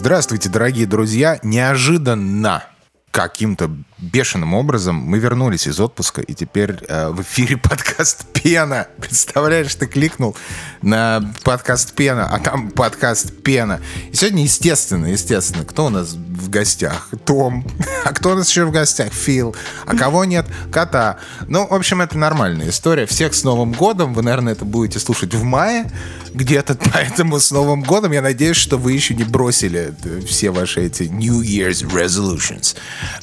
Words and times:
Здравствуйте, 0.00 0.48
дорогие 0.48 0.86
друзья! 0.86 1.38
Неожиданно 1.42 2.64
каким-то 3.10 3.70
бешеным 3.98 4.54
образом 4.54 4.96
мы 4.96 5.18
вернулись 5.18 5.66
из 5.66 5.78
отпуска, 5.78 6.22
и 6.22 6.32
теперь 6.32 6.78
э, 6.88 7.10
в 7.10 7.20
эфире 7.20 7.56
подкаст 7.62 8.24
«Пена». 8.32 8.86
Представляешь, 8.98 9.74
ты 9.74 9.86
кликнул 9.86 10.34
на 10.80 11.30
подкаст 11.44 11.92
«Пена», 11.92 12.26
а 12.26 12.38
там 12.38 12.70
подкаст 12.70 13.42
«Пена». 13.42 13.82
И 14.10 14.16
сегодня, 14.16 14.44
естественно, 14.44 15.04
естественно, 15.04 15.66
кто 15.66 15.84
у 15.84 15.90
нас 15.90 16.14
в 16.14 16.48
гостях? 16.48 17.10
Том. 17.26 17.66
А 18.02 18.14
кто 18.14 18.30
у 18.30 18.34
нас 18.34 18.48
еще 18.48 18.64
в 18.64 18.70
гостях? 18.70 19.12
Фил. 19.12 19.54
А 19.84 19.94
кого 19.94 20.24
нет? 20.24 20.46
Кота. 20.72 21.18
Ну, 21.46 21.66
в 21.66 21.74
общем, 21.74 22.00
это 22.00 22.16
нормальная 22.16 22.70
история. 22.70 23.04
Всех 23.04 23.34
с 23.34 23.44
Новым 23.44 23.72
годом. 23.72 24.14
Вы, 24.14 24.22
наверное, 24.22 24.54
это 24.54 24.64
будете 24.64 24.98
слушать 24.98 25.34
в 25.34 25.42
мае 25.44 25.92
где-то. 26.34 26.76
Поэтому 26.92 27.38
с 27.38 27.50
Новым 27.50 27.82
годом 27.82 28.12
я 28.12 28.22
надеюсь, 28.22 28.56
что 28.56 28.76
вы 28.76 28.92
еще 28.92 29.14
не 29.14 29.24
бросили 29.24 29.94
все 30.26 30.50
ваши 30.50 30.82
эти 30.82 31.04
New 31.04 31.40
Year's 31.40 31.88
resolutions. 31.90 32.76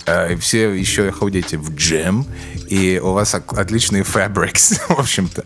Э, 0.05 0.35
все 0.37 0.71
еще 0.71 1.11
ходите 1.11 1.57
в 1.57 1.75
джем, 1.75 2.25
и 2.67 2.99
у 3.03 3.13
вас 3.13 3.33
отличные 3.33 4.03
fabrics, 4.03 4.79
в 4.95 4.99
общем-то. 4.99 5.43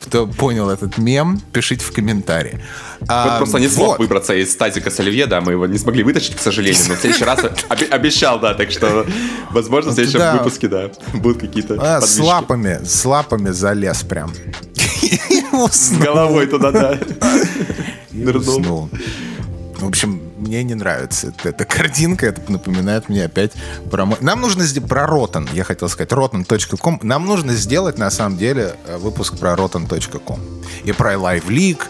Кто 0.00 0.26
понял 0.26 0.68
этот 0.68 0.98
мем, 0.98 1.40
пишите 1.52 1.84
в 1.84 1.92
комментарии. 1.92 2.60
А, 3.08 3.38
просто 3.38 3.58
не 3.58 3.68
смог 3.68 3.88
вот. 3.88 3.98
выбраться 4.00 4.34
из 4.34 4.52
стазика 4.52 4.90
с 4.90 4.98
Оливье, 4.98 5.26
да, 5.26 5.40
мы 5.40 5.52
его 5.52 5.66
не 5.66 5.78
смогли 5.78 6.02
вытащить, 6.02 6.36
к 6.36 6.40
сожалению, 6.40 6.82
но 6.88 6.94
в 6.94 6.98
следующий 6.98 7.24
раз 7.24 7.40
обещал, 7.90 8.40
да, 8.40 8.54
так 8.54 8.70
что, 8.70 9.06
возможно, 9.50 9.92
в 9.92 9.94
следующем 9.94 10.38
выпуске, 10.38 10.68
да, 10.68 10.90
будут 11.12 11.40
какие-то 11.40 11.76
а, 11.78 12.00
С 12.00 12.18
лапами, 12.18 12.80
с 12.84 13.04
лапами 13.04 13.50
залез 13.50 14.02
прям. 14.02 14.32
С 15.70 15.92
головой 15.92 16.46
туда, 16.46 16.70
да. 16.70 16.98
Нырнул. 18.10 18.88
В 19.78 19.88
общем, 19.88 20.22
мне 20.38 20.62
не 20.62 20.74
нравится 20.74 21.28
эта, 21.28 21.48
эта 21.48 21.64
картинка, 21.64 22.26
это 22.26 22.40
напоминает 22.50 23.08
мне 23.08 23.24
опять 23.24 23.52
про... 23.90 24.06
Нам 24.20 24.40
нужно 24.40 24.64
сделать 24.64 24.88
про 24.88 25.06
Rotten, 25.06 25.48
я 25.52 25.64
хотел 25.64 25.88
сказать, 25.88 26.12
rotten.com. 26.12 27.00
Нам 27.02 27.26
нужно 27.26 27.54
сделать, 27.54 27.98
на 27.98 28.10
самом 28.10 28.38
деле, 28.38 28.76
э, 28.86 28.96
выпуск 28.98 29.38
про 29.38 29.54
rotten.com. 29.54 30.40
И 30.84 30.92
про 30.92 31.14
Live 31.14 31.46
League, 31.46 31.82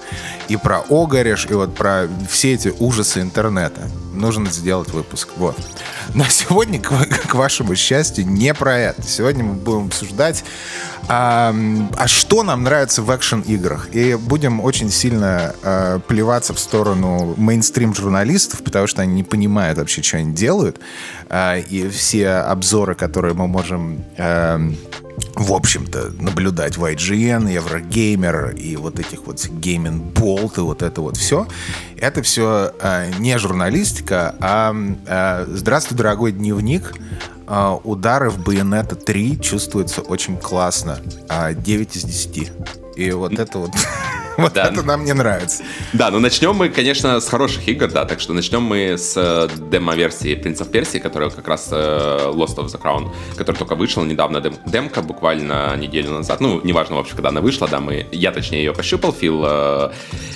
и 0.48 0.56
про 0.56 0.82
Огареш, 0.88 1.46
и 1.50 1.54
вот 1.54 1.74
про 1.74 2.08
все 2.30 2.54
эти 2.54 2.72
ужасы 2.78 3.20
интернета. 3.20 3.82
Нужно 4.12 4.50
сделать 4.50 4.90
выпуск. 4.90 5.30
Вот. 5.36 5.56
Но 6.14 6.24
сегодня, 6.28 6.80
к, 6.80 6.90
к 7.28 7.34
вашему 7.34 7.74
счастью, 7.74 8.26
не 8.26 8.54
про 8.54 8.78
это. 8.78 9.02
Сегодня 9.02 9.44
мы 9.44 9.54
будем 9.54 9.86
обсуждать, 9.86 10.44
а, 11.08 11.54
а 11.96 12.08
что 12.08 12.42
нам 12.42 12.62
нравится 12.62 13.02
в 13.02 13.14
экшен-играх. 13.14 13.88
И 13.92 14.14
будем 14.14 14.60
очень 14.60 14.90
сильно 14.90 15.54
а, 15.62 15.98
плеваться 16.00 16.54
в 16.54 16.58
сторону 16.58 17.34
мейнстрим-журналистов, 17.36 18.62
потому 18.62 18.86
что 18.86 19.02
они 19.02 19.14
не 19.14 19.24
понимают 19.24 19.78
вообще, 19.78 20.02
что 20.02 20.18
они 20.18 20.32
делают. 20.32 20.78
А, 21.28 21.56
и 21.58 21.88
все 21.88 22.28
обзоры, 22.30 22.94
которые 22.94 23.34
мы 23.34 23.48
можем... 23.48 24.04
А, 24.18 24.60
в 25.34 25.52
общем-то, 25.52 26.12
наблюдать 26.20 26.76
в 26.76 26.84
IGN, 26.84 27.52
Еврогеймер 27.52 28.50
и 28.50 28.76
вот 28.76 28.98
этих 28.98 29.26
вот 29.26 29.36
Gaming 29.36 30.12
Bolt 30.12 30.58
и 30.58 30.60
вот 30.60 30.82
это 30.82 31.00
вот 31.00 31.16
все. 31.16 31.46
Это 31.96 32.22
все 32.22 32.72
э, 32.80 33.10
не 33.18 33.38
журналистика, 33.38 34.34
а 34.40 34.74
э, 35.06 35.46
«Здравствуй, 35.48 35.96
дорогой 35.96 36.32
дневник», 36.32 36.94
э, 37.46 37.78
удары 37.84 38.30
в 38.30 38.42
Байонета 38.42 38.96
3 38.96 39.40
чувствуются 39.40 40.00
очень 40.02 40.36
классно. 40.36 41.00
Э, 41.28 41.54
9 41.54 41.96
из 41.96 42.04
10. 42.04 42.52
И 42.96 43.10
вот 43.12 43.38
это 43.38 43.58
вот 43.58 43.70
Вот 44.38 44.54
да. 44.54 44.68
это 44.68 44.82
нам 44.82 45.04
не 45.04 45.12
нравится. 45.12 45.62
Да, 45.92 46.10
ну 46.10 46.18
начнем 46.18 46.54
мы, 46.54 46.68
конечно, 46.68 47.20
с 47.20 47.28
хороших 47.28 47.68
игр, 47.68 47.88
да, 47.88 48.04
так 48.04 48.20
что 48.20 48.32
начнем 48.32 48.62
мы 48.62 48.96
с 48.96 49.14
э, 49.16 49.48
демо-версии 49.70 50.36
of 50.36 50.70
Persia, 50.70 51.00
которая 51.00 51.30
как 51.30 51.46
раз 51.48 51.68
э, 51.70 52.30
Lost 52.32 52.56
of 52.56 52.66
the 52.66 52.80
Crown, 52.80 53.12
которая 53.36 53.58
только 53.58 53.74
вышла 53.74 54.04
недавно, 54.04 54.40
дем 54.40 54.54
демка 54.66 55.02
буквально 55.02 55.76
неделю 55.76 56.12
назад, 56.12 56.40
ну, 56.40 56.60
неважно 56.64 56.96
вообще, 56.96 57.14
когда 57.14 57.28
она 57.28 57.40
вышла, 57.40 57.68
да, 57.68 57.80
мы, 57.80 58.06
я 58.12 58.32
точнее 58.32 58.58
ее 58.64 58.72
пощупал, 58.72 59.12
Фил 59.12 59.42
э, 59.44 59.92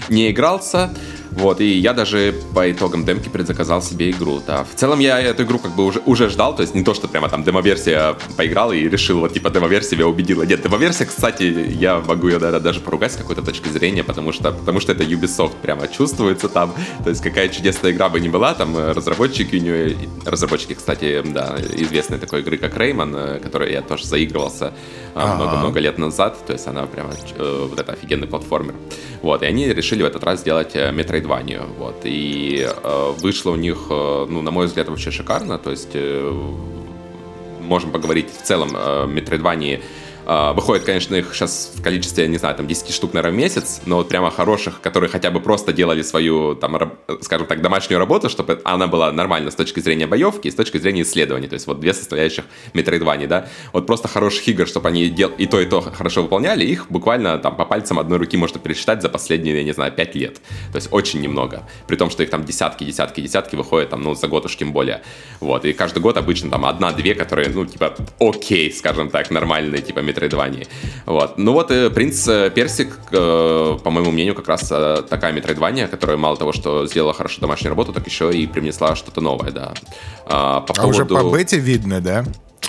не 0.09 0.31
игрался, 0.31 0.91
вот, 1.37 1.61
и 1.61 1.79
я 1.79 1.93
даже 1.93 2.35
по 2.55 2.71
итогам 2.71 3.05
демки 3.05 3.29
предзаказал 3.29 3.83
себе 3.83 4.11
игру, 4.11 4.43
да. 4.47 4.65
В 4.65 4.75
целом 4.75 4.99
я 5.01 5.21
эту 5.21 5.45
игру 5.45 5.59
как 5.59 5.73
бы 5.73 5.85
уже, 5.85 6.01
уже 6.07 6.31
ждал, 6.31 6.57
то 6.57 6.63
есть 6.63 6.75
не 6.75 6.83
то, 6.83 6.95
что 6.95 7.09
прямо 7.09 7.29
там 7.29 7.45
демо-версия 7.45 8.17
поиграл 8.37 8.73
и 8.73 8.89
решил, 8.89 9.21
вот, 9.21 9.35
типа, 9.35 9.51
демо-версия 9.51 9.97
меня 9.97 10.09
убедила. 10.09 10.43
Нет, 10.45 10.63
демо-версия, 10.63 11.05
кстати, 11.05 11.75
я 11.79 12.01
могу 12.01 12.29
ее, 12.29 12.39
наверное, 12.39 12.61
даже 12.61 12.81
поругать 12.81 13.13
с 13.13 13.17
какой-то 13.17 13.43
точки 13.43 13.69
зрения, 13.69 14.03
потому 14.03 14.33
что, 14.33 14.51
потому 14.51 14.81
что 14.81 14.93
это 14.93 15.05
Ubisoft 15.05 15.57
прямо 15.61 15.89
чувствуется 15.89 16.49
там, 16.49 16.75
то 17.05 17.11
есть 17.11 17.23
какая 17.23 17.49
чудесная 17.49 17.93
игра 17.93 18.09
бы 18.09 18.19
ни 18.19 18.29
была, 18.29 18.55
там 18.55 18.77
э, 18.77 18.93
разработчики 18.93 19.57
у 19.57 19.61
нее, 19.61 19.97
разработчики, 20.25 20.73
кстати, 20.73 21.23
да, 21.25 21.57
известной 21.75 22.19
такой 22.19 22.41
игры, 22.41 22.57
как 22.57 22.77
Rayman, 22.77 23.37
э, 23.37 23.41
которой 23.41 23.73
я 23.73 23.83
тоже 23.83 24.07
заигрывался 24.07 24.73
много-много 25.17 25.81
лет 25.81 25.99
назад, 25.99 26.39
то 26.47 26.53
есть 26.53 26.67
она 26.67 26.87
прямо 26.87 27.11
вот 27.39 27.81
это 27.81 27.93
офигенный 27.93 28.27
платформер. 28.27 28.75
Вот, 29.23 29.43
и 29.43 29.47
они 29.47 29.67
решили 29.69 30.03
в 30.03 30.07
этот 30.07 30.23
раз 30.25 30.41
сделать 30.41 30.77
Metroid 30.77 31.17
Metroidvania. 31.17 31.67
Вот. 31.79 32.01
И 32.05 32.67
э, 32.67 33.15
вышло 33.19 33.53
у 33.53 33.57
них, 33.57 33.87
э, 33.91 34.27
ну, 34.29 34.43
на 34.43 34.51
мой 34.51 34.67
взгляд, 34.67 34.89
вообще 34.89 35.11
шикарно. 35.11 35.59
То 35.59 35.71
есть 35.71 35.91
э, 35.95 36.33
можем 37.61 37.91
поговорить 37.91 38.29
в 38.31 38.43
целом 38.43 38.71
о 38.75 39.07
Metroidvania 39.07 39.79
а, 39.79 39.83
выходит, 40.27 40.85
конечно, 40.85 41.15
их 41.15 41.35
сейчас 41.35 41.73
в 41.75 41.83
количестве, 41.83 42.27
не 42.27 42.39
знаю, 42.39 42.57
там 42.57 42.67
10 42.67 42.93
штук, 42.93 43.15
наверное, 43.15 43.35
в 43.35 43.39
месяц, 43.39 43.81
но 43.87 43.97
вот 43.97 44.09
прямо 44.09 44.31
хороших, 44.31 44.81
которые 44.81 45.09
хотя 45.09 45.31
бы 45.31 45.41
просто 45.41 45.73
делали 45.73 46.03
свою, 46.03 46.55
там, 46.57 46.77
скажем 47.21 47.47
так, 47.47 47.63
домашнюю 47.63 47.99
работу, 47.99 48.29
чтобы 48.29 48.61
она 48.65 48.87
была 48.87 49.13
нормальна 49.13 49.51
с 49.51 49.55
точки 49.55 49.81
зрения 49.81 50.07
боевки 50.07 50.49
и 50.49 50.51
с 50.51 50.55
точки 50.55 50.79
зрения 50.79 51.03
исследований. 51.03 51.47
То 51.47 51.55
есть 51.55 51.67
вот 51.67 51.81
две 51.81 51.95
составляющих 51.95 52.45
Metroidvania, 52.75 53.27
да. 53.27 53.49
Вот 53.73 53.87
просто 53.87 54.09
хороших 54.09 54.49
игр, 54.49 54.67
чтобы 54.67 54.89
они 54.89 55.09
дел... 55.09 55.31
и 55.39 55.47
то, 55.47 55.61
и 55.61 55.67
то 55.67 55.81
хорошо 55.81 56.23
выполняли, 56.23 56.65
их 56.65 56.87
буквально 56.91 57.39
там 57.39 57.57
по 57.57 57.65
пальцам 57.65 57.99
одной 57.99 58.19
руки 58.19 58.37
можно 58.37 58.59
пересчитать 58.59 59.03
за 59.03 59.09
последние, 59.09 59.57
я 59.57 59.65
не 59.65 59.73
знаю, 59.73 59.93
5 59.93 60.15
лет. 60.17 60.37
То 60.73 60.77
есть 60.77 60.89
очень 60.91 61.21
немного. 61.21 61.69
При 61.87 61.97
том, 61.97 62.11
что 62.11 62.23
их 62.23 62.31
там 62.31 62.45
десятки, 62.45 62.85
десятки, 62.85 63.21
десятки 63.21 63.57
выходят 63.57 63.91
там, 63.91 64.03
ну, 64.03 64.15
за 64.15 64.29
год 64.29 64.45
уж 64.47 64.57
тем 64.57 64.73
более. 64.73 65.03
Вот. 65.41 65.65
И 65.65 65.73
каждый 65.73 66.01
год 66.01 66.17
обычно 66.17 66.51
там 66.51 66.65
одна-две, 66.65 67.15
которые, 67.15 67.49
ну, 67.51 67.65
типа, 67.65 67.95
окей, 68.19 68.73
скажем 68.73 69.11
так, 69.11 69.31
нормальные, 69.31 69.83
типа, 69.83 70.01
метроидвании. 70.17 70.67
Вот. 71.05 71.39
Ну 71.39 71.53
вот, 71.53 71.71
э, 71.71 71.91
«Принц 71.91 72.27
э, 72.29 72.51
Персик», 72.51 72.99
э, 73.13 73.79
по 73.83 73.91
моему 73.91 74.11
мнению, 74.11 74.35
как 74.35 74.49
раз 74.49 74.69
такая 75.09 75.33
метроидвания, 75.33 75.87
которая 75.87 76.17
мало 76.17 76.37
того, 76.37 76.53
что 76.53 76.87
сделала 76.87 77.13
хорошо 77.13 77.41
домашнюю 77.41 77.71
работу, 77.71 77.93
так 77.93 78.07
еще 78.07 78.33
и 78.33 78.47
привнесла 78.47 78.97
что-то 78.97 79.21
новое, 79.21 79.51
да. 79.51 79.75
А, 80.27 80.61
по 80.61 80.73
а 80.73 80.77
поводу... 80.77 80.89
уже 80.89 81.05
по 81.05 81.31
бете 81.31 81.59
видно, 81.59 82.01
да? 82.01 82.25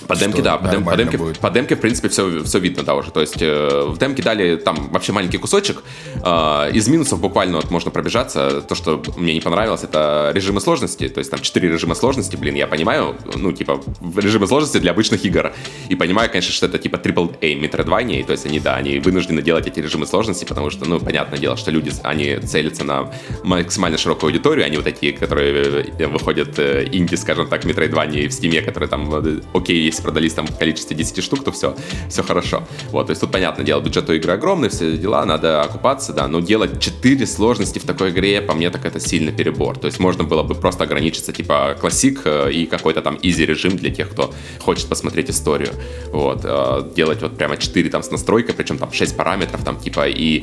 По 0.08 0.16
демке, 0.16 0.41
да, 0.41 0.58
по, 0.58 0.69
дем, 0.69 0.85
по, 0.85 0.96
демке, 0.96 1.18
по 1.18 1.50
демке, 1.50 1.75
в 1.75 1.80
принципе, 1.80 2.09
все, 2.09 2.44
все 2.44 2.59
видно, 2.59 2.84
да, 2.84 2.96
уже. 2.96 3.12
То 3.12 3.22
есть 3.22 3.41
э, 3.41 3.85
в 3.88 3.97
демке 3.97 4.22
дали 4.22 4.58
там 4.58 4.90
вообще 4.90 5.12
маленький 5.12 5.38
кусочек. 5.38 5.84
Э, 6.24 6.69
из 6.72 6.88
минусов 6.88 7.19
буквально 7.19 7.58
вот 7.58 7.72
можно 7.72 7.91
пробежаться. 7.91 8.62
То, 8.62 8.75
что 8.75 9.02
мне 9.18 9.34
не 9.34 9.41
понравилось, 9.41 9.84
это 9.84 10.31
режимы 10.34 10.62
сложности. 10.62 11.09
То 11.09 11.19
есть 11.19 11.31
там 11.31 11.40
4 11.40 11.68
режима 11.68 11.96
сложности, 11.96 12.35
блин, 12.35 12.56
я 12.56 12.68
понимаю, 12.68 13.16
ну, 13.35 13.52
типа, 13.52 13.81
режимы 14.16 14.47
сложности 14.47 14.78
для 14.78 14.91
обычных 14.91 15.25
игр. 15.25 15.53
И 15.90 15.96
понимаю, 15.96 16.29
конечно, 16.29 16.53
что 16.53 16.68
это 16.68 16.78
типа 16.78 16.97
AAA 16.97 17.59
Metroidvania, 17.59 18.25
то 18.25 18.31
есть 18.34 18.46
они, 18.46 18.59
да, 18.59 18.75
они 18.75 19.00
вынуждены 19.00 19.41
делать 19.41 19.68
эти 19.68 19.79
режимы 19.79 20.06
сложности, 20.06 20.46
потому 20.46 20.69
что, 20.69 20.88
ну, 20.88 21.00
понятное 21.00 21.40
дело, 21.40 21.58
что 21.58 21.72
люди, 21.72 21.91
они 22.03 22.38
целятся 22.38 22.84
на 22.84 23.12
максимально 23.44 23.97
широкую 23.97 24.29
аудиторию, 24.29 24.66
они 24.66 24.78
вот 24.78 24.85
такие, 24.85 25.14
которые 25.14 25.85
э, 25.97 26.08
выходят 26.08 26.59
э, 26.59 26.88
инди, 26.91 27.16
скажем 27.16 27.47
так, 27.47 27.66
Metroidvania 27.66 28.28
в 28.28 28.31
Steam, 28.31 28.62
которые 28.62 28.90
там, 28.90 29.14
э, 29.14 29.41
окей, 29.53 29.86
если 29.87 30.01
продались 30.01 30.33
там 30.33 30.47
в 30.47 30.57
количестве 30.57 30.95
10 30.95 31.23
штук, 31.23 31.43
то 31.43 31.51
все, 31.51 31.75
все 32.09 32.23
хорошо. 32.23 32.63
Вот, 32.91 33.07
то 33.07 33.11
есть 33.11 33.22
тут, 33.22 33.31
понятное 33.31 33.66
дело, 33.66 33.81
бюджет 33.81 34.09
у 34.09 34.13
игры 34.13 34.34
огромный, 34.34 34.69
все 34.69 34.97
дела, 34.97 35.25
надо 35.25 35.61
окупаться, 35.61 36.13
да, 36.13 36.28
но 36.28 36.39
делать 36.39 36.79
4 36.79 37.25
сложности 37.25 37.79
в 37.79 37.84
такой 37.84 38.11
игре, 38.11 38.41
по 38.41 38.53
мне, 38.53 38.69
так 38.69 38.85
это 38.85 38.99
сильно 38.99 39.31
перебор. 39.31 39.78
То 39.78 39.87
есть 39.87 39.99
можно 39.99 40.23
было 40.23 40.43
бы 40.43 40.55
просто 40.55 40.84
ограничиться, 40.84 41.34
типа, 41.34 41.75
классик 41.79 42.22
э, 42.25 42.51
и 42.51 42.66
какой-то 42.66 43.01
там 43.01 43.17
изи 43.22 43.45
режим 43.45 43.78
для 43.78 43.89
тех, 43.89 44.09
кто 44.09 44.34
хочет 44.59 44.87
посмотреть 44.87 45.29
историю. 45.29 45.73
Вот, 46.11 46.41
э, 46.43 46.91
делать 46.95 47.22
вот 47.22 47.37
прямо 47.37 47.57
4 47.57 47.90
там 47.90 48.03
с 48.03 48.11
настройкой, 48.11 48.55
причем 48.55 48.78
там 48.78 48.91
6 48.91 49.16
параметров, 49.16 49.63
там, 49.63 49.79
типа, 49.79 50.07
и 50.07 50.41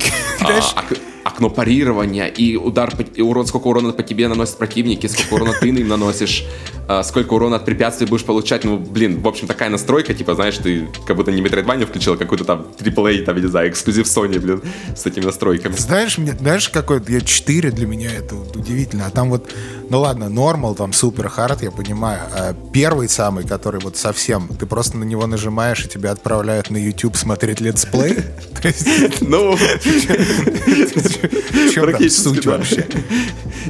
окно 1.35 1.49
парирования, 1.49 2.25
и 2.25 2.55
удар, 2.55 2.91
и 3.15 3.21
урон, 3.21 3.45
сколько 3.45 3.67
урона 3.67 3.93
по 3.93 4.03
тебе 4.03 4.27
наносят 4.27 4.57
противники, 4.57 5.07
сколько 5.07 5.35
урона 5.35 5.53
ты 5.59 5.69
им 5.69 5.87
наносишь, 5.87 6.45
э, 6.87 7.03
сколько 7.03 7.33
урона 7.33 7.57
от 7.57 7.65
препятствий 7.65 8.07
будешь 8.07 8.25
получать. 8.25 8.63
Ну, 8.63 8.77
блин, 8.77 9.21
в 9.21 9.27
общем, 9.27 9.35
общем, 9.35 9.47
такая 9.47 9.69
настройка, 9.69 10.13
типа, 10.13 10.35
знаешь, 10.35 10.57
ты 10.57 10.87
как 11.05 11.17
будто 11.17 11.31
не 11.31 11.41
Metroidvania 11.41 11.85
включил, 11.85 12.13
а 12.13 12.17
какой-то 12.17 12.45
там 12.45 12.65
AAA, 12.79 13.23
там, 13.23 13.35
я 13.35 13.41
не 13.41 13.47
знаю, 13.47 13.69
эксклюзив 13.69 14.07
Sony, 14.07 14.39
блин, 14.39 14.61
с 14.95 15.05
этими 15.05 15.25
настройками. 15.25 15.75
Знаешь, 15.75 16.17
мне, 16.17 16.33
знаешь, 16.33 16.69
какой 16.69 17.01
я 17.07 17.21
4 17.21 17.71
для 17.71 17.87
меня 17.87 18.11
это 18.11 18.35
вот 18.35 18.55
удивительно, 18.55 19.05
а 19.07 19.09
там 19.09 19.29
вот 19.29 19.51
Ну 19.89 19.99
ладно, 19.99 20.29
normal, 20.29 20.73
там 20.73 20.93
super 20.93 21.29
hard, 21.29 21.61
я 21.61 21.71
понимаю. 21.71 22.21
А 22.33 22.55
первый 22.73 23.07
самый, 23.07 23.45
который 23.45 23.79
вот 23.81 23.97
совсем, 23.97 24.47
ты 24.47 24.65
просто 24.65 24.97
на 24.97 25.03
него 25.03 25.27
нажимаешь, 25.27 25.85
и 25.85 25.87
тебя 25.87 26.11
отправляют 26.11 26.71
на 26.71 26.77
YouTube 26.77 27.15
смотреть 27.15 27.61
летсплей? 27.61 28.15
Ну, 29.21 29.55
чем 31.73 31.91
там 31.91 32.09
суть 32.09 32.45
вообще? 32.45 32.85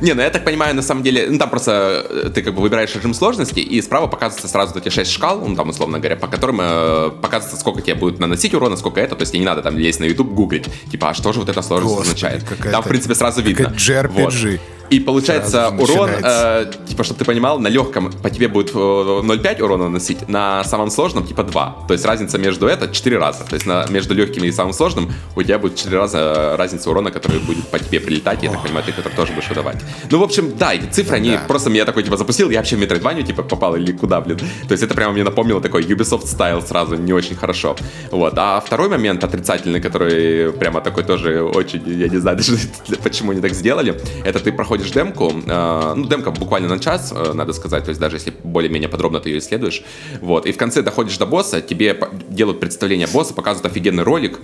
Не, 0.01 0.13
ну 0.13 0.21
я 0.21 0.29
так 0.29 0.43
понимаю, 0.43 0.75
на 0.75 0.81
самом 0.81 1.03
деле, 1.03 1.27
ну 1.29 1.37
там 1.37 1.49
просто 1.49 2.05
э, 2.09 2.29
ты 2.33 2.41
как 2.41 2.53
бы 2.53 2.61
выбираешь 2.61 2.93
режим 2.95 3.13
сложности, 3.13 3.59
и 3.59 3.81
справа 3.81 4.07
показываются 4.07 4.47
сразу 4.47 4.77
эти 4.77 4.89
шесть 4.89 5.11
шкал, 5.11 5.41
ну 5.45 5.55
там 5.55 5.69
условно 5.69 5.99
говоря, 5.99 6.15
по 6.15 6.27
которым 6.27 6.59
э, 6.61 7.11
показывается, 7.21 7.59
сколько 7.59 7.81
тебе 7.81 7.95
будет 7.95 8.19
наносить 8.19 8.53
урона, 8.53 8.75
сколько 8.77 8.99
это, 8.99 9.15
то 9.15 9.21
есть 9.21 9.31
тебе 9.31 9.39
не 9.39 9.45
надо 9.45 9.61
там 9.61 9.77
лезть 9.77 9.99
на 9.99 10.05
YouTube, 10.05 10.31
гуглить, 10.33 10.65
типа, 10.91 11.09
а 11.09 11.13
что 11.13 11.31
же 11.33 11.39
вот 11.39 11.49
эта 11.49 11.61
сложность 11.61 11.95
Господи, 11.95 12.25
означает. 12.25 12.43
Там, 12.71 12.83
в 12.83 12.87
принципе, 12.87 13.15
сразу 13.15 13.41
видно. 13.41 13.67
JRPG. 13.67 14.51
Вот. 14.51 14.59
И 14.89 14.99
получается 14.99 15.69
урон, 15.69 16.09
э, 16.23 16.71
типа, 16.87 17.03
чтобы 17.03 17.19
ты 17.19 17.25
понимал, 17.25 17.59
на 17.59 17.67
легком 17.67 18.11
по 18.11 18.29
тебе 18.29 18.47
будет 18.47 18.73
0,5 18.73 19.59
э, 19.59 19.63
урона 19.63 19.85
наносить, 19.85 20.27
на 20.29 20.63
самом 20.63 20.89
сложном 20.89 21.25
типа 21.25 21.43
2. 21.43 21.85
То 21.87 21.93
есть 21.93 22.05
разница 22.05 22.37
между 22.37 22.67
это 22.67 22.87
4 22.87 23.17
раза. 23.17 23.43
То 23.43 23.55
есть 23.55 23.65
на, 23.65 23.85
между 23.89 24.13
легким 24.13 24.43
и 24.43 24.51
самым 24.51 24.73
сложным 24.73 25.11
у 25.35 25.43
тебя 25.43 25.59
будет 25.59 25.75
4 25.75 25.97
раза 25.97 26.17
э, 26.17 26.55
разница 26.55 26.89
урона, 26.89 27.11
который 27.11 27.39
будет 27.39 27.67
по 27.67 27.79
тебе 27.79 27.99
прилетать, 27.99 28.43
и 28.43 28.45
я 28.45 28.51
так 28.51 28.63
понимаю, 28.63 28.85
ты 28.85 28.91
который 28.91 29.13
тоже 29.13 29.33
будешь 29.33 29.49
выдавать. 29.49 29.77
Ну, 30.11 30.19
в 30.19 30.23
общем, 30.23 30.55
да, 30.57 30.73
эти 30.73 30.85
цифры, 30.85 31.17
они 31.17 31.37
просто 31.47 31.69
меня 31.69 31.85
такой, 31.85 32.03
типа, 32.03 32.17
запустил, 32.17 32.49
я 32.49 32.59
вообще 32.59 32.75
в 32.75 32.81
Metroidvania, 32.81 33.23
типа, 33.23 33.43
попал 33.43 33.75
или 33.75 33.91
куда, 33.91 34.21
блин. 34.21 34.37
То 34.37 34.71
есть 34.71 34.83
это 34.83 34.93
прямо 34.93 35.13
мне 35.13 35.23
напомнило 35.23 35.61
такой 35.61 35.83
Ubisoft 35.83 36.27
стайл 36.27 36.61
сразу, 36.61 36.95
не 36.95 37.13
очень 37.13 37.35
хорошо. 37.35 37.75
Вот. 38.11 38.33
А 38.37 38.61
второй 38.65 38.89
момент 38.89 39.23
отрицательный, 39.23 39.81
который 39.81 40.51
прямо 40.53 40.81
такой 40.81 41.03
тоже 41.03 41.41
очень, 41.43 41.81
я 41.87 42.07
не 42.07 42.17
знаю 42.17 42.37
даже 42.37 42.57
почему 43.03 43.31
они 43.31 43.41
так 43.41 43.53
сделали, 43.53 43.99
это 44.23 44.39
ты 44.39 44.51
проходишь 44.51 44.74
демку, 44.83 45.31
Э, 45.47 45.93
ну, 45.95 46.05
демка 46.07 46.31
буквально 46.31 46.67
на 46.67 46.79
час, 46.79 47.13
э, 47.15 47.33
надо 47.33 47.53
сказать, 47.53 47.83
то 47.85 47.89
есть 47.89 48.01
даже 48.01 48.17
если 48.17 48.33
более-менее 48.43 48.89
подробно 48.89 49.19
ты 49.19 49.29
ее 49.29 49.37
исследуешь. 49.39 49.83
Вот, 50.21 50.45
и 50.45 50.51
в 50.51 50.57
конце 50.57 50.81
доходишь 50.81 51.17
до 51.17 51.25
босса, 51.25 51.61
тебе 51.61 51.99
делают 52.29 52.59
представление 52.59 53.07
босса, 53.07 53.33
показывают 53.33 53.71
офигенный 53.71 54.03
ролик, 54.03 54.39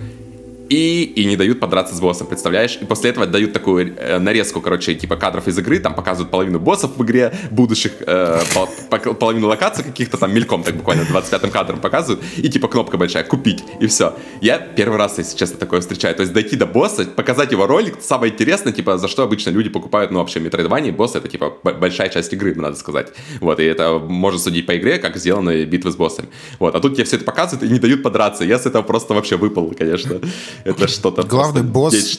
и, 0.72 1.04
и 1.04 1.26
не 1.26 1.36
дают 1.36 1.60
подраться 1.60 1.94
с 1.94 2.00
боссом, 2.00 2.26
представляешь? 2.26 2.78
И 2.80 2.86
после 2.86 3.10
этого 3.10 3.26
дают 3.26 3.52
такую 3.52 3.94
э, 3.94 4.18
нарезку, 4.18 4.62
короче, 4.62 4.94
типа 4.94 5.16
кадров 5.16 5.46
из 5.46 5.58
игры, 5.58 5.78
там 5.78 5.94
показывают 5.94 6.30
половину 6.30 6.58
боссов 6.58 6.96
в 6.96 7.04
игре, 7.04 7.30
будущих, 7.50 7.92
э, 8.00 8.40
пол, 8.54 8.68
половину 9.14 9.48
локаций 9.48 9.84
каких-то 9.84 10.16
там 10.16 10.34
мельком, 10.34 10.62
так 10.62 10.76
буквально 10.76 11.02
25-м 11.02 11.50
кадром 11.50 11.80
показывают, 11.80 12.24
и 12.38 12.48
типа 12.48 12.68
кнопка 12.68 12.96
большая 12.96 13.22
«Купить», 13.24 13.62
и 13.80 13.86
все. 13.86 14.14
Я 14.40 14.58
первый 14.58 14.96
раз, 14.96 15.18
если 15.18 15.36
честно, 15.36 15.58
такое 15.58 15.82
встречаю. 15.82 16.14
То 16.14 16.22
есть 16.22 16.32
дойти 16.32 16.56
до 16.56 16.64
босса, 16.64 17.04
показать 17.04 17.52
его 17.52 17.66
ролик, 17.66 17.98
самое 18.00 18.32
интересное, 18.32 18.72
типа, 18.72 18.96
за 18.96 19.08
что 19.08 19.24
обычно 19.24 19.50
люди 19.50 19.68
покупают, 19.68 20.10
ну, 20.10 20.20
вообще, 20.20 20.40
Metroidvania, 20.40 20.92
босс— 20.92 21.14
это, 21.16 21.28
типа, 21.28 21.52
большая 21.62 22.08
часть 22.08 22.32
игры, 22.32 22.54
надо 22.54 22.76
сказать. 22.76 23.08
Вот, 23.40 23.60
и 23.60 23.64
это 23.64 23.98
можно 23.98 24.40
судить 24.40 24.64
по 24.64 24.74
игре, 24.78 24.98
как 24.98 25.18
сделаны 25.18 25.64
битвы 25.64 25.90
с 25.90 25.96
боссами. 25.96 26.28
Вот, 26.58 26.74
а 26.74 26.80
тут 26.80 26.94
тебе 26.94 27.04
все 27.04 27.16
это 27.16 27.26
показывают 27.26 27.70
и 27.70 27.72
не 27.72 27.78
дают 27.78 28.02
подраться. 28.02 28.44
Я 28.44 28.58
с 28.58 28.64
этого 28.64 28.82
просто 28.82 29.12
вообще 29.12 29.36
выпал, 29.36 29.74
конечно. 29.76 30.18
Это 30.64 30.88
что-то 30.88 31.22
Главный 31.22 31.62
босс... 31.62 32.18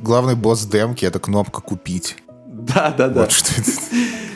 Главный 0.00 0.36
босс 0.36 0.64
демки— 0.64 1.04
это 1.06 1.18
кнопка 1.18 1.60
«Купить». 1.60 2.16
Да, 2.74 2.94
да, 2.96 3.08
да. 3.08 3.20
Вот 3.22 3.32
что 3.32 3.60
это. 3.60 3.70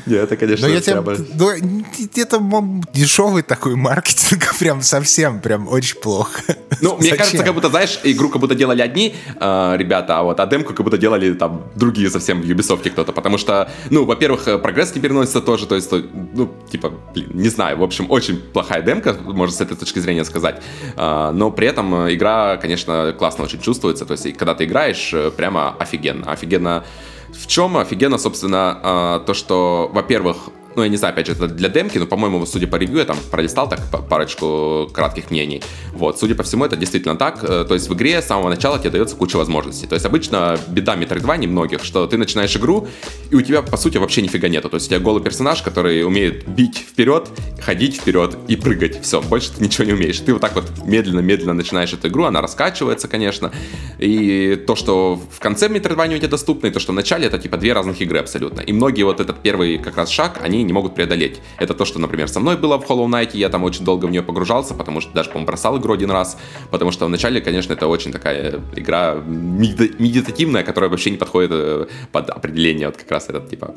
Не, 0.06 0.16
это, 0.16 0.36
конечно, 0.36 0.66
Но 0.66 0.74
я 0.74 0.80
тебе, 0.80 1.00
ну, 1.00 1.10
это 1.10 2.82
дешевый 2.92 3.42
такой 3.42 3.76
маркетинг, 3.76 4.54
прям 4.58 4.82
совсем, 4.82 5.40
прям 5.40 5.68
очень 5.68 5.96
плохо. 6.00 6.42
Ну, 6.80 6.96
мне 6.96 7.14
кажется, 7.14 7.44
как 7.44 7.54
будто, 7.54 7.68
знаешь, 7.68 8.00
игру 8.02 8.28
как 8.28 8.40
будто 8.40 8.54
делали 8.54 8.82
одни 8.82 9.14
э, 9.40 9.74
ребята, 9.76 10.18
а 10.18 10.22
вот, 10.22 10.40
а 10.40 10.46
демку 10.46 10.74
как 10.74 10.84
будто 10.84 10.98
делали 10.98 11.32
там 11.34 11.62
другие 11.76 12.10
совсем 12.10 12.42
в 12.42 12.44
Ubisoft 12.44 12.88
кто-то, 12.90 13.12
потому 13.12 13.38
что, 13.38 13.70
ну, 13.90 14.04
во-первых, 14.04 14.48
э, 14.48 14.58
прогресс 14.58 14.94
не 14.94 15.00
переносится 15.00 15.40
тоже, 15.40 15.66
то 15.66 15.76
есть, 15.76 15.90
ну, 15.92 16.52
типа, 16.70 16.92
блин, 17.14 17.30
не 17.34 17.48
знаю, 17.48 17.78
в 17.78 17.82
общем, 17.82 18.10
очень 18.10 18.38
плохая 18.38 18.82
демка, 18.82 19.14
можно 19.22 19.54
с 19.54 19.60
этой 19.60 19.76
точки 19.76 20.00
зрения 20.00 20.24
сказать, 20.24 20.60
э, 20.96 21.30
но 21.32 21.50
при 21.52 21.68
этом 21.68 22.06
э, 22.06 22.14
игра, 22.14 22.56
конечно, 22.56 23.14
классно 23.16 23.44
очень 23.44 23.60
чувствуется, 23.60 24.04
то 24.04 24.12
есть, 24.12 24.36
когда 24.36 24.54
ты 24.54 24.64
играешь, 24.64 25.12
э, 25.14 25.30
прямо 25.30 25.76
офигенно, 25.78 26.32
офигенно 26.32 26.84
в 27.32 27.46
чем 27.46 27.76
офигенно, 27.76 28.18
собственно, 28.18 28.78
а, 28.82 29.18
то, 29.20 29.34
что, 29.34 29.90
во-первых, 29.92 30.50
ну, 30.76 30.82
я 30.82 30.88
не 30.88 30.96
знаю, 30.96 31.12
опять 31.12 31.26
же, 31.26 31.32
это 31.32 31.48
для 31.48 31.68
демки, 31.68 31.98
но, 31.98 32.06
по-моему, 32.06 32.44
судя 32.46 32.66
по 32.66 32.76
ревью, 32.76 32.98
я 32.98 33.04
там 33.04 33.16
пролистал 33.30 33.68
так 33.68 33.80
парочку 34.08 34.90
кратких 34.92 35.30
мнений. 35.30 35.62
Вот, 35.92 36.18
судя 36.18 36.34
по 36.34 36.42
всему, 36.42 36.64
это 36.64 36.76
действительно 36.76 37.16
так. 37.16 37.42
Э, 37.42 37.64
то 37.66 37.74
есть 37.74 37.88
в 37.88 37.94
игре 37.94 38.20
с 38.22 38.26
самого 38.26 38.48
начала 38.48 38.78
тебе 38.78 38.90
дается 38.90 39.16
куча 39.16 39.36
возможностей. 39.36 39.86
То 39.86 39.94
есть 39.94 40.06
обычно 40.06 40.58
беда 40.68 40.96
Metroidvania 40.96 41.46
многих, 41.46 41.84
что 41.84 42.06
ты 42.06 42.16
начинаешь 42.16 42.56
игру, 42.56 42.88
и 43.30 43.34
у 43.34 43.42
тебя, 43.42 43.62
по 43.62 43.76
сути, 43.76 43.98
вообще 43.98 44.22
нифига 44.22 44.48
нету. 44.48 44.68
То 44.68 44.76
есть 44.76 44.86
у 44.86 44.90
тебя 44.90 45.00
голый 45.00 45.22
персонаж, 45.22 45.62
который 45.62 46.04
умеет 46.04 46.48
бить 46.48 46.78
вперед, 46.78 47.28
ходить 47.60 47.96
вперед 47.96 48.36
и 48.48 48.56
прыгать. 48.56 49.02
Все, 49.02 49.20
больше 49.20 49.52
ты 49.52 49.64
ничего 49.64 49.84
не 49.84 49.92
умеешь. 49.92 50.18
Ты 50.20 50.32
вот 50.32 50.40
так 50.40 50.54
вот 50.54 50.64
медленно-медленно 50.84 51.52
начинаешь 51.52 51.92
эту 51.92 52.08
игру, 52.08 52.24
она 52.24 52.40
раскачивается, 52.40 53.08
конечно. 53.08 53.52
И 53.98 54.56
то, 54.66 54.76
что 54.76 55.20
в 55.30 55.40
конце 55.40 55.68
Metroidvania 55.68 56.16
у 56.16 56.18
тебя 56.18 56.28
доступно, 56.28 56.68
и 56.68 56.70
то, 56.70 56.80
что 56.80 56.92
в 56.92 56.94
начале, 56.94 57.26
это 57.26 57.38
типа 57.38 57.56
две 57.56 57.72
разных 57.72 58.00
игры 58.00 58.18
абсолютно. 58.18 58.60
И 58.60 58.72
многие 58.72 59.02
вот 59.02 59.20
этот 59.20 59.40
первый 59.40 59.78
как 59.78 59.96
раз 59.96 60.10
шаг, 60.10 60.40
они 60.42 60.61
не 60.64 60.72
могут 60.72 60.94
преодолеть. 60.94 61.40
Это 61.58 61.74
то, 61.74 61.84
что, 61.84 61.98
например, 61.98 62.28
со 62.28 62.40
мной 62.40 62.56
было 62.56 62.78
в 62.78 62.88
Hollow 62.88 63.06
Knight, 63.06 63.30
я 63.34 63.48
там 63.48 63.64
очень 63.64 63.84
долго 63.84 64.06
в 64.06 64.10
нее 64.10 64.22
погружался, 64.22 64.74
потому 64.74 65.00
что 65.00 65.12
даже, 65.12 65.30
по-моему, 65.30 65.46
бросал 65.46 65.78
игру 65.78 65.94
один 65.94 66.10
раз, 66.10 66.38
потому 66.70 66.92
что 66.92 67.06
вначале, 67.06 67.40
конечно, 67.40 67.72
это 67.72 67.86
очень 67.86 68.12
такая 68.12 68.60
игра 68.76 69.14
медитативная, 69.14 70.62
которая 70.62 70.90
вообще 70.90 71.10
не 71.10 71.16
подходит 71.16 71.50
э, 71.52 71.86
под 72.12 72.30
определение 72.30 72.86
вот 72.86 72.96
как 72.96 73.10
раз 73.10 73.28
этот, 73.28 73.50
типа, 73.50 73.74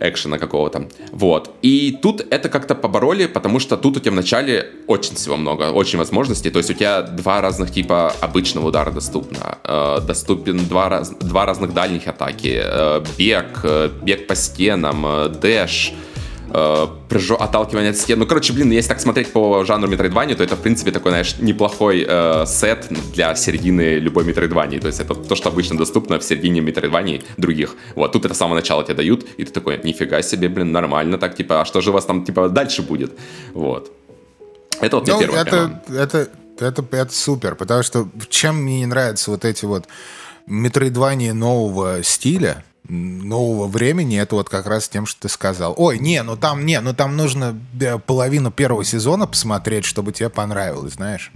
экшена 0.00 0.38
какого-то. 0.38 0.88
Вот. 1.12 1.50
И 1.62 1.98
тут 2.02 2.26
это 2.30 2.48
как-то 2.48 2.74
побороли, 2.74 3.26
потому 3.26 3.60
что 3.60 3.76
тут 3.76 3.96
у 3.96 4.00
тебя 4.00 4.12
вначале 4.12 4.66
очень 4.86 5.14
всего 5.14 5.36
много, 5.36 5.70
очень 5.70 5.98
возможностей. 5.98 6.50
То 6.50 6.58
есть 6.58 6.70
у 6.70 6.74
тебя 6.74 7.02
два 7.02 7.40
разных 7.40 7.70
типа 7.70 8.12
обычного 8.20 8.68
удара 8.68 8.90
доступно. 8.90 9.58
Э, 9.64 10.00
доступен 10.06 10.66
два, 10.66 10.88
раз, 10.88 11.10
два 11.10 11.46
разных 11.46 11.74
дальних 11.74 12.08
атаки. 12.08 12.60
Э, 12.62 13.04
бег, 13.18 13.60
э, 13.62 13.90
бег 14.02 14.26
по 14.26 14.34
стенам, 14.34 15.06
э, 15.06 15.28
дэш 15.28 15.92
прыжок, 17.08 17.40
отталкивание 17.40 17.90
от 17.90 17.96
стен. 17.96 18.18
Ну, 18.18 18.26
короче, 18.26 18.52
блин, 18.52 18.70
если 18.70 18.88
так 18.88 19.00
смотреть 19.00 19.32
по 19.32 19.64
жанру 19.64 19.90
Metroidvania, 19.90 20.34
то 20.34 20.44
это, 20.44 20.56
в 20.56 20.60
принципе, 20.60 20.90
такой, 20.90 21.12
знаешь, 21.12 21.36
неплохой 21.38 22.04
э, 22.08 22.44
сет 22.46 22.88
для 23.12 23.34
середины 23.34 23.98
любой 23.98 24.24
Metroidvania. 24.24 24.80
То 24.80 24.88
есть 24.88 25.00
это 25.00 25.14
то, 25.14 25.34
что 25.34 25.48
обычно 25.48 25.76
доступно 25.76 26.18
в 26.18 26.24
середине 26.24 26.60
Metroidvania 26.60 27.22
других. 27.36 27.76
Вот, 27.94 28.12
тут 28.12 28.24
это 28.24 28.34
с 28.34 28.38
самого 28.38 28.56
начала 28.56 28.84
тебе 28.84 28.94
дают, 28.94 29.26
и 29.36 29.44
ты 29.44 29.52
такой, 29.52 29.80
нифига 29.82 30.22
себе, 30.22 30.48
блин, 30.48 30.72
нормально 30.72 31.18
так, 31.18 31.36
типа, 31.36 31.60
а 31.60 31.64
что 31.64 31.80
же 31.80 31.90
у 31.90 31.92
вас 31.92 32.04
там, 32.04 32.24
типа, 32.24 32.48
дальше 32.48 32.82
будет? 32.82 33.12
Вот. 33.54 33.92
Это 34.80 34.96
вот 34.96 35.06
ну, 35.06 35.16
мне 35.16 35.26
первое. 35.26 35.40
Это, 35.42 35.82
это, 35.88 36.30
это, 36.58 36.84
это 36.90 37.14
супер, 37.14 37.54
потому 37.54 37.82
что 37.82 38.08
чем 38.28 38.56
мне 38.56 38.80
не 38.80 38.86
нравятся 38.86 39.30
вот 39.30 39.44
эти 39.44 39.66
вот 39.66 39.84
Metroidvania 40.48 41.32
нового 41.32 42.02
стиля, 42.02 42.64
нового 42.90 43.66
времени, 43.68 44.20
это 44.20 44.34
вот 44.34 44.48
как 44.48 44.66
раз 44.66 44.88
тем, 44.88 45.06
что 45.06 45.22
ты 45.22 45.28
сказал. 45.28 45.74
Ой, 45.76 45.98
не, 45.98 46.22
ну 46.22 46.36
там, 46.36 46.66
не, 46.66 46.80
ну 46.80 46.92
там 46.92 47.16
нужно 47.16 47.58
половину 48.06 48.50
первого 48.50 48.84
сезона 48.84 49.26
посмотреть, 49.26 49.84
чтобы 49.84 50.12
тебе 50.12 50.28
понравилось, 50.28 50.94
знаешь. 50.94 51.30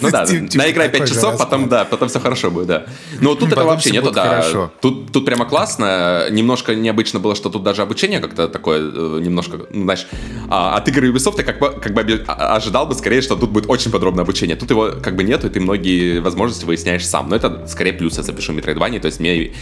Ну 0.00 0.10
да, 0.10 0.26
наиграй 0.54 0.88
5 0.88 1.08
часов, 1.08 1.38
потом, 1.38 1.68
да, 1.68 1.84
потом 1.84 2.08
все 2.08 2.20
хорошо 2.20 2.50
будет, 2.50 2.66
да. 2.66 2.86
Но 3.20 3.34
тут 3.34 3.52
этого 3.52 3.68
вообще 3.68 3.90
нету, 3.90 4.10
да. 4.10 4.70
Тут, 4.80 5.12
тут 5.12 5.24
прямо 5.24 5.46
классно. 5.46 6.26
Немножко 6.30 6.74
необычно 6.74 7.20
было, 7.20 7.34
что 7.34 7.48
тут 7.50 7.62
даже 7.62 7.82
обучение 7.82 8.20
как-то 8.20 8.48
такое 8.48 8.80
э, 8.80 9.20
немножко, 9.20 9.60
ну, 9.70 9.84
знаешь, 9.84 10.06
а, 10.48 10.76
от 10.76 10.88
игры 10.88 11.10
Ubisoft 11.10 11.36
ты 11.36 11.42
как 11.42 11.58
бы, 11.58 11.70
как 11.70 11.94
бы 11.94 12.24
а, 12.26 12.56
ожидал 12.56 12.86
бы 12.86 12.94
скорее, 12.94 13.22
что 13.22 13.36
тут 13.36 13.50
будет 13.50 13.68
очень 13.68 13.90
подробное 13.90 14.24
обучение. 14.24 14.56
Тут 14.56 14.70
его 14.70 14.92
как 15.02 15.16
бы 15.16 15.24
нету, 15.24 15.46
и 15.46 15.50
ты 15.50 15.60
многие 15.60 16.20
возможности 16.20 16.64
выясняешь 16.64 17.06
сам. 17.06 17.28
Но 17.28 17.36
это 17.36 17.66
скорее 17.66 17.92
плюс 17.92 18.16
я 18.18 18.22
запишу 18.22 18.52
Metroidvania, 18.52 19.00
то 19.00 19.06
есть 19.06 19.20
мне 19.20 19.52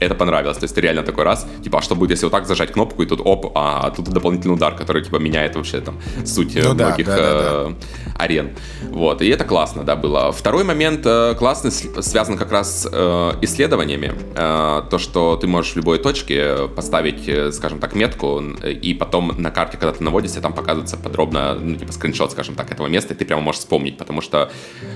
это 0.00 0.14
понравилось. 0.14 0.58
То 0.58 0.64
есть 0.64 0.74
ты 0.74 0.80
реально 0.92 1.06
такой 1.06 1.24
раз, 1.24 1.46
типа, 1.62 1.78
а 1.78 1.82
что 1.82 1.94
будет, 1.94 2.10
если 2.10 2.26
вот 2.26 2.32
так 2.32 2.46
зажать 2.46 2.72
кнопку, 2.72 3.02
и 3.02 3.06
тут 3.06 3.20
оп, 3.24 3.52
а 3.54 3.90
тут 3.90 4.08
дополнительный 4.08 4.54
удар, 4.54 4.74
который, 4.74 5.02
типа, 5.02 5.16
меняет 5.16 5.56
вообще 5.56 5.80
там 5.80 6.00
суть 6.24 6.56
э, 6.56 6.62
ну, 6.62 6.74
многих 6.74 7.06
да, 7.06 7.16
да, 7.16 7.22
э, 7.22 7.70
да, 7.70 8.24
арен. 8.24 8.50
Вот, 8.90 9.22
и 9.22 9.28
это 9.28 9.44
классно, 9.44 9.82
да, 9.84 9.96
было. 9.96 10.32
Второй 10.32 10.64
момент 10.64 11.00
э, 11.04 11.34
классный, 11.38 11.70
связан 11.70 12.36
как 12.36 12.52
раз 12.52 12.82
с 12.82 13.36
исследованиями. 13.42 14.12
То, 14.34 14.98
что 14.98 15.36
ты 15.36 15.46
можешь 15.46 15.72
в 15.72 15.76
любой 15.76 15.98
точке 15.98 16.68
поставить, 16.68 17.54
скажем 17.54 17.78
так, 17.78 17.94
метку, 17.94 18.40
и 18.40 18.94
потом 18.94 19.32
на 19.38 19.50
карте, 19.50 19.76
когда 19.76 19.92
ты 19.92 20.04
наводишься, 20.04 20.40
там 20.40 20.52
показывается 20.52 20.96
подробно, 20.96 21.54
ну, 21.54 21.76
типа, 21.76 21.92
скриншот, 21.92 22.32
скажем 22.32 22.54
так, 22.54 22.70
этого 22.70 22.86
места, 22.86 23.14
и 23.14 23.16
ты 23.16 23.24
прямо 23.24 23.42
можешь 23.42 23.60
вспомнить, 23.60 23.98
потому 23.98 24.20
что 24.20 24.50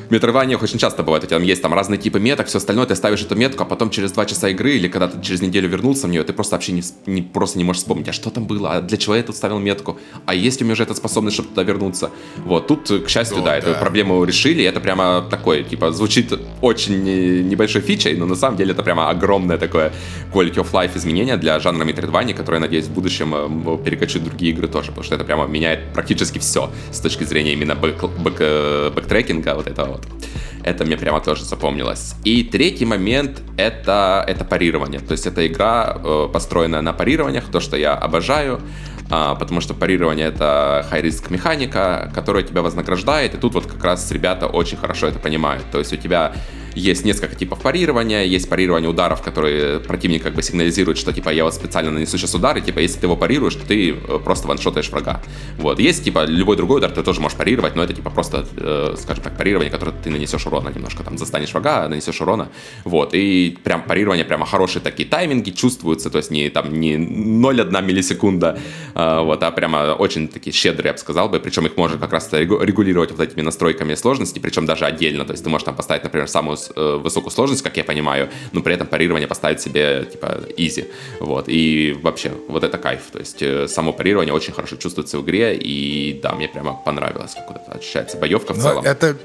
в 0.09 0.13
метроидваниях 0.13 0.63
очень 0.63 0.79
часто 0.79 1.03
бывает, 1.03 1.25
у 1.25 1.27
тебя 1.27 1.39
там 1.39 1.47
есть 1.47 1.63
там 1.63 1.75
разные 1.75 1.99
типы 1.99 2.21
меток, 2.21 2.47
все 2.47 2.59
остальное, 2.59 2.87
ты 2.87 2.95
ставишь 2.95 3.23
эту 3.23 3.37
метку, 3.37 3.63
а 3.63 3.67
потом 3.67 3.91
через 3.91 4.13
два 4.13 4.25
часа 4.27 4.49
игры 4.49 4.77
или 4.77 4.89
когда 4.89 5.09
ты 5.09 5.21
через 5.23 5.43
неделю 5.43 5.69
вернулся 5.77 6.07
в 6.07 6.11
нее, 6.11 6.23
ты 6.23 6.33
просто 6.33 6.57
вообще 6.57 6.73
не, 6.73 6.83
не, 7.07 7.23
просто 7.23 7.59
не 7.59 7.65
можешь 7.65 7.83
вспомнить, 7.83 8.09
а 8.09 8.13
что 8.13 8.31
там 8.31 8.47
было, 8.47 8.73
а 8.73 8.81
для 8.81 8.97
чего 8.97 9.15
я 9.17 9.23
тут 9.23 9.37
ставил 9.37 9.59
метку, 9.59 9.99
а 10.27 10.35
есть 10.35 10.63
у 10.63 10.65
меня 10.65 10.73
уже 10.73 10.83
эта 10.83 10.95
способность, 10.95 11.35
чтобы 11.35 11.51
туда 11.51 11.63
вернуться. 11.63 12.11
Вот, 12.45 12.67
тут, 12.67 12.89
к 12.89 13.09
счастью, 13.09 13.39
да, 13.39 13.45
да, 13.45 13.57
эту 13.57 13.75
проблему 13.81 14.25
решили, 14.25 14.65
это 14.65 14.81
прямо 14.81 15.27
такое, 15.31 15.63
типа, 15.63 15.93
звучит 15.93 16.33
очень 16.61 17.03
небольшой 17.49 17.83
фичей, 17.83 18.17
но 18.17 18.27
на 18.27 18.37
самом 18.37 18.57
деле 18.57 18.73
это 18.73 18.83
прямо 18.83 19.11
огромное 19.11 19.59
такое 19.59 19.93
quality 20.33 20.57
of 20.57 20.73
life 20.73 20.97
изменение 20.97 21.37
для 21.37 21.59
жанра 21.61 21.85
Metroidvania, 21.85 22.35
которое, 22.35 22.59
надеюсь, 22.59 22.87
в 22.87 22.93
будущем 22.93 23.35
э, 23.35 23.79
перекочуют 23.85 24.25
другие 24.25 24.53
игры 24.53 24.69
тоже, 24.69 24.89
потому 24.89 25.05
что 25.05 25.15
это 25.15 25.25
прямо 25.25 25.47
меняет 25.47 25.93
практически 25.93 26.39
все 26.39 26.71
с 26.91 27.01
точки 27.01 27.25
зрения 27.25 27.53
именно 27.53 27.75
бэк, 27.75 28.09
бэк, 28.19 28.37
э, 28.39 28.91
бэктрекинга, 28.95 29.55
вот 29.55 29.67
этого 29.67 29.87
вот. 29.93 30.16
Это 30.65 30.85
мне 30.85 30.97
прямо 30.97 31.21
тоже 31.21 31.45
запомнилось. 31.45 32.15
И 32.25 32.43
третий 32.43 32.85
момент 32.85 33.43
это, 33.57 34.25
это 34.27 34.45
парирование. 34.45 35.01
То 35.01 35.13
есть 35.13 35.27
это 35.27 35.47
игра, 35.47 35.97
э, 36.03 36.29
построенная 36.33 36.81
на 36.81 36.93
парированиях, 36.93 37.45
то, 37.51 37.61
что 37.61 37.77
я 37.77 37.95
обожаю. 37.95 38.61
А, 39.09 39.37
потому 39.37 39.61
что 39.61 39.75
парирование 39.75 40.27
это 40.27 40.87
high-risk 40.91 41.33
механика, 41.33 42.11
которая 42.15 42.43
тебя 42.43 42.63
вознаграждает, 42.63 43.35
и 43.35 43.39
тут 43.39 43.55
вот 43.55 43.67
как 43.67 43.85
раз 43.85 44.11
ребята 44.11 44.49
очень 44.49 44.77
хорошо 44.77 45.07
это 45.07 45.19
понимают. 45.19 45.65
То 45.71 45.79
есть 45.79 45.93
у 45.93 45.97
тебя 45.97 46.33
есть 46.77 47.05
несколько 47.05 47.35
типов 47.35 47.61
парирования, 47.61 48.25
есть 48.25 48.49
парирование 48.49 48.91
ударов, 48.91 49.23
которые 49.23 49.81
противник 49.81 50.23
как 50.23 50.35
бы 50.35 50.43
сигнализирует, 50.43 50.99
что 50.99 51.13
типа 51.13 51.31
я 51.31 51.45
вот 51.45 51.55
специально 51.55 51.91
нанесу 51.91 52.19
сейчас 52.19 52.35
удар, 52.35 52.57
и 52.59 52.61
типа 52.61 52.81
если 52.81 53.01
ты 53.01 53.07
его 53.07 53.17
парируешь, 53.17 53.55
то 53.55 53.67
ты 53.67 53.93
э, 53.93 54.19
просто 54.23 54.47
ваншотаешь 54.47 54.91
врага. 54.91 55.23
Вот. 55.57 55.81
Есть 55.81 56.05
типа 56.05 56.27
любой 56.27 56.57
другой 56.57 56.79
удар, 56.79 56.91
ты 56.91 57.03
тоже 57.03 57.21
можешь 57.21 57.39
парировать, 57.39 57.77
но 57.77 57.83
это 57.83 57.95
типа 57.95 58.11
просто, 58.11 58.47
э, 58.57 58.95
скажем 58.99 59.25
так, 59.25 59.39
парирование, 59.39 59.71
которое 59.71 59.93
ты 59.93 60.11
нанесешь 60.11 60.47
урона 60.47 60.69
немножко, 60.69 61.03
там 61.03 61.17
застанешь 61.17 61.53
врага, 61.53 61.89
нанесешь 61.89 62.21
урона. 62.21 62.51
Вот. 62.85 63.15
И 63.15 63.57
прям 63.65 63.83
парирование, 63.83 64.27
прямо 64.27 64.45
хорошие 64.45 64.83
такие 64.83 65.09
тайминги 65.09 65.51
чувствуются, 65.51 66.11
то 66.11 66.19
есть 66.19 66.31
не 66.31 66.51
там 66.51 66.79
не 66.79 66.97
0,1 66.97 67.83
миллисекунда, 67.83 68.59
э, 68.95 69.21
вот, 69.21 69.43
а 69.43 69.51
прямо 69.51 69.95
очень 69.99 70.29
такие 70.29 70.53
щедрые, 70.53 70.89
я 70.89 70.93
бы 70.93 70.99
сказал 70.99 71.31
бы, 71.31 71.41
причем 71.41 71.65
их 71.65 71.77
можно 71.79 71.97
как 71.97 72.13
раз 72.13 72.31
регулировать 72.33 73.13
вот 73.13 73.21
этими 73.21 73.41
настройками 73.41 73.95
сложности, 73.95 74.39
причем 74.39 74.67
даже 74.67 74.85
отдельно, 74.85 75.25
то 75.25 75.33
есть 75.33 75.43
ты 75.43 75.49
можешь 75.49 75.65
там 75.65 75.75
поставить, 75.75 76.05
например, 76.05 76.29
самую 76.29 76.59
высокую 76.75 77.31
сложность, 77.31 77.63
как 77.63 77.77
я 77.77 77.85
понимаю, 77.85 78.31
но 78.53 78.63
при 78.63 78.75
этом 78.75 78.87
парирование 78.87 79.29
поставить 79.29 79.61
себе, 79.61 80.07
типа, 80.11 80.41
easy. 80.57 80.91
Вот. 81.21 81.45
И 81.49 81.97
вообще, 82.03 82.33
вот 82.49 82.65
это 82.65 82.79
кайф. 82.79 83.03
То 83.13 83.19
есть 83.19 83.43
э, 83.43 83.69
само 83.69 83.93
парирование 83.93 84.35
очень 84.35 84.53
хорошо 84.53 84.77
чувствуется 84.77 85.19
в 85.19 85.25
игре, 85.25 85.57
и 85.57 86.19
да, 86.23 86.33
мне 86.33 86.49
прямо 86.49 86.75
понравилось, 86.75 87.35
как 87.35 87.49
вот 87.49 87.63
это 87.63 87.79
ощущается 87.79 88.17
боевка 88.17 88.55
в 88.55 88.57
но 88.57 88.63
целом. 88.63 88.85
Это 88.85 89.17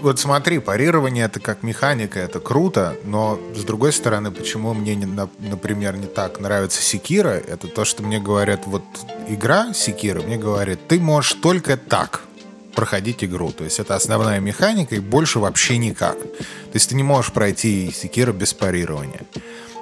вот 0.00 0.20
смотри, 0.20 0.58
парирование 0.60 1.24
это 1.24 1.40
как 1.40 1.62
механика, 1.62 2.20
это 2.20 2.40
круто, 2.40 2.96
но 3.04 3.38
с 3.54 3.64
другой 3.64 3.92
стороны, 3.92 4.30
почему 4.30 4.72
мне, 4.72 4.94
не, 4.94 5.06
например, 5.06 5.96
не 5.96 6.06
так 6.06 6.40
нравится 6.40 6.82
Секира, 6.82 7.30
это 7.30 7.66
то, 7.66 7.84
что 7.84 8.02
мне 8.02 8.20
говорят, 8.20 8.66
вот 8.66 8.84
игра 9.28 9.72
Секира 9.74 10.22
мне 10.22 10.36
говорит, 10.36 10.78
ты 10.86 11.00
можешь 11.00 11.32
только 11.34 11.76
так 11.76 12.22
проходить 12.78 13.24
игру. 13.24 13.50
То 13.50 13.64
есть 13.64 13.80
это 13.80 13.96
основная 13.96 14.38
механика 14.38 14.94
и 14.94 15.00
больше 15.00 15.40
вообще 15.40 15.78
никак. 15.78 16.16
То 16.22 16.74
есть 16.74 16.88
ты 16.88 16.94
не 16.94 17.02
можешь 17.02 17.32
пройти 17.32 17.90
Секира 17.92 18.30
без 18.30 18.54
парирования. 18.54 19.22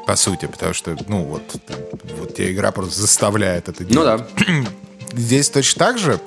По 0.07 0.17
сути, 0.17 0.47
потому 0.47 0.73
что, 0.73 0.97
ну, 1.07 1.25
вот, 1.25 1.43
вот 2.19 2.35
тебе 2.35 2.53
игра 2.53 2.73
просто 2.73 2.99
заставляет 2.99 3.69
это 3.69 3.85
делать. 3.85 4.31
Ну 4.39 4.45
да. 4.47 4.71
Здесь 5.13 5.51
точно 5.51 5.79
так 5.79 5.99
же, 5.99 6.19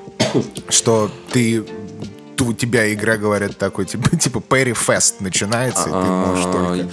что 0.70 1.10
ты 1.32 1.66
у 2.46 2.54
тебя 2.54 2.92
игра, 2.94 3.18
говорят, 3.18 3.58
такой, 3.58 3.86
типа, 3.86 4.16
типа 4.18 4.38
Perry 4.38 4.74
Fest 4.74 5.16
начинается, 5.20 5.90
и 5.90 5.92
ты 5.92 5.98
можешь 5.98 6.46
только 6.46 6.90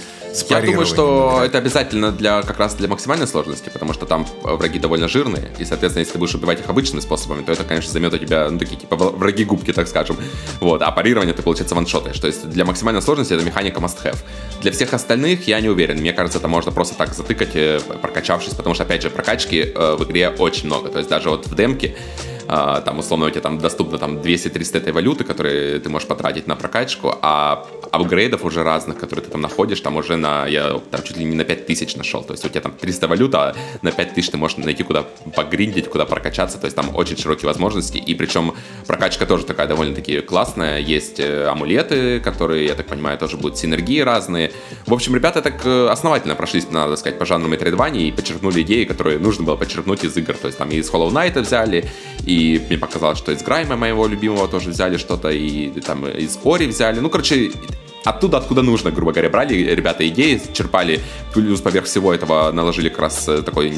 я 0.49 0.61
думаю, 0.61 0.85
что 0.85 1.41
это 1.43 1.57
обязательно 1.57 2.11
для 2.11 2.41
как 2.41 2.59
раз 2.59 2.75
для 2.75 2.87
максимальной 2.87 3.27
сложности, 3.27 3.69
потому 3.69 3.93
что 3.93 4.05
там 4.05 4.25
враги 4.43 4.79
довольно 4.79 5.07
жирные, 5.07 5.51
и, 5.57 5.65
соответственно, 5.65 6.01
если 6.01 6.13
ты 6.13 6.19
будешь 6.19 6.35
убивать 6.35 6.59
их 6.59 6.69
обычными 6.69 7.01
способами, 7.01 7.43
то 7.43 7.51
это, 7.51 7.63
конечно, 7.63 7.91
займет 7.91 8.13
у 8.13 8.17
тебя, 8.17 8.49
ну, 8.49 8.59
такие, 8.59 8.79
типа, 8.79 8.95
враги 8.95 9.45
губки, 9.45 9.73
так 9.73 9.87
скажем. 9.87 10.17
Вот, 10.59 10.81
а 10.81 10.91
парирование 10.91 11.33
ты, 11.33 11.41
получается, 11.41 11.75
ваншотаешь. 11.75 12.19
То 12.19 12.27
есть 12.27 12.49
для 12.49 12.65
максимальной 12.65 13.01
сложности 13.01 13.33
это 13.33 13.43
механика 13.43 13.79
must-have. 13.79 14.17
Для 14.61 14.71
всех 14.71 14.93
остальных 14.93 15.47
я 15.47 15.59
не 15.59 15.69
уверен. 15.69 15.97
Мне 15.97 16.13
кажется, 16.13 16.39
это 16.39 16.47
можно 16.47 16.71
просто 16.71 16.95
так 16.95 17.13
затыкать, 17.13 17.55
э, 17.55 17.79
прокачавшись, 18.01 18.53
потому 18.53 18.75
что, 18.75 18.83
опять 18.83 19.01
же, 19.01 19.09
прокачки 19.09 19.71
э, 19.73 19.95
в 19.97 20.03
игре 20.03 20.29
очень 20.29 20.67
много. 20.67 20.89
То 20.89 20.99
есть 20.99 21.09
даже 21.09 21.29
вот 21.29 21.47
в 21.47 21.55
демке 21.55 21.95
а, 22.47 22.81
там, 22.81 22.99
условно, 22.99 23.25
у 23.25 23.29
тебя 23.29 23.41
там 23.41 23.57
доступно 23.59 23.97
там 23.97 24.17
200-300 24.17 24.77
этой 24.77 24.93
валюты, 24.93 25.23
которые 25.23 25.79
ты 25.79 25.89
можешь 25.89 26.07
потратить 26.07 26.47
на 26.47 26.55
прокачку, 26.55 27.13
а 27.21 27.65
апгрейдов 27.91 28.45
уже 28.45 28.63
разных, 28.63 28.97
которые 28.97 29.25
ты 29.25 29.31
там 29.31 29.41
находишь, 29.41 29.81
там 29.81 29.97
уже 29.97 30.15
на, 30.15 30.47
я 30.47 30.79
там 30.91 31.03
чуть 31.03 31.17
ли 31.17 31.25
не 31.25 31.35
на 31.35 31.43
5000 31.43 31.95
нашел, 31.97 32.23
то 32.23 32.33
есть 32.33 32.45
у 32.45 32.49
тебя 32.49 32.61
там 32.61 32.71
300 32.71 33.07
валют, 33.07 33.35
а 33.35 33.55
на 33.81 33.91
5000 33.91 34.29
ты 34.29 34.37
можешь 34.37 34.57
найти 34.57 34.83
куда 34.83 35.03
погриндить, 35.35 35.89
куда 35.89 36.05
прокачаться, 36.05 36.57
то 36.57 36.65
есть 36.65 36.75
там 36.75 36.95
очень 36.95 37.17
широкие 37.17 37.47
возможности, 37.47 37.97
и 37.97 38.15
причем 38.15 38.53
прокачка 38.85 39.25
тоже 39.25 39.45
такая 39.45 39.67
довольно-таки 39.67 40.21
классная, 40.21 40.79
есть 40.79 41.19
э, 41.19 41.47
амулеты, 41.47 42.19
которые, 42.19 42.65
я 42.65 42.75
так 42.75 42.87
понимаю, 42.87 43.17
тоже 43.17 43.37
будут 43.37 43.57
синергии 43.57 43.99
разные. 43.99 44.51
В 44.85 44.93
общем, 44.93 45.15
ребята 45.15 45.41
так 45.41 45.65
э, 45.65 45.87
основательно 45.89 46.35
прошлись, 46.35 46.69
надо 46.71 46.95
сказать, 46.95 47.19
по 47.19 47.25
жанру 47.25 47.49
Metroidvania 47.49 48.01
и 48.01 48.11
подчеркнули 48.11 48.61
идеи, 48.61 48.85
которые 48.85 49.19
нужно 49.19 49.43
было 49.43 49.55
подчеркнуть 49.55 50.03
из 50.03 50.15
игр, 50.15 50.33
то 50.33 50.47
есть 50.47 50.57
там 50.57 50.69
и 50.69 50.77
из 50.77 50.89
Hollow 50.89 51.11
Knight 51.11 51.39
взяли, 51.41 51.89
и 52.25 52.36
мне 52.69 52.77
показалось, 52.77 53.17
что 53.17 53.31
из 53.31 53.41
Грайма 53.43 53.75
моего 53.75 54.07
любимого 54.07 54.47
тоже 54.47 54.69
взяли 54.69 54.97
что-то, 54.97 55.29
и, 55.29 55.67
и 55.77 55.81
там 55.81 56.07
из 56.07 56.39
Ори 56.43 56.67
взяли, 56.67 56.99
ну, 56.99 57.09
короче, 57.09 57.51
оттуда, 58.09 58.37
откуда 58.37 58.61
нужно, 58.61 58.91
грубо 58.91 59.11
говоря, 59.11 59.29
брали 59.29 59.53
ребята 59.53 60.07
идеи, 60.07 60.41
черпали, 60.53 60.99
плюс 61.33 61.61
поверх 61.61 61.85
всего 61.85 62.13
этого 62.13 62.51
наложили 62.51 62.89
как 62.89 62.99
раз 62.99 63.27
э, 63.27 63.41
такой 63.41 63.73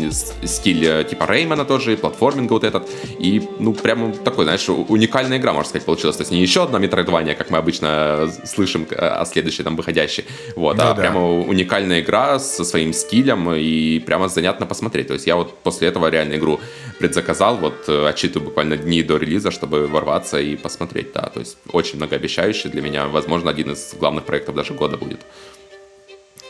стиль 0.46 0.86
э, 0.86 1.04
типа 1.04 1.26
Реймана 1.26 1.66
тоже, 1.66 1.98
платформинга 1.98 2.54
вот 2.54 2.64
этот, 2.64 2.88
и, 3.20 3.48
ну, 3.60 3.74
прям 3.74 4.14
такой, 4.14 4.46
знаешь, 4.46 4.70
уникальная 4.70 5.38
игра, 5.38 5.54
можно 5.54 5.70
сказать, 5.70 5.86
получилась. 5.86 6.18
То 6.18 6.22
есть 6.22 6.32
не 6.32 6.42
еще 6.42 6.64
одна 6.64 6.80
метроидвания, 6.80 7.36
как 7.36 7.50
мы 7.50 7.58
обычно 7.58 8.32
слышим 8.46 8.86
э, 8.90 8.96
о 8.96 9.26
следующей 9.26 9.64
там 9.64 9.76
выходящей, 9.76 10.26
вот, 10.56 10.78
ну, 10.78 10.84
а 10.84 10.94
да. 10.94 10.96
прямо 10.96 11.40
уникальная 11.40 12.02
игра 12.02 12.40
со 12.40 12.64
своим 12.64 12.94
стилем, 12.94 13.52
и 13.54 14.00
прямо 14.00 14.30
занятно 14.30 14.66
посмотреть. 14.66 15.08
То 15.08 15.14
есть 15.14 15.28
я 15.28 15.36
вот 15.36 15.58
после 15.64 15.88
этого 15.88 16.10
реально 16.10 16.36
игру 16.36 16.60
предзаказал, 17.00 17.58
вот 17.58 17.90
отчитываю 17.90 18.50
буквально 18.50 18.78
дни 18.78 19.04
до 19.04 19.18
релиза, 19.18 19.52
чтобы 19.52 19.88
ворваться 19.88 20.40
и 20.40 20.56
посмотреть, 20.56 21.14
да, 21.14 21.30
то 21.34 21.40
есть 21.40 21.58
очень 21.72 21.98
многообещающий 21.98 22.70
для 22.70 22.82
меня, 22.82 23.08
возможно, 23.08 23.50
один 23.50 23.72
из 23.72 23.94
главных 24.00 24.19
проектов 24.26 24.56
даже 24.56 24.74
года 24.74 24.98
будет. 24.98 25.22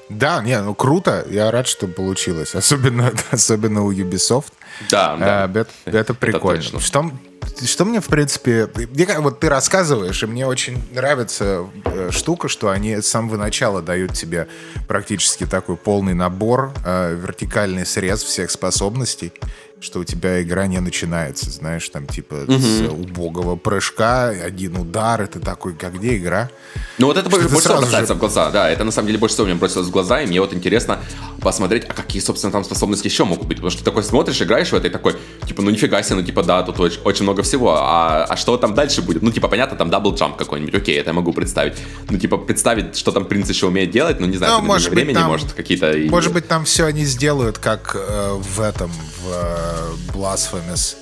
Да, 0.10 0.42
не, 0.42 0.60
ну 0.60 0.74
круто. 0.74 1.26
Я 1.30 1.52
рад, 1.52 1.68
что 1.68 1.88
получилось. 1.88 2.56
Особенно, 2.56 3.14
особенно 3.32 3.84
у 3.84 3.94
Ubisoft. 3.94 4.52
Да, 4.90 5.16
да. 5.16 5.44
А, 5.44 5.52
это, 5.60 5.70
это 5.86 6.14
прикольно. 6.16 6.60
Это 6.60 6.80
что, 6.80 7.12
что 7.64 7.86
мне, 7.86 8.02
в 8.02 8.08
принципе... 8.08 8.70
Вот 9.20 9.40
ты 9.40 9.50
рассказываешь, 9.50 10.24
и 10.24 10.26
мне 10.26 10.48
очень 10.48 10.82
нравится 10.94 11.68
э, 11.86 12.10
штука, 12.12 12.48
что 12.48 12.70
они 12.70 13.02
с 13.02 13.08
самого 13.08 13.38
начала 13.38 13.82
дают 13.82 14.14
тебе 14.14 14.48
практически 14.88 15.46
такой 15.46 15.78
полный 15.78 16.16
набор, 16.16 16.74
э, 16.86 17.16
вертикальный 17.16 17.86
срез 17.86 18.24
всех 18.24 18.50
способностей 18.50 19.32
что 19.82 20.00
у 20.00 20.04
тебя 20.04 20.42
игра 20.42 20.68
не 20.68 20.80
начинается, 20.80 21.50
знаешь, 21.50 21.88
там 21.90 22.06
типа 22.06 22.36
угу. 22.48 22.60
с 22.60 22.82
убогого 22.90 23.56
прыжка, 23.56 24.30
один 24.30 24.78
удар, 24.78 25.22
это 25.22 25.40
такой, 25.40 25.74
как 25.74 25.96
где 25.96 26.18
игра? 26.18 26.50
Ну 26.98 27.08
вот 27.08 27.18
это 27.18 27.30
что 27.30 27.40
больше 27.40 27.48
всего 27.60 27.78
бросается 27.78 28.14
же... 28.14 28.16
в 28.16 28.20
глаза, 28.20 28.50
да, 28.52 28.70
это 28.70 28.84
на 28.84 28.92
самом 28.92 29.08
деле 29.08 29.20
больше 29.20 29.36
всего 29.36 29.48
мне 29.48 29.56
бросилось 29.56 29.88
в 29.88 29.92
глаза, 29.92 30.22
и 30.22 30.28
мне 30.28 30.42
вот 30.42 30.54
интересно 30.54 31.00
посмотреть, 31.42 31.86
а 31.88 31.94
какие, 31.94 32.22
собственно, 32.22 32.52
там 32.52 32.66
способности 32.66 33.08
еще 33.08 33.24
могут 33.24 33.48
быть, 33.48 33.58
потому 33.58 33.72
что 33.72 33.80
ты 33.80 33.86
такой 33.86 34.04
смотришь, 34.04 34.42
играешь 34.42 34.70
в 34.70 34.74
это 34.74 34.88
и 34.88 34.90
такой, 34.90 35.16
типа, 35.48 35.62
ну 35.62 35.70
нифига 35.70 36.04
себе, 36.04 36.16
ну 36.16 36.24
типа, 36.24 36.44
да, 36.44 36.64
тут 36.64 36.80
очень, 36.80 37.02
очень 37.04 37.24
много 37.24 37.42
всего, 37.44 37.78
а, 37.78 38.26
а 38.26 38.36
что 38.36 38.58
там 38.58 38.74
дальше 38.74 39.02
будет? 39.02 39.22
Ну 39.22 39.32
типа, 39.32 39.48
понятно, 39.48 39.78
там 39.78 39.90
double 39.90 40.14
jump 40.14 40.36
какой-нибудь, 40.36 40.76
окей, 40.76 41.00
это 41.00 41.12
я 41.12 41.14
могу 41.14 41.32
представить, 41.32 41.78
ну 42.10 42.18
типа, 42.18 42.38
представить, 42.38 42.98
что 42.98 43.14
там 43.14 43.26
принц 43.26 43.48
еще 43.48 43.68
умеет 43.68 43.92
делать, 43.92 44.20
ну 44.20 44.28
не 44.28 44.36
знаю, 44.36 44.60
ну, 44.60 44.68
может 44.68 44.90
времени, 44.90 45.16
там, 45.16 45.28
может, 45.30 45.54
какие-то... 45.54 45.96
Может 46.10 46.34
быть, 46.34 46.48
там 46.50 46.66
все 46.66 46.86
они 46.86 47.06
сделают, 47.06 47.60
как 47.60 47.96
э, 47.96 48.34
в 48.34 48.60
этом, 48.60 48.92
в 48.92 49.32
э, 49.32 49.69
Blasphemous, 50.14 50.96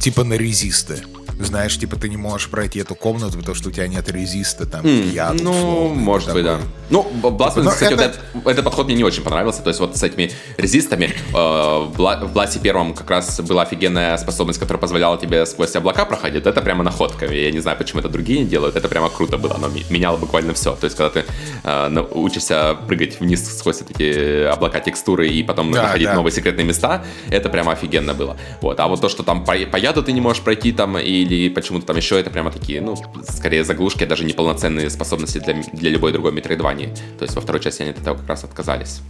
типа 0.00 0.24
на 0.24 0.34
резисты. 0.34 1.02
Знаешь, 1.44 1.78
типа 1.78 1.96
ты 1.96 2.08
не 2.08 2.16
можешь 2.16 2.48
пройти 2.48 2.78
эту 2.80 2.94
комнату, 2.94 3.38
потому 3.38 3.54
что 3.54 3.68
у 3.68 3.72
тебя 3.72 3.88
нет 3.88 4.08
резиста 4.10 4.66
там 4.66 4.84
mm, 4.84 5.12
яд, 5.12 5.40
Ну, 5.40 5.50
условно, 5.50 5.94
может 5.94 6.32
быть, 6.32 6.44
да. 6.44 6.58
Ну, 6.90 7.06
типа, 7.10 7.50
кстати, 7.70 7.94
это... 7.94 7.96
Вот 7.96 8.00
этот, 8.00 8.46
этот 8.46 8.64
подход 8.64 8.86
мне 8.86 8.96
не 8.96 9.04
очень 9.04 9.22
понравился. 9.22 9.62
То 9.62 9.68
есть 9.68 9.80
вот 9.80 9.96
с 9.96 10.02
этими 10.02 10.30
резистами 10.58 11.06
э, 11.06 11.32
в 11.32 12.30
Бласе 12.32 12.58
первом 12.60 12.94
как 12.94 13.10
раз 13.10 13.40
была 13.40 13.62
офигенная 13.62 14.16
способность, 14.18 14.58
которая 14.60 14.80
позволяла 14.80 15.16
тебе 15.18 15.46
сквозь 15.46 15.74
облака 15.74 16.04
проходить. 16.04 16.46
Это 16.46 16.60
прямо 16.60 16.84
находка. 16.84 17.26
Я 17.26 17.50
не 17.50 17.60
знаю, 17.60 17.78
почему 17.78 18.00
это 18.00 18.08
другие 18.08 18.40
не 18.40 18.46
делают. 18.46 18.76
Это 18.76 18.88
прямо 18.88 19.08
круто 19.08 19.38
было. 19.38 19.54
Оно 19.54 19.68
меняло 19.90 20.16
буквально 20.16 20.52
все. 20.52 20.72
То 20.76 20.84
есть 20.84 20.96
когда 20.96 21.10
ты 21.10 21.24
э, 21.64 22.06
учишься 22.12 22.76
прыгать 22.86 23.20
вниз 23.20 23.58
сквозь 23.58 23.80
эти 23.80 24.44
облака 24.44 24.80
текстуры 24.80 25.28
и 25.28 25.42
потом 25.42 25.72
да, 25.72 25.82
находить 25.84 26.08
да. 26.08 26.14
новые 26.14 26.32
секретные 26.32 26.66
места, 26.66 27.04
это 27.30 27.48
прямо 27.48 27.72
офигенно 27.72 28.12
было. 28.14 28.36
Вот. 28.60 28.78
А 28.80 28.86
вот 28.88 29.00
то, 29.00 29.08
что 29.08 29.22
там 29.22 29.44
по, 29.44 29.54
по 29.54 29.76
яду 29.76 30.02
ты 30.02 30.12
не 30.12 30.20
можешь 30.20 30.42
пройти 30.42 30.72
там 30.72 30.98
или 31.32 31.48
почему-то 31.48 31.86
там 31.86 31.96
еще 31.96 32.18
это 32.18 32.30
прямо 32.30 32.50
такие, 32.50 32.80
ну, 32.80 32.96
скорее 33.28 33.64
заглушки, 33.64 34.04
а 34.04 34.06
даже 34.06 34.24
неполноценные 34.24 34.90
способности 34.90 35.38
для, 35.38 35.54
для 35.72 35.90
любой 35.90 36.12
другой 36.12 36.32
метроидвании. 36.32 36.94
То 37.18 37.24
есть 37.24 37.34
во 37.34 37.40
второй 37.40 37.60
части 37.60 37.82
они 37.82 37.90
от 37.90 37.98
этого 37.98 38.16
как 38.16 38.28
раз 38.28 38.44
отказались. 38.44 39.00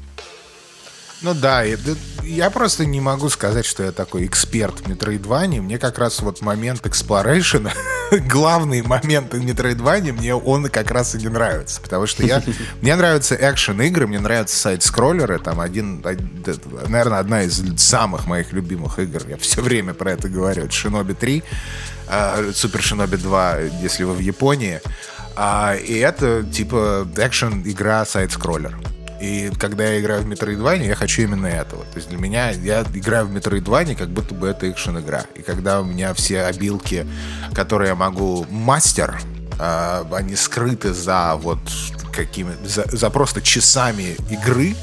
Ну 1.23 1.35
да, 1.35 1.63
я 2.25 2.51
просто 2.51 2.85
не 2.85 3.01
могу 3.01 3.29
сказать, 3.29 3.65
что 3.65 3.85
я 3.85 3.93
такой 3.93 4.27
эксперт 4.27 4.81
в 4.81 4.89
Metroidvania. 4.89 5.61
Мне 5.61 5.79
как 5.79 5.99
раз 5.99 6.21
вот 6.21 6.41
момент 6.41 6.85
exploration, 6.85 7.71
главный 8.29 8.83
момент 8.83 9.33
в 9.33 9.41
Metroidvania, 9.41 10.13
мне 10.13 10.35
он 10.35 10.69
как 10.69 10.91
раз 10.91 11.15
и 11.15 11.19
не 11.19 11.29
нравится. 11.29 11.81
Потому 11.81 12.09
что 12.09 12.25
я, 12.25 12.43
мне 12.83 12.97
нравятся 12.97 13.37
экшен 13.37 13.81
игры, 13.83 14.09
мне 14.09 14.19
нравятся 14.19 14.57
сайт-скроллеры. 14.57 15.39
Там 15.39 15.61
один, 15.61 16.05
наверное, 16.89 17.21
одна 17.21 17.43
из 17.45 17.63
самых 17.81 18.27
моих 18.27 18.53
любимых 18.53 18.99
игр. 18.99 19.23
Я 19.29 19.37
все 19.37 19.63
время 19.63 19.95
про 19.95 20.13
это 20.13 20.29
говорю. 20.29 20.65
Это 20.65 20.73
Shinobi 20.73 21.15
3, 21.15 21.45
Super 22.09 22.81
Shinobi 22.81 23.17
2, 23.17 23.59
если 23.81 24.03
вы 24.03 24.15
в 24.15 24.21
Японии. 24.21 24.81
А, 25.37 25.77
и 25.77 25.95
это 25.99 26.43
типа 26.43 27.07
экшен 27.17 27.63
игра 27.65 28.05
сайт-скроллер. 28.05 28.77
И 29.23 29.53
когда 29.57 29.85
я 29.85 30.01
играю 30.01 30.23
в 30.23 30.27
Metroidvania, 30.27 30.89
я 30.89 30.95
хочу 30.97 31.23
именно 31.23 31.47
этого. 31.47 31.85
То 31.85 31.99
есть 31.99 32.09
для 32.09 32.19
меня, 32.19 32.51
я 32.51 32.83
играю 32.93 33.27
в 33.27 33.37
Metroidvania, 33.37 33.95
как 33.95 34.09
будто 34.09 34.35
бы 34.35 34.49
это 34.49 34.69
экшен-игра. 34.69 35.27
И 35.37 35.43
когда 35.43 35.81
у 35.81 35.85
меня 35.85 36.13
все 36.13 36.43
обилки, 36.43 37.07
которые 37.55 37.91
я 37.91 37.95
могу 37.95 38.45
мастер, 38.51 39.21
э, 39.61 40.05
они 40.13 40.35
скрыты 40.35 40.93
за 40.93 41.37
вот 41.37 41.61
какими 42.13 42.57
за, 42.65 42.85
за 42.91 43.11
просто 43.11 43.41
часами 43.41 44.17
игры, 44.29 44.75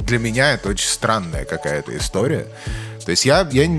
для 0.00 0.18
меня 0.18 0.54
это 0.54 0.70
очень 0.70 0.88
странная 0.88 1.44
какая-то 1.44 1.96
история. 1.96 2.48
То 3.04 3.12
есть 3.12 3.24
я, 3.24 3.48
я, 3.52 3.70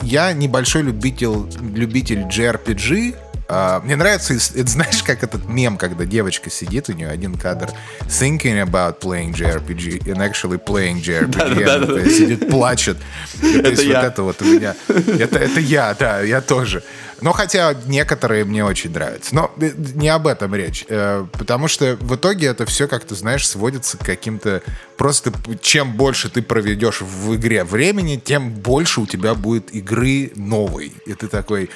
я 0.00 0.32
небольшой 0.32 0.80
любитель, 0.80 1.46
любитель 1.60 2.22
JRPG, 2.22 3.16
Uh, 3.46 3.84
мне 3.84 3.96
нравится, 3.96 4.34
это 4.34 4.70
знаешь, 4.70 5.02
как 5.02 5.22
этот 5.22 5.46
мем, 5.46 5.76
когда 5.76 6.04
девочка 6.04 6.48
сидит, 6.50 6.88
у 6.88 6.92
нее 6.92 7.08
один 7.08 7.34
кадр 7.34 7.70
thinking 8.02 8.62
about 8.64 9.00
playing 9.00 9.34
JRPG 9.34 10.06
and 10.06 10.18
actually 10.18 10.58
playing 10.58 11.02
JRPG. 11.02 11.26
Да, 11.26 11.48
да, 11.48 11.78
да, 11.78 11.94
да. 11.94 12.08
Сидит, 12.08 12.48
плачет. 12.48 12.96
Это 13.42 13.68
есть 13.70 13.84
я. 13.84 14.00
вот 14.00 14.06
это 14.06 14.22
вот 14.22 14.42
у 14.42 14.44
меня. 14.46 14.74
Это, 14.88 15.38
это 15.38 15.60
я, 15.60 15.94
да, 15.94 16.22
я 16.22 16.40
тоже. 16.40 16.82
Но 17.20 17.32
хотя 17.32 17.74
некоторые 17.86 18.44
мне 18.44 18.64
очень 18.64 18.92
нравятся. 18.92 19.34
Но 19.34 19.50
э, 19.58 19.70
не 19.94 20.08
об 20.08 20.26
этом 20.26 20.54
речь. 20.54 20.84
Э, 20.88 21.26
потому 21.32 21.68
что 21.68 21.96
в 22.00 22.16
итоге 22.16 22.48
это 22.48 22.66
все, 22.66 22.88
как 22.88 23.04
ты 23.04 23.14
знаешь, 23.14 23.48
сводится 23.48 23.96
к 23.96 24.04
каким-то... 24.04 24.62
Просто 24.96 25.32
чем 25.62 25.92
больше 25.92 26.28
ты 26.28 26.42
проведешь 26.42 27.00
в 27.00 27.34
игре 27.34 27.64
времени, 27.64 28.20
тем 28.22 28.50
больше 28.50 29.00
у 29.00 29.06
тебя 29.06 29.34
будет 29.34 29.74
игры 29.74 30.32
новой. 30.36 30.92
И 31.06 31.14
ты 31.14 31.28
такой 31.28 31.70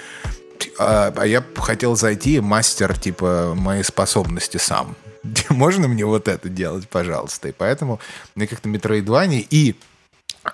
а, 0.79 1.12
а 1.17 1.27
я 1.27 1.45
хотел 1.57 1.97
зайти, 1.97 2.41
мастер, 2.41 2.99
типа, 2.99 3.55
мои 3.57 3.83
способности 3.83 4.57
сам. 4.57 4.97
Можно 5.49 5.88
мне 5.88 6.05
вот 6.05 6.29
это 6.29 6.49
делать, 6.49 6.88
пожалуйста? 6.88 7.49
И 7.49 7.53
поэтому 7.53 8.00
мне 8.35 8.47
как-то 8.47 8.69
Metroidvania 8.69 9.47
и 9.50 9.77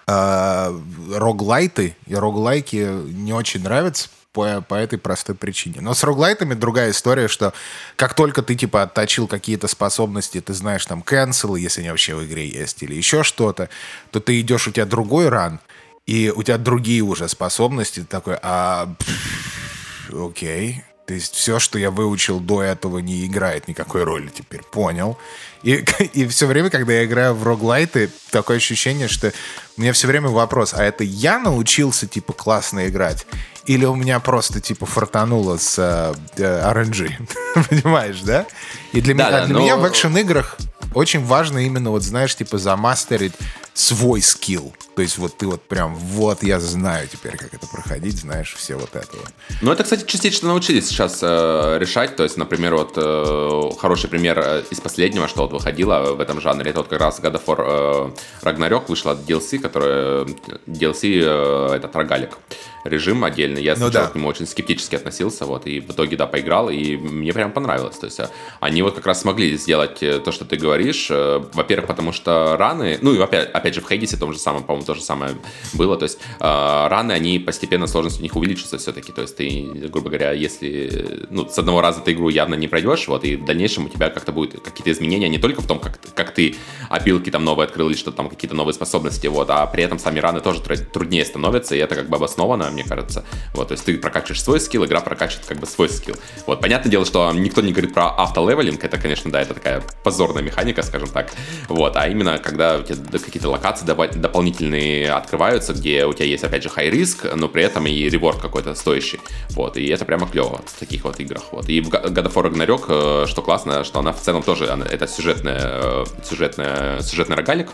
э, 0.06 0.80
роглайты, 1.14 1.96
и 2.06 2.14
роглайки 2.14 2.88
не 3.12 3.32
очень 3.32 3.62
нравятся 3.62 4.08
по, 4.32 4.60
по 4.60 4.74
этой 4.74 4.98
простой 4.98 5.34
причине. 5.36 5.80
Но 5.80 5.94
с 5.94 6.02
роглайтами 6.02 6.54
другая 6.54 6.90
история, 6.90 7.28
что 7.28 7.54
как 7.96 8.14
только 8.14 8.42
ты, 8.42 8.56
типа, 8.56 8.82
отточил 8.82 9.28
какие-то 9.28 9.68
способности, 9.68 10.40
ты 10.40 10.52
знаешь, 10.52 10.84
там, 10.86 11.02
канцелы, 11.02 11.60
если 11.60 11.80
они 11.80 11.90
вообще 11.90 12.14
в 12.14 12.24
игре 12.24 12.48
есть, 12.48 12.82
или 12.82 12.94
еще 12.94 13.22
что-то, 13.22 13.68
то 14.10 14.20
ты 14.20 14.40
идешь, 14.40 14.66
у 14.66 14.72
тебя 14.72 14.86
другой 14.86 15.28
ран, 15.28 15.60
и 16.06 16.32
у 16.34 16.42
тебя 16.42 16.58
другие 16.58 17.02
уже 17.02 17.28
способности, 17.28 18.04
такой, 18.04 18.36
а... 18.42 18.92
Пфф, 18.98 19.63
окей. 20.12 20.82
То 21.06 21.12
есть 21.12 21.34
все, 21.34 21.58
что 21.58 21.78
я 21.78 21.90
выучил 21.90 22.40
до 22.40 22.62
этого, 22.62 22.98
не 22.98 23.26
играет 23.26 23.68
никакой 23.68 24.04
роли 24.04 24.30
теперь. 24.34 24.62
Понял. 24.62 25.18
И, 25.62 25.84
и 26.14 26.26
все 26.26 26.46
время, 26.46 26.70
когда 26.70 26.94
я 26.94 27.04
играю 27.04 27.34
в 27.34 27.44
роглайты, 27.44 28.10
такое 28.30 28.56
ощущение, 28.56 29.08
что 29.08 29.32
у 29.76 29.82
меня 29.82 29.92
все 29.92 30.06
время 30.06 30.28
вопрос, 30.28 30.72
а 30.72 30.82
это 30.82 31.04
я 31.04 31.38
научился, 31.38 32.06
типа, 32.06 32.32
классно 32.32 32.88
играть? 32.88 33.26
Или 33.66 33.84
у 33.84 33.94
меня 33.94 34.20
просто, 34.20 34.60
типа, 34.60 34.86
фартануло 34.86 35.58
с 35.58 35.78
э, 35.78 36.14
э 36.36 36.72
RNG? 36.72 37.28
Понимаешь, 37.68 38.20
да? 38.20 38.46
И 38.92 39.00
для, 39.00 39.14
да, 39.14 39.28
меня, 39.28 39.30
да, 39.30 39.46
для 39.46 39.54
но... 39.54 39.60
меня 39.60 39.76
в 39.76 39.88
экшен-играх 39.88 40.56
очень 40.94 41.24
важно 41.24 41.58
именно, 41.58 41.90
вот 41.90 42.02
знаешь, 42.02 42.34
типа 42.34 42.56
замастерить 42.56 43.34
свой 43.74 44.22
скилл. 44.22 44.74
То 44.94 45.02
есть 45.02 45.18
вот 45.18 45.36
ты 45.36 45.46
вот 45.46 45.62
прям, 45.62 45.94
вот 45.94 46.42
я 46.42 46.60
знаю 46.60 47.08
теперь, 47.08 47.36
как 47.36 47.52
это 47.52 47.66
проходить, 47.66 48.18
знаешь, 48.18 48.54
все 48.54 48.76
вот 48.76 48.94
это 48.94 49.16
вот. 49.16 49.32
Ну, 49.60 49.72
это, 49.72 49.82
кстати, 49.82 50.04
частично 50.06 50.48
научились 50.48 50.86
сейчас 50.86 51.18
э, 51.22 51.78
решать. 51.80 52.16
То 52.16 52.22
есть, 52.22 52.36
например, 52.36 52.76
вот 52.76 52.92
э, 52.96 53.70
хороший 53.80 54.08
пример 54.08 54.38
э, 54.38 54.62
из 54.70 54.80
последнего, 54.80 55.26
что 55.26 55.42
вот 55.42 55.52
выходило 55.52 56.14
в 56.14 56.20
этом 56.20 56.40
жанре, 56.40 56.70
это 56.70 56.80
вот 56.80 56.88
как 56.88 57.00
раз 57.00 57.20
God 57.20 57.34
of 57.34 57.44
War 57.46 58.14
э, 58.42 58.46
Ragnarok 58.46 58.84
вышла 58.88 59.12
от 59.12 59.18
DLC, 59.18 59.58
который 59.58 60.24
DLC 60.66 61.22
э, 61.24 61.74
этот 61.74 61.94
рогалик 61.96 62.38
режим 62.84 63.24
отдельный. 63.24 63.62
Я 63.62 63.72
ну, 63.72 63.86
сначала 63.86 64.06
да. 64.06 64.12
к 64.12 64.14
нему 64.14 64.28
очень 64.28 64.46
скептически 64.46 64.94
относился, 64.94 65.46
вот, 65.46 65.66
и 65.66 65.80
в 65.80 65.90
итоге, 65.90 66.16
да, 66.16 66.26
поиграл, 66.26 66.70
и 66.70 66.96
мне 66.96 67.32
прям 67.32 67.52
понравилось. 67.52 67.98
То 67.98 68.06
есть 68.06 68.20
э, 68.20 68.28
они 68.60 68.82
вот 68.82 68.94
как 68.94 69.06
раз 69.06 69.22
смогли 69.22 69.56
сделать 69.56 70.02
э, 70.02 70.20
то, 70.20 70.32
что 70.32 70.44
ты 70.44 70.56
говоришь. 70.56 71.08
Э, 71.10 71.42
во-первых, 71.52 71.88
потому 71.88 72.12
что 72.12 72.56
раны, 72.58 72.98
ну 73.00 73.14
и 73.14 73.18
опять, 73.20 73.50
опять 73.50 73.74
же 73.74 73.80
в 73.80 73.88
Хейдисе 73.88 74.16
том 74.16 74.32
же 74.32 74.38
самом, 74.38 74.62
по-моему, 74.64 74.86
то 74.86 74.94
же 74.94 75.02
самое 75.02 75.32
было. 75.72 75.96
То 75.96 76.04
есть 76.04 76.18
раны, 76.38 77.12
они 77.12 77.38
постепенно, 77.38 77.86
сложность 77.86 78.20
у 78.20 78.22
них 78.22 78.36
увеличится 78.36 78.78
все-таки. 78.78 79.12
То 79.12 79.22
есть 79.22 79.36
ты, 79.36 79.88
грубо 79.88 80.10
говоря, 80.10 80.32
если, 80.32 81.26
ну, 81.30 81.48
с 81.48 81.58
одного 81.58 81.80
раза 81.80 82.00
ты 82.00 82.12
игру 82.12 82.28
явно 82.28 82.54
не 82.54 82.68
пройдешь, 82.68 83.08
вот, 83.08 83.24
и 83.24 83.36
в 83.36 83.44
дальнейшем 83.44 83.86
у 83.86 83.88
тебя 83.88 84.10
как-то 84.10 84.32
будут 84.32 84.60
какие-то 84.60 84.92
изменения 84.92 85.28
не 85.28 85.38
только 85.38 85.62
в 85.62 85.66
том, 85.66 85.78
как, 85.78 85.98
как 86.14 86.34
ты 86.34 86.56
опилки 86.90 87.30
там 87.30 87.44
новые 87.44 87.66
открыл 87.66 87.88
или 87.88 87.96
что-то 87.96 88.18
там, 88.18 88.28
какие-то 88.28 88.54
новые 88.54 88.74
способности, 88.74 89.26
вот, 89.26 89.48
а 89.50 89.66
при 89.66 89.84
этом 89.84 89.98
сами 89.98 90.18
раны 90.18 90.40
тоже 90.40 90.60
труднее 90.60 91.24
становятся, 91.24 91.74
и 91.74 91.78
это 91.78 91.94
как 91.94 92.08
бы 92.08 92.16
обосновано 92.16 92.73
мне 92.74 92.84
кажется. 92.84 93.24
Вот, 93.54 93.68
то 93.68 93.72
есть 93.72 93.84
ты 93.84 93.96
прокачиваешь 93.96 94.42
свой 94.42 94.60
скилл, 94.60 94.84
игра 94.84 95.00
прокачивает 95.00 95.46
как 95.46 95.58
бы 95.58 95.66
свой 95.66 95.88
скилл. 95.88 96.16
Вот, 96.46 96.60
понятное 96.60 96.90
дело, 96.90 97.04
что 97.04 97.32
никто 97.32 97.60
не 97.60 97.72
говорит 97.72 97.94
про 97.94 98.10
автолевелинг, 98.10 98.84
это, 98.84 98.98
конечно, 98.98 99.30
да, 99.30 99.40
это 99.40 99.54
такая 99.54 99.82
позорная 100.02 100.42
механика, 100.42 100.82
скажем 100.82 101.08
так. 101.08 101.32
Вот, 101.68 101.96
а 101.96 102.08
именно, 102.08 102.38
когда 102.38 102.78
у 102.78 102.82
тебя 102.82 103.18
какие-то 103.18 103.48
локации 103.48 103.86
дополнительные 103.86 105.12
открываются, 105.12 105.72
где 105.72 106.04
у 106.04 106.12
тебя 106.12 106.26
есть, 106.26 106.44
опять 106.44 106.62
же, 106.62 106.68
high 106.68 106.90
риск, 106.90 107.26
но 107.34 107.48
при 107.48 107.62
этом 107.62 107.86
и 107.86 108.08
реворд 108.08 108.40
какой-то 108.40 108.74
стоящий. 108.74 109.20
Вот, 109.50 109.76
и 109.76 109.86
это 109.86 110.04
прямо 110.04 110.26
клево 110.26 110.60
в 110.66 110.78
таких 110.78 111.04
вот 111.04 111.20
играх. 111.20 111.42
Вот. 111.52 111.68
И 111.68 111.80
в 111.80 111.88
God 111.88 112.14
of 112.14 112.34
War 112.34 112.50
Ragnarok, 112.50 113.24
э, 113.24 113.26
что 113.26 113.42
классно, 113.42 113.84
что 113.84 114.00
она 114.00 114.12
в 114.12 114.20
целом 114.20 114.42
тоже, 114.42 114.64
это 114.64 115.06
сюжетная, 115.06 115.60
э, 115.62 116.04
сюжетная, 116.24 117.00
сюжетный 117.00 117.36
рогалик. 117.36 117.70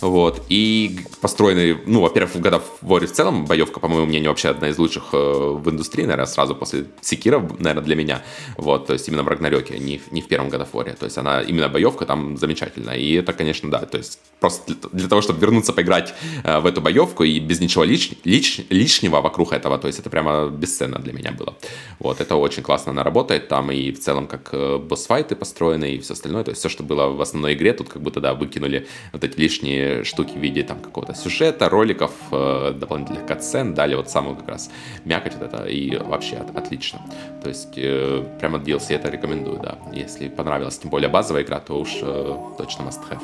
Вот, 0.00 0.44
и 0.48 1.00
построенный, 1.20 1.78
ну, 1.86 2.00
во-первых, 2.00 2.34
в 2.34 2.40
God 2.40 2.60
of 2.60 2.62
War 2.82 3.06
в 3.06 3.12
целом 3.12 3.46
боевка, 3.46 3.80
по 3.80 3.88
моему 3.88 4.06
мнению, 4.06 4.30
вообще 4.30 4.41
одна 4.50 4.68
из 4.68 4.78
лучших 4.78 5.04
э, 5.12 5.16
в 5.16 5.70
индустрии, 5.70 6.02
наверное, 6.02 6.26
сразу 6.26 6.54
после 6.54 6.86
Секира, 7.00 7.40
наверное, 7.58 7.82
для 7.82 7.96
меня. 7.96 8.22
Вот, 8.56 8.86
то 8.86 8.92
есть 8.92 9.08
именно 9.08 9.22
в 9.22 9.28
Рагнарёке, 9.28 9.78
не, 9.78 10.00
не 10.10 10.20
в 10.20 10.28
первом 10.28 10.48
War. 10.48 10.96
То 10.96 11.04
есть 11.06 11.18
она, 11.18 11.42
именно 11.42 11.68
боевка 11.68 12.06
там 12.06 12.36
замечательная. 12.36 12.96
И 12.96 13.14
это, 13.14 13.32
конечно, 13.32 13.70
да, 13.70 13.80
то 13.80 13.98
есть 13.98 14.18
просто 14.40 14.74
для, 14.74 14.90
для 14.92 15.08
того, 15.08 15.22
чтобы 15.22 15.40
вернуться 15.40 15.72
поиграть 15.72 16.14
э, 16.44 16.58
в 16.58 16.66
эту 16.66 16.80
боевку 16.80 17.24
и 17.24 17.38
без 17.38 17.60
ничего 17.60 17.84
лиш, 17.84 18.10
лиш, 18.24 18.60
лишнего 18.70 19.20
вокруг 19.20 19.52
этого, 19.52 19.78
то 19.78 19.86
есть 19.86 19.98
это 20.00 20.10
прямо 20.10 20.48
бесценно 20.48 20.98
для 20.98 21.12
меня 21.12 21.32
было. 21.32 21.54
Вот, 21.98 22.20
это 22.20 22.36
очень 22.36 22.62
классно 22.62 22.92
она 22.92 23.04
работает 23.04 23.48
там, 23.48 23.70
и 23.70 23.92
в 23.92 24.00
целом 24.00 24.26
как 24.26 24.48
э, 24.52 24.78
босс-файты 24.78 25.36
построены 25.36 25.94
и 25.94 25.98
все 25.98 26.14
остальное, 26.14 26.44
то 26.44 26.50
есть 26.50 26.60
все, 26.60 26.68
что 26.68 26.82
было 26.82 27.06
в 27.06 27.20
основной 27.20 27.54
игре, 27.54 27.72
тут 27.72 27.88
как 27.88 28.02
будто, 28.02 28.20
да, 28.20 28.34
выкинули 28.34 28.86
вот 29.12 29.24
эти 29.24 29.38
лишние 29.38 30.04
штуки 30.04 30.32
в 30.32 30.40
виде 30.40 30.62
там 30.62 30.80
какого-то 30.80 31.14
сюжета, 31.14 31.68
роликов, 31.68 32.12
э, 32.32 32.74
дополнительных 32.76 33.26
катсцен, 33.26 33.74
дали 33.74 33.94
вот 33.94 34.10
самую 34.10 34.31
как 34.36 34.48
раз 34.48 34.70
мякоть 35.04 35.34
вот 35.34 35.42
это, 35.42 35.64
и 35.64 35.96
вообще 35.96 36.36
от, 36.36 36.56
отлично. 36.56 37.00
То 37.42 37.48
есть 37.48 37.74
э, 37.76 38.24
прямо 38.38 38.58
DLC 38.58 38.94
это 38.94 39.08
рекомендую, 39.08 39.60
да. 39.60 39.78
Если 39.92 40.28
понравилась, 40.28 40.78
тем 40.78 40.90
более 40.90 41.08
базовая 41.08 41.42
игра, 41.42 41.60
то 41.60 41.80
уж 41.80 41.90
э, 42.02 42.36
точно 42.58 42.82
must 42.82 43.00
have. 43.10 43.22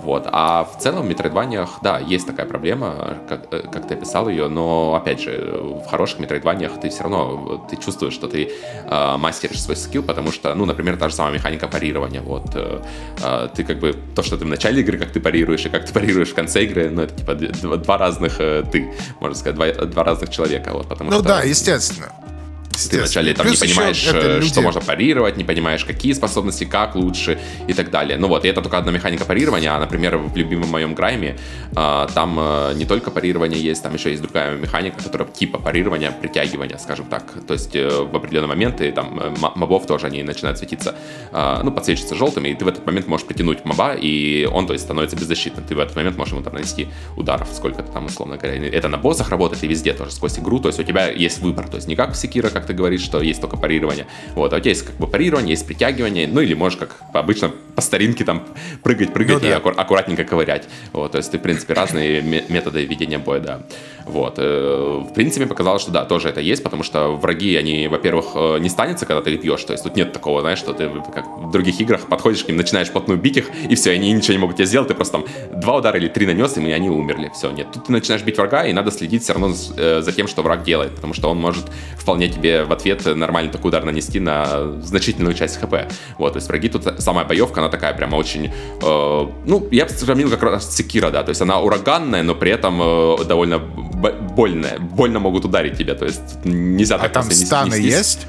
Вот. 0.00 0.28
А 0.30 0.64
в 0.64 0.78
целом 0.80 1.02
в 1.02 1.08
метроидваниях, 1.08 1.78
да, 1.82 1.98
есть 1.98 2.26
такая 2.26 2.46
проблема, 2.46 3.18
как, 3.28 3.46
э, 3.50 3.62
как 3.72 3.88
ты 3.88 3.94
описал 3.94 4.28
ее, 4.28 4.48
но, 4.48 4.94
опять 4.94 5.20
же, 5.20 5.60
в 5.84 5.86
хороших 5.86 6.20
метроидваниях 6.20 6.78
ты 6.80 6.90
все 6.90 7.02
равно, 7.02 7.66
ты 7.70 7.76
чувствуешь, 7.76 8.12
что 8.12 8.28
ты 8.28 8.50
э, 8.88 9.16
мастеришь 9.16 9.60
свой 9.60 9.76
скилл, 9.76 10.02
потому 10.02 10.32
что, 10.32 10.54
ну, 10.54 10.64
например, 10.64 10.96
та 10.96 11.08
же 11.08 11.14
самая 11.14 11.34
механика 11.34 11.66
парирования, 11.66 12.20
вот, 12.20 12.54
э, 12.54 12.82
э, 13.22 13.48
ты 13.54 13.64
как 13.64 13.78
бы, 13.78 13.94
то, 14.14 14.22
что 14.22 14.36
ты 14.36 14.44
в 14.44 14.48
начале 14.48 14.82
игры, 14.82 14.98
как 14.98 15.12
ты 15.12 15.20
парируешь, 15.20 15.64
и 15.66 15.70
как 15.70 15.86
ты 15.86 15.92
парируешь 15.92 16.28
в 16.28 16.34
конце 16.34 16.64
игры, 16.64 16.90
ну, 16.90 17.02
это 17.02 17.14
типа 17.14 17.34
два, 17.34 17.76
два 17.76 17.98
разных 17.98 18.40
э, 18.40 18.64
ты, 18.70 18.92
можно 19.20 19.36
сказать, 19.36 19.56
два, 19.56 19.86
два 19.86 20.04
разных 20.04 20.30
человека, 20.30 20.72
вот, 20.72 20.88
потому 20.88 21.10
ну, 21.10 21.16
что... 21.18 21.22
Ну 21.22 21.28
да, 21.28 21.42
естественно. 21.42 22.12
Ты 22.90 22.98
вначале 22.98 23.34
там 23.34 23.46
Плюс 23.46 23.60
не 23.60 23.68
понимаешь, 23.68 24.08
э, 24.12 24.36
люди... 24.36 24.48
что 24.48 24.60
можно 24.60 24.80
парировать, 24.80 25.36
не 25.36 25.44
понимаешь, 25.44 25.84
какие 25.84 26.12
способности, 26.12 26.64
как 26.64 26.94
лучше 26.94 27.38
и 27.66 27.72
так 27.72 27.90
далее. 27.90 28.18
Ну 28.18 28.28
вот, 28.28 28.44
и 28.44 28.48
это 28.48 28.62
только 28.62 28.78
одна 28.78 28.92
механика 28.92 29.24
парирования, 29.24 29.74
а, 29.74 29.78
например, 29.78 30.16
в 30.16 30.36
любимом 30.36 30.68
моем 30.68 30.94
грайме 30.94 31.36
а, 31.74 32.06
там 32.08 32.36
а, 32.38 32.72
не 32.74 32.84
только 32.84 33.10
парирование 33.10 33.60
есть, 33.60 33.82
там 33.82 33.94
еще 33.94 34.10
есть 34.10 34.22
другая 34.22 34.56
механика, 34.56 35.02
которая 35.02 35.28
типа 35.28 35.58
парирования, 35.58 36.10
притягивания, 36.10 36.78
скажем 36.78 37.06
так. 37.06 37.24
То 37.46 37.54
есть 37.54 37.74
э, 37.74 37.88
в 37.88 38.14
определенные 38.14 38.48
моменты 38.48 38.92
там 38.92 39.20
мобов 39.56 39.86
тоже 39.86 40.06
они 40.06 40.22
начинают 40.22 40.58
светиться, 40.58 40.94
а, 41.32 41.62
ну, 41.62 41.72
подсвечиваться 41.72 42.14
желтыми, 42.14 42.48
и 42.48 42.54
ты 42.54 42.64
в 42.64 42.68
этот 42.68 42.86
момент 42.86 43.06
можешь 43.06 43.26
притянуть 43.26 43.64
моба, 43.64 43.94
и 43.94 44.44
он, 44.44 44.66
то 44.66 44.72
есть, 44.72 44.84
становится 44.84 45.16
беззащитным. 45.16 45.64
Ты 45.64 45.74
в 45.74 45.78
этот 45.78 45.96
момент 45.96 46.16
можешь 46.16 46.32
ему 46.32 46.42
там 46.42 46.54
нанести 46.54 46.88
ударов, 47.16 47.48
сколько-то 47.52 47.90
там, 47.92 48.06
условно 48.06 48.36
говоря. 48.36 48.68
Это 48.68 48.88
на 48.88 48.98
боссах 48.98 49.30
работает 49.30 49.62
и 49.64 49.66
везде 49.66 49.92
тоже, 49.92 50.12
сквозь 50.12 50.38
игру, 50.38 50.58
то 50.58 50.68
есть 50.68 50.78
у 50.78 50.82
тебя 50.82 51.08
есть 51.10 51.38
выбор, 51.38 51.68
то 51.68 51.76
есть 51.76 51.88
не 51.88 51.96
как 51.96 52.12
в 52.12 52.16
Секира, 52.16 52.50
как 52.50 52.65
ты 52.66 52.74
говоришь, 52.74 53.02
что 53.02 53.20
есть 53.20 53.40
только 53.40 53.56
парирование. 53.56 54.06
Вот, 54.34 54.52
а 54.52 54.56
у 54.56 54.60
тебя 54.60 54.70
есть 54.70 54.82
как 54.82 54.96
бы 54.96 55.06
парирование, 55.06 55.50
есть 55.50 55.66
притягивание, 55.66 56.26
ну 56.26 56.40
или 56.40 56.54
можешь 56.54 56.78
как 56.78 56.96
обычно 57.12 57.50
по 57.74 57.82
старинке 57.82 58.24
там 58.24 58.44
прыгать, 58.82 59.12
прыгать 59.12 59.34
ну, 59.34 59.40
да. 59.40 59.48
и 59.48 59.52
аккур- 59.52 59.74
аккуратненько 59.76 60.24
ковырять. 60.24 60.64
Вот, 60.92 61.12
то 61.12 61.18
есть 61.18 61.30
ты, 61.30 61.38
в 61.38 61.42
принципе, 61.42 61.74
разные 61.74 62.22
методы 62.22 62.84
ведения 62.84 63.18
боя, 63.18 63.40
да. 63.40 63.60
Вот. 64.06 64.34
Э, 64.38 65.02
в 65.08 65.12
принципе, 65.14 65.46
показалось, 65.46 65.82
что 65.82 65.90
да, 65.90 66.04
тоже 66.04 66.28
это 66.28 66.40
есть, 66.40 66.62
потому 66.62 66.84
что 66.84 67.16
враги, 67.16 67.56
они, 67.56 67.88
во-первых, 67.88 68.26
э, 68.34 68.58
не 68.60 68.68
станется, 68.68 69.04
когда 69.04 69.20
ты 69.20 69.34
их 69.34 69.42
бьешь. 69.42 69.64
То 69.64 69.72
есть 69.72 69.82
тут 69.82 69.96
нет 69.96 70.12
такого, 70.12 70.40
знаешь, 70.40 70.58
что 70.58 70.72
ты 70.72 70.88
как 71.12 71.26
в 71.26 71.50
других 71.50 71.80
играх 71.80 72.06
подходишь 72.06 72.44
к 72.44 72.48
ним, 72.48 72.56
начинаешь 72.56 72.90
плотную 72.90 73.18
бить 73.18 73.36
их, 73.36 73.50
и 73.68 73.74
все, 73.74 73.90
они 73.92 74.12
ничего 74.12 74.34
не 74.34 74.38
могут 74.38 74.56
тебе 74.56 74.66
сделать, 74.66 74.88
ты 74.88 74.94
просто 74.94 75.18
там 75.18 75.26
два 75.60 75.76
удара 75.76 75.98
или 75.98 76.08
три 76.08 76.24
нанес, 76.26 76.56
и 76.56 76.70
они 76.70 76.88
умерли. 76.88 77.30
Все, 77.34 77.50
нет. 77.50 77.66
Тут 77.72 77.86
ты 77.86 77.92
начинаешь 77.92 78.22
бить 78.22 78.36
врага, 78.38 78.64
и 78.64 78.72
надо 78.72 78.92
следить 78.92 79.24
все 79.24 79.32
равно 79.32 79.54
э, 79.76 80.02
за 80.02 80.12
тем, 80.12 80.28
что 80.28 80.42
враг 80.42 80.62
делает, 80.62 80.94
потому 80.94 81.12
что 81.12 81.28
он 81.28 81.38
может 81.38 81.66
вполне 81.98 82.28
тебе 82.28 82.55
в 82.64 82.72
ответ 82.72 83.04
нормально 83.04 83.50
такой 83.50 83.68
удар 83.68 83.84
нанести 83.84 84.20
на 84.20 84.80
значительную 84.82 85.34
часть 85.34 85.60
хп. 85.60 85.74
Вот, 86.18 86.32
то 86.32 86.36
есть 86.36 86.48
враги 86.48 86.68
тут 86.68 86.84
самая 86.98 87.24
боевка, 87.24 87.60
она 87.60 87.68
такая 87.68 87.94
прямо 87.94 88.16
очень, 88.16 88.46
э, 88.46 89.26
ну, 89.46 89.68
я 89.70 89.84
бы 89.84 89.90
сравнил 89.90 90.30
как 90.30 90.42
раз 90.42 90.74
Секира, 90.74 91.10
да, 91.10 91.22
то 91.22 91.30
есть 91.30 91.40
она 91.40 91.60
ураганная, 91.60 92.22
но 92.22 92.34
при 92.34 92.50
этом 92.50 92.80
э, 92.82 93.24
довольно 93.24 93.58
больно, 93.58 94.68
больно 94.78 95.18
могут 95.18 95.44
ударить 95.44 95.76
тебя, 95.78 95.94
то 95.94 96.04
есть 96.04 96.44
нельзя 96.44 96.96
а 96.96 96.98
так 96.98 97.12
там 97.12 97.30
станы 97.30 97.74
есть? 97.74 98.26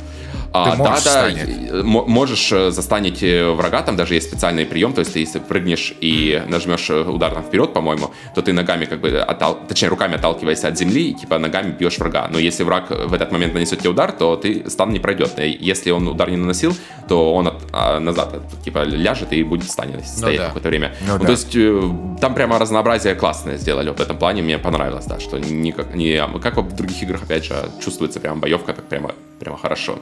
А, 0.54 0.76
да, 0.76 1.00
да, 1.04 1.84
можешь 1.84 2.52
э, 2.52 2.72
застанить 2.72 3.22
э, 3.22 3.50
врага, 3.52 3.82
там 3.82 3.96
даже 3.96 4.16
есть 4.16 4.28
специальный 4.28 4.66
прием, 4.66 4.94
то 4.94 5.00
есть 5.00 5.14
ты 5.14 5.20
если 5.20 5.40
прыгнешь 5.40 5.94
и 6.02 6.44
нажмешь 6.48 6.90
э, 6.90 7.02
удар 7.02 7.34
там 7.34 7.44
вперед, 7.44 7.74
по-моему, 7.74 8.12
то 8.36 8.42
ты 8.42 8.54
ногами 8.54 8.86
как 8.86 9.02
бы, 9.02 9.20
оттал... 9.20 9.60
точнее 9.68 9.90
руками 9.90 10.16
отталкиваясь 10.16 10.64
от 10.64 10.78
земли 10.78 11.12
и 11.12 11.14
типа 11.14 11.38
ногами 11.38 11.72
бьешь 11.72 11.98
врага. 11.98 12.28
Но 12.32 12.40
если 12.40 12.64
враг 12.64 12.90
в 12.90 13.14
этот 13.14 13.32
момент 13.32 13.54
нанесет 13.54 13.80
тебе 13.80 13.90
удар, 13.90 14.12
то 14.12 14.36
ты 14.36 14.70
стан 14.70 14.92
не 14.92 15.00
пройдет. 15.00 15.38
Если 15.38 15.92
он 15.92 16.08
удар 16.08 16.30
не 16.30 16.38
наносил, 16.38 16.76
то 17.08 17.34
он 17.34 17.48
от... 17.48 17.56
а, 17.74 18.00
назад 18.00 18.36
типа 18.64 18.84
ляжет 18.84 19.34
и 19.34 19.44
будет 19.44 19.66
в 19.66 19.72
стане 19.72 19.96
ну 19.98 20.04
стоять 20.04 20.40
ну, 20.40 20.44
да. 20.44 20.48
какое-то 20.48 20.70
время. 20.70 20.96
Ну, 21.02 21.14
ну, 21.14 21.20
да. 21.20 21.26
То 21.26 21.32
есть 21.32 22.22
там 22.22 22.34
прямо 22.34 22.60
разнообразие 22.60 23.16
классное 23.16 23.58
сделали 23.58 23.90
в 23.90 24.00
этом 24.00 24.18
плане, 24.18 24.42
мне 24.42 24.58
понравилось, 24.58 25.06
да, 25.06 25.20
что 25.20 25.38
не 25.38 25.72
как, 25.72 25.94
не, 25.96 26.26
как 26.42 26.58
в 26.58 26.76
других 26.76 27.04
играх, 27.04 27.24
опять 27.24 27.46
же, 27.46 27.70
чувствуется 27.84 28.20
прям 28.20 28.40
боевка 28.40 28.74
так 28.74 28.86
прямо, 28.86 29.12
прямо 29.40 29.58
хорошо. 29.58 30.00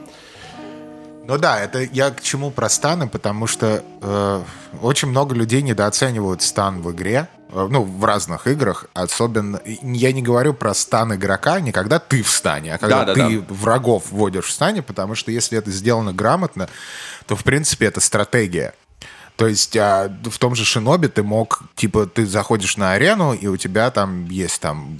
Ну 1.28 1.38
да, 1.38 1.58
это 1.58 1.82
я 1.82 2.10
к 2.10 2.22
чему 2.22 2.52
про 2.52 2.68
станы, 2.68 3.08
потому 3.08 3.48
что 3.48 3.82
э, 4.00 4.42
очень 4.80 5.08
много 5.08 5.34
людей 5.34 5.60
недооценивают 5.60 6.40
стан 6.40 6.82
в 6.82 6.92
игре, 6.92 7.28
э, 7.50 7.66
ну, 7.68 7.82
в 7.82 8.04
разных 8.04 8.46
играх, 8.46 8.86
особенно, 8.94 9.60
я 9.64 10.12
не 10.12 10.22
говорю 10.22 10.54
про 10.54 10.72
стан 10.72 11.16
игрока, 11.16 11.58
не 11.58 11.72
когда 11.72 11.98
ты 11.98 12.22
в 12.22 12.30
стане, 12.30 12.74
а 12.74 12.78
когда 12.78 13.04
да, 13.04 13.14
да, 13.14 13.28
ты 13.28 13.40
да. 13.40 13.46
врагов 13.48 14.04
вводишь 14.10 14.46
в 14.46 14.52
стане, 14.52 14.82
потому 14.82 15.16
что 15.16 15.32
если 15.32 15.58
это 15.58 15.72
сделано 15.72 16.12
грамотно, 16.12 16.68
то, 17.26 17.34
в 17.34 17.42
принципе, 17.42 17.86
это 17.86 18.00
стратегия. 18.00 18.74
То 19.36 19.46
есть 19.46 19.76
а, 19.76 20.10
в 20.24 20.38
том 20.38 20.54
же 20.54 20.64
Шиноби 20.64 21.08
ты 21.08 21.22
мог, 21.22 21.62
типа, 21.74 22.06
ты 22.06 22.24
заходишь 22.24 22.78
на 22.78 22.92
арену, 22.92 23.34
и 23.34 23.46
у 23.46 23.58
тебя 23.58 23.90
там 23.90 24.24
есть 24.30 24.60
там 24.62 24.98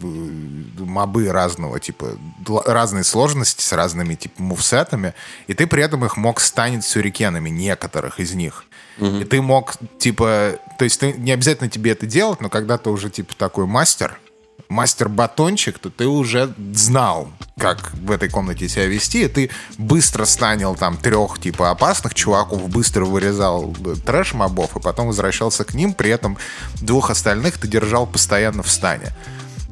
мобы 0.79 1.33
разного, 1.33 1.81
типа, 1.81 2.19
разные 2.67 3.03
сложности 3.03 3.63
с 3.63 3.73
разными, 3.73 4.15
типа, 4.15 4.43
мувсетами, 4.43 5.15
и 5.47 5.55
ты 5.55 5.67
при 5.67 5.83
этом 5.83 6.05
их 6.05 6.19
мог 6.19 6.41
станить 6.41 6.85
сюрикенами, 6.85 7.49
некоторых 7.49 8.21
из 8.21 8.35
них. 8.35 8.65
Угу. 8.99 9.17
И 9.17 9.25
ты 9.25 9.41
мог, 9.41 9.75
типа, 9.99 10.59
то 10.79 10.85
есть 10.85 11.01
ты, 11.01 11.15
не 11.15 11.33
обязательно 11.33 11.71
тебе 11.71 11.93
это 11.93 12.05
делать, 12.07 12.41
но 12.43 12.51
когда 12.51 12.77
ты 12.77 12.91
уже, 12.91 13.09
типа, 13.09 13.35
такой 13.37 13.67
мастер, 13.67 14.21
мастер-батончик, 14.69 15.79
то 15.79 15.91
ты 15.91 16.07
уже 16.07 16.53
знал, 16.75 17.29
как 17.59 17.93
в 17.95 18.11
этой 18.11 18.29
комнате 18.29 18.69
себя 18.69 18.87
вести, 18.87 19.25
и 19.25 19.29
ты 19.29 19.51
быстро 19.79 20.25
станил 20.25 20.75
там 20.75 20.97
трех 20.97 21.41
типа 21.41 21.71
опасных 21.71 22.15
чуваков, 22.15 22.69
быстро 22.69 23.05
вырезал 23.05 23.75
трэш-мобов, 24.05 24.77
и 24.77 24.81
потом 24.81 25.09
возвращался 25.09 25.65
к 25.65 25.75
ним, 25.75 25.95
при 25.95 26.11
этом 26.11 26.37
двух 26.81 27.11
остальных 27.11 27.59
ты 27.59 27.69
держал 27.69 28.07
постоянно 28.07 28.63
в 28.63 28.71
стане. 28.71 29.13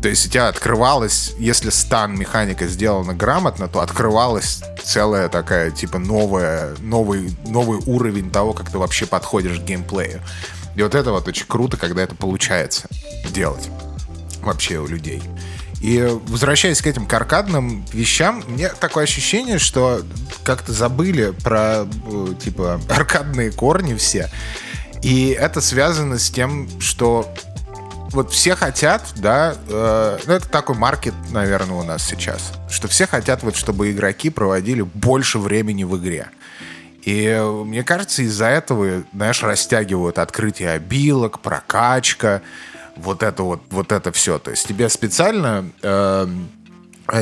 То 0.01 0.09
есть 0.09 0.27
у 0.27 0.29
тебя 0.29 0.49
открывалась, 0.49 1.33
если 1.39 1.71
стан 1.71 2.15
механика 2.15 2.67
сделана 2.67 3.15
грамотно, 3.15 3.69
то 3.69 3.81
открывалась 3.81 4.63
целая 4.83 5.31
такая, 5.31 5.71
типа, 5.71 5.99
новая, 5.99 6.75
новый, 6.81 7.35
новый 7.47 7.81
уровень 7.87 8.31
того, 8.31 8.53
как 8.53 8.71
ты 8.71 8.77
вообще 8.77 9.07
подходишь 9.07 9.59
к 9.59 9.63
геймплею. 9.63 10.21
И 10.77 10.83
вот 10.83 10.95
это 10.95 11.11
вот 11.11 11.27
очень 11.27 11.47
круто, 11.47 11.79
когда 11.79 12.03
это 12.03 12.15
получается 12.15 12.89
делать 13.31 13.71
вообще 14.45 14.79
у 14.79 14.87
людей. 14.87 15.23
И 15.81 16.01
возвращаясь 16.29 16.81
к 16.81 16.87
этим 16.87 17.05
каркадным 17.05 17.85
вещам, 17.93 18.43
мне 18.49 18.69
такое 18.69 19.05
ощущение, 19.05 19.59
что 19.59 20.01
как-то 20.43 20.73
забыли 20.73 21.35
про, 21.43 21.87
э, 22.07 22.35
типа, 22.43 22.81
аркадные 22.89 23.51
корни 23.53 23.95
все. 23.95 24.31
И 25.03 25.29
это 25.29 25.61
связано 25.61 26.19
с 26.19 26.31
тем, 26.31 26.69
что 26.81 27.35
вот 28.13 28.33
все 28.33 28.55
хотят, 28.57 29.03
да, 29.17 29.57
э, 29.69 30.19
ну 30.25 30.33
это 30.33 30.49
такой 30.49 30.77
маркет, 30.77 31.13
наверное, 31.31 31.77
у 31.77 31.83
нас 31.83 32.03
сейчас, 32.03 32.53
что 32.71 32.89
все 32.89 33.07
хотят 33.07 33.43
вот, 33.43 33.55
чтобы 33.57 33.91
игроки 33.91 34.31
проводили 34.31 34.83
больше 34.83 35.39
времени 35.39 35.85
в 35.85 35.99
игре. 35.99 36.29
И 37.03 37.39
мне 37.67 37.83
кажется, 37.83 38.23
из-за 38.23 38.47
этого, 38.47 39.05
знаешь, 39.13 39.43
растягивают 39.43 40.19
открытие 40.19 40.71
обилок, 40.71 41.41
прокачка, 41.41 42.41
вот 42.97 43.23
это 43.23 43.43
вот, 43.43 43.63
вот 43.71 43.93
это 43.93 44.13
все. 44.13 44.39
То 44.39 44.51
есть 44.51 44.67
тебе 44.67 44.89
специально 44.89 45.71
э, 45.83 46.27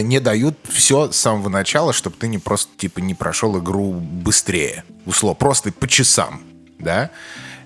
не 0.02 0.20
дают 0.20 0.56
все 0.68 1.10
с 1.10 1.16
самого 1.16 1.48
начала, 1.48 1.92
чтобы 1.92 2.16
ты 2.16 2.28
не 2.28 2.38
просто 2.38 2.70
типа 2.76 3.00
не 3.00 3.14
прошел 3.14 3.58
игру 3.58 3.92
быстрее, 3.92 4.84
условно, 5.06 5.34
просто 5.34 5.72
по 5.72 5.88
часам, 5.88 6.42
да. 6.78 7.10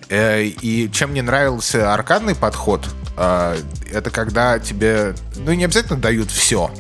Э, 0.09 0.43
и 0.45 0.91
чем 0.93 1.11
мне 1.11 1.23
нравился 1.23 1.93
аркадный 1.93 2.35
подход, 2.35 2.89
э, 3.17 3.59
это 3.93 4.11
когда 4.11 4.59
тебе, 4.59 5.15
ну 5.37 5.53
не 5.53 5.65
обязательно 5.65 5.99
дают 5.99 6.31
все, 6.31 6.71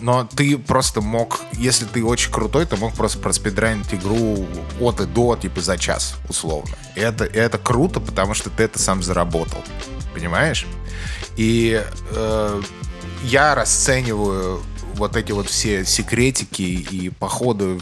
но 0.00 0.24
ты 0.24 0.56
просто 0.56 1.00
мог, 1.00 1.40
если 1.52 1.84
ты 1.84 2.04
очень 2.04 2.32
крутой, 2.32 2.66
ты 2.66 2.76
мог 2.76 2.94
просто 2.94 3.18
проспидранить 3.18 3.92
игру 3.92 4.46
от 4.80 5.00
и 5.00 5.06
до, 5.06 5.36
типа, 5.36 5.60
за 5.60 5.76
час, 5.76 6.16
условно. 6.28 6.74
И 6.96 7.00
это, 7.00 7.24
и 7.24 7.36
это 7.36 7.58
круто, 7.58 8.00
потому 8.00 8.34
что 8.34 8.48
ты 8.50 8.62
это 8.62 8.78
сам 8.78 9.02
заработал 9.02 9.62
понимаешь? 10.12 10.66
И 11.36 11.82
э, 12.10 12.62
я 13.24 13.54
расцениваю 13.54 14.62
вот 14.94 15.16
эти 15.16 15.32
вот 15.32 15.48
все 15.48 15.84
секретики 15.84 16.62
и 16.62 17.12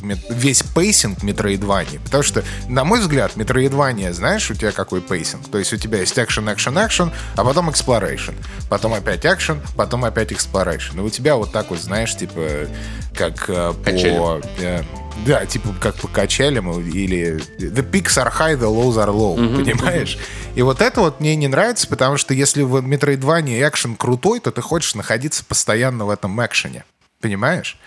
мет... 0.02 0.18
весь 0.30 0.62
pacing 0.62 1.22
Метроидвании. 1.22 1.98
Потому 1.98 2.22
что, 2.22 2.44
на 2.68 2.84
мой 2.84 3.00
взгляд, 3.00 3.36
Метроидвания, 3.36 4.12
знаешь, 4.12 4.50
у 4.50 4.54
тебя 4.54 4.72
какой 4.72 5.00
pacing? 5.00 5.48
То 5.50 5.58
есть 5.58 5.72
у 5.72 5.76
тебя 5.76 5.98
есть 5.98 6.18
экшен, 6.18 6.52
экшен, 6.52 6.74
экшен, 6.78 7.12
а 7.36 7.44
потом 7.44 7.70
exploration. 7.70 8.34
Потом 8.68 8.94
опять 8.94 9.24
экшен, 9.24 9.60
потом 9.76 10.04
опять 10.04 10.32
exploration. 10.32 10.96
И 10.98 11.00
у 11.00 11.10
тебя 11.10 11.36
вот 11.36 11.52
так 11.52 11.70
вот, 11.70 11.80
знаешь, 11.80 12.16
типа, 12.16 12.68
как 13.14 13.48
э, 13.48 13.72
по... 13.84 14.40
Э, 14.60 14.82
да, 15.26 15.46
типа 15.46 15.74
как 15.80 15.96
по 15.96 16.08
качелям 16.08 16.70
или 16.80 17.36
the 17.58 17.88
peaks 17.88 18.16
are 18.16 18.32
high, 18.32 18.58
the 18.58 18.68
lows 18.68 18.96
are 18.96 19.10
low, 19.10 19.36
mm-hmm. 19.36 19.56
понимаешь? 19.56 20.18
И 20.54 20.62
вот 20.62 20.80
это 20.80 21.00
вот 21.00 21.20
мне 21.20 21.36
не 21.36 21.48
нравится, 21.48 21.86
потому 21.86 22.16
что 22.16 22.34
если 22.34 22.62
в 22.62 22.76
Metroidvania 22.76 23.68
экшен 23.68 23.96
крутой, 23.96 24.40
то 24.40 24.50
ты 24.50 24.60
хочешь 24.60 24.94
находиться 24.94 25.44
постоянно 25.44 26.06
в 26.06 26.10
этом 26.10 26.44
экшене, 26.44 26.84
понимаешь? 27.20 27.78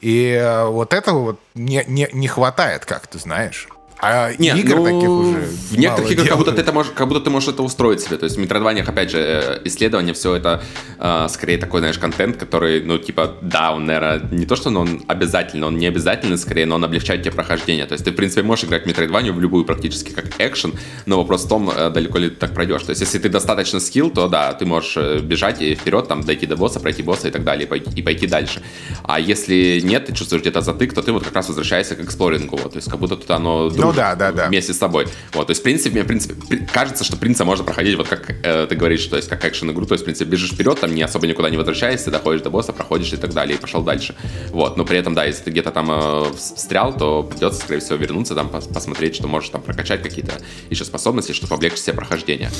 И 0.00 0.30
э, 0.30 0.66
вот 0.66 0.94
этого 0.94 1.18
вот 1.18 1.40
не, 1.54 1.84
не, 1.86 2.08
не 2.12 2.28
хватает, 2.28 2.84
как 2.84 3.06
ты 3.06 3.18
знаешь. 3.18 3.68
А 4.00 4.32
Нет, 4.38 4.56
игр 4.56 4.76
ну, 4.76 4.84
таких 4.84 5.08
уже 5.08 5.48
В 5.70 5.76
некоторых 5.76 6.10
играх 6.12 6.28
как 6.28 6.38
будто, 6.38 6.52
ты 6.52 6.60
это 6.60 6.72
можешь, 6.72 6.92
как 6.94 7.08
будто 7.08 7.20
ты 7.20 7.30
можешь 7.30 7.48
это 7.48 7.62
устроить 7.62 8.00
себе. 8.00 8.16
То 8.16 8.24
есть 8.24 8.36
в 8.36 8.40
метродваниях, 8.40 8.88
опять 8.88 9.10
же, 9.10 9.18
э, 9.18 9.60
исследование, 9.64 10.14
все 10.14 10.36
это 10.36 10.62
э, 10.98 11.26
скорее 11.28 11.58
такой, 11.58 11.80
знаешь, 11.80 11.98
контент, 11.98 12.36
который, 12.36 12.80
ну, 12.82 12.98
типа, 12.98 13.34
да, 13.42 13.72
он, 13.72 13.86
наверное, 13.86 14.22
не 14.30 14.46
то, 14.46 14.54
что 14.54 14.70
он 14.70 15.02
обязательно, 15.08 15.66
он 15.66 15.78
не 15.78 15.86
обязательно, 15.86 16.36
скорее, 16.36 16.66
но 16.66 16.76
он 16.76 16.84
облегчает 16.84 17.22
тебе 17.22 17.32
прохождение. 17.32 17.86
То 17.86 17.94
есть 17.94 18.04
ты, 18.04 18.12
в 18.12 18.14
принципе, 18.14 18.42
можешь 18.42 18.66
играть 18.66 18.84
в 18.84 18.86
метроидванию 18.86 19.34
в 19.34 19.40
любую 19.40 19.64
практически 19.64 20.12
как 20.12 20.26
экшен, 20.38 20.74
но 21.06 21.18
вопрос 21.18 21.44
в 21.44 21.48
том, 21.48 21.68
э, 21.68 21.90
далеко 21.90 22.18
ли 22.18 22.30
ты 22.30 22.36
так 22.36 22.54
пройдешь. 22.54 22.82
То 22.82 22.90
есть 22.90 23.00
если 23.00 23.18
ты 23.18 23.28
достаточно 23.28 23.80
скилл, 23.80 24.10
то 24.10 24.28
да, 24.28 24.52
ты 24.52 24.64
можешь 24.64 24.96
э, 24.96 25.18
бежать 25.18 25.60
и 25.60 25.74
вперед, 25.74 26.06
там, 26.06 26.22
дойти 26.22 26.46
до 26.46 26.56
босса, 26.56 26.78
пройти 26.78 27.02
босса 27.02 27.28
и 27.28 27.30
так 27.32 27.42
далее, 27.42 27.66
и 27.66 27.68
пойти, 27.68 27.90
и 27.96 28.02
пойти 28.02 28.28
дальше. 28.28 28.62
А 29.02 29.18
если 29.18 29.80
нет, 29.82 30.06
ты 30.06 30.14
чувствуешь 30.14 30.42
где-то 30.42 30.60
затык, 30.60 30.94
то 30.94 31.02
ты 31.02 31.10
вот 31.10 31.24
как 31.24 31.34
раз 31.34 31.48
возвращаешься 31.48 31.96
к 31.96 32.00
эксплорингу. 32.00 32.56
Вот. 32.56 32.72
То 32.72 32.78
есть 32.78 32.88
как 32.88 33.00
будто 33.00 33.16
тут 33.16 33.30
оно 33.30 33.68
ну, 33.88 33.96
да, 33.96 34.14
да, 34.14 34.32
да. 34.32 34.48
вместе 34.48 34.72
с 34.72 34.78
тобой. 34.78 35.06
Вот, 35.32 35.46
то 35.46 35.50
есть, 35.50 35.60
в 35.60 35.64
принципе, 35.64 35.90
мне, 35.90 36.02
в 36.02 36.06
принципе, 36.06 36.66
кажется, 36.72 37.04
что 37.04 37.16
принца 37.16 37.44
можно 37.44 37.64
проходить 37.64 37.96
вот 37.96 38.08
как 38.08 38.30
э, 38.30 38.66
ты 38.68 38.74
говоришь, 38.76 39.04
то 39.06 39.16
есть 39.16 39.28
как 39.28 39.44
экшен-игру, 39.44 39.86
то 39.86 39.94
есть, 39.94 40.02
в 40.02 40.04
принципе, 40.04 40.30
бежишь 40.30 40.52
вперед, 40.52 40.80
там 40.80 40.94
не 40.94 41.02
особо 41.02 41.26
никуда 41.26 41.50
не 41.50 41.56
возвращаешься, 41.56 42.10
доходишь 42.10 42.42
до 42.42 42.50
босса, 42.50 42.72
проходишь 42.72 43.12
и 43.12 43.16
так 43.16 43.32
далее, 43.32 43.56
и 43.56 43.60
пошел 43.60 43.82
дальше. 43.82 44.14
Вот, 44.50 44.76
но 44.76 44.84
при 44.84 44.98
этом, 44.98 45.14
да, 45.14 45.24
если 45.24 45.44
ты 45.44 45.50
где-то 45.50 45.70
там 45.70 45.90
э, 45.90 46.24
встрял, 46.36 46.96
то 46.96 47.22
придется, 47.22 47.60
скорее 47.60 47.80
всего, 47.80 47.96
вернуться, 47.96 48.34
там, 48.34 48.48
пос 48.48 48.66
посмотреть, 48.66 49.16
что 49.16 49.28
можешь 49.28 49.50
там 49.50 49.62
прокачать 49.62 50.02
какие-то 50.02 50.32
еще 50.70 50.84
способности, 50.84 51.32
чтобы 51.32 51.54
облегчить 51.54 51.84
себе 51.84 51.94
прохождение. 51.94 52.50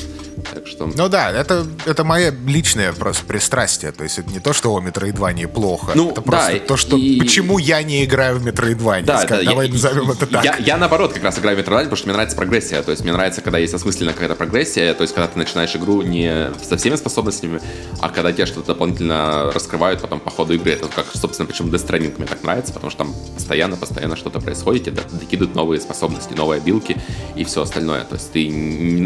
Так 0.52 0.66
что... 0.66 0.86
Ну 0.86 1.08
да, 1.08 1.30
это, 1.30 1.66
это 1.86 2.04
мое 2.04 2.34
личное 2.46 2.92
просто 2.92 3.24
пристрастие, 3.24 3.92
то 3.92 4.04
есть 4.04 4.18
это 4.18 4.30
не 4.30 4.40
то, 4.40 4.52
что 4.52 4.74
о 4.74 4.80
Metroidvania 4.80 5.48
плохо, 5.48 5.92
ну, 5.94 6.10
это 6.10 6.22
просто 6.22 6.52
да, 6.52 6.58
то, 6.60 6.76
что 6.76 6.96
и... 6.96 7.18
почему 7.18 7.58
я 7.58 7.82
не 7.82 8.04
играю 8.04 8.38
в 8.38 8.46
Metroidvania. 8.46 9.04
Да, 9.04 9.24
да, 9.24 9.42
давай 9.42 9.66
я, 9.66 9.72
назовем 9.72 10.10
это 10.10 10.26
так. 10.26 10.44
Я, 10.44 10.56
я, 10.56 10.76
наоборот, 10.76 11.17
как 11.18 11.26
раз 11.26 11.38
играю 11.38 11.56
в 11.56 11.60
Metroidvania, 11.60 11.84
потому 11.84 11.96
что 11.96 12.06
мне 12.06 12.14
нравится 12.14 12.36
прогрессия. 12.36 12.82
То 12.82 12.90
есть 12.90 13.02
мне 13.02 13.12
нравится, 13.12 13.40
когда 13.40 13.58
есть 13.58 13.74
осмысленная 13.74 14.14
какая-то 14.14 14.34
прогрессия, 14.34 14.94
то 14.94 15.02
есть 15.02 15.14
когда 15.14 15.28
ты 15.28 15.38
начинаешь 15.38 15.74
игру 15.76 16.02
не 16.02 16.50
со 16.62 16.76
всеми 16.76 16.96
способностями, 16.96 17.60
а 18.00 18.08
когда 18.08 18.32
тебе 18.32 18.46
что-то 18.46 18.68
дополнительно 18.68 19.50
раскрывают 19.52 20.00
потом 20.00 20.20
по 20.20 20.30
ходу 20.30 20.54
игры. 20.54 20.72
Это 20.72 20.88
как, 20.88 21.06
собственно, 21.14 21.46
почему 21.46 21.68
Death 21.70 21.86
Stranding 21.86 22.14
мне 22.18 22.26
так 22.26 22.42
нравится, 22.42 22.72
потому 22.72 22.90
что 22.90 22.98
там 22.98 23.14
постоянно, 23.34 23.76
постоянно 23.76 24.16
что-то 24.16 24.40
происходит, 24.40 24.84
тебе 24.84 25.02
докидывают 25.12 25.54
новые 25.54 25.80
способности, 25.80 26.34
новые 26.34 26.60
билки 26.60 26.96
и 27.36 27.44
все 27.44 27.62
остальное. 27.62 28.04
То 28.04 28.14
есть 28.14 28.32
ты, 28.32 28.40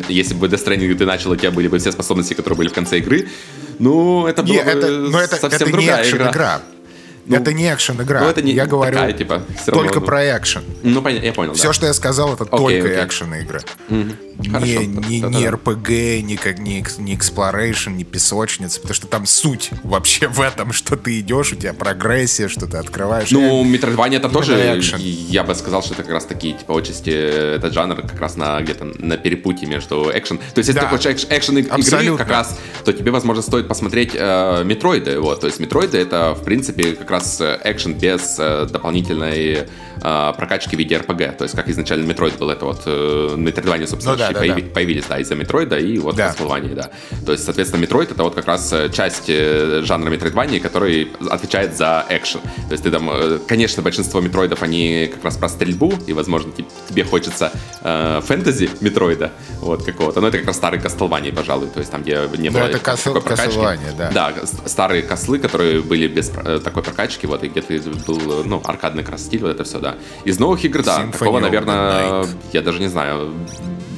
если 0.09 0.35
бы 0.35 0.47
Death 0.47 0.67
Stranding 0.67 0.95
ты 0.95 1.07
начал, 1.07 1.31
у 1.31 1.37
тебя 1.37 1.51
были 1.51 1.69
бы 1.69 1.79
все 1.79 1.93
способности, 1.93 2.35
которые 2.35 2.59
были 2.59 2.69
в 2.69 2.75
конце 2.75 2.99
игры, 2.99 3.29
ну, 3.79 4.27
это 4.27 4.43
было 4.43 4.63
бы 4.63 5.09
но 5.11 5.21
это, 5.21 5.37
совсем 5.37 5.69
это 5.69 5.73
другая 5.73 6.09
игра. 6.09 6.31
игра. 6.31 6.63
Ну, 7.25 7.37
это 7.37 7.53
не 7.53 7.73
экшен 7.73 8.01
игра. 8.03 8.21
Ну, 8.21 8.29
это 8.29 8.43
не 8.43 8.53
я 8.53 8.67
говорю 8.67 8.97
такая, 8.97 9.13
типа, 9.13 9.43
только 9.67 10.01
ну, 10.01 10.07
про 10.07 10.37
экшен. 10.37 10.63
Ну, 10.83 11.03
понятно, 11.03 11.27
я 11.27 11.33
понял. 11.33 11.55
Все, 11.55 11.69
да. 11.69 11.73
что 11.73 11.87
я 11.87 11.95
сказал, 11.95 12.35
это 12.35 12.45
okay, 12.45 12.49
только 12.59 12.89
okay. 12.89 13.07
экшен 13.07 13.35
игры. 13.35 13.61
Угу. 13.89 14.11
Хорошо, 14.51 14.67
не, 14.67 14.87
не, 14.87 15.21
да, 15.21 15.29
не 15.29 16.23
не, 16.23 16.37
как, 16.37 16.59
не, 16.59 16.85
не 16.99 17.17
Exploration, 17.17 17.93
не 17.93 18.05
песочница, 18.05 18.81
потому 18.81 18.95
что 18.95 19.07
там 19.07 19.27
суть 19.27 19.71
вообще 19.83 20.29
в 20.29 20.41
этом, 20.41 20.73
что 20.73 20.97
ты 20.97 21.21
идешь, 21.21 21.53
у 21.53 21.57
тебя 21.57 21.73
прогрессия, 21.75 22.49
что 22.49 22.67
ты 22.67 22.79
открываешь. 22.79 23.31
Ну, 23.31 23.65
Metroidvania 23.65 24.17
это 24.17 24.29
тоже, 24.29 24.79
экшен. 24.79 25.01
я 25.01 25.45
бы 25.45 25.55
сказал, 25.55 25.83
что 25.83 25.95
это 25.95 26.03
как 26.03 26.13
раз 26.13 26.25
такие, 26.25 26.55
типа, 26.55 26.79
отчасти, 26.79 27.11
этот 27.11 27.73
жанр 27.73 28.03
как 28.03 28.21
раз 28.21 28.37
на 28.37 28.61
где-то 28.61 28.85
на 28.99 29.17
перепутье 29.17 29.69
между 29.69 30.11
экшен. 30.13 30.39
То 30.39 30.59
есть, 30.59 30.69
если 30.69 30.73
да. 30.73 30.83
ты 30.83 30.87
хочешь 30.89 31.27
экшен 31.29 31.59
игры 31.59 32.17
как 32.17 32.29
раз, 32.29 32.59
то 32.85 32.93
тебе, 32.93 33.11
возможно, 33.11 33.43
стоит 33.43 33.69
посмотреть 33.69 34.13
э, 34.15 34.65
Метроиды. 34.65 35.21
Вот. 35.21 35.41
То 35.41 35.47
есть, 35.47 35.61
Метроиды 35.61 35.99
это, 35.99 36.35
в 36.35 36.45
принципе, 36.45 36.93
как 36.93 37.11
раз 37.11 37.41
экшен 37.41 37.95
без 37.95 38.37
э, 38.39 38.67
дополнительной 38.71 39.67
э, 40.03 40.33
прокачки 40.37 40.77
в 40.77 40.79
виде 40.79 40.97
RPG. 40.97 41.37
То 41.37 41.45
есть, 41.45 41.55
как 41.55 41.69
изначально 41.69 42.11
Metroid 42.11 42.39
был, 42.39 42.51
это 42.51 42.65
вот 42.65 42.83
э, 42.87 43.35
собственно, 43.87 44.17
ну, 44.17 44.22
да, 44.29 44.33
да, 44.33 44.39
появ... 44.41 44.57
да. 44.57 44.71
появились, 44.75 45.05
да, 45.09 45.19
из-за 45.19 45.35
Метроида 45.35 45.79
и 45.79 45.99
вот 45.99 46.17
да. 46.17 46.31
Castlevania, 46.31 46.75
да. 46.75 46.91
То 47.25 47.33
есть, 47.33 47.45
соответственно, 47.45 47.83
Метроид 47.83 48.11
это 48.11 48.23
вот 48.23 48.35
как 48.35 48.47
раз 48.47 48.73
э, 48.73 48.91
часть 48.91 49.29
э, 49.29 49.83
жанра 49.85 50.11
Metroidvania, 50.11 50.61
который 50.61 51.11
отвечает 51.31 51.77
за 51.77 52.05
экшен. 52.09 52.41
То 52.41 52.73
есть, 52.73 52.85
ты 52.85 52.91
там, 52.91 53.11
э, 53.11 53.39
конечно, 53.47 53.83
большинство 53.83 54.21
Метроидов, 54.21 54.63
они 54.63 55.11
как 55.13 55.25
раз 55.25 55.37
про 55.37 55.49
стрельбу, 55.49 55.95
и, 56.07 56.13
возможно, 56.13 56.53
тебе 56.89 57.05
хочется 57.05 57.53
э, 57.83 58.21
фэнтези 58.25 58.71
Метроида, 58.81 59.33
вот 59.61 59.85
какого-то, 59.85 60.21
но 60.21 60.29
это 60.29 60.39
как 60.39 60.49
раз 60.49 60.57
старый 60.57 60.81
Castlevania, 60.81 61.35
пожалуй, 61.35 61.69
то 61.69 61.81
есть 61.81 61.91
там, 61.91 62.03
где 62.03 62.29
не 62.39 62.51
было 62.51 62.61
это 62.61 62.79
такой 62.79 63.21
прокачки. 63.21 63.59
да. 63.99 64.11
Да, 64.13 64.33
старые 64.67 65.03
кослы, 65.03 65.39
которые 65.39 65.81
были 65.81 66.09
без 66.09 66.29
такой 66.29 66.83
прокачки, 66.83 67.27
вот, 67.27 67.45
и 67.45 67.49
где 67.49 67.63
ты 67.63 67.81
был, 67.81 68.45
ну, 68.45 68.61
аркадный 68.65 69.05
стиль, 69.19 69.43
вот 69.43 69.51
это 69.51 69.65
все, 69.65 69.79
да. 69.79 69.97
Из 70.25 70.39
новых 70.39 70.65
игр, 70.65 70.83
да, 70.83 71.01
Symphony 71.01 71.13
такого, 71.13 71.41
наверное, 71.41 72.27
я 72.53 72.63
даже 72.63 72.81
не 72.81 72.89
знаю, 72.89 73.33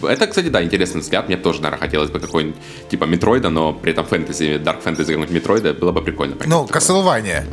это, 0.06 0.26
кстати, 0.26 0.48
да, 0.48 0.62
интересный 0.62 1.00
взгляд. 1.00 1.28
Мне 1.28 1.36
тоже, 1.36 1.60
наверное, 1.62 1.80
хотелось 1.80 2.10
бы 2.10 2.20
какой-нибудь 2.20 2.56
типа 2.90 3.04
Метроида, 3.04 3.50
но 3.50 3.72
при 3.72 3.92
этом 3.92 4.04
фэнтези, 4.06 4.60
Dark 4.62 4.80
фэнтези 4.82 5.12
какого-нибудь 5.12 5.34
Метроида 5.34 5.74
было 5.74 5.92
бы 5.92 6.02
прикольно. 6.02 6.36
Ну, 6.46 6.64
Castlevania. 6.66 7.44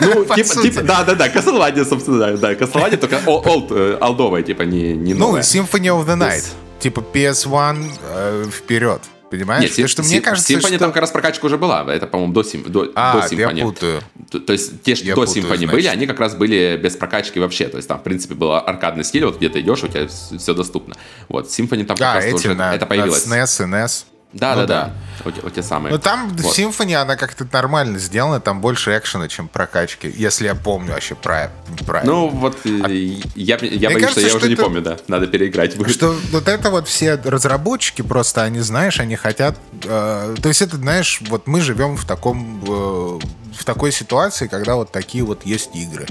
Ну, 0.00 0.24
типа, 0.34 0.62
типа, 0.62 0.82
да, 0.82 1.04
да, 1.04 1.14
да, 1.14 1.28
Castlevania, 1.28 1.84
собственно, 1.84 2.36
да, 2.36 2.52
Castlevania, 2.54 2.96
только 2.96 3.20
олд, 3.26 3.72
олдовая, 4.00 4.42
типа, 4.42 4.62
не, 4.62 4.94
не 4.94 5.14
Ну, 5.14 5.36
Symphony 5.36 5.88
of 5.88 6.06
the 6.06 6.16
Night. 6.16 6.44
Типа 6.78 7.04
PS1 7.12 7.90
э, 8.10 8.44
вперед. 8.50 9.02
Понимаешь? 9.30 9.62
Нет, 9.62 9.70
Потому 9.70 9.88
что 9.88 10.02
мне 10.02 10.20
кажется, 10.20 10.52
Symphony 10.52 10.68
что... 10.68 10.78
там 10.80 10.92
как 10.92 11.02
раз 11.02 11.10
прокачка 11.12 11.46
уже 11.46 11.56
была. 11.56 11.86
Это, 11.94 12.08
по-моему, 12.08 12.32
до, 12.32 12.42
сим... 12.42 12.64
до, 12.64 12.90
а, 12.96 13.20
до 13.20 13.26
Symphony. 13.26 13.58
я 13.58 13.64
путаю. 13.64 14.02
То, 14.28 14.40
то 14.40 14.52
есть 14.52 14.82
те, 14.82 14.96
что 14.96 15.06
я 15.06 15.14
до 15.14 15.20
путаю, 15.20 15.44
Symphony 15.44 15.56
значит. 15.56 15.70
были, 15.70 15.86
они 15.86 16.06
как 16.08 16.18
раз 16.18 16.34
были 16.34 16.76
без 16.82 16.96
прокачки 16.96 17.38
вообще. 17.38 17.68
То 17.68 17.76
есть 17.76 17.88
там, 17.88 18.00
в 18.00 18.02
принципе, 18.02 18.34
был 18.34 18.52
аркадный 18.52 19.04
стиль, 19.04 19.24
вот 19.24 19.36
где 19.38 19.48
ты 19.48 19.60
идешь, 19.60 19.84
у 19.84 19.88
тебя 19.88 20.08
все 20.08 20.52
доступно. 20.52 20.96
Вот, 21.28 21.46
Symphony 21.46 21.84
там 21.84 21.96
как 21.96 22.16
а, 22.16 22.20
раз 22.20 22.34
уже 22.34 22.54
на, 22.54 22.74
это 22.74 22.86
появилось. 22.86 23.24
На 23.26 23.44
SNES 23.44 23.66
NES. 23.68 24.04
Да, 24.32 24.54
ну, 24.54 24.60
да, 24.60 24.66
да, 24.66 24.92
Вот, 25.24 25.42
вот 25.42 25.54
те 25.54 25.62
самые. 25.62 25.92
Ну 25.92 25.98
там 25.98 26.28
вот. 26.28 26.56
Symphony, 26.56 26.94
она 26.94 27.16
как-то 27.16 27.46
нормально 27.52 27.98
сделана, 27.98 28.40
там 28.40 28.60
больше 28.60 28.96
экшена, 28.96 29.26
чем 29.26 29.48
прокачки, 29.48 30.12
если 30.16 30.44
я 30.44 30.54
помню 30.54 30.92
вообще 30.92 31.16
про, 31.16 31.50
правильно. 31.84 32.12
Ну 32.12 32.28
вот 32.28 32.58
а... 32.64 32.88
я, 32.88 33.18
я 33.34 33.88
боюсь, 33.90 34.02
кажется, 34.02 34.20
что 34.20 34.20
я 34.20 34.28
что 34.28 34.36
уже 34.36 34.46
это... 34.46 34.48
не 34.48 34.56
помню, 34.56 34.82
да, 34.82 34.98
надо 35.08 35.26
переиграть. 35.26 35.74
Что 35.90 36.14
вот 36.30 36.46
это 36.46 36.70
вот 36.70 36.86
все 36.86 37.16
разработчики 37.16 38.02
просто, 38.02 38.44
они, 38.44 38.60
знаешь, 38.60 39.00
они 39.00 39.16
хотят, 39.16 39.58
э, 39.82 40.36
то 40.40 40.48
есть 40.48 40.62
это, 40.62 40.76
знаешь, 40.76 41.20
вот 41.28 41.48
мы 41.48 41.60
живем 41.60 41.96
в 41.96 42.04
таком 42.04 42.62
э, 42.68 43.18
в 43.60 43.64
такой 43.64 43.92
ситуации, 43.92 44.46
когда 44.46 44.76
вот 44.76 44.92
такие 44.92 45.24
вот 45.24 45.44
есть 45.44 45.70
игры. 45.74 46.06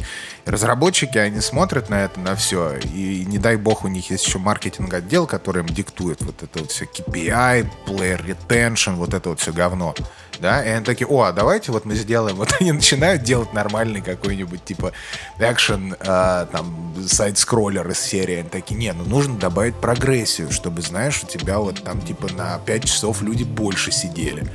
Разработчики, 0.45 1.17
они 1.17 1.41
смотрят 1.41 1.89
на 1.89 2.05
это, 2.05 2.19
на 2.19 2.35
все, 2.35 2.77
и 2.77 3.25
не 3.25 3.37
дай 3.37 3.55
бог 3.55 3.83
у 3.83 3.87
них 3.87 4.09
есть 4.09 4.25
еще 4.25 4.39
маркетинг-отдел, 4.39 5.27
который 5.27 5.61
им 5.61 5.67
диктует 5.67 6.21
вот 6.21 6.41
это 6.41 6.59
вот 6.59 6.71
все 6.71 6.85
KPI, 6.85 7.67
player 7.85 8.25
retention, 8.25 8.95
вот 8.95 9.13
это 9.13 9.29
вот 9.29 9.39
все 9.39 9.53
говно. 9.53 9.93
Да, 10.39 10.63
и 10.63 10.69
они 10.69 10.85
такие, 10.85 11.05
о, 11.05 11.23
а 11.23 11.33
давайте 11.33 11.73
вот 11.73 11.83
мы 11.83 11.95
сделаем, 11.95 12.37
вот 12.37 12.55
они 12.61 12.71
начинают 12.71 13.23
делать 13.23 13.51
нормальный 13.51 14.01
какой-нибудь 14.01 14.63
типа 14.63 14.93
экшен, 15.37 15.95
э, 15.99 16.45
там, 16.51 16.95
сайт-скроллер 17.05 17.89
из 17.89 17.99
серии, 17.99 18.35
они 18.35 18.49
такие, 18.49 18.77
не, 18.77 18.93
ну 18.93 19.03
нужно 19.03 19.37
добавить 19.37 19.75
прогрессию, 19.75 20.49
чтобы, 20.51 20.81
знаешь, 20.81 21.21
у 21.23 21.27
тебя 21.27 21.59
вот 21.59 21.83
там 21.83 22.01
типа 22.01 22.31
на 22.33 22.57
5 22.59 22.85
часов 22.85 23.21
люди 23.21 23.43
больше 23.43 23.91
сидели. 23.91 24.47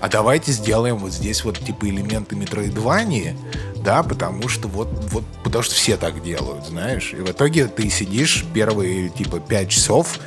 А 0.00 0.08
давайте 0.08 0.50
сделаем 0.50 0.96
вот 0.96 1.12
здесь 1.12 1.44
вот 1.44 1.58
типа 1.58 1.88
элементы 1.88 2.34
метроидвании, 2.34 3.36
да, 3.76 4.02
потому 4.02 4.48
что 4.48 4.66
вот, 4.66 4.88
вот, 5.12 5.24
потому 5.44 5.62
что 5.62 5.74
все 5.74 5.96
так 5.96 6.22
делают, 6.22 6.66
знаешь. 6.66 7.12
И 7.12 7.16
в 7.16 7.30
итоге 7.30 7.66
ты 7.66 7.88
сидишь 7.90 8.44
первые, 8.54 9.08
типа, 9.08 9.40
пять 9.40 9.70
часов, 9.70 10.18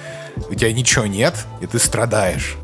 у 0.49 0.55
тебя 0.55 0.71
ничего 0.71 1.05
нет, 1.05 1.35
и 1.61 1.67
ты 1.67 1.79
страдаешь. 1.79 2.57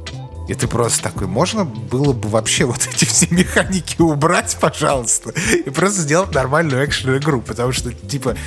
И 0.48 0.54
ты 0.54 0.68
просто 0.68 1.04
такой, 1.04 1.28
можно 1.28 1.66
было 1.66 2.14
бы 2.14 2.30
вообще 2.30 2.64
вот 2.66 2.88
эти 2.94 3.04
все 3.06 3.28
механики 3.30 4.02
убрать, 4.02 4.58
пожалуйста, 4.60 5.32
и 5.32 5.70
просто 5.70 6.02
сделать 6.02 6.34
нормальную 6.34 6.86
экшен-игру, 6.86 7.42
потому 7.42 7.74
что, 7.74 7.94
типа, 7.94 8.38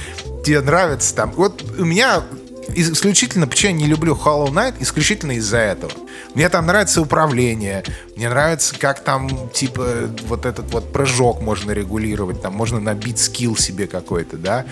тебе 0.44 0.60
нравится 0.62 1.14
там... 1.14 1.32
Вот 1.32 1.62
у 1.78 1.84
меня 1.84 2.22
исключительно, 2.74 3.46
почему 3.46 3.72
я 3.72 3.78
не 3.78 3.86
люблю 3.86 4.14
Hollow 4.14 4.50
Knight, 4.50 4.76
исключительно 4.80 5.32
из-за 5.32 5.58
этого. 5.58 5.92
Мне 6.34 6.48
там 6.48 6.66
нравится 6.66 7.00
управление, 7.00 7.82
мне 8.16 8.28
нравится, 8.28 8.78
как 8.78 9.02
там, 9.02 9.48
типа, 9.50 10.10
вот 10.26 10.46
этот 10.46 10.70
вот 10.72 10.92
прыжок 10.92 11.40
можно 11.40 11.72
регулировать, 11.72 12.42
там 12.42 12.54
можно 12.54 12.78
набить 12.78 13.18
скилл 13.18 13.56
себе 13.56 13.86
какой-то, 13.86 14.36
да. 14.36 14.64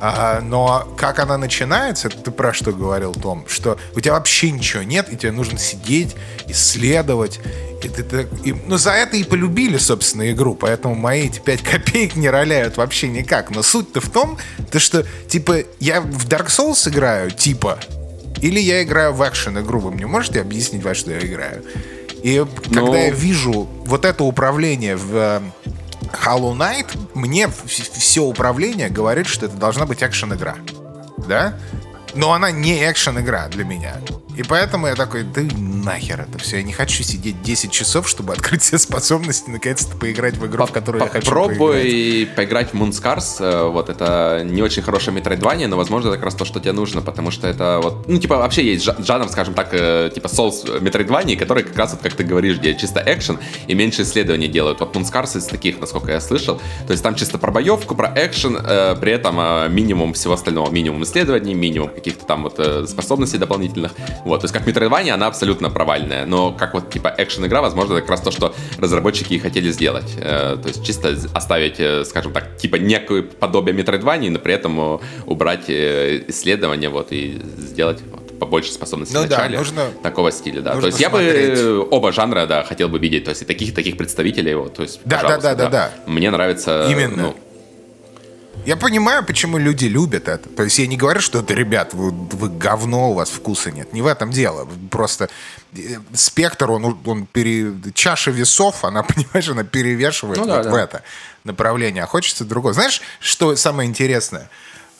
А, 0.00 0.40
но 0.40 0.86
как 0.96 1.18
она 1.18 1.38
начинается, 1.38 2.10
ты 2.10 2.30
про 2.30 2.52
что 2.52 2.72
говорил, 2.72 3.14
Том, 3.14 3.44
что 3.48 3.78
у 3.94 4.00
тебя 4.00 4.14
вообще 4.14 4.50
ничего 4.50 4.82
нет, 4.82 5.12
и 5.12 5.16
тебе 5.16 5.32
нужно 5.32 5.58
сидеть, 5.58 6.14
исследовать, 6.46 7.40
и 7.82 7.88
ты, 7.88 8.02
ты, 8.02 8.28
и, 8.44 8.52
ну, 8.52 8.76
за 8.76 8.92
это 8.92 9.16
и 9.16 9.24
полюбили, 9.24 9.78
собственно, 9.78 10.30
игру, 10.32 10.54
поэтому 10.54 10.94
мои 10.94 11.26
эти 11.26 11.38
5 11.38 11.62
копеек 11.62 12.16
не 12.16 12.28
роляют 12.28 12.76
вообще 12.76 13.08
никак. 13.08 13.50
Но 13.50 13.62
суть-то 13.62 14.00
в 14.00 14.08
том, 14.08 14.38
то, 14.70 14.80
что, 14.80 15.06
типа, 15.28 15.58
я 15.78 16.00
в 16.00 16.26
Dark 16.26 16.46
Souls 16.46 16.88
играю, 16.88 17.30
типа, 17.30 17.78
или 18.40 18.60
я 18.60 18.82
играю 18.82 19.12
в 19.12 19.26
экшен 19.26 19.58
игру. 19.60 19.80
Вы 19.80 19.90
мне 19.92 20.06
можете 20.06 20.40
объяснить, 20.40 20.82
во 20.82 20.94
что 20.94 21.10
я 21.10 21.18
играю? 21.18 21.64
И 22.22 22.44
Но... 22.68 22.84
когда 22.84 22.98
я 22.98 23.10
вижу 23.10 23.68
вот 23.84 24.04
это 24.04 24.24
управление 24.24 24.96
в 24.96 25.14
э, 25.14 25.40
Hollow 26.24 26.56
Knight, 26.56 26.86
мне 27.14 27.48
все 27.66 28.22
управление 28.22 28.88
говорит, 28.88 29.26
что 29.26 29.46
это 29.46 29.56
должна 29.56 29.86
быть 29.86 30.02
экшен-игра. 30.02 30.56
Да? 31.28 31.54
но 32.14 32.32
она 32.32 32.50
не 32.50 32.90
экшен-игра 32.90 33.48
для 33.48 33.64
меня. 33.64 33.96
И 34.38 34.44
поэтому 34.44 34.86
я 34.86 34.94
такой, 34.94 35.24
да 35.24 35.42
нахер 35.56 36.20
это 36.20 36.38
все. 36.38 36.58
Я 36.58 36.62
не 36.62 36.72
хочу 36.72 37.02
сидеть 37.02 37.42
10 37.42 37.72
часов, 37.72 38.08
чтобы 38.08 38.34
открыть 38.34 38.62
все 38.62 38.78
способности, 38.78 39.50
наконец-то 39.50 39.96
поиграть 39.96 40.36
в 40.36 40.46
игру, 40.46 40.64
в 40.64 40.70
которую 40.70 41.02
я 41.02 41.10
хочу 41.10 41.26
Попробуй 41.26 42.28
поиграть. 42.36 42.72
в 42.72 42.76
Moonscars. 42.76 43.40
Э, 43.40 43.68
вот 43.68 43.88
это 43.88 44.42
не 44.44 44.62
очень 44.62 44.82
хорошее 44.82 45.16
метроидвание, 45.16 45.66
но, 45.66 45.76
возможно, 45.76 46.10
это 46.10 46.18
как 46.18 46.26
раз 46.26 46.34
то, 46.36 46.44
что 46.44 46.60
тебе 46.60 46.70
нужно, 46.70 47.02
потому 47.02 47.32
что 47.32 47.48
это 47.48 47.80
вот... 47.82 48.06
Ну, 48.06 48.18
типа, 48.18 48.36
вообще 48.36 48.64
есть 48.64 48.88
жанр, 49.04 49.28
скажем 49.28 49.54
так, 49.54 49.70
э, 49.72 50.12
типа 50.14 50.28
Souls 50.28 50.80
метроидваний, 50.80 51.34
который 51.34 51.64
как 51.64 51.76
раз, 51.76 51.90
вот, 51.94 52.02
как 52.02 52.14
ты 52.14 52.22
говоришь, 52.22 52.58
где 52.58 52.76
чисто 52.76 53.02
экшен 53.04 53.40
и 53.66 53.74
меньше 53.74 54.02
исследований 54.02 54.46
делают. 54.46 54.78
Вот 54.78 54.94
Moonscars 54.94 55.36
из 55.36 55.46
таких, 55.46 55.80
насколько 55.80 56.12
я 56.12 56.20
слышал. 56.20 56.60
То 56.86 56.92
есть 56.92 57.02
там 57.02 57.16
чисто 57.16 57.38
про 57.38 57.50
боевку, 57.50 57.96
про 57.96 58.12
экшен, 58.14 58.56
э, 58.56 58.94
при 59.00 59.10
этом 59.10 59.40
э, 59.40 59.68
минимум 59.68 60.12
всего 60.12 60.34
остального. 60.34 60.70
Минимум 60.70 61.02
исследований, 61.02 61.54
минимум 61.54 61.88
каких-то 61.88 62.24
там 62.24 62.44
вот 62.44 62.54
э, 62.58 62.86
способностей 62.86 63.38
дополнительных. 63.38 63.94
Вот, 64.28 64.40
то 64.40 64.44
есть 64.44 64.54
как 64.54 64.66
Metroidvania 64.66 65.10
она 65.10 65.26
абсолютно 65.26 65.70
провальная, 65.70 66.26
но 66.26 66.52
как 66.52 66.74
вот 66.74 66.90
типа 66.90 67.14
экшен-игра, 67.16 67.60
возможно, 67.60 67.94
это 67.94 68.02
как 68.02 68.10
раз 68.10 68.20
то, 68.20 68.30
что 68.30 68.54
разработчики 68.78 69.34
и 69.34 69.38
хотели 69.38 69.70
сделать. 69.70 70.14
Э, 70.18 70.56
то 70.60 70.68
есть 70.68 70.84
чисто 70.84 71.16
оставить, 71.32 71.80
э, 71.80 72.04
скажем 72.04 72.32
так, 72.32 72.56
типа 72.56 72.76
некое 72.76 73.22
подобие 73.22 73.74
Metroidvania, 73.76 74.30
но 74.30 74.38
при 74.38 74.54
этом 74.54 74.78
э, 74.80 74.98
убрать 75.26 75.68
исследования 75.68 76.90
вот 76.90 77.08
и 77.10 77.40
сделать 77.56 78.00
вот, 78.10 78.38
побольше 78.38 78.72
способностей 78.72 79.14
ну, 79.14 79.24
в 79.24 79.30
начале 79.30 79.52
да, 79.52 79.58
нужно, 79.58 79.82
такого 80.02 80.30
стиля, 80.30 80.60
да. 80.60 80.76
То 80.78 80.86
есть 80.86 80.98
смотреть. 80.98 81.58
я 81.58 81.64
бы 81.64 81.88
оба 81.90 82.12
жанра, 82.12 82.46
да, 82.46 82.62
хотел 82.64 82.88
бы 82.88 82.98
видеть, 82.98 83.24
то 83.24 83.30
есть 83.30 83.42
и 83.42 83.44
таких 83.44 83.74
таких 83.74 83.96
представителей, 83.96 84.54
вот, 84.54 84.74
то 84.74 84.82
есть, 84.82 85.00
да, 85.04 85.22
да, 85.22 85.38
да, 85.38 85.54
да, 85.54 85.68
да. 85.68 85.90
Мне 86.06 86.30
нравится, 86.30 86.86
именно. 86.90 87.22
Ну, 87.22 87.36
я 88.66 88.76
понимаю, 88.76 89.24
почему 89.24 89.58
люди 89.58 89.86
любят 89.86 90.28
это. 90.28 90.48
То 90.48 90.62
есть 90.64 90.78
я 90.78 90.86
не 90.86 90.96
говорю, 90.96 91.20
что 91.20 91.40
это, 91.40 91.54
ребят, 91.54 91.94
вы, 91.94 92.10
вы 92.10 92.48
говно, 92.48 93.10
у 93.10 93.14
вас 93.14 93.30
вкуса 93.30 93.70
нет. 93.70 93.92
Не 93.92 94.02
в 94.02 94.06
этом 94.06 94.30
дело. 94.30 94.68
Просто 94.90 95.28
э, 95.74 95.98
спектр, 96.14 96.70
он, 96.70 96.98
он 97.04 97.26
пере... 97.26 97.74
чаша 97.94 98.30
весов, 98.30 98.84
она, 98.84 99.02
понимаешь, 99.14 99.48
она 99.48 99.64
перевешивает 99.64 100.38
ну, 100.38 100.46
вот 100.46 100.62
да, 100.64 100.70
в 100.70 100.74
это 100.74 101.02
направление. 101.44 102.04
А 102.04 102.06
хочется 102.06 102.44
другого. 102.44 102.74
Знаешь, 102.74 103.00
что 103.20 103.56
самое 103.56 103.88
интересное? 103.88 104.50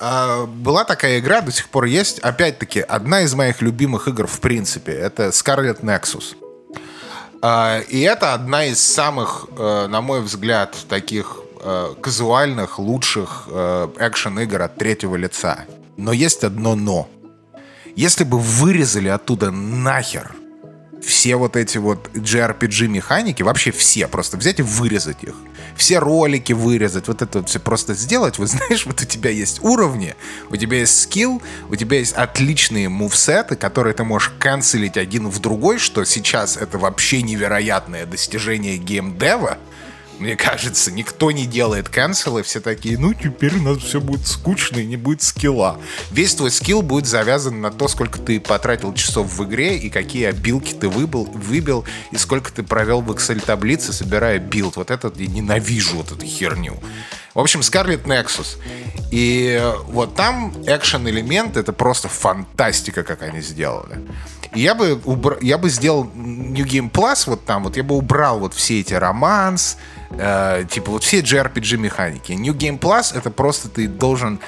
А, 0.00 0.46
была 0.46 0.84
такая 0.84 1.18
игра, 1.18 1.40
до 1.40 1.52
сих 1.52 1.68
пор 1.68 1.84
есть. 1.84 2.18
Опять-таки, 2.20 2.80
одна 2.80 3.22
из 3.22 3.34
моих 3.34 3.60
любимых 3.62 4.08
игр 4.08 4.26
в 4.26 4.40
принципе. 4.40 4.92
Это 4.92 5.28
Scarlet 5.28 5.80
Nexus. 5.82 6.36
А, 7.40 7.80
и 7.80 8.00
это 8.00 8.34
одна 8.34 8.64
из 8.64 8.80
самых, 8.80 9.46
э, 9.56 9.86
на 9.88 10.00
мой 10.00 10.20
взгляд, 10.20 10.76
таких 10.88 11.36
э, 11.60 11.94
казуальных, 12.00 12.78
лучших 12.78 13.48
э, 13.48 13.88
экшен-игр 13.98 14.62
от 14.62 14.76
третьего 14.76 15.16
лица. 15.16 15.64
Но 15.96 16.12
есть 16.12 16.44
одно 16.44 16.74
но. 16.74 17.08
Если 17.96 18.24
бы 18.24 18.38
вырезали 18.38 19.08
оттуда 19.08 19.50
нахер 19.50 20.32
все 21.02 21.36
вот 21.36 21.56
эти 21.56 21.78
вот 21.78 22.10
JRPG 22.14 22.86
механики, 22.88 23.42
вообще 23.42 23.70
все, 23.70 24.08
просто 24.08 24.36
взять 24.36 24.60
и 24.60 24.62
вырезать 24.62 25.22
их. 25.22 25.34
Все 25.76 25.98
ролики 25.98 26.52
вырезать, 26.52 27.08
вот 27.08 27.22
это 27.22 27.38
вот 27.38 27.48
все 27.48 27.60
просто 27.60 27.94
сделать. 27.94 28.38
Вот 28.38 28.48
знаешь, 28.48 28.84
вот 28.86 29.00
у 29.00 29.04
тебя 29.04 29.30
есть 29.30 29.62
уровни, 29.62 30.14
у 30.50 30.56
тебя 30.56 30.78
есть 30.78 31.00
скилл, 31.00 31.42
у 31.70 31.76
тебя 31.76 31.98
есть 31.98 32.12
отличные 32.12 32.88
мувсеты, 32.88 33.56
которые 33.56 33.94
ты 33.94 34.04
можешь 34.04 34.32
канцелить 34.38 34.96
один 34.96 35.28
в 35.28 35.38
другой, 35.40 35.78
что 35.78 36.04
сейчас 36.04 36.56
это 36.56 36.78
вообще 36.78 37.22
невероятное 37.22 38.06
достижение 38.06 38.76
геймдева. 38.76 39.58
Мне 40.18 40.34
кажется, 40.34 40.90
никто 40.90 41.30
не 41.30 41.46
делает 41.46 41.88
канцелы, 41.88 42.42
все 42.42 42.60
такие, 42.60 42.98
ну 42.98 43.14
теперь 43.14 43.56
у 43.56 43.62
нас 43.62 43.78
все 43.78 44.00
будет 44.00 44.26
скучно 44.26 44.78
и 44.78 44.86
не 44.86 44.96
будет 44.96 45.22
скилла. 45.22 45.78
Весь 46.10 46.34
твой 46.34 46.50
скилл 46.50 46.82
будет 46.82 47.06
завязан 47.06 47.60
на 47.60 47.70
то, 47.70 47.86
сколько 47.86 48.18
ты 48.18 48.40
потратил 48.40 48.92
часов 48.94 49.32
в 49.32 49.44
игре 49.44 49.78
и 49.78 49.90
какие 49.90 50.24
обилки 50.24 50.72
ты 50.72 50.88
выбил, 50.88 51.24
выбил 51.24 51.84
и 52.10 52.16
сколько 52.16 52.52
ты 52.52 52.64
провел 52.64 53.00
в 53.00 53.12
Excel-таблице, 53.12 53.92
собирая 53.92 54.40
билд. 54.40 54.76
Вот 54.76 54.90
это 54.90 55.12
я 55.14 55.26
ненавижу 55.26 55.96
вот 55.96 56.10
эту 56.10 56.26
херню. 56.26 56.76
В 57.34 57.40
общем, 57.40 57.60
Scarlet 57.60 58.02
Nexus. 58.04 58.58
И 59.12 59.62
вот 59.86 60.16
там 60.16 60.52
экшен-элемент— 60.66 61.56
это 61.56 61.72
просто 61.72 62.08
фантастика, 62.08 63.04
как 63.04 63.22
они 63.22 63.40
сделали. 63.40 64.04
Я 64.54 64.74
бы, 64.74 65.00
убр... 65.04 65.38
я 65.40 65.58
бы 65.58 65.68
сделал 65.68 66.04
New 66.14 66.64
Game 66.64 66.90
Plus 66.90 67.24
вот 67.26 67.44
там, 67.44 67.64
вот 67.64 67.76
я 67.76 67.82
бы 67.82 67.96
убрал 67.96 68.38
вот 68.38 68.54
все 68.54 68.80
эти 68.80 68.94
романс, 68.94 69.78
э, 70.10 70.64
типа 70.68 70.92
вот 70.92 71.04
все 71.04 71.20
JRPG 71.20 71.76
механики. 71.76 72.32
New 72.32 72.54
Game 72.54 72.78
Plus 72.78 73.16
это 73.16 73.30
просто 73.30 73.68
ты 73.68 73.88
должен 73.88 74.40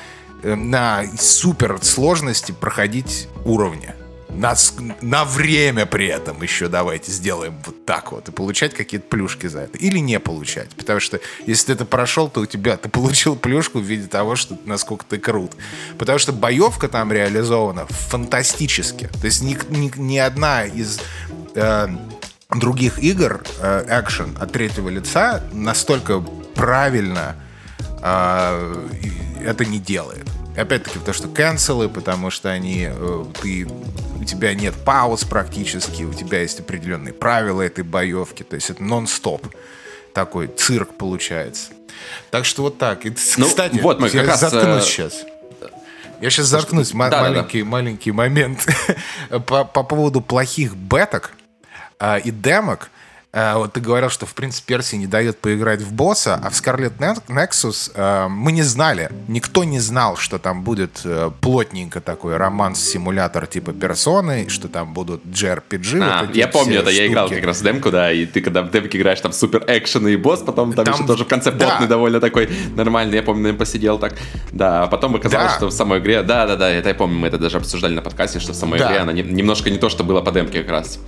э, 0.42 0.54
на 0.54 1.04
супер 1.18 1.78
сложности 1.82 2.52
проходить 2.52 3.28
уровни 3.44 3.94
на, 4.34 4.54
на 5.00 5.24
время 5.24 5.86
при 5.86 6.06
этом 6.06 6.40
еще 6.42 6.68
давайте 6.68 7.12
сделаем 7.12 7.54
вот 7.64 7.84
так 7.84 8.12
вот 8.12 8.28
и 8.28 8.32
получать 8.32 8.74
какие-то 8.74 9.06
плюшки 9.08 9.46
за 9.46 9.60
это. 9.60 9.78
Или 9.78 9.98
не 9.98 10.20
получать. 10.20 10.70
Потому 10.70 11.00
что 11.00 11.20
если 11.46 11.66
ты 11.66 11.72
это 11.72 11.84
прошел, 11.84 12.28
то 12.28 12.40
у 12.40 12.46
тебя 12.46 12.76
ты 12.76 12.88
получил 12.88 13.36
плюшку 13.36 13.78
в 13.78 13.84
виде 13.84 14.06
того, 14.06 14.36
что 14.36 14.58
насколько 14.64 15.04
ты 15.04 15.18
крут. 15.18 15.52
Потому 15.98 16.18
что 16.18 16.32
боевка 16.32 16.88
там 16.88 17.12
реализована 17.12 17.86
фантастически. 17.86 19.08
То 19.20 19.26
есть 19.26 19.42
ни, 19.42 19.56
ни, 19.70 19.92
ни 19.96 20.18
одна 20.18 20.64
из 20.64 21.00
э, 21.54 21.88
других 22.54 22.98
игр 23.02 23.42
э, 23.60 23.84
экшен 23.88 24.36
от 24.40 24.52
третьего 24.52 24.88
лица 24.88 25.42
настолько 25.52 26.20
правильно 26.54 27.36
э, 28.02 28.88
это 29.44 29.64
не 29.64 29.78
делает. 29.78 30.26
Опять-таки, 30.56 30.98
потому 30.98 31.14
что 31.14 31.28
канцелы, 31.28 31.88
потому 31.88 32.30
что 32.30 32.50
они, 32.50 32.88
э, 32.90 33.24
ты 33.40 33.66
у 34.20 34.24
тебя 34.24 34.54
нет 34.54 34.74
пауз 34.84 35.24
практически, 35.24 36.02
у 36.02 36.12
тебя 36.12 36.40
есть 36.40 36.60
определенные 36.60 37.14
правила 37.14 37.62
этой 37.62 37.84
боевки, 37.84 38.42
то 38.42 38.56
есть 38.56 38.70
это 38.70 38.82
нон-стоп. 38.82 39.46
Такой 40.12 40.48
цирк 40.48 40.94
получается. 40.94 41.70
Так 42.30 42.44
что 42.44 42.62
вот 42.62 42.78
так. 42.78 43.06
И, 43.06 43.14
ну, 43.36 43.46
кстати, 43.46 43.78
вот 43.78 44.00
мы 44.00 44.08
я 44.08 44.20
как 44.22 44.30
раз... 44.30 44.40
заткнусь 44.40 44.84
сейчас. 44.84 45.24
Э, 45.60 45.68
я 46.20 46.30
сейчас 46.30 46.46
заткнусь. 46.46 46.92
М- 46.92 47.10
да, 47.10 47.20
маленький, 47.22 47.60
да, 47.60 47.64
да. 47.64 47.70
маленький 47.70 48.12
момент. 48.12 48.66
по, 49.46 49.64
по 49.64 49.82
поводу 49.84 50.20
плохих 50.20 50.74
беток 50.74 51.32
а, 51.98 52.18
и 52.18 52.30
демок. 52.30 52.90
Э, 53.32 53.54
вот 53.54 53.72
ты 53.72 53.80
говорил, 53.80 54.10
что, 54.10 54.26
в 54.26 54.34
принципе, 54.34 54.74
Перси 54.74 54.96
не 54.96 55.06
дает 55.06 55.38
поиграть 55.38 55.82
в 55.82 55.92
босса, 55.92 56.40
а 56.42 56.50
в 56.50 56.52
Scarlet 56.52 56.92
Nexus 57.28 57.92
э, 57.94 58.28
мы 58.28 58.50
не 58.50 58.62
знали. 58.62 59.10
Никто 59.28 59.62
не 59.62 59.78
знал, 59.78 60.16
что 60.16 60.38
там 60.38 60.62
будет 60.62 61.02
э, 61.04 61.30
плотненько 61.40 62.00
такой 62.00 62.36
романс-симулятор 62.36 63.46
типа 63.46 63.72
персоны, 63.72 64.48
что 64.48 64.68
там 64.68 64.92
будут 64.92 65.24
JRPG. 65.24 66.02
А, 66.02 66.24
вот 66.24 66.34
я 66.34 66.48
помню 66.48 66.80
это, 66.80 66.90
штуки. 66.90 67.02
я 67.02 67.06
играл 67.06 67.28
как 67.28 67.44
раз 67.44 67.60
в 67.60 67.64
демку, 67.64 67.90
да, 67.90 68.12
и 68.12 68.26
ты 68.26 68.40
когда 68.40 68.62
в 68.62 68.70
демке 68.70 68.98
играешь, 68.98 69.20
там 69.20 69.32
супер 69.32 69.64
экшен 69.66 70.08
и 70.08 70.16
босс, 70.16 70.40
потом 70.40 70.72
там, 70.72 70.84
там 70.84 70.94
еще 70.94 71.06
тоже 71.06 71.24
в 71.24 71.28
конце 71.28 71.52
плотный 71.52 71.86
да. 71.86 71.86
довольно 71.86 72.20
такой 72.20 72.50
нормальный, 72.74 73.16
я 73.16 73.22
помню, 73.22 73.54
посидел 73.54 73.98
так. 73.98 74.14
Да, 74.50 74.84
а 74.84 74.86
потом 74.88 75.14
оказалось, 75.14 75.52
да. 75.52 75.56
что 75.56 75.66
в 75.68 75.72
самой 75.72 76.00
игре, 76.00 76.22
да-да-да, 76.22 76.68
это 76.68 76.88
я 76.88 76.94
помню, 76.96 77.18
мы 77.18 77.28
это 77.28 77.38
даже 77.38 77.58
обсуждали 77.58 77.94
на 77.94 78.02
подкасте, 78.02 78.40
что 78.40 78.52
в 78.52 78.56
самой 78.56 78.80
да. 78.80 78.88
игре 78.88 78.98
она 78.98 79.12
не, 79.12 79.22
немножко 79.22 79.70
не 79.70 79.78
то, 79.78 79.88
что 79.88 80.02
было 80.02 80.20
по 80.20 80.32
демке 80.32 80.62
как 80.62 80.70
раз. 80.70 80.98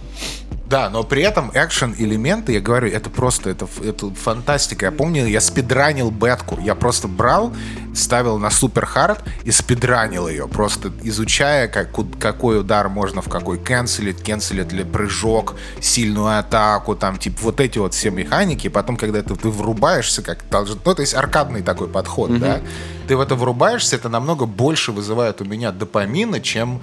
Да, 0.73 0.89
но 0.89 1.03
при 1.05 1.23
этом 1.23 1.51
экшен 1.53 1.95
элементы, 1.99 2.55
я 2.55 2.61
говорю, 2.63 2.89
это 2.89 3.11
просто 3.11 3.51
это, 3.51 3.69
это 3.85 4.09
фантастика. 4.15 4.87
Я 4.87 4.91
помню, 4.91 5.27
я 5.27 5.43
спидранил 5.43 6.11
бетку. 6.11 6.59
Я 6.59 6.75
просто 6.75 7.09
брал, 7.09 7.53
ставил 7.95 8.39
на 8.39 8.49
супер 8.49 8.87
хард 8.87 9.23
и 9.45 9.51
спидранил 9.51 10.29
ее, 10.29 10.49
просто 10.49 10.91
изучая, 11.03 11.69
как, 11.69 11.91
какой 12.19 12.61
удар 12.61 12.89
можно 12.89 13.21
в 13.21 13.29
какой 13.29 13.59
канцелить, 13.59 14.23
канцелить 14.25 14.73
ли 14.73 14.83
прыжок, 14.83 15.57
сильную 15.83 16.39
атаку, 16.39 16.97
там, 16.97 17.19
типа, 17.19 17.37
вот 17.43 17.61
эти 17.61 17.79
вот 17.79 17.93
все 17.93 18.11
механики. 18.11 18.69
Потом, 18.69 18.97
когда 18.97 19.21
ты, 19.23 19.35
ты 19.35 19.51
врубаешься, 19.51 20.23
как 20.23 20.39
должен, 20.51 20.81
ну, 20.83 20.95
то 20.95 21.03
есть 21.03 21.13
аркадный 21.13 21.61
такой 21.61 21.89
подход, 21.89 22.31
mm-hmm. 22.31 22.39
да, 22.39 22.63
ты 23.09 23.19
в 23.19 23.21
это 23.21 23.35
врубаешься, 23.35 23.97
это 23.97 24.09
намного 24.09 24.47
больше 24.47 24.91
вызывает 24.91 25.43
у 25.43 25.45
меня 25.45 25.71
допамина, 25.71 26.41
чем 26.41 26.81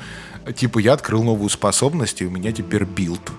типа 0.56 0.78
я 0.78 0.94
открыл 0.94 1.24
новую 1.24 1.50
способность, 1.50 2.22
и 2.22 2.26
у 2.28 2.30
меня 2.30 2.52
теперь 2.52 2.84
билд. 2.84 3.32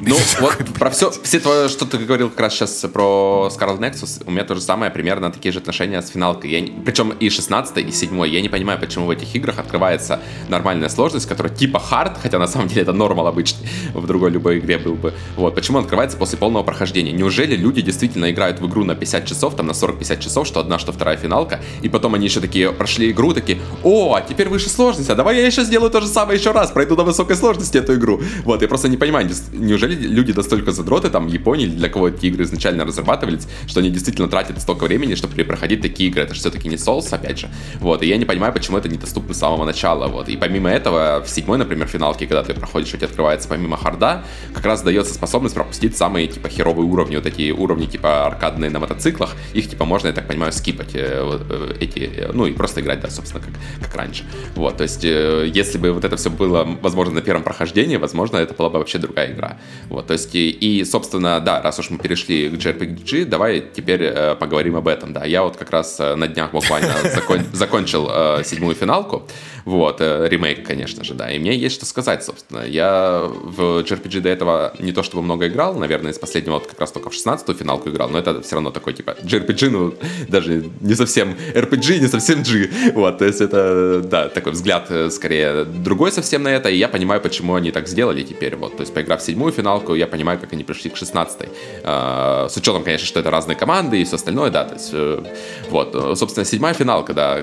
Ну, 0.00 0.16
вот 0.40 0.56
про 0.78 0.90
все, 0.90 1.10
все 1.22 1.38
твое, 1.40 1.68
что 1.68 1.86
ты 1.86 1.98
говорил 1.98 2.30
как 2.30 2.40
раз 2.40 2.54
сейчас 2.54 2.84
про 2.92 3.48
Scarlet 3.50 3.78
Nexus, 3.78 4.22
у 4.26 4.30
меня 4.30 4.44
то 4.44 4.54
же 4.54 4.60
самое, 4.60 4.90
примерно 4.90 5.30
такие 5.30 5.52
же 5.52 5.60
отношения 5.60 6.02
с 6.02 6.08
финалкой. 6.08 6.50
Я, 6.50 6.66
причем 6.84 7.10
и 7.10 7.30
16 7.30 7.78
и 7.78 7.92
7 7.92 8.26
я 8.26 8.40
не 8.40 8.48
понимаю, 8.48 8.78
почему 8.80 9.06
в 9.06 9.10
этих 9.10 9.34
играх 9.34 9.58
открывается 9.58 10.20
нормальная 10.48 10.88
сложность, 10.88 11.26
которая 11.26 11.54
типа 11.54 11.78
hard, 11.78 12.18
хотя 12.20 12.38
на 12.38 12.46
самом 12.46 12.68
деле 12.68 12.82
это 12.82 12.92
normal 12.92 13.26
обычный, 13.26 13.68
в 13.94 14.06
другой 14.06 14.30
любой 14.30 14.58
игре 14.58 14.78
был 14.78 14.94
бы. 14.94 15.14
Вот, 15.36 15.54
почему 15.54 15.78
он 15.78 15.84
открывается 15.84 16.16
после 16.16 16.38
полного 16.38 16.62
прохождения? 16.62 17.12
Неужели 17.12 17.56
люди 17.56 17.80
действительно 17.82 18.30
играют 18.30 18.60
в 18.60 18.66
игру 18.66 18.84
на 18.84 18.94
50 18.94 19.26
часов, 19.26 19.56
там 19.56 19.66
на 19.66 19.72
40-50 19.72 20.20
часов, 20.20 20.46
что 20.46 20.60
одна, 20.60 20.78
что 20.78 20.92
вторая 20.92 21.16
финалка, 21.16 21.60
и 21.82 21.88
потом 21.88 22.14
они 22.14 22.26
еще 22.26 22.40
такие 22.40 22.72
прошли 22.72 23.10
игру, 23.10 23.32
такие, 23.32 23.58
о, 23.82 24.14
а 24.14 24.20
теперь 24.20 24.48
выше 24.48 24.68
сложность, 24.68 25.10
а 25.10 25.14
давай 25.14 25.36
я 25.36 25.46
еще 25.46 25.64
сделаю 25.64 25.90
то 25.90 26.00
же 26.00 26.08
самое 26.08 26.38
еще 26.38 26.52
раз, 26.52 26.70
пройду 26.70 26.96
на 26.96 27.04
высокой 27.04 27.36
сложности 27.36 27.78
эту 27.78 27.94
игру. 27.94 28.20
Вот, 28.44 28.62
я 28.62 28.68
просто 28.68 28.88
не 28.88 28.96
понимаю, 28.96 29.28
неужели 29.62 29.94
люди 29.94 30.32
настолько 30.32 30.72
задроты, 30.72 31.08
там, 31.10 31.26
Японии, 31.26 31.66
для 31.66 31.88
кого 31.88 32.08
эти 32.08 32.26
игры 32.26 32.44
изначально 32.44 32.84
разрабатывались, 32.84 33.46
что 33.66 33.80
они 33.80 33.90
действительно 33.90 34.28
тратят 34.28 34.60
столько 34.60 34.84
времени, 34.84 35.14
чтобы 35.14 35.42
проходить 35.44 35.80
такие 35.80 36.10
игры. 36.10 36.22
Это 36.22 36.34
же 36.34 36.40
все-таки 36.40 36.68
не 36.68 36.76
Souls, 36.76 37.08
опять 37.10 37.38
же. 37.38 37.48
Вот, 37.80 38.02
и 38.02 38.06
я 38.06 38.16
не 38.16 38.24
понимаю, 38.24 38.52
почему 38.52 38.78
это 38.78 38.88
недоступно 38.88 39.34
с 39.34 39.38
самого 39.38 39.64
начала. 39.64 40.08
Вот. 40.08 40.28
И 40.28 40.36
помимо 40.36 40.70
этого, 40.70 41.22
в 41.24 41.28
седьмой, 41.28 41.58
например, 41.58 41.86
финалке, 41.86 42.26
когда 42.26 42.42
ты 42.42 42.54
проходишь, 42.54 42.92
у 42.94 42.96
тебя 42.96 43.06
открывается 43.06 43.48
помимо 43.48 43.76
харда, 43.76 44.24
как 44.54 44.64
раз 44.64 44.82
дается 44.82 45.14
способность 45.14 45.54
пропустить 45.54 45.96
самые, 45.96 46.26
типа, 46.26 46.48
херовые 46.48 46.86
уровни, 46.86 47.16
вот 47.16 47.26
эти 47.26 47.50
уровни, 47.50 47.86
типа, 47.86 48.26
аркадные 48.26 48.70
на 48.70 48.80
мотоциклах. 48.80 49.36
Их, 49.54 49.68
типа, 49.68 49.84
можно, 49.84 50.08
я 50.08 50.12
так 50.12 50.26
понимаю, 50.26 50.52
скипать 50.52 50.94
э, 50.94 51.22
вот, 51.22 51.42
э, 51.48 51.76
эти, 51.80 52.00
э, 52.00 52.30
ну, 52.32 52.46
и 52.46 52.52
просто 52.52 52.80
играть, 52.80 53.00
да, 53.00 53.10
собственно, 53.10 53.42
как, 53.42 53.54
как 53.80 53.94
раньше. 53.96 54.24
Вот, 54.54 54.76
то 54.76 54.82
есть, 54.82 55.04
если 55.04 55.78
бы 55.78 55.92
вот 55.92 56.04
это 56.04 56.16
все 56.16 56.30
было, 56.30 56.64
возможно, 56.82 57.14
на 57.14 57.20
первом 57.22 57.42
прохождении, 57.42 57.96
возможно, 57.96 58.36
это 58.36 58.54
была 58.54 58.70
бы 58.70 58.78
вообще 58.78 58.98
другая 58.98 59.32
игра. 59.32 59.51
Вот, 59.88 60.06
то 60.06 60.12
есть, 60.12 60.34
и, 60.34 60.50
и 60.50 60.84
собственно, 60.84 61.40
да, 61.40 61.62
раз 61.62 61.78
уж 61.78 61.90
мы 61.90 61.98
перешли 61.98 62.48
к 62.48 62.54
JRPG, 62.54 63.24
давай 63.24 63.60
теперь 63.60 64.02
э, 64.02 64.36
поговорим 64.36 64.76
об 64.76 64.88
этом, 64.88 65.12
да. 65.12 65.24
Я 65.24 65.42
вот 65.42 65.56
как 65.56 65.70
раз 65.70 65.98
на 65.98 66.26
днях 66.28 66.52
буквально 66.52 66.94
закон, 67.14 67.40
закончил 67.52 68.08
э, 68.10 68.42
седьмую 68.44 68.74
финалку, 68.74 69.26
вот, 69.64 70.00
э, 70.00 70.28
ремейк, 70.28 70.66
конечно 70.66 71.04
же, 71.04 71.14
да. 71.14 71.30
И 71.30 71.38
мне 71.38 71.54
есть 71.54 71.74
что 71.74 71.86
сказать, 71.86 72.24
собственно. 72.24 72.64
Я 72.64 73.22
в 73.26 73.80
JRPG 73.80 74.20
до 74.20 74.28
этого 74.28 74.74
не 74.78 74.92
то 74.92 75.02
чтобы 75.02 75.22
много 75.22 75.48
играл, 75.48 75.74
наверное, 75.74 76.12
из 76.12 76.18
последнего 76.18 76.54
вот 76.54 76.66
как 76.66 76.80
раз 76.80 76.92
только 76.92 77.10
в 77.10 77.12
16-ю 77.12 77.54
финалку 77.54 77.90
играл, 77.90 78.08
но 78.08 78.18
это 78.18 78.42
все 78.42 78.56
равно 78.56 78.70
такой, 78.70 78.92
типа, 78.92 79.16
JRPG, 79.22 79.70
ну, 79.70 79.94
даже 80.28 80.64
не 80.80 80.94
совсем 80.94 81.36
RPG, 81.54 82.00
не 82.00 82.08
совсем 82.08 82.42
G. 82.42 82.70
Вот, 82.94 83.18
то 83.18 83.24
есть 83.24 83.40
это, 83.40 84.00
да, 84.00 84.28
такой 84.28 84.52
взгляд 84.52 84.86
э, 84.90 85.10
скорее 85.10 85.64
другой 85.64 86.12
совсем 86.12 86.42
на 86.42 86.48
это, 86.48 86.68
и 86.68 86.76
я 86.76 86.88
понимаю, 86.88 87.20
почему 87.20 87.54
они 87.54 87.70
так 87.70 87.88
сделали 87.88 88.22
теперь, 88.22 88.56
вот. 88.56 88.76
То 88.76 88.82
есть, 88.82 88.94
поиграв 88.94 89.20
в 89.20 89.24
седьмую 89.24 89.52
финалку, 89.52 89.94
я 89.94 90.06
понимаю, 90.06 90.38
как 90.38 90.52
они 90.52 90.64
пришли 90.64 90.90
к 90.90 90.94
16-й. 90.94 91.48
А, 91.84 92.48
с 92.48 92.56
учетом, 92.56 92.82
конечно, 92.82 93.06
что 93.06 93.20
это 93.20 93.30
разные 93.30 93.56
команды 93.56 94.00
и 94.00 94.04
все 94.04 94.16
остальное, 94.16 94.50
да, 94.50 94.64
то 94.64 94.74
есть, 94.74 94.90
э, 94.92 95.22
вот. 95.70 96.18
Собственно, 96.18 96.44
седьмая 96.44 96.74
финалка, 96.74 97.14
да, 97.14 97.42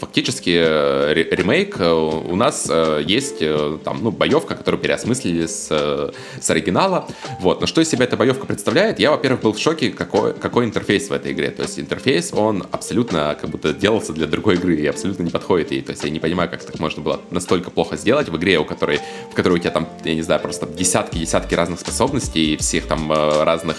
фактически 0.00 1.23
ремейк, 1.30 1.76
э, 1.78 1.90
у 1.90 2.36
нас 2.36 2.66
э, 2.68 3.02
есть 3.06 3.36
э, 3.40 3.78
там, 3.84 4.02
ну, 4.02 4.10
боевка, 4.10 4.54
которую 4.54 4.80
переосмыслили 4.80 5.46
с, 5.46 6.12
с 6.40 6.50
оригинала. 6.50 7.08
Вот. 7.40 7.60
Но 7.60 7.66
что 7.66 7.80
из 7.80 7.88
себя 7.88 8.04
эта 8.04 8.16
боевка 8.16 8.46
представляет? 8.46 8.98
Я, 8.98 9.10
во-первых, 9.10 9.42
был 9.42 9.52
в 9.52 9.58
шоке, 9.58 9.90
какой, 9.90 10.34
какой 10.34 10.64
интерфейс 10.64 11.08
в 11.08 11.12
этой 11.12 11.32
игре. 11.32 11.50
То 11.50 11.62
есть 11.62 11.78
интерфейс, 11.78 12.32
он 12.32 12.66
абсолютно 12.70 13.36
как 13.40 13.50
будто 13.50 13.72
делался 13.72 14.12
для 14.12 14.26
другой 14.26 14.54
игры 14.54 14.76
и 14.76 14.86
абсолютно 14.86 15.22
не 15.22 15.30
подходит 15.30 15.70
ей. 15.72 15.82
То 15.82 15.92
есть 15.92 16.04
я 16.04 16.10
не 16.10 16.20
понимаю, 16.20 16.50
как 16.50 16.62
так 16.64 16.78
можно 16.78 17.02
было 17.02 17.20
настолько 17.30 17.70
плохо 17.70 17.96
сделать 17.96 18.28
в 18.28 18.36
игре, 18.36 18.58
у 18.58 18.64
которой, 18.64 19.00
в 19.30 19.34
которой 19.34 19.54
у 19.54 19.58
тебя 19.58 19.70
там, 19.70 19.88
я 20.04 20.14
не 20.14 20.22
знаю, 20.22 20.40
просто 20.40 20.66
десятки-десятки 20.66 21.54
разных 21.54 21.80
способностей, 21.80 22.56
всех 22.56 22.86
там 22.86 23.12
разных 23.12 23.76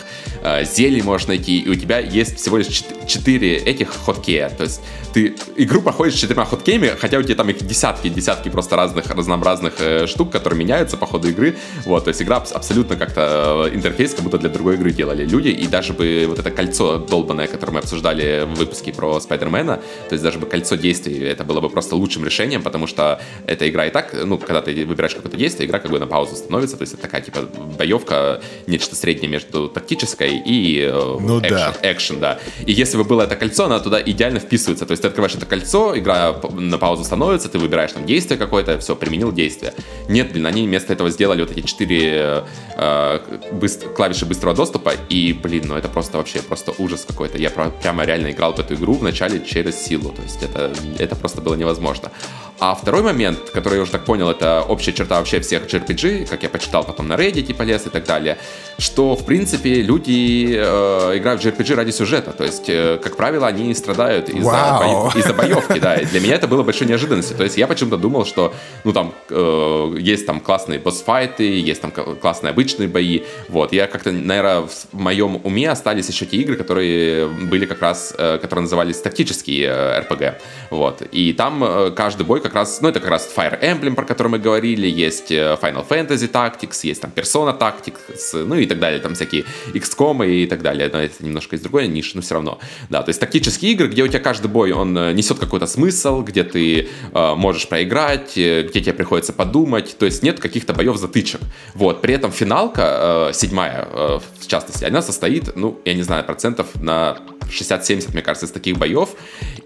зелий 0.64 1.02
можешь 1.02 1.28
найти, 1.28 1.60
и 1.60 1.70
у 1.70 1.76
тебя 1.76 2.00
есть 2.00 2.38
всего 2.38 2.58
лишь 2.58 2.84
четыре 3.08 3.58
этих 3.58 3.90
хоткея. 3.90 4.50
То 4.50 4.64
есть 4.64 4.82
ты 5.14 5.36
игру 5.56 5.82
проходишь 5.82 6.16
четырьмя 6.16 6.46
хоткеями, 6.46 6.92
хотя 7.00 7.18
у 7.18 7.24
тебя 7.24 7.35
там 7.36 7.50
их 7.50 7.66
десятки, 7.66 8.10
десятки 8.10 8.50
просто 8.50 8.76
разных, 8.76 9.10
разнообразных 9.10 9.74
э, 9.80 10.08
штук, 10.08 10.32
которые 10.32 10.60
меняются 10.60 10.98
по 10.98 11.06
ходу 11.06 11.30
игры. 11.30 11.56
Вот, 11.86 12.06
то 12.06 12.10
есть 12.10 12.22
игра 12.22 12.38
абсолютно 12.38 12.96
как-то 12.96 13.70
э, 13.72 13.76
интерфейс 13.76 14.14
как 14.14 14.24
будто 14.24 14.38
для 14.38 14.50
другой 14.50 14.76
игры 14.76 14.92
делали 14.92 15.26
люди, 15.26 15.50
и 15.50 15.68
даже 15.68 15.94
бы 15.94 16.26
вот 16.28 16.40
это 16.40 16.52
кольцо 16.52 16.98
долбанное, 16.98 17.48
которое 17.48 17.74
мы 17.74 17.80
обсуждали 17.80 18.46
в 18.46 18.56
выпуске 18.56 18.94
про 18.94 19.20
Спайдермена, 19.20 19.78
то 20.10 20.14
есть 20.14 20.24
даже 20.24 20.40
бы 20.40 20.48
кольцо 20.48 20.76
действий, 20.76 21.20
это 21.20 21.44
было 21.44 21.62
бы 21.62 21.70
просто 21.70 21.96
лучшим 21.96 22.26
решением, 22.26 22.64
потому 22.64 22.88
что 22.88 23.20
эта 23.48 23.70
игра 23.70 23.86
и 23.88 23.92
так, 23.92 24.16
ну, 24.26 24.38
когда 24.38 24.62
ты 24.62 24.86
выбираешь 24.86 25.16
какое-то 25.16 25.38
действие, 25.38 25.68
игра 25.68 25.80
как 25.80 25.92
бы 25.92 26.00
на 26.00 26.08
паузу 26.08 26.36
становится, 26.36 26.78
то 26.78 26.84
есть 26.84 26.94
это 26.94 27.02
такая, 27.04 27.22
типа, 27.22 27.42
боевка, 27.78 28.42
нечто 28.68 28.96
среднее 28.96 29.30
между 29.30 29.68
тактической 29.68 30.38
и 30.38 30.82
э, 30.82 31.18
ну, 31.20 31.40
экшен, 31.40 31.52
да. 31.52 31.76
экшен, 31.82 32.20
да. 32.20 32.40
И 32.66 32.72
если 32.72 32.98
бы 32.98 33.04
было 33.04 33.24
это 33.24 33.36
кольцо, 33.36 33.66
оно 33.66 33.80
туда 33.80 34.02
идеально 34.02 34.40
вписывается, 34.40 34.86
то 34.86 34.92
есть 34.92 35.02
ты 35.02 35.08
открываешь 35.08 35.36
это 35.36 35.46
кольцо, 35.46 35.98
игра 35.98 36.36
на 36.54 36.78
паузу 36.78 37.04
становится, 37.04 37.25
ты 37.50 37.60
выбираешь 37.60 37.92
там 37.92 38.06
действие 38.06 38.38
какое-то, 38.38 38.80
все, 38.80 38.96
применил 38.96 39.32
действие. 39.32 39.74
Нет, 40.10 40.32
блин, 40.32 40.46
они 40.46 40.68
вместо 40.68 40.94
этого 40.94 41.10
сделали 41.10 41.42
вот 41.42 41.52
эти 41.52 41.62
четыре 41.62 42.44
э, 42.76 43.20
быстр, 43.52 43.90
клавиши 43.90 44.26
быстрого 44.26 44.56
доступа, 44.56 44.94
и, 45.10 45.34
блин, 45.34 45.64
ну 45.68 45.76
это 45.76 45.88
просто 45.88 46.18
вообще 46.18 46.42
просто 46.42 46.74
ужас 46.78 47.06
какой-то. 47.08 47.38
Я 47.38 47.50
прямо 47.50 48.06
реально 48.06 48.32
играл 48.32 48.54
в 48.54 48.60
эту 48.60 48.76
игру 48.76 48.94
вначале 48.94 49.44
через 49.46 49.76
силу, 49.78 50.12
то 50.12 50.22
есть 50.22 50.44
это, 50.44 50.72
это 51.00 51.16
просто 51.16 51.42
было 51.42 51.56
невозможно. 51.56 52.12
А 52.58 52.74
второй 52.74 53.02
момент, 53.02 53.50
который 53.50 53.76
я 53.76 53.82
уже 53.82 53.92
так 53.92 54.06
понял, 54.06 54.30
это 54.30 54.62
общая 54.62 54.94
черта 54.94 55.18
вообще 55.18 55.42
всех 55.42 55.64
JRPG, 55.68 56.28
как 56.28 56.44
я 56.44 56.50
почитал 56.50 56.86
потом 56.86 57.08
на 57.08 57.16
Reddit, 57.16 57.54
полез 57.54 57.86
и 57.86 57.90
так 57.90 58.06
далее, 58.06 58.38
что, 58.78 59.16
в 59.16 59.26
принципе, 59.26 59.82
люди 59.82 60.56
э, 60.56 61.18
играют 61.18 61.44
в 61.44 61.46
JRPG 61.46 61.76
ради 61.76 61.92
сюжета. 61.92 62.32
То 62.32 62.46
есть, 62.46 62.70
э, 62.70 62.98
как 63.04 63.18
правило, 63.18 63.48
они 63.48 63.74
страдают 63.74 64.30
из-за, 64.30 64.50
wow. 64.50 65.12
бо... 65.14 65.20
из 65.20 65.34
боевки, 65.34 65.80
да. 65.80 65.96
И 65.96 66.06
для 66.06 66.22
меня 66.22 66.36
это 66.36 66.48
было 66.48 66.64
большой 66.64 66.88
неожиданностью. 66.88 67.15
То 67.22 67.44
есть, 67.44 67.58
я 67.58 67.68
почему-то 67.68 67.98
думал, 67.98 68.26
что, 68.26 68.54
ну, 68.84 68.94
там, 68.94 69.14
э, 69.30 69.96
есть 70.00 70.26
там 70.26 70.40
классные 70.40 70.80
босс-файты, 70.80 71.44
есть 71.44 71.82
там 71.82 71.92
классные 71.92 72.52
обычные 72.52 72.88
бои. 72.88 73.22
Вот, 73.50 73.74
я 73.74 73.88
как-то, 73.88 74.12
наверное, 74.12 74.62
в 74.62 74.94
моем 74.94 75.40
уме 75.44 75.70
остались 75.70 76.10
еще 76.10 76.26
те 76.26 76.38
игры, 76.38 76.56
которые 76.56 77.28
были 77.28 77.66
как 77.66 77.82
раз, 77.82 78.14
э, 78.18 78.38
которые 78.40 78.64
назывались 78.64 79.00
тактические 79.00 79.68
э, 79.68 80.02
RPG. 80.02 80.36
Вот, 80.72 81.02
и 81.12 81.34
там 81.34 81.64
э, 81.64 81.92
каждый 81.92 82.26
бой 82.26 82.42
как 82.42 82.54
раз, 82.54 82.82
ну, 82.82 82.90
это 82.90 83.00
как 83.00 83.10
раз 83.10 83.30
Fire 83.36 83.60
Emblem, 83.62 83.96
про 83.96 84.06
который 84.06 84.28
мы 84.28 84.40
говорили, 84.40 84.88
есть 84.88 85.32
э, 85.32 85.58
Final 85.62 85.88
Fantasy 85.88 86.32
Tactics, 86.32 86.80
есть 86.84 87.02
там 87.02 87.12
Persona 87.16 87.58
Tactics, 87.58 88.44
ну 88.44 88.56
и 88.56 88.66
так 88.66 88.80
далее, 88.80 89.00
там 89.00 89.14
всякие 89.16 89.46
XCOM 89.74 90.28
и 90.28 90.48
так 90.48 90.62
далее, 90.62 90.90
но 90.92 91.02
это 91.02 91.24
немножко 91.24 91.56
из 91.56 91.62
другой 91.62 91.88
ниши, 91.88 92.12
но 92.16 92.22
все 92.22 92.36
равно. 92.36 92.60
Да, 92.90 93.02
то 93.04 93.10
есть 93.10 93.20
тактические 93.20 93.72
игры, 93.74 93.88
где 93.88 94.04
у 94.04 94.08
тебя 94.08 94.20
каждый 94.20 94.48
бой, 94.48 94.72
он 94.72 94.98
э, 94.98 95.14
несет 95.14 95.40
какой-то 95.40 95.68
смысл, 95.68 96.22
где 96.22 96.44
ты 96.44 96.90
можешь 97.14 97.68
проиграть, 97.68 98.38
э, 98.38 98.64
где 98.64 98.82
тебе 98.82 98.94
приходится 98.94 99.34
подумать, 99.34 99.98
то 99.98 100.06
есть 100.06 100.24
нет 100.24 100.40
каких-то 100.40 100.74
боев 100.74 100.98
затычек. 100.98 101.42
Вот, 101.74 102.02
при 102.02 102.14
этом 102.14 102.32
финалка, 102.32 103.30
э, 103.30 103.34
седьмая, 103.34 103.88
э, 103.92 104.20
в 104.40 104.48
частности, 104.48 104.86
она 104.86 105.02
состоит, 105.02 105.56
ну, 105.56 105.80
я 105.86 105.94
не 105.94 106.04
знаю, 106.04 106.24
процентов 106.24 106.68
на 106.76 107.18
60-70, 107.50 108.14
мне 108.14 108.22
кажется, 108.22 108.46
из 108.46 108.52
таких 108.52 108.78
боев. 108.78 109.10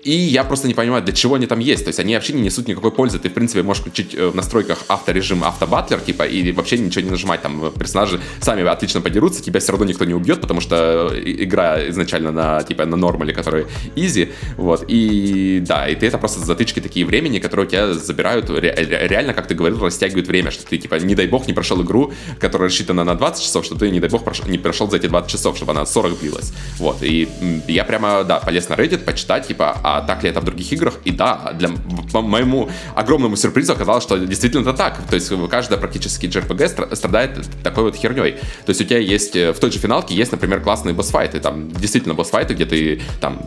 И 0.03 0.11
я 0.11 0.43
просто 0.43 0.67
не 0.67 0.73
понимаю, 0.73 1.03
для 1.03 1.13
чего 1.13 1.35
они 1.35 1.45
там 1.45 1.59
есть. 1.59 1.83
То 1.83 1.89
есть 1.89 1.99
они 1.99 2.15
вообще 2.15 2.33
не 2.33 2.41
несут 2.41 2.67
никакой 2.67 2.91
пользы. 2.91 3.19
Ты, 3.19 3.29
в 3.29 3.33
принципе, 3.33 3.63
можешь 3.63 3.81
включить 3.81 4.15
э, 4.15 4.27
в 4.27 4.35
настройках 4.35 4.79
авторежим 4.87 5.43
автобатлер, 5.43 5.99
типа, 5.99 6.23
и 6.23 6.51
вообще 6.51 6.77
ничего 6.77 7.03
не 7.03 7.11
нажимать. 7.11 7.41
Там 7.41 7.71
персонажи 7.77 8.19
сами 8.41 8.65
отлично 8.65 9.01
подерутся, 9.01 9.43
тебя 9.43 9.59
все 9.59 9.71
равно 9.71 9.85
никто 9.85 10.05
не 10.05 10.13
убьет, 10.13 10.41
потому 10.41 10.61
что 10.61 11.11
э, 11.13 11.21
игра 11.25 11.89
изначально 11.89 12.31
на, 12.31 12.63
типа, 12.63 12.85
на 12.85 12.97
нормале, 12.97 13.33
который 13.33 13.65
easy. 13.95 14.31
Вот. 14.57 14.85
И 14.87 15.61
да, 15.65 15.87
и 15.87 15.95
ты 15.95 16.07
это 16.07 16.17
просто 16.17 16.39
затычки 16.39 16.79
такие 16.79 17.05
времени, 17.05 17.39
которые 17.39 17.65
у 17.65 17.69
тебя 17.69 17.93
забирают, 17.93 18.49
реально, 18.49 19.33
как 19.33 19.47
ты 19.47 19.55
говорил, 19.55 19.79
растягивают 19.79 20.27
время, 20.27 20.51
что 20.51 20.65
ты, 20.65 20.77
типа, 20.77 20.95
не 20.95 21.15
дай 21.15 21.27
бог, 21.27 21.47
не 21.47 21.53
прошел 21.53 21.81
игру, 21.81 22.13
которая 22.39 22.69
рассчитана 22.69 23.03
на 23.03 23.15
20 23.15 23.43
часов, 23.43 23.65
что 23.65 23.75
ты, 23.75 23.89
не 23.89 23.99
дай 23.99 24.09
бог, 24.09 24.23
прошел, 24.23 24.47
не 24.47 24.57
прошел 24.57 24.89
за 24.89 24.97
эти 24.97 25.07
20 25.07 25.31
часов, 25.31 25.57
чтобы 25.57 25.71
она 25.71 25.85
40 25.85 26.19
длилась. 26.19 26.53
Вот. 26.77 26.97
И 27.01 27.27
я 27.69 27.83
прямо, 27.83 28.23
да, 28.23 28.39
полез 28.39 28.69
на 28.69 28.73
Reddit 28.73 28.99
почитать, 28.99 29.47
типа, 29.47 29.77
а 29.83 30.01
так 30.01 30.23
ли 30.23 30.29
это 30.29 30.41
в 30.41 30.43
других 30.43 30.71
играх? 30.71 30.95
И 31.05 31.11
да, 31.11 31.53
для, 31.53 31.69
по 32.11 32.21
моему 32.21 32.69
огромному 32.95 33.35
сюрпризу 33.35 33.73
оказалось, 33.73 34.03
что 34.03 34.17
действительно 34.17 34.61
это 34.61 34.73
так. 34.73 35.01
То 35.09 35.15
есть 35.15 35.31
каждая 35.49 35.79
практически 35.79 36.25
JRPG 36.25 36.95
страдает 36.95 37.47
такой 37.63 37.83
вот 37.83 37.95
херней. 37.95 38.33
То 38.65 38.69
есть 38.69 38.81
у 38.81 38.83
тебя 38.83 38.99
есть, 38.99 39.35
э, 39.35 39.53
в 39.53 39.59
той 39.59 39.71
же 39.71 39.79
финалке 39.79 40.15
есть, 40.15 40.31
например, 40.31 40.61
классные 40.61 40.93
босс-файты. 40.93 41.39
Там 41.39 41.71
действительно 41.71 42.13
босс-файты, 42.13 42.53
где 42.53 42.65
ты 42.65 43.01
там 43.21 43.39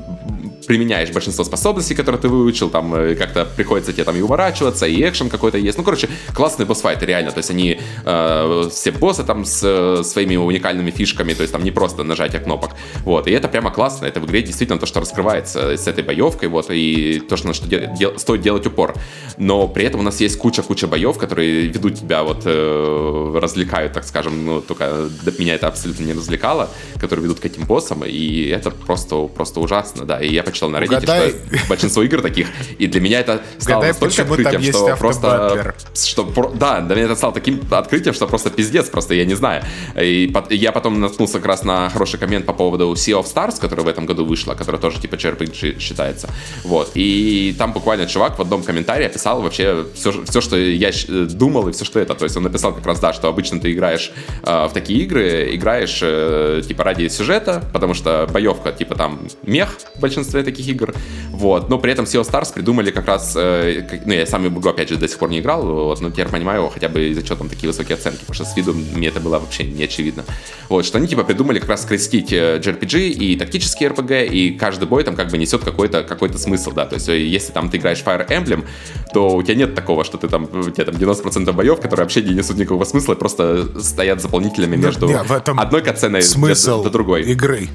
применяешь 0.67 1.11
большинство 1.11 1.45
способностей, 1.45 1.95
которые 1.95 2.21
ты 2.21 2.29
выучил, 2.29 2.71
там 2.71 2.95
э, 2.95 3.15
как-то 3.15 3.45
приходится 3.45 3.93
тебе 3.93 4.05
там 4.05 4.17
и 4.17 4.21
уворачиваться, 4.21 4.87
и 4.87 5.03
экшен 5.09 5.29
какой-то 5.29 5.59
есть. 5.59 5.79
Ну, 5.79 5.85
короче, 5.85 6.09
классные 6.35 6.67
босс-файты, 6.67 7.07
реально. 7.07 7.31
То 7.33 7.39
есть 7.39 7.51
они, 7.51 7.81
э, 8.05 8.69
все 8.71 8.91
боссы 8.93 9.25
там 9.25 9.45
с 9.45 9.63
э, 9.63 10.03
своими 10.05 10.37
уникальными 10.37 10.91
фишками, 10.91 11.35
то 11.35 11.43
есть 11.43 11.53
там 11.53 11.65
не 11.65 11.71
просто 11.71 12.05
нажатие 12.05 12.41
кнопок. 12.41 12.71
Вот, 13.05 13.27
и 13.27 13.31
это 13.33 13.49
прямо 13.49 13.71
классно. 13.71 14.07
Это 14.07 14.21
в 14.21 14.27
игре 14.27 14.43
действительно 14.43 14.79
то, 14.79 14.87
что 14.87 15.01
раскрывается 15.01 15.77
с 15.77 15.87
этой 15.87 16.05
боевкой, 16.05 16.49
вот, 16.49 16.71
и 16.71 17.21
то, 17.21 17.37
что 17.37 17.49
на 17.49 17.55
что 17.55 17.67
де- 17.69 17.93
де- 17.99 18.19
стоит 18.19 18.43
делать 18.43 18.67
упор. 18.67 18.95
Но 19.39 19.69
при 19.69 19.85
этом 19.85 20.01
у 20.01 20.03
нас 20.03 20.21
есть 20.21 20.39
куча-куча 20.39 20.87
боев, 20.87 21.19
которые 21.19 21.67
ведут 21.69 21.99
тебя, 21.99 22.23
вот, 22.23 22.43
э, 22.45 23.39
развлекают, 23.41 23.93
так 23.93 24.05
скажем, 24.05 24.45
ну, 24.47 24.61
только 24.61 25.09
меня 25.39 25.55
это 25.55 25.69
абсолютно 25.69 26.05
не 26.05 26.13
развлекало, 26.13 26.71
которые 27.01 27.25
ведут 27.25 27.41
к 27.41 27.47
этим 27.47 27.65
боссам, 27.65 28.05
и 28.05 28.47
это 28.49 28.71
просто, 28.71 29.27
просто 29.27 29.61
ужасно, 29.61 30.05
да. 30.05 30.21
И 30.21 30.33
я 30.33 30.43
почитал 30.53 30.71
на 30.71 30.77
Reddit, 30.77 30.99
Угадай... 30.99 31.31
что 31.31 31.69
большинство 31.69 32.03
игр 32.03 32.23
таких, 32.23 32.49
и 32.79 32.87
для 32.87 33.01
меня 33.01 33.21
это 33.21 33.43
стало 33.59 33.79
Угадай, 33.79 34.01
настолько 34.01 34.23
открытием, 34.23 34.63
что 34.73 34.97
просто... 34.97 35.75
Что, 35.95 36.53
да, 36.55 36.81
для 36.81 36.95
меня 36.95 37.05
это 37.07 37.17
стало 37.17 37.33
таким 37.33 37.61
открытием, 37.71 38.15
что 38.15 38.27
просто 38.27 38.51
пиздец, 38.51 38.89
просто 38.89 39.15
я 39.15 39.25
не 39.25 39.35
знаю. 39.35 39.63
И 40.01 40.33
я 40.51 40.73
потом 40.73 41.01
наткнулся 41.01 41.39
как 41.39 41.47
раз 41.47 41.65
на 41.65 41.89
хороший 41.91 42.19
коммент 42.19 42.47
по 42.47 42.53
поводу 42.53 42.93
Sea 42.93 43.21
of 43.21 43.25
Stars, 43.25 43.61
который 43.61 43.85
в 43.85 43.89
этом 43.89 44.07
году 44.07 44.25
вышла, 44.25 44.55
которая 44.55 44.81
тоже 44.81 45.01
типа 45.01 45.17
JRPG 45.17 45.79
считается. 45.79 46.29
Вот. 46.65 46.91
И 46.95 47.55
там 47.59 47.73
буквально 47.73 48.07
чувак 48.07 48.39
в 48.39 48.43
одном 48.43 48.63
комментарии 48.63 49.07
описал 49.07 49.43
вообще 49.43 49.87
все, 49.95 50.25
все 50.25 50.41
что 50.41 50.57
я 50.57 50.91
думал 51.31 51.69
и 51.69 51.73
все, 51.73 51.85
что 51.85 52.01
это. 52.01 52.15
То 52.15 52.25
есть 52.25 52.37
он 52.37 52.43
написал 52.45 52.75
как 52.75 52.87
раз, 52.87 53.01
да, 53.01 53.13
что 53.13 53.29
обычно 53.29 53.61
ты 53.61 53.73
играешь 53.73 54.13
э, 54.43 54.67
в 54.67 54.73
такие 54.73 55.01
игры, 55.01 55.55
играешь 55.55 56.01
э, 56.03 56.63
типа 56.67 56.85
ради 56.85 57.09
сюжета, 57.09 57.65
потому 57.73 57.95
что 57.95 58.29
боевка 58.33 58.73
типа 58.73 58.95
там 58.95 59.21
мех 59.43 59.77
в 59.97 60.01
большинстве 60.01 60.42
таких 60.45 60.69
игр. 60.69 60.95
Вот. 61.31 61.69
Но 61.69 61.79
при 61.79 61.93
этом 61.93 62.05
Sea 62.05 62.23
of 62.23 62.31
Stars 62.31 62.53
придумали 62.53 62.91
как 62.91 63.07
раз, 63.07 63.35
э, 63.37 63.87
как, 63.89 64.07
ну 64.07 64.13
я 64.13 64.27
сам 64.27 64.43
в 64.43 64.59
игру 64.59 64.71
опять 64.71 64.89
же 64.89 64.97
до 64.97 65.09
сих 65.09 65.19
пор 65.19 65.31
не 65.31 65.41
играл, 65.41 65.65
вот, 65.65 66.01
но 66.01 66.11
теперь 66.11 66.29
понимаю 66.29 66.69
хотя 66.69 66.89
бы 66.89 67.09
из-за 67.09 67.23
чего 67.23 67.37
там 67.37 67.49
такие 67.49 67.69
высокие 67.69 67.97
оценки, 67.97 68.21
потому 68.21 68.35
что 68.35 68.45
с 68.45 68.57
виду 68.57 68.75
мне 68.75 69.09
это 69.09 69.21
было 69.21 69.39
вообще 69.39 69.65
не 69.65 69.85
очевидно. 69.85 70.25
Вот, 70.69 70.85
что 70.85 70.99
они 70.99 71.09
типа 71.09 71.25
придумали 71.25 71.59
как 71.59 71.69
раз 71.69 71.83
скрестить 71.83 72.33
JRPG 72.33 72.99
э, 72.99 73.09
и 73.09 73.37
тактические 73.37 73.91
RPG, 73.91 74.29
и 74.29 74.51
каждый 74.53 74.89
бой 74.89 75.05
там 75.05 75.17
как 75.17 75.31
бы 75.31 75.39
несет 75.39 75.65
какой-то 75.65 76.03
какой 76.03 76.33
смысл, 76.39 76.73
да, 76.73 76.87
то 76.87 76.95
есть 76.95 77.09
э, 77.09 77.21
если 77.21 77.53
там 77.53 77.71
ты 77.71 77.79
играешь 77.79 78.03
Fire 78.05 78.29
Emblem, 78.29 78.65
то 79.13 79.35
у 79.35 79.43
тебя 79.43 79.55
нет 79.55 79.75
такого, 79.75 80.05
что 80.05 80.19
ты 80.19 80.29
там, 80.29 80.45
у 80.45 80.71
тебя 80.71 80.85
там 80.85 80.95
90% 80.95 81.53
боев, 81.53 81.81
которые 81.81 82.05
вообще 82.05 82.23
не 82.23 82.35
несут 82.35 82.57
никакого 82.59 82.85
смысла, 82.85 83.15
просто 83.15 83.81
стоят 83.81 84.21
заполнителями 84.21 84.77
между 84.77 85.07
не, 85.07 85.23
в 85.23 85.33
этом 85.33 85.59
одной 85.61 85.83
катсценой 85.83 86.23
смысл 86.23 86.79
до, 86.79 86.85
до 86.85 86.91
другой. 86.91 87.23
игры. 87.23 87.69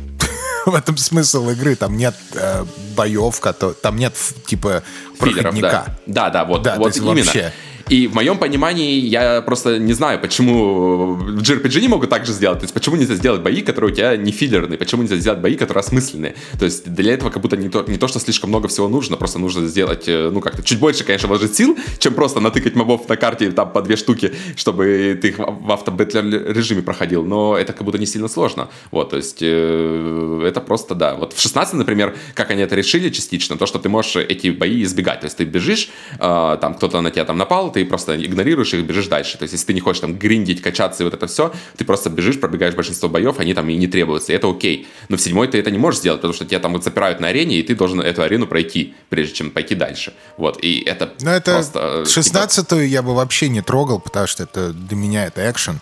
В 0.71 0.75
этом 0.75 0.97
смысл 0.97 1.49
игры. 1.49 1.75
Там 1.75 1.97
нет 1.97 2.15
э, 2.33 2.65
боев, 2.95 3.41
там 3.81 3.95
нет 3.97 4.13
типа 4.45 4.83
проходника. 5.19 5.97
Да, 6.05 6.25
да, 6.25 6.29
да 6.29 6.45
вот, 6.45 6.61
да, 6.63 6.75
вот 6.75 6.95
именно. 6.97 7.15
Вообще. 7.15 7.53
И 7.89 8.07
в 8.07 8.15
моем 8.15 8.37
понимании 8.37 8.99
я 8.99 9.41
просто 9.41 9.79
не 9.79 9.93
знаю, 9.93 10.19
почему 10.19 11.13
в 11.13 11.41
JRPG 11.41 11.81
не 11.81 11.87
могут 11.87 12.09
так 12.09 12.25
же 12.25 12.33
сделать. 12.33 12.59
То 12.59 12.65
есть 12.65 12.73
почему 12.73 12.97
нельзя 12.97 13.15
сделать 13.15 13.41
бои, 13.41 13.61
которые 13.61 13.91
у 13.91 13.95
тебя 13.95 14.17
не 14.17 14.31
филлерные, 14.31 14.77
почему 14.77 15.03
нельзя 15.03 15.15
сделать 15.15 15.39
бои, 15.39 15.55
которые 15.55 15.79
осмысленные. 15.79 16.35
То 16.59 16.65
есть 16.65 16.91
для 16.93 17.13
этого 17.13 17.29
как 17.29 17.41
будто 17.41 17.55
не 17.55 17.69
то, 17.69 17.85
не 17.87 17.97
то, 17.97 18.07
что 18.07 18.19
слишком 18.19 18.49
много 18.49 18.67
всего 18.67 18.89
нужно, 18.89 19.15
просто 19.15 19.39
нужно 19.39 19.67
сделать, 19.67 20.07
э, 20.07 20.29
ну 20.31 20.41
как-то 20.41 20.63
чуть 20.63 20.79
больше, 20.79 21.03
конечно, 21.05 21.29
вложить 21.29 21.55
сил, 21.55 21.77
чем 21.99 22.13
просто 22.13 22.39
натыкать 22.41 22.75
мобов 22.75 23.07
на 23.07 23.15
карте 23.15 23.51
там 23.51 23.71
по 23.71 23.81
две 23.81 23.95
штуки, 23.95 24.33
чтобы 24.55 25.17
ты 25.21 25.29
их 25.29 25.39
в 25.39 25.71
автобэтлер 25.71 26.53
режиме 26.53 26.81
проходил. 26.81 27.23
Но 27.23 27.57
это 27.57 27.71
как 27.71 27.83
будто 27.83 27.97
не 27.97 28.05
сильно 28.05 28.27
сложно. 28.27 28.67
Вот, 28.91 29.11
то 29.11 29.17
есть 29.17 29.37
э, 29.41 30.43
это 30.45 30.59
просто, 30.59 30.93
да. 30.93 31.15
Вот 31.15 31.33
в 31.33 31.41
16, 31.41 31.75
например, 31.75 32.15
как 32.33 32.51
они 32.51 32.63
это 32.63 32.75
решили 32.75 33.09
частично, 33.09 33.57
то, 33.57 33.65
что 33.65 33.79
ты 33.79 33.87
можешь 33.87 34.17
эти 34.17 34.49
бои 34.49 34.83
избегать. 34.83 35.21
То 35.21 35.25
есть 35.27 35.37
ты 35.37 35.45
бежишь, 35.45 35.89
э, 36.19 36.57
там 36.59 36.73
кто-то 36.73 36.99
на 37.01 37.11
тебя 37.11 37.23
там 37.23 37.37
напал, 37.37 37.71
ты 37.77 37.85
просто 37.85 38.15
игнорируешь 38.15 38.73
их, 38.73 38.83
бежишь 38.85 39.05
дальше. 39.05 39.37
То 39.37 39.43
есть, 39.43 39.53
если 39.53 39.67
ты 39.67 39.73
не 39.73 39.81
хочешь 39.81 40.01
там 40.01 40.17
гриндить, 40.17 40.63
качаться 40.63 41.03
и 41.03 41.05
вот 41.05 41.13
это 41.13 41.27
все, 41.27 41.53
ты 41.77 41.85
просто 41.85 42.09
бежишь, 42.09 42.39
пробегаешь 42.39 42.73
большинство 42.73 43.07
боев, 43.07 43.39
они 43.39 43.53
там 43.53 43.69
и 43.69 43.75
не 43.75 43.85
требуются, 43.85 44.33
и 44.33 44.35
это 44.35 44.49
окей. 44.49 44.87
Но 45.09 45.17
в 45.17 45.21
седьмой 45.21 45.47
ты 45.47 45.59
это 45.59 45.69
не 45.69 45.77
можешь 45.77 45.99
сделать, 45.99 46.21
потому 46.21 46.33
что 46.33 46.45
тебя 46.45 46.59
там 46.59 46.73
вот 46.73 46.83
запирают 46.83 47.19
на 47.19 47.27
арене, 47.27 47.59
и 47.59 47.61
ты 47.61 47.75
должен 47.75 48.01
эту 48.01 48.23
арену 48.23 48.47
пройти, 48.47 48.95
прежде 49.09 49.35
чем 49.35 49.51
пойти 49.51 49.75
дальше. 49.75 50.13
Вот, 50.37 50.57
и 50.63 50.79
это 50.79 51.13
Но 51.21 51.31
это 51.31 51.53
просто... 51.53 52.05
16 52.07 52.67
типа... 52.67 52.79
я 52.81 53.03
бы 53.03 53.13
вообще 53.13 53.47
не 53.47 53.61
трогал, 53.61 53.99
потому 53.99 54.25
что 54.25 54.43
это 54.43 54.73
для 54.73 54.97
меня 54.97 55.25
это 55.25 55.47
экшен. 55.51 55.79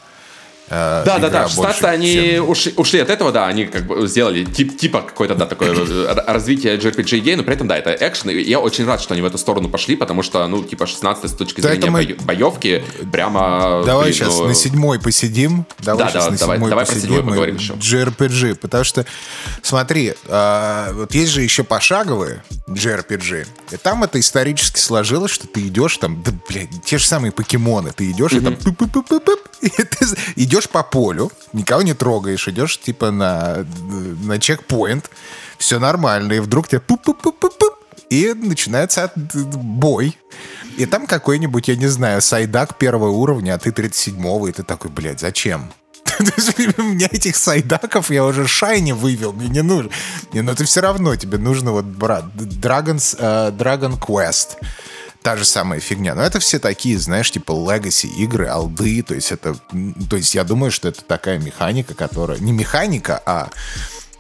Э, 0.69 1.03
да, 1.05 1.19
да, 1.19 1.29
да. 1.29 1.47
В 1.47 1.51
16 1.51 1.83
они 1.83 2.13
чем... 2.13 2.49
ушли, 2.49 2.73
ушли 2.75 2.99
от 2.99 3.09
этого, 3.09 3.31
да, 3.31 3.47
они 3.47 3.65
как 3.65 3.85
бы 3.85 4.07
сделали 4.07 4.45
тип, 4.45 4.77
типа 4.77 5.01
какое-то, 5.01 5.35
да, 5.35 5.45
такое 5.45 5.75
развитие 6.27 6.77
JRPG 6.77 7.19
идеи, 7.19 7.35
но 7.35 7.43
при 7.43 7.53
этом, 7.53 7.67
да, 7.67 7.77
это 7.77 7.95
экшен. 7.95 8.31
И 8.31 8.41
я 8.41 8.59
очень 8.59 8.85
рад, 8.85 9.01
что 9.01 9.13
они 9.13 9.21
в 9.21 9.25
эту 9.25 9.37
сторону 9.37 9.69
пошли, 9.69 9.95
потому 9.95 10.23
что, 10.23 10.47
ну, 10.47 10.63
типа, 10.63 10.87
16 10.87 11.29
с 11.29 11.33
точки 11.33 11.61
да, 11.61 11.69
зрения 11.69 11.89
мы... 11.89 12.15
боевки 12.21 12.83
прямо... 13.11 13.83
Давай 13.85 14.05
блин, 14.05 14.15
сейчас 14.15 14.39
ну... 14.39 14.47
на 14.47 14.53
седьмой 14.53 14.99
посидим. 14.99 15.65
Давай 15.79 16.05
да, 16.05 16.09
сейчас 16.09 16.25
да, 16.25 16.31
на 16.31 16.37
давай, 16.37 16.55
седьмой 16.57 16.69
давай 16.69 16.85
посидим 16.85 17.01
про 17.01 17.15
седьмой 17.15 17.29
поговорим 17.29 17.55
еще. 17.55 17.73
JRPG, 17.73 18.55
потому 18.55 18.83
что, 18.83 19.05
смотри, 19.61 20.13
э, 20.27 20.93
вот 20.93 21.13
есть 21.13 21.31
же 21.31 21.41
еще 21.41 21.63
пошаговые 21.63 22.43
JRPG, 22.67 23.47
и 23.71 23.77
там 23.77 24.03
это 24.03 24.19
исторически 24.19 24.79
сложилось, 24.79 25.31
что 25.31 25.47
ты 25.47 25.67
идешь 25.67 25.97
там, 25.97 26.23
да, 26.23 26.31
блядь, 26.49 26.69
те 26.83 26.97
же 26.97 27.05
самые 27.05 27.31
покемоны, 27.31 27.91
ты 27.95 28.09
идешь 28.09 28.31
mm-hmm. 28.31 28.41
и 28.41 28.43
там 28.43 28.55
и 29.77 29.83
ты 29.83 30.05
идешь 30.35 30.69
по 30.69 30.83
полю, 30.83 31.31
никого 31.53 31.81
не 31.81 31.93
трогаешь, 31.93 32.47
идешь 32.47 32.79
типа 32.79 33.11
на, 33.11 33.65
на 34.23 34.39
чекпоинт, 34.39 35.09
все 35.57 35.79
нормально, 35.79 36.33
и 36.33 36.39
вдруг 36.39 36.67
тебе 36.67 36.81
пуп 36.81 37.03
пуп 37.03 37.21
пуп 37.21 37.39
пуп 37.39 37.63
и 38.09 38.33
начинается 38.33 39.11
бой. 39.15 40.17
И 40.77 40.85
там 40.85 41.07
какой-нибудь, 41.07 41.67
я 41.69 41.75
не 41.75 41.87
знаю, 41.87 42.21
сайдак 42.21 42.77
первого 42.77 43.09
уровня, 43.09 43.55
а 43.55 43.57
ты 43.57 43.69
37-го, 43.69 44.47
и 44.47 44.51
ты 44.51 44.63
такой, 44.63 44.91
блядь, 44.91 45.21
зачем? 45.21 45.71
у 46.77 46.81
меня 46.81 47.07
этих 47.11 47.35
сайдаков 47.35 48.11
я 48.11 48.25
уже 48.25 48.47
шайни 48.47 48.91
вывел, 48.91 49.33
мне 49.33 49.47
не 49.47 49.63
нужно. 49.63 49.91
Не, 50.33 50.41
но 50.41 50.53
ты 50.53 50.65
все 50.65 50.81
равно, 50.81 51.15
тебе 51.15 51.37
нужно 51.37 51.71
вот, 51.71 51.85
брат, 51.85 52.25
Dragon's, 52.35 53.17
uh, 53.19 53.55
Dragon 53.55 53.99
Quest 53.99 54.57
та 55.25 55.35
же 55.37 55.43
самая 55.43 55.79
фигня. 55.79 56.13
Но 56.13 56.21
это 56.21 56.39
все 56.39 56.59
такие, 56.59 56.99
знаешь, 56.99 57.31
типа 57.31 57.51
legacy 57.51 58.05
игры, 58.05 58.45
алды, 58.45 59.01
то 59.01 59.15
есть 59.15 59.31
это, 59.31 59.55
то 60.07 60.17
есть 60.17 60.35
я 60.35 60.43
думаю, 60.43 60.69
что 60.69 60.87
это 60.87 61.03
такая 61.03 61.39
механика, 61.39 61.95
которая, 61.95 62.37
не 62.37 62.51
механика, 62.51 63.19
а 63.25 63.49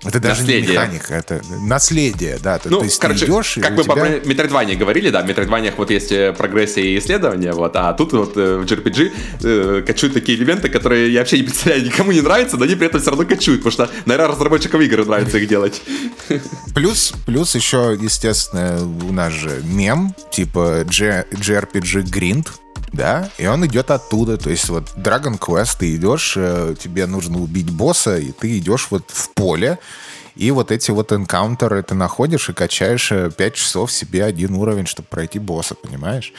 это 0.05 0.19
даже 0.19 0.41
наследие. 0.41 0.67
не 0.67 0.73
механика, 0.73 1.13
это 1.13 1.41
наследие, 1.61 2.37
да. 2.41 2.59
Ну, 2.65 2.83
есть 2.83 2.99
короче, 2.99 3.25
ты 3.25 3.31
идешь, 3.31 3.57
как 3.61 3.75
бы 3.75 3.83
тебя... 3.83 3.95
по 3.95 4.27
Метроидване 4.27 4.75
говорили, 4.75 5.09
да, 5.09 5.21
в 5.21 5.27
Метроидваниях 5.27 5.77
вот 5.77 5.91
есть 5.91 6.11
э, 6.11 6.33
прогрессия 6.33 6.83
и 6.83 6.97
исследования, 6.97 7.51
вот, 7.51 7.75
а 7.75 7.93
тут 7.93 8.13
вот 8.13 8.37
э, 8.37 8.57
в 8.57 8.63
JRPG 8.63 9.11
э, 9.43 9.83
качуют 9.85 10.13
такие 10.13 10.37
элементы, 10.37 10.69
которые 10.69 11.11
я 11.11 11.19
вообще 11.19 11.37
не 11.37 11.43
представляю, 11.43 11.85
никому 11.85 12.11
не 12.11 12.21
нравятся, 12.21 12.57
но 12.57 12.65
они 12.65 12.75
при 12.75 12.87
этом 12.87 13.01
все 13.01 13.09
равно 13.09 13.25
качуют, 13.25 13.63
потому 13.63 13.71
что, 13.71 13.89
наверное, 14.05 14.33
разработчикам 14.33 14.81
игр 14.81 15.05
нравится 15.05 15.37
их 15.37 15.47
делать. 15.47 15.81
Плюс, 16.73 17.13
плюс 17.25 17.55
еще, 17.55 17.97
естественно, 17.99 18.79
у 19.07 19.11
нас 19.11 19.33
же 19.33 19.61
мем, 19.63 20.13
типа 20.31 20.81
JRPG 20.83 22.03
Grind, 22.03 22.47
да, 22.95 23.29
и 23.37 23.45
он 23.45 23.65
идет 23.65 23.91
оттуда, 23.91 24.37
то 24.37 24.49
есть 24.49 24.69
вот 24.69 24.93
Dragon 24.95 25.37
Quest, 25.37 25.77
ты 25.79 25.95
идешь, 25.95 26.33
э, 26.37 26.75
тебе 26.79 27.05
нужно 27.05 27.39
убить 27.39 27.69
босса, 27.69 28.17
и 28.17 28.31
ты 28.31 28.57
идешь 28.57 28.87
вот 28.89 29.11
в 29.11 29.29
поле, 29.31 29.79
и 30.35 30.51
вот 30.51 30.71
эти 30.71 30.91
вот 30.91 31.11
энкаунтеры 31.13 31.81
ты 31.83 31.95
находишь 31.95 32.49
и 32.49 32.53
качаешь 32.53 33.09
5 33.09 33.39
э, 33.39 33.51
часов 33.51 33.91
себе 33.91 34.23
один 34.23 34.55
уровень, 34.55 34.85
чтобы 34.85 35.07
пройти 35.09 35.39
босса, 35.39 35.75
понимаешь? 35.75 36.33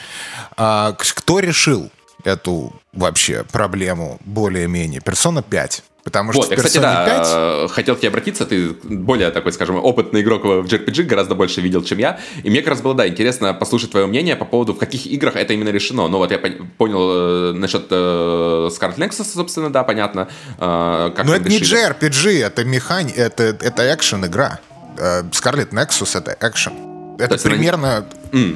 А 0.55 0.93
кто 0.93 1.39
решил 1.39 1.89
эту 2.23 2.73
вообще 2.93 3.43
проблему 3.43 4.19
более-менее? 4.25 5.01
Персона 5.01 5.41
5. 5.41 5.83
Потому 6.07 6.31
что 6.31 6.43
вот, 6.43 6.51
я, 6.51 6.55
кстати, 6.55 6.77
да, 6.77 7.05
5... 7.05 7.27
Э, 7.33 7.67
хотел 7.69 7.95
к 7.97 7.99
тебе 7.99 8.07
обратиться, 8.07 8.45
ты 8.45 8.69
более 8.83 9.29
такой, 9.29 9.51
скажем, 9.51 9.75
опытный 9.75 10.21
игрок 10.21 10.45
в 10.45 10.63
JRPG, 10.63 11.03
гораздо 11.03 11.35
больше 11.35 11.59
видел, 11.59 11.83
чем 11.83 11.97
я, 11.97 12.17
и 12.43 12.49
мне 12.49 12.61
как 12.61 12.69
раз 12.69 12.81
было, 12.81 12.93
да, 12.93 13.05
интересно 13.05 13.53
послушать 13.53 13.91
твое 13.91 14.05
мнение 14.05 14.37
по 14.37 14.45
поводу, 14.45 14.73
в 14.73 14.77
каких 14.77 15.05
играх 15.05 15.35
это 15.35 15.51
именно 15.51 15.67
решено. 15.67 16.07
Ну 16.07 16.19
вот 16.19 16.31
я 16.31 16.39
понял 16.77 17.09
э, 17.11 17.53
насчет 17.55 17.87
э, 17.89 18.69
Scarlet 18.71 18.97
Nexus, 18.97 19.25
собственно, 19.33 19.69
да, 19.69 19.83
понятно. 19.83 20.29
Э, 20.57 21.11
как 21.13 21.25
Но 21.25 21.35
это 21.35 21.49
решили. 21.49 21.75
не 21.75 22.09
JRPG, 22.09 22.45
это 22.45 22.63
механи... 22.63 23.11
это, 23.11 23.43
это 23.43 23.93
экшен-игра. 23.93 24.61
Э, 24.97 25.23
Scarlet 25.23 25.71
Nexus— 25.71 26.17
это 26.19 26.37
экшен. 26.39 27.17
Это 27.19 27.37
примерно... 27.37 28.05
Mm. 28.31 28.55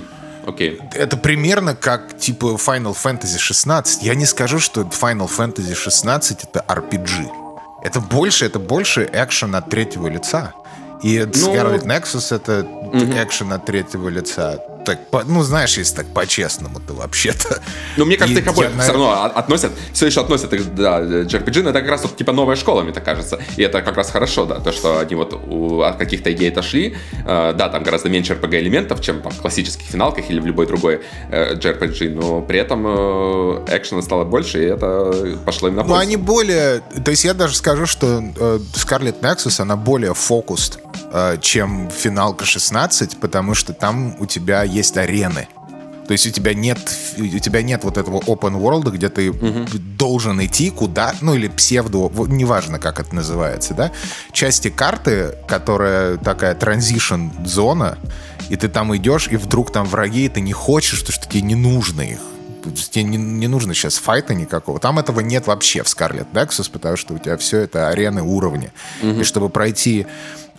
Окей. 0.51 0.79
Это 0.93 1.17
примерно 1.17 1.75
как 1.75 2.17
типа 2.17 2.57
Final 2.57 2.95
Fantasy 2.95 3.37
16. 3.37 4.03
Я 4.03 4.15
не 4.15 4.25
скажу, 4.25 4.59
что 4.59 4.81
Final 4.81 5.29
Fantasy 5.29 5.73
16 5.73 6.43
это 6.43 6.65
RPG. 6.67 7.29
Это 7.83 7.99
больше, 7.99 8.45
это 8.45 8.59
больше 8.59 9.09
экшен 9.11 9.55
от 9.55 9.69
третьего 9.69 10.07
лица. 10.07 10.53
И 11.01 11.19
ну... 11.19 11.25
Scarlet 11.31 11.85
Nexus 11.85 12.35
это 12.35 12.67
экшен 13.23 13.53
от 13.53 13.65
третьего 13.65 14.09
лица 14.09 14.59
так, 14.85 14.99
ну, 15.27 15.43
знаешь, 15.43 15.77
если 15.77 15.95
так 15.95 16.07
по-честному-то 16.07 16.93
вообще-то. 16.93 17.61
Ну, 17.97 18.05
мне 18.05 18.15
кажется, 18.15 18.39
и 18.39 18.41
их 18.41 18.47
обоих 18.47 18.71
все 18.81 18.93
равно 18.93 19.23
относят, 19.35 19.71
все 19.91 20.05
еще 20.05 20.21
относят 20.21 20.53
их, 20.53 20.73
да, 20.75 21.01
JRPG, 21.01 21.63
но 21.63 21.71
это 21.71 21.81
как 21.81 21.89
раз 21.89 22.03
вот 22.03 22.15
типа 22.15 22.31
новая 22.31 22.55
школа, 22.55 22.83
мне 22.83 22.93
так 22.93 23.03
кажется. 23.03 23.39
И 23.57 23.63
это 23.63 23.81
как 23.81 23.97
раз 23.97 24.11
хорошо, 24.11 24.45
да, 24.45 24.59
то, 24.59 24.71
что 24.71 24.99
они 24.99 25.15
вот 25.15 25.33
у, 25.33 25.81
от 25.81 25.97
каких-то 25.97 26.31
идей 26.31 26.49
отошли. 26.49 26.95
Э, 27.25 27.53
да, 27.53 27.69
там 27.69 27.83
гораздо 27.83 28.09
меньше 28.09 28.33
RPG-элементов, 28.33 29.01
чем 29.01 29.21
там 29.21 29.31
в 29.31 29.41
классических 29.41 29.85
финалках 29.85 30.29
или 30.29 30.39
в 30.39 30.45
любой 30.45 30.67
другой 30.67 31.01
э, 31.29 31.55
JRPG, 31.55 32.09
но 32.09 32.41
при 32.41 32.59
этом 32.59 32.85
э, 32.87 33.65
экшена 33.77 34.01
стало 34.01 34.23
больше, 34.23 34.63
и 34.63 34.67
это 34.67 35.37
пошло 35.45 35.67
им 35.67 35.75
на 35.75 35.81
пользу. 35.81 35.95
Ну, 35.95 35.99
они 35.99 36.15
более... 36.15 36.81
То 37.03 37.11
есть 37.11 37.25
я 37.25 37.33
даже 37.33 37.55
скажу, 37.55 37.85
что 37.85 38.07
э, 38.07 38.59
Scarlet 38.73 39.19
Nexus, 39.21 39.61
она 39.61 39.75
более 39.75 40.13
фокуст, 40.13 40.79
э, 41.11 41.37
чем 41.41 41.89
финалка 41.89 42.45
16, 42.45 43.19
потому 43.19 43.53
что 43.53 43.73
там 43.73 44.15
у 44.19 44.25
тебя 44.25 44.63
есть 44.71 44.97
арены. 44.97 45.47
То 46.07 46.13
есть 46.13 46.27
у 46.27 46.29
тебя 46.29 46.53
нет, 46.53 46.77
у 47.17 47.39
тебя 47.39 47.61
нет 47.61 47.83
вот 47.83 47.97
этого 47.97 48.19
open 48.19 48.59
world, 48.59 48.91
где 48.91 49.07
ты 49.07 49.31
угу. 49.31 49.65
должен 49.97 50.43
идти 50.43 50.69
куда, 50.69 51.13
ну 51.21 51.35
или 51.35 51.47
псевдо, 51.47 52.11
неважно, 52.27 52.79
как 52.79 52.99
это 52.99 53.15
называется, 53.15 53.73
да, 53.73 53.91
части 54.33 54.69
карты, 54.69 55.35
которая 55.47 56.17
такая 56.17 56.53
transition 56.55 57.29
зона, 57.45 57.97
и 58.49 58.57
ты 58.57 58.67
там 58.67 58.93
идешь, 58.97 59.29
и 59.29 59.37
вдруг 59.37 59.71
там 59.71 59.85
враги, 59.85 60.25
и 60.25 60.29
ты 60.29 60.41
не 60.41 60.51
хочешь, 60.51 60.99
потому 60.99 61.13
что 61.13 61.29
тебе 61.29 61.43
не 61.43 61.55
нужно 61.55 62.01
их 62.01 62.19
тебе 62.91 63.03
не, 63.03 63.17
не 63.17 63.47
нужно 63.47 63.73
сейчас 63.73 63.97
файта 63.97 64.33
никакого. 64.33 64.79
Там 64.79 64.99
этого 64.99 65.19
нет 65.21 65.47
вообще 65.47 65.83
в 65.83 65.87
Scarlet 65.87 66.27
Nexus, 66.33 66.69
потому 66.71 66.97
что 66.97 67.13
у 67.13 67.17
тебя 67.17 67.37
все 67.37 67.59
это 67.59 67.89
арены 67.89 68.21
уровня. 68.21 68.71
Mm-hmm. 69.01 69.21
И 69.21 69.23
чтобы 69.23 69.49
пройти 69.49 70.05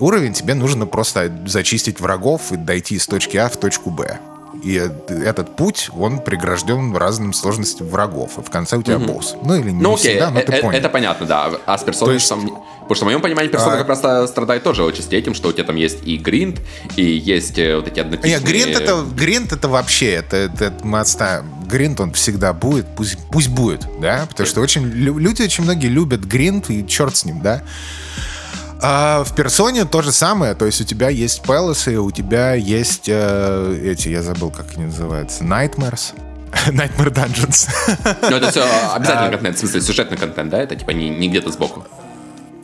уровень, 0.02 0.32
тебе 0.32 0.54
нужно 0.54 0.86
просто 0.86 1.32
зачистить 1.46 2.00
врагов 2.00 2.52
и 2.52 2.56
дойти 2.56 2.96
из 2.96 3.06
точки 3.06 3.36
А 3.36 3.48
в 3.48 3.56
точку 3.56 3.90
Б. 3.90 4.18
И 4.62 4.74
этот 5.08 5.56
путь, 5.56 5.90
он 5.96 6.20
прегражден 6.20 6.94
разным 6.94 7.32
сложностям 7.32 7.88
врагов. 7.88 8.38
И 8.38 8.42
в 8.42 8.50
конце 8.50 8.76
у 8.76 8.82
тебя 8.82 8.96
угу. 8.96 9.14
босс. 9.14 9.34
Ну 9.42 9.56
или 9.56 9.70
не 9.70 9.82
ну, 9.82 9.94
окей, 9.94 10.12
всегда, 10.12 10.30
но 10.30 10.40
ты 10.40 10.52
это, 10.52 10.62
понял. 10.62 10.78
Это 10.78 10.88
понятно, 10.88 11.26
да. 11.26 11.50
А 11.66 11.78
с 11.78 11.82
персоной... 11.82 12.14
есть... 12.14 12.28
Там... 12.28 12.40
Потому 12.82 12.94
что 12.94 13.04
в 13.04 13.08
моем 13.08 13.22
понимании 13.22 13.48
персона 13.50 13.74
а... 13.74 13.78
как 13.78 13.88
раз 13.88 14.30
страдает 14.30 14.62
тоже 14.62 14.84
очень 14.84 15.04
этим, 15.10 15.34
что 15.34 15.48
у 15.48 15.52
тебя 15.52 15.64
там 15.64 15.76
есть 15.76 15.98
и 16.04 16.16
гринд, 16.16 16.60
и 16.96 17.04
есть 17.04 17.58
э, 17.58 17.76
вот 17.76 17.88
эти 17.88 18.00
однотипные... 18.00 18.34
Нет, 18.34 18.44
гринд 18.44 18.76
это, 18.76 19.02
гринд 19.02 19.52
это 19.52 19.68
вообще, 19.68 20.12
это, 20.12 20.36
это 20.36 20.72
мы 20.82 21.00
отставим. 21.00 21.46
Гринд 21.66 22.00
он 22.00 22.12
всегда 22.12 22.52
будет, 22.52 22.86
пусть, 22.94 23.18
пусть 23.30 23.48
будет, 23.48 23.86
да? 24.00 24.26
Потому 24.28 24.46
что 24.46 24.60
очень, 24.60 24.84
люди 24.84 25.42
очень 25.42 25.64
многие 25.64 25.88
любят 25.88 26.20
гринд, 26.24 26.70
и 26.70 26.86
черт 26.86 27.16
с 27.16 27.24
ним, 27.24 27.40
да? 27.40 27.62
А 28.82 29.22
в 29.22 29.34
персоне 29.34 29.84
то 29.84 30.02
же 30.02 30.10
самое. 30.10 30.54
То 30.54 30.66
есть 30.66 30.80
у 30.80 30.84
тебя 30.84 31.08
есть 31.08 31.42
пэлосы, 31.42 31.98
у 31.98 32.10
тебя 32.10 32.54
есть 32.54 33.08
э, 33.08 33.80
эти, 33.84 34.08
я 34.08 34.22
забыл, 34.22 34.50
как 34.50 34.66
они 34.76 34.86
называются, 34.86 35.44
Nightmares. 35.44 36.14
Nightmare 36.66 37.12
Dungeons. 37.12 37.68
Ну, 38.22 38.36
это 38.36 38.50
все 38.50 38.64
обязательно 38.94 39.30
контент, 39.30 39.56
в 39.56 39.60
смысле, 39.60 39.80
сюжетный 39.80 40.18
контент, 40.18 40.50
да? 40.50 40.60
Это 40.60 40.74
типа 40.74 40.90
не, 40.90 41.08
не 41.10 41.28
где-то 41.28 41.50
сбоку. 41.52 41.86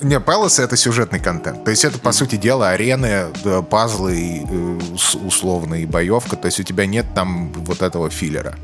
Не, 0.01 0.20
Пэлосы— 0.20 0.62
это 0.64 0.76
сюжетный 0.76 1.18
контент. 1.18 1.64
То 1.64 1.70
есть 1.70 1.84
это, 1.84 1.99
по 1.99 2.12
сути 2.12 2.36
дела, 2.36 2.70
арены, 2.70 3.26
пазлы, 3.68 4.44
э, 4.49 4.78
условные, 5.26 5.86
боевка. 5.86 6.36
То 6.36 6.46
есть 6.46 6.61
у 6.61 6.62
тебя 6.62 6.86
нет 6.86 7.07
там 7.14 7.53
вот 7.53 7.82
этого 7.82 8.09
филлера. 8.09 8.55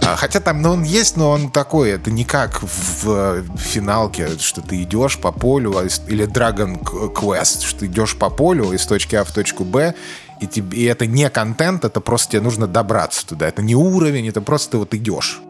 А, 0.00 0.16
хотя 0.16 0.40
там, 0.40 0.62
ну, 0.62 0.72
он 0.72 0.82
есть, 0.82 1.16
но 1.16 1.30
он 1.30 1.50
такой, 1.50 1.90
это 1.90 2.10
не 2.10 2.24
как 2.24 2.62
в, 2.62 3.04
в 3.04 3.58
финалке, 3.58 4.28
что 4.38 4.62
ты 4.62 4.82
идешь 4.82 5.18
по 5.18 5.30
полю, 5.30 5.76
а 5.76 5.84
или 6.08 6.26
Dragon 6.26 6.80
Quest, 6.80 7.64
что 7.64 7.80
ты 7.80 7.86
идешь 7.86 8.16
по 8.16 8.30
полю 8.30 8.72
из 8.72 8.86
точки 8.86 9.14
А 9.14 9.24
в 9.24 9.32
точку 9.32 9.64
Б, 9.64 9.94
и, 10.40 10.46
тебе, 10.46 10.78
и 10.78 10.84
это 10.84 11.06
не 11.06 11.28
контент, 11.30 11.84
это 11.84 12.00
просто 12.00 12.32
тебе 12.32 12.42
нужно 12.42 12.66
добраться 12.66 13.26
туда. 13.26 13.46
Это 13.46 13.62
не 13.62 13.76
уровень, 13.76 14.28
это 14.28 14.40
просто 14.40 14.72
ты 14.72 14.76
вот 14.78 14.94
идешь. 14.94 15.40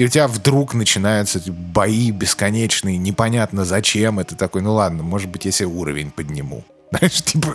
И 0.00 0.04
у 0.04 0.08
тебя 0.08 0.28
вдруг 0.28 0.74
начинаются 0.74 1.40
бои 1.48 2.10
бесконечные, 2.10 2.96
непонятно 2.96 3.64
зачем. 3.64 4.18
Это 4.18 4.34
такой, 4.34 4.62
ну 4.62 4.74
ладно, 4.74 5.02
может 5.02 5.28
быть, 5.28 5.44
если 5.44 5.64
уровень 5.64 6.10
подниму. 6.10 6.64
Знаешь, 6.90 7.22
типа, 7.22 7.54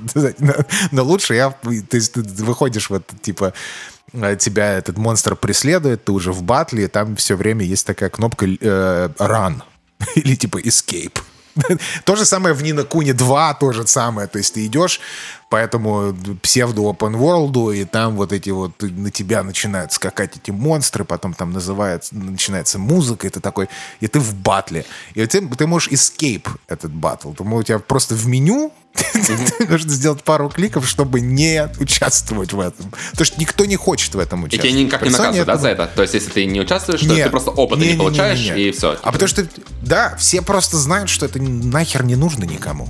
но, 0.91 1.03
лучше 1.03 1.33
я... 1.35 1.49
То 1.49 1.97
есть 1.97 2.13
ты 2.13 2.21
выходишь 2.21 2.89
вот, 2.89 3.03
типа, 3.21 3.53
Э, 4.13 4.35
тебя 4.35 4.73
этот 4.73 4.97
монстр 4.97 5.35
преследует, 5.35 6.05
ты 6.05 6.11
уже 6.11 6.31
в 6.31 6.43
батле, 6.43 6.87
там 6.87 7.15
все 7.15 7.35
время 7.35 7.65
есть 7.65 7.85
такая 7.85 8.09
кнопка 8.09 8.45
э, 8.45 9.09
run 9.17 9.61
или 10.15 10.35
типа 10.35 10.61
escape. 10.61 11.19
То 12.03 12.15
же 12.15 12.25
самое 12.25 12.53
в 12.53 12.61
Нина 12.63 12.83
Куни 12.83 13.13
2, 13.13 13.53
то 13.53 13.71
же 13.71 13.87
самое. 13.87 14.27
То 14.27 14.39
есть 14.39 14.53
ты 14.53 14.65
идешь 14.65 14.99
по 15.49 15.57
этому 15.57 16.15
псевдо 16.41 16.81
open 16.81 17.13
world, 17.13 17.75
и 17.75 17.85
там 17.85 18.15
вот 18.15 18.33
эти 18.33 18.49
вот 18.49 18.81
на 18.81 19.11
тебя 19.11 19.43
начинают 19.43 19.93
скакать 19.93 20.37
эти 20.37 20.51
монстры, 20.51 21.05
потом 21.05 21.33
там 21.33 21.51
называется, 21.51 22.15
начинается 22.15 22.79
музыка, 22.79 23.27
и 23.27 23.29
ты 23.29 23.39
такой, 23.39 23.69
и 23.99 24.07
ты 24.07 24.19
в 24.19 24.33
батле. 24.35 24.85
И 25.13 25.25
ты, 25.25 25.47
ты 25.47 25.67
можешь 25.67 25.91
escape 25.91 26.47
этот 26.67 26.91
батл. 26.91 27.33
У 27.37 27.63
тебя 27.63 27.79
просто 27.79 28.15
в 28.15 28.27
меню 28.27 28.71
Нужно 29.69 29.91
сделать 29.91 30.23
пару 30.23 30.49
кликов, 30.49 30.87
чтобы 30.87 31.19
не 31.19 31.69
участвовать 31.79 32.53
в 32.53 32.59
этом. 32.59 32.91
Потому 33.11 33.25
что 33.25 33.39
никто 33.39 33.65
не 33.65 33.75
хочет 33.75 34.15
в 34.15 34.19
этом 34.19 34.43
участвовать. 34.43 34.65
И 34.65 34.73
тебя 34.73 34.85
никак 34.85 35.01
не 35.01 35.09
наказывают, 35.09 35.47
да, 35.47 35.57
за 35.57 35.69
это? 35.69 35.91
То 35.93 36.01
есть, 36.01 36.13
если 36.13 36.29
ты 36.29 36.45
не 36.45 36.61
участвуешь, 36.61 37.01
то 37.01 37.15
ты 37.15 37.29
просто 37.29 37.51
опыта 37.51 37.85
не, 37.85 37.95
получаешь, 37.95 38.39
и 38.55 38.71
все. 38.71 38.97
А 39.01 39.11
потому 39.11 39.27
что, 39.27 39.47
да, 39.81 40.15
все 40.17 40.41
просто 40.41 40.77
знают, 40.77 41.09
что 41.09 41.25
это 41.25 41.41
нахер 41.41 42.03
не 42.03 42.15
нужно 42.15 42.45
никому. 42.45 42.87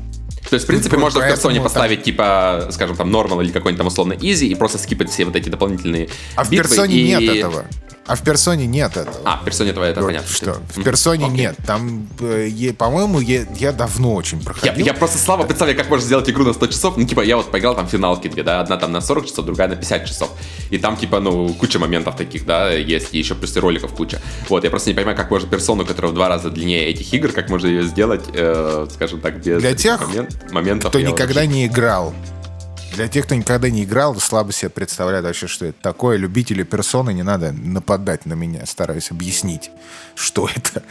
То 0.49 0.55
есть, 0.55 0.65
в 0.65 0.67
принципе, 0.67 0.97
можно 0.97 1.21
в 1.21 1.27
персоне 1.27 1.61
поставить, 1.61 2.03
типа, 2.03 2.69
скажем, 2.71 2.95
там, 2.95 3.11
нормал 3.11 3.41
или 3.41 3.51
какой-нибудь 3.51 3.77
там 3.77 3.87
условно 3.87 4.15
изи 4.19 4.47
и 4.47 4.55
просто 4.55 4.77
скипать 4.77 5.09
все 5.09 5.25
вот 5.25 5.35
эти 5.35 5.49
дополнительные 5.49 6.09
А 6.35 6.43
в 6.43 6.49
персоне 6.49 7.03
нет 7.03 7.23
этого. 7.23 7.65
А 8.07 8.15
в 8.15 8.21
персоне 8.21 8.67
нет 8.67 8.95
этого. 8.95 9.17
А, 9.25 9.37
в 9.37 9.45
персоне 9.45 9.73
твоя, 9.73 9.91
это 9.91 10.01
вот, 10.01 10.07
понятно. 10.07 10.31
Что? 10.31 10.61
В 10.75 10.83
персоне 10.83 11.25
okay. 11.25 11.31
нет. 11.31 11.55
Там, 11.65 12.07
э, 12.19 12.73
по-моему, 12.77 13.19
я, 13.19 13.47
я 13.55 13.71
давно 13.71 14.13
очень 14.13 14.43
проходил. 14.43 14.73
Я, 14.75 14.85
я 14.85 14.93
просто 14.93 15.17
слабо 15.17 15.43
представляю, 15.43 15.75
как 15.75 15.89
можно 15.89 16.05
сделать 16.05 16.29
игру 16.29 16.45
на 16.45 16.53
100 16.53 16.67
часов. 16.67 16.97
Ну, 16.97 17.05
типа, 17.07 17.21
я 17.21 17.35
вот 17.35 17.49
поиграл 17.49 17.73
там 17.73 17.87
финалки 17.87 18.27
две, 18.27 18.43
да, 18.43 18.59
одна 18.59 18.77
там 18.77 18.91
на 18.91 19.01
40 19.01 19.25
часов, 19.25 19.45
другая 19.45 19.69
на 19.69 19.75
50 19.75 20.05
часов. 20.05 20.29
И 20.69 20.77
там, 20.77 20.97
типа, 20.97 21.19
ну, 21.19 21.49
куча 21.55 21.79
моментов 21.79 22.15
таких, 22.15 22.45
да, 22.45 22.71
есть, 22.71 23.07
и 23.11 23.17
еще 23.17 23.33
плюс 23.33 23.57
и 23.57 23.59
роликов 23.59 23.91
куча. 23.95 24.21
Вот, 24.49 24.63
я 24.63 24.69
просто 24.69 24.91
не 24.91 24.95
понимаю, 24.95 25.17
как 25.17 25.31
можно 25.31 25.49
персону, 25.49 25.83
которая 25.83 26.11
в 26.11 26.15
два 26.15 26.29
раза 26.29 26.51
длиннее 26.51 26.85
этих 26.85 27.11
игр, 27.11 27.31
как 27.31 27.49
можно 27.49 27.65
ее 27.65 27.83
сделать, 27.83 28.25
э, 28.33 28.85
скажем 28.93 29.19
так, 29.19 29.43
без 29.43 29.59
Для 29.61 29.73
тех, 29.73 30.07
момент, 30.07 30.34
моментов. 30.51 30.89
кто 30.89 30.99
никогда 30.99 31.41
вообще... 31.41 31.47
не 31.47 31.65
играл 31.67 32.13
для 32.95 33.07
тех, 33.07 33.25
кто 33.25 33.35
никогда 33.35 33.69
не 33.69 33.83
играл, 33.83 34.15
слабо 34.19 34.51
себе 34.51 34.69
представляет 34.69 35.25
вообще, 35.25 35.47
что 35.47 35.65
это 35.65 35.79
такое. 35.81 36.17
Любители 36.17 36.63
персоны, 36.63 37.13
не 37.13 37.23
надо 37.23 37.51
нападать 37.51 38.25
на 38.25 38.33
меня. 38.33 38.65
Стараюсь 38.65 39.11
объяснить, 39.11 39.69
что 40.15 40.49
это. 40.55 40.83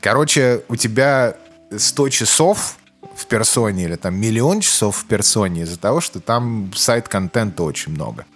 Короче, 0.00 0.62
у 0.68 0.76
тебя 0.76 1.36
100 1.76 2.08
часов 2.08 2.76
в 3.16 3.26
персоне 3.26 3.84
или 3.84 3.96
там 3.96 4.14
миллион 4.16 4.60
часов 4.60 4.96
в 4.96 5.06
персоне 5.06 5.62
из-за 5.62 5.78
того, 5.78 6.00
что 6.00 6.20
там 6.20 6.72
сайт-контента 6.74 7.62
очень 7.62 7.92
много. 7.92 8.26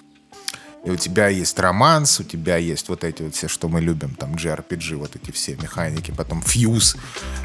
И 0.85 0.91
у 0.91 0.97
тебя 0.97 1.29
есть 1.29 1.59
романс, 1.59 2.21
у 2.21 2.25
тебя 2.25 2.57
есть 2.57 2.89
вот 2.89 3.05
эти 3.05 3.23
вот 3.23 3.35
все, 3.35 3.49
что 3.49 3.69
мы 3.69 3.81
любим, 3.81 4.15
там 4.15 4.35
JRPG, 4.35 4.97
вот 4.97 5.17
эти 5.17 5.33
все 5.33 5.57
механики, 5.57 6.13
потом 6.13 6.41
фьюз 6.41 6.97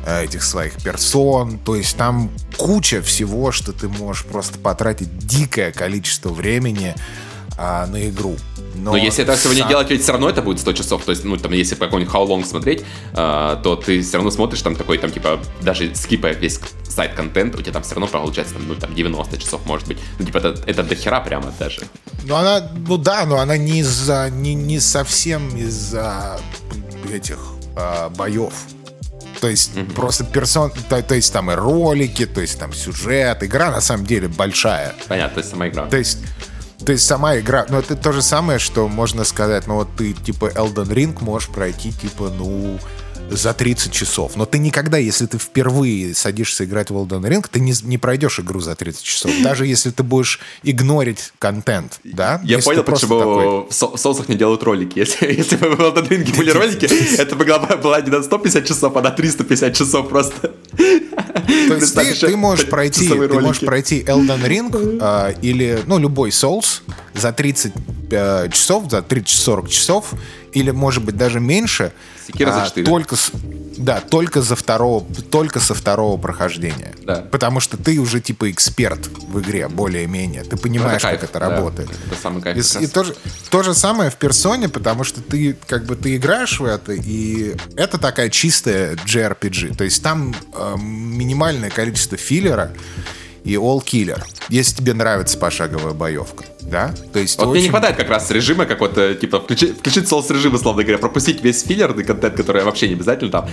э, 0.05 0.23
этих 0.25 0.43
своих 0.43 0.81
персон. 0.81 1.57
То 1.59 1.75
есть 1.75 1.97
там 1.97 2.29
куча 2.57 3.01
всего, 3.01 3.51
что 3.51 3.73
ты 3.73 3.89
можешь 3.89 4.25
просто 4.25 4.59
потратить 4.59 5.17
дикое 5.17 5.71
количество 5.71 6.29
времени 6.29 6.95
а, 7.57 7.85
на 7.87 8.09
игру. 8.09 8.35
Но, 8.75 8.91
Но 8.91 8.97
если 8.97 9.23
это 9.23 9.35
сегодня 9.37 9.61
сам... 9.61 9.69
делать, 9.69 9.89
ведь 9.89 10.01
все 10.01 10.11
равно 10.11 10.29
это 10.29 10.41
будет 10.41 10.59
100 10.59 10.73
часов. 10.73 11.03
То 11.03 11.11
есть, 11.11 11.23
ну, 11.23 11.37
там, 11.37 11.51
если 11.51 11.75
по 11.75 11.85
какому-нибудь 11.85 12.13
How 12.13 12.27
Long 12.27 12.45
смотреть, 12.45 12.83
э, 13.13 13.57
то 13.63 13.75
ты 13.75 14.01
все 14.01 14.17
равно 14.17 14.31
смотришь 14.31 14.61
там 14.61 14.75
такой, 14.75 14.97
там, 14.97 15.11
типа, 15.11 15.39
даже 15.61 15.93
скипая 15.95 16.33
весь 16.33 16.59
сайт-контент, 16.87 17.55
у 17.55 17.61
тебя 17.61 17.73
там 17.73 17.83
все 17.83 17.95
равно 17.95 18.07
получается, 18.07 18.55
там, 18.55 18.67
ну, 18.67 18.75
там, 18.75 18.93
90 18.93 19.37
часов, 19.37 19.65
может 19.65 19.87
быть. 19.87 19.97
Ну, 20.19 20.25
типа, 20.25 20.37
это, 20.37 20.61
это 20.65 20.83
дохера 20.83 21.19
прямо 21.21 21.53
даже. 21.59 21.81
Ну, 22.23 22.35
она, 22.35 22.67
ну, 22.87 22.97
да, 22.97 23.25
но 23.25 23.39
она 23.39 23.57
не 23.57 23.79
из-за, 23.79 24.29
не, 24.29 24.53
не 24.53 24.79
совсем 24.79 25.55
из-за 25.55 26.39
этих 27.11 27.39
э, 27.75 28.09
боев. 28.09 28.53
То 29.41 29.49
есть 29.49 29.75
mm-hmm. 29.75 29.93
просто 29.93 30.23
персон, 30.23 30.71
то, 30.87 31.01
то 31.01 31.15
есть 31.15 31.33
там 31.33 31.51
и 31.51 31.53
ролики, 31.53 32.25
то 32.25 32.39
есть 32.39 32.57
там 32.57 32.71
сюжет, 32.71 33.43
игра 33.43 33.71
на 33.71 33.81
самом 33.81 34.05
деле 34.05 34.29
большая. 34.29 34.95
Понятно, 35.09 35.35
то 35.35 35.39
есть 35.39 35.49
сама 35.49 35.67
игра. 35.67 35.85
То 35.87 35.97
есть 35.97 36.19
то 36.83 36.91
есть 36.91 37.05
сама 37.05 37.37
игра, 37.37 37.65
ну 37.69 37.79
это 37.79 37.95
то 37.95 38.11
же 38.11 38.21
самое, 38.21 38.59
что 38.59 38.87
можно 38.87 39.23
сказать, 39.23 39.67
ну 39.67 39.75
вот 39.75 39.89
ты 39.97 40.13
типа 40.13 40.45
Elden 40.47 40.89
Ring 40.89 41.23
можешь 41.23 41.49
пройти 41.49 41.91
типа, 41.91 42.31
ну, 42.37 42.79
за 43.29 43.53
30 43.53 43.91
часов. 43.91 44.35
Но 44.35 44.45
ты 44.45 44.59
никогда, 44.59 44.97
если 44.97 45.25
ты 45.25 45.37
впервые 45.37 46.13
садишься 46.13 46.65
играть 46.65 46.89
в 46.89 46.95
Elden 46.95 47.21
Ring, 47.27 47.45
ты 47.49 47.59
не, 47.59 47.73
не 47.83 47.97
пройдешь 47.97 48.39
игру 48.39 48.59
за 48.59 48.75
30 48.75 49.03
часов. 49.03 49.31
Даже 49.43 49.65
если 49.65 49.89
ты 49.89 50.03
будешь 50.03 50.39
игнорить 50.63 51.33
контент, 51.39 51.99
да? 52.03 52.41
Я 52.43 52.57
если 52.57 52.69
понял, 52.69 52.83
почему 52.83 53.19
такой... 53.19 53.45
в, 53.69 53.73
со- 53.73 53.95
в 53.95 53.97
соусах 53.97 54.29
не 54.29 54.35
делают 54.35 54.63
ролики. 54.63 54.99
Если, 55.03 55.33
если 55.33 55.57
бы 55.57 55.75
в 55.75 55.79
Elden 55.79 56.07
Ring 56.07 56.37
были 56.37 56.51
ролики, 56.51 56.85
это 57.17 57.35
бы 57.35 57.45
была 57.77 58.01
не 58.01 58.09
на 58.09 58.23
150 58.23 58.65
часов, 58.65 58.95
а 58.95 59.01
на 59.01 59.11
350 59.11 59.75
часов 59.75 60.07
просто. 60.09 60.53
То 60.77 61.75
есть 61.75 61.93
ты, 61.93 62.13
ты 62.15 62.37
можешь 62.37 62.69
пройти, 62.69 63.09
ты 63.09 63.39
можешь 63.39 63.61
пройти 63.61 64.01
Elden 64.01 64.43
Ring 64.45 64.99
э, 65.01 65.35
или, 65.41 65.83
ну, 65.87 65.99
любой 65.99 66.29
Souls 66.29 66.81
за 67.13 67.31
30 67.31 67.73
э, 68.11 68.49
часов, 68.51 68.89
за 68.89 68.99
30-40 68.99 69.67
часов, 69.67 70.13
или, 70.53 70.71
может 70.71 71.03
быть, 71.03 71.17
даже 71.17 71.39
меньше, 71.39 71.91
Секира 72.27 72.51
за 72.51 72.65
4. 72.65 72.85
А, 72.85 72.89
только, 72.89 73.15
да, 73.77 73.99
только, 73.99 74.41
за 74.41 74.55
второго, 74.55 75.05
только 75.29 75.59
со 75.59 75.73
второго 75.73 76.17
прохождения. 76.17 76.93
Да. 77.01 77.25
Потому 77.31 77.59
что 77.59 77.75
ты 77.77 77.99
уже 77.99 78.21
типа 78.21 78.49
эксперт 78.51 79.07
в 79.07 79.39
игре, 79.41 79.67
более-менее. 79.67 80.43
Ты 80.43 80.55
понимаешь, 80.55 81.03
это 81.03 81.17
как 81.17 81.23
это 81.23 81.39
да. 81.39 81.49
работает. 81.49 81.89
Это 82.07 82.21
самый 82.21 82.41
кайф. 82.41 82.57
И, 82.57 82.83
и 82.83 82.87
то, 82.87 83.03
же, 83.03 83.15
то 83.49 83.63
же 83.63 83.73
самое 83.73 84.09
в 84.09 84.15
персоне, 84.15 84.69
потому 84.69 85.03
что 85.03 85.21
ты 85.21 85.57
как 85.67 85.85
бы 85.85 85.95
ты 85.95 86.15
играешь 86.15 86.59
в 86.59 86.65
это, 86.65 86.93
и 86.93 87.55
это 87.75 87.97
такая 87.97 88.29
чистая 88.29 88.95
JRPG. 88.95 89.75
То 89.75 89.83
есть 89.83 90.01
там 90.01 90.33
э, 90.53 90.75
минимальное 90.79 91.69
количество 91.69 92.17
филлера, 92.17 92.71
и 93.43 93.55
All 93.55 93.83
Killer. 93.83 94.21
Если 94.49 94.77
тебе 94.77 94.93
нравится 94.93 95.37
пошаговая 95.37 95.93
боевка, 95.93 96.43
да? 96.61 96.93
То 97.11 97.19
есть 97.19 97.37
вот 97.37 97.47
очень... 97.47 97.53
мне 97.53 97.61
не 97.63 97.69
хватает 97.69 97.95
как 97.95 98.09
раз 98.09 98.29
режима 98.31 98.65
какого-то, 98.65 99.15
типа, 99.15 99.39
включить, 99.39 99.77
включить 99.79 100.07
соус-режим, 100.07 100.53
условно 100.53 100.83
говоря, 100.83 100.97
пропустить 100.97 101.43
весь 101.43 101.63
филлерный 101.63 102.03
контент, 102.03 102.35
который 102.35 102.63
вообще 102.63 102.87
не 102.87 102.95
обязательно 102.95 103.31
там, 103.31 103.49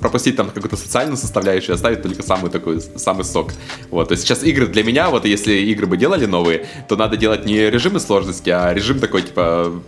пропустить 0.00 0.36
там 0.36 0.50
какую-то 0.50 0.76
социальную 0.76 1.16
составляющую, 1.16 1.74
оставить 1.74 2.02
только 2.02 2.22
самый 2.22 2.50
такой, 2.50 2.80
самый 2.96 3.24
сок. 3.24 3.52
Вот, 3.90 4.08
то 4.08 4.12
есть 4.12 4.24
сейчас 4.24 4.42
игры 4.42 4.66
для 4.66 4.82
меня, 4.82 5.10
вот 5.10 5.24
если 5.24 5.54
игры 5.54 5.86
бы 5.86 5.96
делали 5.96 6.26
новые, 6.26 6.66
то 6.88 6.96
надо 6.96 7.16
делать 7.16 7.44
не 7.44 7.70
режимы 7.70 8.00
сложности, 8.00 8.50
а 8.50 8.72
режим 8.72 8.98
такой, 9.00 9.22
типа, 9.22 9.82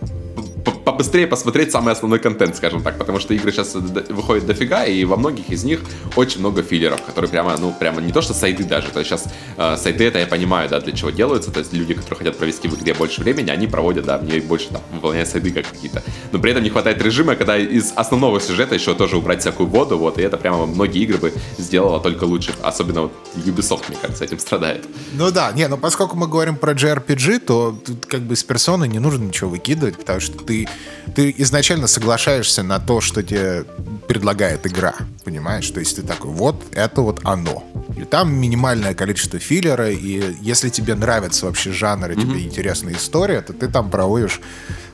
побыстрее 0.83 1.27
посмотреть 1.27 1.71
самый 1.71 1.93
основной 1.93 2.19
контент, 2.19 2.55
скажем 2.55 2.81
так, 2.81 2.97
потому 2.97 3.19
что 3.19 3.33
игры 3.33 3.51
сейчас 3.51 3.75
выходят 3.75 4.45
дофига, 4.45 4.85
и 4.85 5.03
во 5.05 5.17
многих 5.17 5.49
из 5.49 5.63
них 5.63 5.81
очень 6.15 6.39
много 6.39 6.63
филлеров, 6.63 7.01
которые 7.01 7.29
прямо, 7.29 7.55
ну, 7.57 7.73
прямо 7.77 8.01
не 8.01 8.11
то 8.11 8.21
что 8.21 8.33
сайды 8.33 8.63
даже, 8.63 8.89
то 8.89 8.99
есть 8.99 9.09
сейчас 9.09 9.25
э, 9.57 9.77
сайды 9.77 10.05
это 10.05 10.19
я 10.19 10.27
понимаю, 10.27 10.69
да, 10.69 10.79
для 10.79 10.93
чего 10.93 11.09
делаются, 11.09 11.51
то 11.51 11.59
есть 11.59 11.73
люди, 11.73 11.93
которые 11.93 12.19
хотят 12.19 12.37
провести 12.37 12.67
в 12.67 12.79
игре 12.79 12.93
больше 12.93 13.21
времени, 13.21 13.49
они 13.49 13.67
проводят, 13.67 14.05
да, 14.05 14.17
в 14.17 14.23
ней 14.23 14.41
больше 14.41 14.69
там 14.69 14.81
выполняют 14.93 15.29
сайды 15.29 15.51
как 15.51 15.67
какие-то, 15.67 16.03
но 16.31 16.39
при 16.39 16.51
этом 16.51 16.63
не 16.63 16.69
хватает 16.69 17.01
режима, 17.01 17.35
когда 17.35 17.57
из 17.57 17.93
основного 17.95 18.39
сюжета 18.39 18.75
еще 18.75 18.95
тоже 18.95 19.17
убрать 19.17 19.41
всякую 19.41 19.69
воду, 19.69 19.97
вот, 19.97 20.17
и 20.17 20.21
это 20.21 20.37
прямо 20.37 20.65
многие 20.65 21.03
игры 21.03 21.17
бы 21.17 21.33
сделало 21.57 21.99
только 21.99 22.23
лучше, 22.23 22.53
особенно 22.63 23.03
вот 23.03 23.11
Ubisoft, 23.35 23.85
мне 23.89 23.97
кажется, 24.01 24.23
этим 24.23 24.39
страдает. 24.39 24.85
Ну 25.13 25.31
да, 25.31 25.51
не, 25.51 25.67
но 25.67 25.77
поскольку 25.77 26.17
мы 26.17 26.27
говорим 26.27 26.55
про 26.55 26.73
JRPG, 26.73 27.39
то 27.39 27.77
тут 27.85 28.05
как 28.05 28.21
бы 28.21 28.35
с 28.35 28.43
персоной 28.43 28.87
не 28.87 28.99
нужно 28.99 29.25
ничего 29.25 29.49
выкидывать, 29.49 29.97
потому 29.97 30.19
что 30.19 30.37
ты 30.37 30.67
ты 31.15 31.33
изначально 31.37 31.87
соглашаешься 31.87 32.63
на 32.63 32.79
то, 32.79 33.01
что 33.01 33.23
тебе 33.23 33.65
предлагает 34.07 34.65
игра, 34.65 34.95
понимаешь? 35.23 35.69
То 35.69 35.79
есть 35.79 35.95
ты 35.95 36.03
такой, 36.03 36.31
вот, 36.31 36.63
это 36.73 37.01
вот 37.01 37.21
оно. 37.23 37.63
И 37.97 38.03
там 38.03 38.33
минимальное 38.33 38.93
количество 38.93 39.39
филлера, 39.39 39.89
и 39.89 40.35
если 40.41 40.69
тебе 40.69 40.95
нравится 40.95 41.45
вообще 41.45 41.71
жанр, 41.71 42.11
и 42.11 42.15
mm-hmm. 42.15 42.21
тебе 42.21 42.43
интересна 42.43 42.91
история, 42.91 43.41
то 43.41 43.53
ты 43.53 43.67
там 43.67 43.89
проводишь 43.89 44.39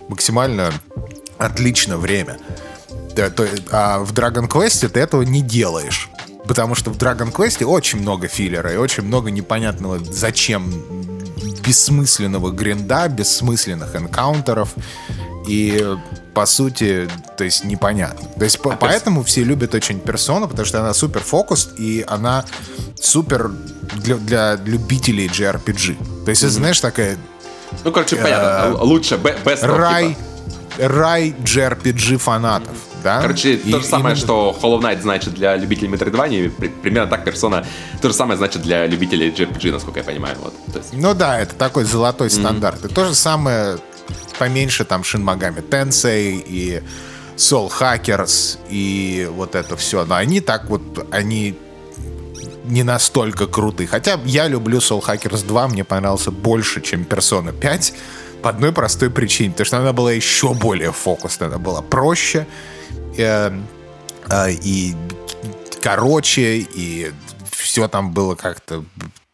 максимально 0.07 0.73
отлично 1.37 1.97
время. 1.97 2.37
А 3.71 3.99
в 3.99 4.13
Dragon 4.13 4.47
Quest 4.47 4.87
ты 4.89 4.99
этого 4.99 5.23
не 5.23 5.41
делаешь. 5.41 6.09
Потому 6.47 6.75
что 6.75 6.91
в 6.91 6.97
Dragon 6.97 7.31
Quest 7.31 7.63
очень 7.65 7.99
много 7.99 8.27
филлера 8.27 8.73
и 8.73 8.77
очень 8.77 9.03
много 9.03 9.31
непонятного 9.31 9.99
зачем 9.99 10.71
бессмысленного 11.65 12.51
гринда, 12.51 13.09
бессмысленных 13.09 13.95
энкаунтеров 13.95 14.73
и 15.47 15.97
по 16.33 16.45
сути, 16.45 17.09
то 17.37 17.43
есть 17.43 17.63
непонятно. 17.63 18.27
То 18.37 18.43
есть 18.43 18.59
а 18.63 18.75
поэтому 18.75 19.21
перс... 19.21 19.31
все 19.31 19.43
любят 19.43 19.73
очень 19.73 19.99
персону, 19.99 20.47
потому 20.47 20.65
что 20.65 20.79
она 20.81 20.93
супер 20.93 21.21
фокус 21.21 21.69
и 21.77 22.03
она 22.07 22.45
супер 22.99 23.51
для, 23.95 24.17
для 24.17 24.55
любителей 24.55 25.27
JRPG. 25.27 26.25
То 26.25 26.29
есть, 26.29 26.43
mm-hmm. 26.43 26.49
знаешь, 26.49 26.79
такая... 26.79 27.17
Ну, 27.83 27.91
короче, 27.91 28.17
понятно. 28.17 28.83
Лучше, 28.83 29.15
best 29.15 29.65
рай, 29.65 30.15
типа. 30.75 30.89
рай 30.89 31.35
JRPG 31.43 32.17
фанатов. 32.17 32.75
Да? 33.03 33.21
Короче, 33.21 33.53
и, 33.53 33.71
то 33.71 33.79
же 33.79 33.85
самое, 33.85 34.15
именно... 34.15 34.15
что 34.15 34.57
Hollow 34.61 34.81
Knight 34.81 35.01
значит 35.01 35.33
для 35.33 35.55
любителей 35.55 35.89
Metroidvania, 35.89 36.49
примерно 36.81 37.09
так 37.09 37.23
персона 37.23 37.65
то 38.01 38.09
же 38.09 38.13
самое 38.13 38.37
значит 38.37 38.63
для 38.63 38.85
любителей 38.85 39.29
JRPG, 39.29 39.71
насколько 39.71 39.99
я 39.99 40.03
понимаю. 40.05 40.35
Вот, 40.41 40.53
есть... 40.75 40.93
Ну 40.93 41.13
да, 41.13 41.39
это 41.39 41.55
такой 41.55 41.83
золотой 41.83 42.27
mm-hmm. 42.27 42.39
стандарт. 42.39 42.85
И 42.85 42.87
то 42.89 43.05
же 43.05 43.15
самое 43.15 43.77
поменьше 44.37 44.85
там 44.85 45.01
Shin 45.01 45.23
Megami 45.23 45.67
Tensei 45.67 46.43
и 46.45 46.81
Soul 47.35 47.71
Hackers 47.71 48.57
и 48.69 49.29
вот 49.31 49.55
это 49.55 49.75
все. 49.77 50.05
Но 50.05 50.15
они 50.15 50.41
так 50.41 50.69
вот, 50.69 50.81
они 51.11 51.55
не 52.65 52.83
настолько 52.83 53.47
круты. 53.47 53.87
Хотя 53.87 54.19
я 54.25 54.47
люблю 54.47 54.79
Soul 54.79 55.03
Hackers 55.03 55.45
2, 55.45 55.67
мне 55.69 55.83
понравился 55.83 56.31
больше, 56.31 56.81
чем 56.81 57.03
Persona 57.03 57.53
5. 57.53 57.93
По 58.41 58.49
одной 58.49 58.71
простой 58.71 59.09
причине, 59.09 59.51
потому 59.51 59.65
что 59.65 59.77
она 59.77 59.93
была 59.93 60.11
еще 60.11 60.53
более 60.53 60.91
фокусная, 60.91 61.49
она 61.49 61.57
была 61.57 61.81
проще 61.81 62.45
э, 63.17 63.51
э, 64.29 64.51
и 64.51 64.95
короче, 65.81 66.57
и 66.59 67.11
все 67.51 67.87
там 67.87 68.11
было 68.11 68.35
как-то 68.35 68.83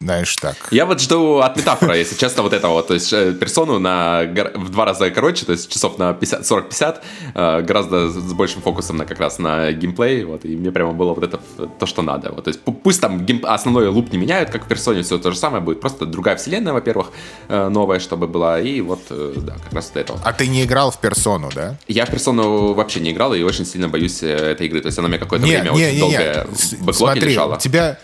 знаешь, 0.04 0.36
так. 0.36 0.56
Я 0.70 0.84
вот 0.84 1.00
жду 1.00 1.38
от 1.38 1.56
метафора, 1.56 1.96
если 1.96 2.14
честно, 2.16 2.42
вот 2.42 2.52
этого. 2.52 2.82
То 2.82 2.94
есть 2.94 3.12
э, 3.12 3.32
персону 3.32 3.78
на, 3.78 4.22
в 4.54 4.68
два 4.68 4.84
раза 4.84 5.10
короче, 5.10 5.46
то 5.46 5.52
есть 5.52 5.72
часов 5.72 5.98
на 5.98 6.10
40-50, 6.12 6.98
э, 7.34 7.62
гораздо 7.62 8.10
с 8.10 8.32
большим 8.34 8.60
фокусом 8.60 8.98
на 8.98 9.06
как 9.06 9.18
раз 9.18 9.38
на 9.38 9.72
геймплей. 9.72 10.24
Вот, 10.24 10.44
и 10.44 10.56
мне 10.56 10.70
прямо 10.70 10.92
было 10.92 11.14
вот 11.14 11.24
это 11.24 11.40
то, 11.78 11.86
что 11.86 12.02
надо. 12.02 12.32
Вот, 12.32 12.44
то 12.44 12.48
есть 12.48 12.60
пусть 12.60 13.00
там 13.00 13.24
гейм, 13.24 13.40
основной 13.44 13.88
луп 13.88 14.12
не 14.12 14.18
меняют, 14.18 14.50
как 14.50 14.64
в 14.64 14.68
персоне, 14.68 15.02
все 15.02 15.18
то 15.18 15.30
же 15.30 15.38
самое 15.38 15.62
будет. 15.62 15.80
Просто 15.80 16.04
другая 16.04 16.36
вселенная, 16.36 16.74
во-первых, 16.74 17.10
э, 17.48 17.68
новая, 17.68 17.98
чтобы 17.98 18.26
была. 18.26 18.60
И 18.60 18.82
вот, 18.82 19.00
да, 19.08 19.54
как 19.64 19.72
раз 19.72 19.90
до 19.90 20.00
этого. 20.00 20.20
А 20.22 20.32
ты 20.34 20.48
не 20.48 20.64
играл 20.64 20.90
в 20.90 20.98
персону, 21.00 21.50
да? 21.54 21.78
Я 21.88 22.04
в 22.04 22.10
персону 22.10 22.74
вообще 22.74 23.00
не 23.00 23.12
играл 23.12 23.32
и 23.32 23.42
очень 23.42 23.64
сильно 23.64 23.88
боюсь 23.88 24.22
этой 24.22 24.66
игры. 24.66 24.80
То 24.80 24.88
есть 24.88 24.98
она 24.98 25.08
мне 25.08 25.18
какое-то 25.18 25.46
время 25.46 25.62
не, 25.62 25.70
очень 25.70 25.94
не, 25.94 26.00
долгое 26.00 26.46
в 26.50 26.84
бэклоге 26.84 27.20
лежала. 27.20 27.54
У 27.54 27.58
тебя 27.58 27.98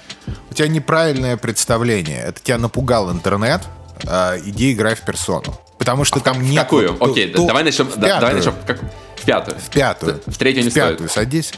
у 0.51 0.55
тебя 0.55 0.69
неправильное 0.69 1.37
представление. 1.37 2.23
Это 2.23 2.41
тебя 2.41 2.59
напугал 2.59 3.11
интернет. 3.11 3.63
Э, 4.05 4.39
иди 4.45 4.73
играй 4.73 4.95
в 4.95 5.01
персону. 5.01 5.59
Потому 5.79 6.05
что 6.05 6.19
а 6.19 6.23
там 6.23 6.43
нет... 6.43 6.63
Какую? 6.63 6.97
Окей, 7.03 7.33
ту, 7.33 7.47
давай 7.47 7.65
начнем... 7.65 7.89
Да, 7.97 8.21
давай 8.21 8.35
начнем. 8.35 8.55
Как, 8.67 8.81
в 9.17 9.25
пятую. 9.25 9.59
В 9.59 9.71
пятую. 9.71 10.21
В 10.27 10.37
третью 10.37 10.65
не 10.65 10.71
в 10.71 10.75
пятую 10.75 11.09
стоит. 11.09 11.13
садись. 11.13 11.53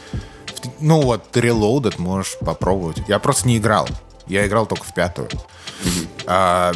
Ну 0.79 1.01
вот, 1.01 1.35
Reloaded 1.35 1.95
можешь 1.97 2.37
попробовать. 2.39 2.97
Я 3.07 3.19
просто 3.19 3.47
не 3.47 3.57
играл. 3.57 3.87
Я 4.27 4.47
играл 4.47 4.65
только 4.65 4.85
в 4.85 4.93
пятую. 4.93 5.27
Mm-hmm. 5.27 6.07
А, 6.27 6.71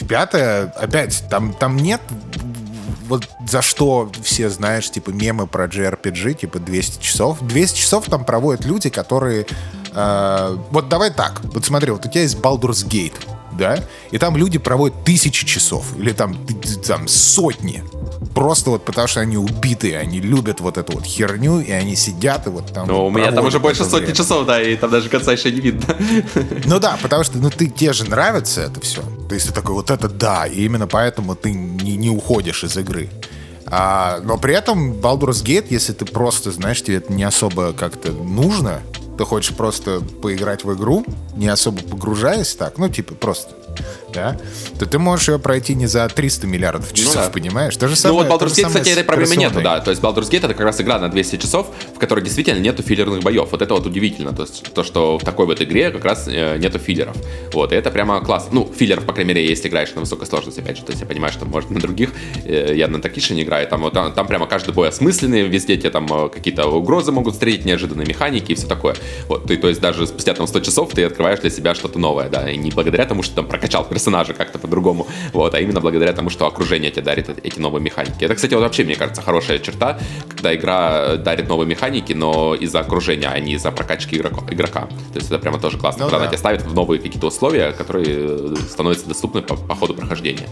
в 0.00 0.06
пятое, 0.06 0.72
опять, 0.76 1.24
там, 1.30 1.52
там 1.54 1.76
нет 1.76 2.00
вот 3.08 3.26
за 3.46 3.62
что 3.62 4.10
все, 4.22 4.50
знаешь, 4.50 4.90
типа 4.90 5.10
мемы 5.10 5.46
про 5.46 5.64
JRPG, 5.64 6.34
типа 6.34 6.58
200 6.58 7.02
часов. 7.02 7.38
200 7.40 7.78
часов 7.78 8.04
там 8.06 8.24
проводят 8.24 8.64
люди, 8.66 8.90
которые 8.90 9.46
Э, 9.98 10.56
вот 10.70 10.88
давай 10.88 11.10
так. 11.10 11.40
Вот 11.42 11.64
смотри, 11.64 11.90
вот 11.90 12.06
у 12.06 12.08
тебя 12.08 12.22
есть 12.22 12.36
Baldur's 12.38 12.86
Gate, 12.86 13.14
да? 13.58 13.82
И 14.12 14.18
там 14.18 14.36
люди 14.36 14.58
проводят 14.58 15.02
тысячи 15.04 15.44
часов. 15.44 15.86
Или 15.98 16.12
там, 16.12 16.36
там 16.86 17.08
сотни. 17.08 17.82
Просто 18.32 18.70
вот 18.70 18.84
потому 18.84 19.08
что 19.08 19.20
они 19.20 19.36
убитые, 19.36 19.98
они 19.98 20.20
любят 20.20 20.60
вот 20.60 20.78
эту 20.78 20.92
вот 20.92 21.04
херню, 21.04 21.60
и 21.60 21.72
они 21.72 21.96
сидят 21.96 22.46
и 22.46 22.50
вот 22.50 22.72
там... 22.72 22.86
Ну, 22.86 23.06
у 23.06 23.10
меня 23.10 23.32
там 23.32 23.44
уже 23.44 23.58
больше 23.58 23.84
сотни 23.84 24.06
время. 24.06 24.14
часов, 24.14 24.46
да, 24.46 24.62
и 24.62 24.76
там 24.76 24.90
даже 24.90 25.08
конца 25.08 25.32
еще 25.32 25.50
не 25.50 25.60
видно. 25.60 25.96
Ну 26.64 26.78
да, 26.78 26.96
потому 27.02 27.24
что, 27.24 27.38
ну, 27.38 27.50
ты, 27.50 27.66
тебе 27.66 27.92
же 27.92 28.04
нравится 28.04 28.60
это 28.60 28.80
все. 28.80 29.02
То 29.28 29.34
есть 29.34 29.48
ты 29.48 29.52
такой, 29.52 29.74
вот 29.74 29.90
это 29.90 30.08
да, 30.08 30.46
и 30.46 30.64
именно 30.64 30.86
поэтому 30.86 31.34
ты 31.34 31.50
не, 31.50 31.96
не 31.96 32.10
уходишь 32.10 32.62
из 32.62 32.76
игры. 32.76 33.08
А, 33.66 34.20
но 34.22 34.38
при 34.38 34.54
этом 34.54 34.92
Baldur's 34.92 35.44
Gate, 35.44 35.66
если 35.70 35.92
ты 35.92 36.04
просто, 36.04 36.52
знаешь, 36.52 36.82
тебе 36.82 36.98
это 36.98 37.12
не 37.12 37.24
особо 37.24 37.72
как-то 37.72 38.12
нужно, 38.12 38.82
ты 39.18 39.24
хочешь 39.24 39.54
просто 39.54 40.00
поиграть 40.22 40.64
в 40.64 40.72
игру, 40.74 41.04
не 41.34 41.48
особо 41.48 41.82
погружаясь 41.82 42.54
так, 42.54 42.78
ну, 42.78 42.88
типа, 42.88 43.14
просто 43.14 43.57
да, 44.12 44.36
то 44.78 44.86
ты 44.86 44.98
можешь 44.98 45.28
ее 45.28 45.38
пройти 45.38 45.74
не 45.74 45.86
за 45.86 46.08
300 46.08 46.46
миллиардов 46.46 46.92
часов, 46.92 47.14
ну, 47.16 47.22
да. 47.22 47.30
понимаешь? 47.30 47.76
То 47.76 47.88
же 47.88 47.96
самое, 47.96 48.22
ну 48.22 48.28
вот 48.28 48.42
Baldur's 48.42 48.54
Gate, 48.54 48.66
кстати, 48.66 48.90
этой 48.90 49.04
проблемы 49.04 49.36
нету, 49.36 49.60
да. 49.60 49.80
То 49.80 49.90
есть 49.90 50.02
Baldur's 50.02 50.30
Gate 50.30 50.38
это 50.38 50.48
как 50.48 50.60
раз 50.60 50.80
игра 50.80 50.98
на 50.98 51.08
200 51.08 51.36
часов, 51.36 51.68
в 51.94 51.98
которой 51.98 52.24
действительно 52.24 52.58
нету 52.58 52.82
филлерных 52.82 53.22
боев. 53.22 53.48
Вот 53.50 53.62
это 53.62 53.74
вот 53.74 53.86
удивительно. 53.86 54.32
То 54.32 54.42
есть 54.42 54.72
то, 54.72 54.82
что 54.82 55.18
в 55.18 55.24
такой 55.24 55.46
вот 55.46 55.60
игре 55.60 55.90
как 55.90 56.04
раз 56.04 56.26
э, 56.28 56.56
нету 56.58 56.78
филлеров. 56.78 57.16
Вот, 57.52 57.72
и 57.72 57.76
это 57.76 57.90
прямо 57.90 58.20
классно. 58.20 58.50
Ну, 58.52 58.72
филлеров, 58.74 59.04
по 59.04 59.12
крайней 59.12 59.34
мере, 59.34 59.48
если 59.48 59.68
играешь 59.68 59.94
на 59.94 60.00
высокой 60.00 60.26
сложности, 60.26 60.60
опять 60.60 60.78
же. 60.78 60.84
То 60.84 60.92
есть 60.92 61.02
я 61.02 61.06
понимаю, 61.06 61.32
что, 61.32 61.44
может, 61.44 61.70
на 61.70 61.80
других, 61.80 62.12
э, 62.44 62.72
я 62.74 62.88
на 62.88 63.00
Такише 63.00 63.34
не 63.34 63.42
играю, 63.42 63.66
там, 63.68 63.82
вот, 63.82 63.92
там, 63.92 64.12
там 64.12 64.26
прямо 64.26 64.46
каждый 64.46 64.74
бой 64.74 64.88
осмысленный, 64.88 65.42
везде 65.42 65.76
тебе 65.76 65.90
там 65.90 66.06
э, 66.10 66.28
какие-то 66.28 66.66
угрозы 66.66 67.12
могут 67.12 67.34
встретить, 67.34 67.64
неожиданные 67.64 68.06
механики 68.06 68.52
и 68.52 68.54
все 68.54 68.66
такое. 68.66 68.96
Вот, 69.28 69.46
ты, 69.46 69.56
то 69.56 69.68
есть 69.68 69.80
даже 69.80 70.06
спустя 70.06 70.34
там 70.34 70.46
100 70.46 70.60
часов 70.60 70.92
ты 70.92 71.04
открываешь 71.04 71.40
для 71.40 71.50
себя 71.50 71.74
что-то 71.74 71.98
новое, 71.98 72.28
да, 72.28 72.50
и 72.50 72.56
не 72.56 72.70
благодаря 72.70 73.04
тому, 73.04 73.22
что 73.22 73.36
там 73.36 73.46
прокачал 73.58 73.84
персонажа 73.84 74.34
как-то 74.34 74.58
по-другому, 74.58 75.06
вот, 75.32 75.54
а 75.54 75.60
именно 75.60 75.80
благодаря 75.80 76.12
тому, 76.12 76.30
что 76.30 76.46
окружение 76.46 76.90
тебе 76.90 77.02
дарит 77.02 77.28
эти 77.44 77.58
новые 77.58 77.82
механики. 77.82 78.24
Это, 78.24 78.34
кстати, 78.34 78.54
вот 78.54 78.62
вообще, 78.62 78.84
мне 78.84 78.94
кажется, 78.94 79.20
хорошая 79.20 79.58
черта, 79.58 79.98
когда 80.28 80.54
игра 80.54 81.16
дарит 81.16 81.48
новые 81.48 81.66
механики, 81.66 82.12
но 82.12 82.54
из-за 82.54 82.80
окружения, 82.80 83.28
а 83.28 83.40
не 83.40 83.54
из-за 83.54 83.72
прокачки 83.72 84.16
игрока. 84.16 84.42
игрока. 84.50 84.80
То 85.12 85.16
есть 85.16 85.26
это 85.26 85.38
прямо 85.38 85.58
тоже 85.58 85.76
классно, 85.78 86.04
ну, 86.04 86.10
когда 86.10 86.18
да. 86.18 86.24
она 86.24 86.30
тебя 86.30 86.38
ставит 86.38 86.62
в 86.62 86.74
новые 86.74 87.00
какие-то 87.00 87.26
условия, 87.26 87.72
которые 87.72 88.56
становятся 88.56 89.08
доступны 89.08 89.42
по, 89.42 89.56
по 89.56 89.74
ходу 89.74 89.94
прохождения. 89.94 90.48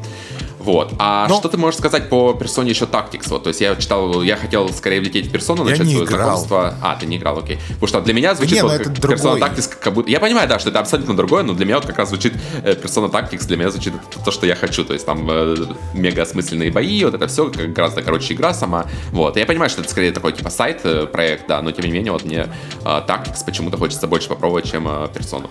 Вот. 0.67 0.95
А 0.99 1.29
но... 1.29 1.37
что 1.37 1.49
ты 1.49 1.57
можешь 1.57 1.79
сказать 1.79 2.09
по 2.09 2.35
персоне 2.35 2.71
еще 2.71 2.87
Tactics? 2.87 3.29
Вот, 3.29 3.45
то 3.45 3.49
есть 3.49 3.61
я 3.61 3.77
читал, 3.77 4.21
я 4.23 4.37
хотел 4.37 4.69
скорее 4.71 5.01
влететь 5.01 5.29
в 5.29 5.31
персону, 5.31 5.63
начать 5.63 5.89
свое 5.89 6.05
играл. 6.05 6.19
знакомство. 6.19 6.75
А, 6.83 6.97
ты 6.97 7.07
не 7.07 7.19
играл, 7.19 7.39
окей. 7.39 7.59
Потому 7.75 7.87
что 7.87 8.01
для 8.01 8.13
меня 8.13 8.35
звучит 8.35 8.57
не, 8.57 8.63
вот, 8.63 8.79
как 8.79 9.01
персона 9.01 9.39
Tactics 9.39 9.71
как 9.81 9.95
будто. 9.95 10.11
Я 10.11 10.19
понимаю, 10.19 10.49
да, 10.49 10.59
что 10.59 10.71
это 10.71 10.81
абсолютно 10.81 11.17
другое, 11.17 11.45
но 11.45 11.53
для 11.53 11.67
меня 11.67 11.77
вот 11.77 11.87
как 11.87 11.99
раз 11.99 12.09
звучит 12.09 12.35
э, 12.65 12.75
персона 12.75 13.07
Tactics, 13.07 13.47
для 13.47 13.57
меня 13.57 13.71
звучит 13.71 13.93
то, 14.25 14.33
что 14.33 14.45
я 14.45 14.57
хочу. 14.57 14.85
То 14.85 14.93
есть 14.93 15.07
там 15.07 15.25
э, 15.31 15.55
мега 15.95 16.23
осмысленные 16.23 16.73
бои, 16.73 17.05
вот 17.05 17.15
это 17.15 17.29
все, 17.29 17.49
как 17.49 17.73
гораздо 17.73 18.03
короче 18.03 18.35
игра 18.35 18.53
сама. 18.53 18.87
Вот. 19.13 19.37
Я 19.37 19.47
понимаю, 19.47 19.71
что 19.71 19.83
это 19.83 19.91
скорее 19.91 20.11
такой 20.11 20.33
типа 20.33 20.51
сайт 20.51 20.81
э, 20.83 21.07
проект, 21.07 21.47
да, 21.47 21.63
но 21.63 21.71
тем 21.71 21.85
не 21.85 21.93
менее, 21.93 22.11
вот 22.11 22.25
мне 22.25 22.49
э, 22.85 22.85
Tactics 22.85 23.45
почему-то 23.47 23.79
хочется 23.79 24.09
больше 24.09 24.29
попробовать, 24.29 24.69
чем 24.69 24.89
э, 24.89 25.07
персону. 25.15 25.49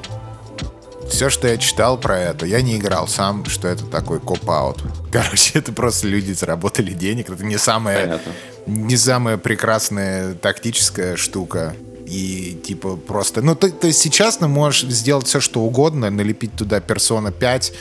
Все, 1.10 1.30
что 1.30 1.48
я 1.48 1.58
читал 1.58 1.98
про 1.98 2.20
это, 2.20 2.46
я 2.46 2.62
не 2.62 2.78
играл 2.78 3.08
сам, 3.08 3.46
что 3.46 3.68
это 3.68 3.86
такой 3.86 4.20
коп-аут. 4.20 4.84
Короче, 5.12 5.60
это 5.60 5.72
просто 5.72 6.08
люди 6.08 6.32
заработали 6.32 6.92
денег. 6.92 7.30
Это 7.30 7.44
не 7.44 7.58
самая, 7.58 8.20
не 8.66 8.98
самая 8.98 9.38
прекрасная 9.38 10.34
тактическая 10.34 11.16
штука. 11.16 11.76
И 12.06 12.60
типа 12.64 12.98
просто... 12.98 13.42
Ну, 13.42 13.56
то, 13.56 13.68
есть 13.88 14.00
сейчас 14.00 14.38
ты 14.38 14.48
можешь 14.48 14.84
сделать 14.84 15.26
все, 15.26 15.40
что 15.40 15.62
угодно, 15.62 16.12
налепить 16.12 16.56
туда 16.56 16.80
персона 16.80 17.32
5, 17.32 17.74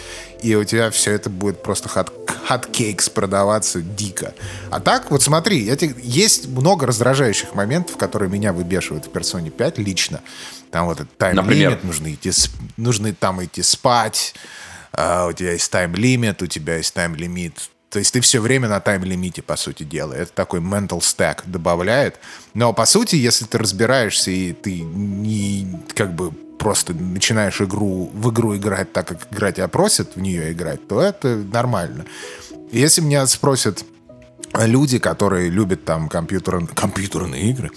и 0.42 0.54
у 0.54 0.64
тебя 0.64 0.90
все 0.90 1.12
это 1.12 1.28
будет 1.28 1.62
просто 1.62 1.90
хот, 1.90 2.66
кейкс 2.66 3.10
продаваться 3.10 3.80
дико. 3.82 4.34
А 4.70 4.80
так, 4.80 5.10
вот 5.10 5.22
смотри, 5.22 5.68
эти, 5.68 5.94
есть 6.02 6.48
много 6.48 6.86
раздражающих 6.86 7.54
моментов, 7.54 7.96
которые 7.98 8.30
меня 8.30 8.52
выбешивают 8.52 9.06
в 9.06 9.10
персоне 9.10 9.50
5 9.50 9.78
лично. 9.78 10.22
Там 10.74 10.86
вот 10.86 10.98
этот 10.98 11.16
тайм-лимит, 11.18 11.84
нужно 11.84 12.12
идти, 12.12 12.32
нужно 12.76 13.14
там 13.14 13.44
идти 13.44 13.62
спать, 13.62 14.34
uh, 14.92 15.30
у 15.30 15.32
тебя 15.32 15.52
есть 15.52 15.70
тайм-лимит, 15.70 16.42
у 16.42 16.48
тебя 16.48 16.78
есть 16.78 16.92
тайм-лимит 16.92 17.70
то 17.90 18.00
есть 18.00 18.12
ты 18.12 18.20
все 18.20 18.40
время 18.40 18.68
на 18.68 18.80
тайм-лимите, 18.80 19.40
по 19.40 19.54
сути 19.54 19.84
дела. 19.84 20.14
Это 20.14 20.32
такой 20.32 20.58
mental 20.58 20.98
stack 20.98 21.42
добавляет. 21.46 22.18
Но, 22.52 22.72
по 22.72 22.86
сути, 22.86 23.14
если 23.14 23.44
ты 23.44 23.56
разбираешься 23.56 24.32
и 24.32 24.52
ты 24.52 24.80
не 24.80 25.80
как 25.94 26.12
бы 26.12 26.32
просто 26.32 26.92
начинаешь 26.92 27.60
игру, 27.60 28.10
в 28.12 28.32
игру 28.32 28.56
играть 28.56 28.92
так, 28.92 29.06
как 29.06 29.28
игра 29.30 29.52
тебя 29.52 29.68
просит 29.68 30.16
в 30.16 30.20
нее 30.20 30.50
играть, 30.50 30.88
то 30.88 31.00
это 31.00 31.36
нормально. 31.36 32.04
Если 32.72 33.00
меня 33.00 33.24
спросят 33.28 33.84
люди, 34.58 34.98
которые 34.98 35.50
любят 35.50 35.84
там 35.84 36.08
компьютер, 36.08 36.66
компьютерные 36.66 37.50
игры, 37.50 37.70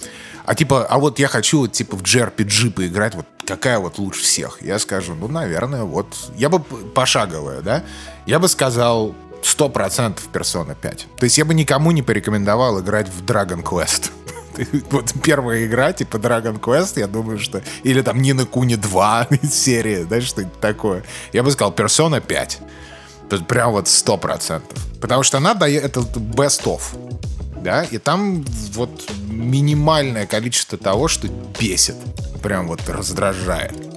а 0.48 0.54
типа, 0.54 0.86
а 0.88 0.98
вот 0.98 1.18
я 1.18 1.28
хочу 1.28 1.66
типа 1.66 1.94
в 1.94 2.02
JRPG 2.02 2.70
поиграть, 2.70 3.14
вот 3.14 3.26
какая 3.46 3.78
вот 3.78 3.98
лучше 3.98 4.22
всех? 4.22 4.62
Я 4.62 4.78
скажу, 4.78 5.14
ну, 5.14 5.28
наверное, 5.28 5.82
вот, 5.82 6.06
я 6.36 6.48
бы 6.48 6.58
пошаговая, 6.58 7.60
да, 7.60 7.84
я 8.24 8.38
бы 8.38 8.48
сказал 8.48 9.14
сто 9.42 9.68
процентов 9.68 10.26
Persona 10.32 10.74
5. 10.74 11.06
То 11.18 11.24
есть 11.24 11.36
я 11.36 11.44
бы 11.44 11.52
никому 11.52 11.90
не 11.90 12.00
порекомендовал 12.00 12.80
играть 12.80 13.08
в 13.08 13.26
Dragon 13.26 13.62
Quest. 13.62 14.10
Вот 14.90 15.12
первая 15.22 15.66
игра, 15.66 15.92
типа 15.92 16.16
Dragon 16.16 16.58
Quest, 16.58 16.98
я 16.98 17.06
думаю, 17.08 17.38
что... 17.38 17.62
Или 17.82 18.00
там 18.00 18.22
Нина 18.22 18.46
Куни 18.46 18.76
2 18.76 19.28
из 19.42 19.52
серии, 19.52 20.04
знаешь, 20.04 20.24
что-нибудь 20.24 20.58
такое. 20.60 21.04
Я 21.34 21.42
бы 21.42 21.50
сказал 21.50 21.72
Persona 21.72 22.22
5. 22.22 22.58
Тут 23.28 23.46
прям 23.46 23.72
вот 23.72 23.86
сто 23.86 24.16
процентов. 24.16 24.78
Потому 24.98 25.22
что 25.22 25.36
она 25.36 25.52
дает... 25.52 25.84
Это 25.84 26.00
best 26.00 26.64
of. 26.64 26.80
Да? 27.62 27.84
И 27.84 27.98
там 27.98 28.44
вот 28.72 29.10
минимальное 29.28 30.26
количество 30.26 30.78
того, 30.78 31.08
что 31.08 31.28
бесит. 31.58 31.96
Прям 32.42 32.68
вот 32.68 32.88
раздражает 32.88 33.88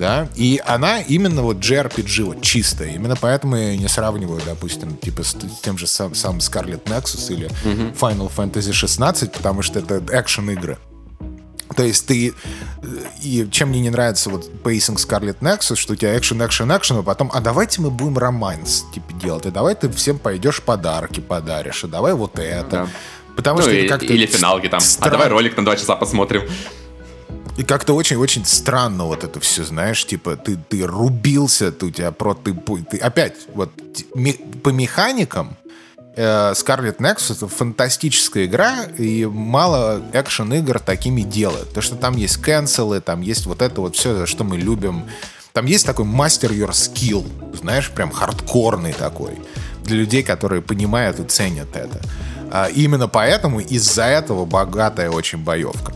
да, 0.00 0.28
и 0.34 0.60
она 0.66 1.00
именно 1.02 1.42
вот 1.42 1.58
JRPG, 1.58 2.24
вот 2.24 2.40
чистая, 2.40 2.88
именно 2.94 3.16
поэтому 3.16 3.54
я 3.56 3.76
не 3.76 3.86
сравниваю, 3.86 4.40
допустим, 4.46 4.96
типа 4.96 5.22
с, 5.22 5.32
с 5.32 5.60
тем 5.60 5.76
же 5.76 5.86
сам, 5.86 6.14
сам 6.14 6.38
Scarlet 6.38 6.82
Nexus 6.84 7.30
или 7.30 7.50
mm-hmm. 7.64 7.98
Final 7.98 8.32
Fantasy 8.34 8.72
16, 8.72 9.30
потому 9.30 9.60
что 9.60 9.78
это 9.78 10.02
экшен-игры. 10.10 10.78
То 11.76 11.84
есть 11.84 12.06
ты... 12.06 12.34
Э, 12.82 12.86
и 13.22 13.48
чем 13.50 13.70
мне 13.70 13.80
не 13.80 13.90
нравится 13.90 14.30
вот 14.30 14.62
pacing 14.62 14.98
Scarlet 14.98 15.38
Nexus, 15.40 15.76
что 15.76 15.92
у 15.92 15.96
тебя 15.96 16.16
экшен, 16.16 16.44
экшен, 16.44 16.70
экшен, 16.76 16.98
а 16.98 17.02
потом, 17.02 17.30
а 17.32 17.40
давайте 17.40 17.80
мы 17.80 17.90
будем 17.90 18.18
романс 18.18 18.84
типа 18.92 19.12
делать, 19.14 19.46
и 19.46 19.50
давай 19.50 19.74
ты 19.74 19.88
всем 19.90 20.18
пойдешь 20.18 20.62
подарки 20.62 21.20
подаришь, 21.20 21.84
и 21.84 21.86
давай 21.86 22.14
вот 22.14 22.38
это. 22.38 22.70
Да. 22.70 22.88
Потому 23.36 23.58
ну, 23.58 23.62
что 23.62 23.72
и, 23.72 23.88
как-то... 23.88 24.06
Или 24.06 24.26
финалки 24.26 24.68
там. 24.68 24.80
Стран... 24.80 25.08
А 25.08 25.12
давай 25.12 25.28
ролик 25.28 25.56
на 25.56 25.64
два 25.64 25.76
часа 25.76 25.96
посмотрим. 25.96 26.42
И 27.56 27.62
как-то 27.62 27.94
очень-очень 27.94 28.44
странно 28.46 29.04
вот 29.04 29.22
это 29.22 29.38
все, 29.40 29.64
знаешь, 29.64 30.06
типа 30.06 30.36
ты, 30.36 30.56
ты 30.56 30.86
рубился, 30.86 31.70
ты, 31.70 31.86
у 31.86 31.90
тебя 31.90 32.10
про 32.10 32.34
ты, 32.34 32.54
ты 32.90 32.96
опять 32.98 33.34
вот 33.54 33.70
по 34.62 34.70
механикам 34.70 35.56
Scarlet 36.16 36.98
Nexus 36.98 37.36
это 37.36 37.48
фантастическая 37.48 38.46
игра, 38.46 38.84
и 38.98 39.26
мало 39.26 40.02
экшен 40.12 40.52
игр 40.54 40.80
такими 40.80 41.22
делают. 41.22 41.72
То, 41.72 41.80
что 41.80 41.96
там 41.96 42.16
есть 42.16 42.38
cancel'ы, 42.38 43.00
там 43.00 43.20
есть 43.20 43.46
вот 43.46 43.62
это 43.62 43.80
вот 43.80 43.96
все, 43.96 44.16
за 44.16 44.26
что 44.26 44.44
мы 44.44 44.58
любим. 44.58 45.04
Там 45.52 45.66
есть 45.66 45.86
такой 45.86 46.04
мастер 46.04 46.52
your 46.52 46.70
skill, 46.70 47.26
знаешь, 47.56 47.90
прям 47.90 48.10
хардкорный 48.10 48.92
такой. 48.92 49.38
Для 49.84 49.96
людей, 49.96 50.22
которые 50.22 50.62
понимают 50.62 51.18
и 51.20 51.24
ценят 51.24 51.74
это. 51.74 52.00
А 52.52 52.68
именно 52.68 53.08
поэтому 53.08 53.60
из-за 53.60 54.04
этого 54.04 54.44
богатая 54.44 55.10
очень 55.10 55.38
боевка. 55.38 55.92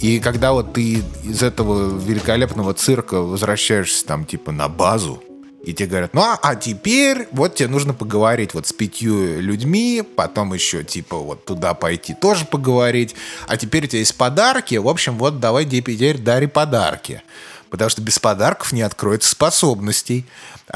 И 0.00 0.20
когда 0.20 0.52
вот 0.52 0.74
ты 0.74 1.02
из 1.24 1.42
этого 1.42 1.98
великолепного 1.98 2.74
цирка 2.74 3.20
возвращаешься 3.20 4.04
там 4.04 4.26
типа 4.26 4.52
на 4.52 4.68
базу, 4.68 5.22
и 5.66 5.74
тебе 5.74 5.88
говорят, 5.88 6.14
ну 6.14 6.22
а, 6.22 6.38
а 6.40 6.54
теперь 6.54 7.26
вот 7.32 7.56
тебе 7.56 7.68
нужно 7.68 7.92
поговорить 7.92 8.54
вот 8.54 8.68
с 8.68 8.72
пятью 8.72 9.40
людьми, 9.40 10.04
потом 10.14 10.54
еще 10.54 10.84
типа 10.84 11.18
вот 11.18 11.44
туда 11.44 11.74
пойти 11.74 12.14
тоже 12.14 12.44
поговорить, 12.44 13.16
а 13.48 13.56
теперь 13.56 13.84
у 13.84 13.86
тебя 13.88 13.98
есть 13.98 14.14
подарки, 14.14 14.76
в 14.76 14.88
общем, 14.88 15.18
вот 15.18 15.40
давай 15.40 15.64
теперь 15.64 16.18
дари 16.18 16.46
подарки. 16.46 17.22
Потому 17.68 17.90
что 17.90 18.00
без 18.00 18.20
подарков 18.20 18.72
не 18.72 18.82
откроется 18.82 19.28
способностей. 19.28 20.24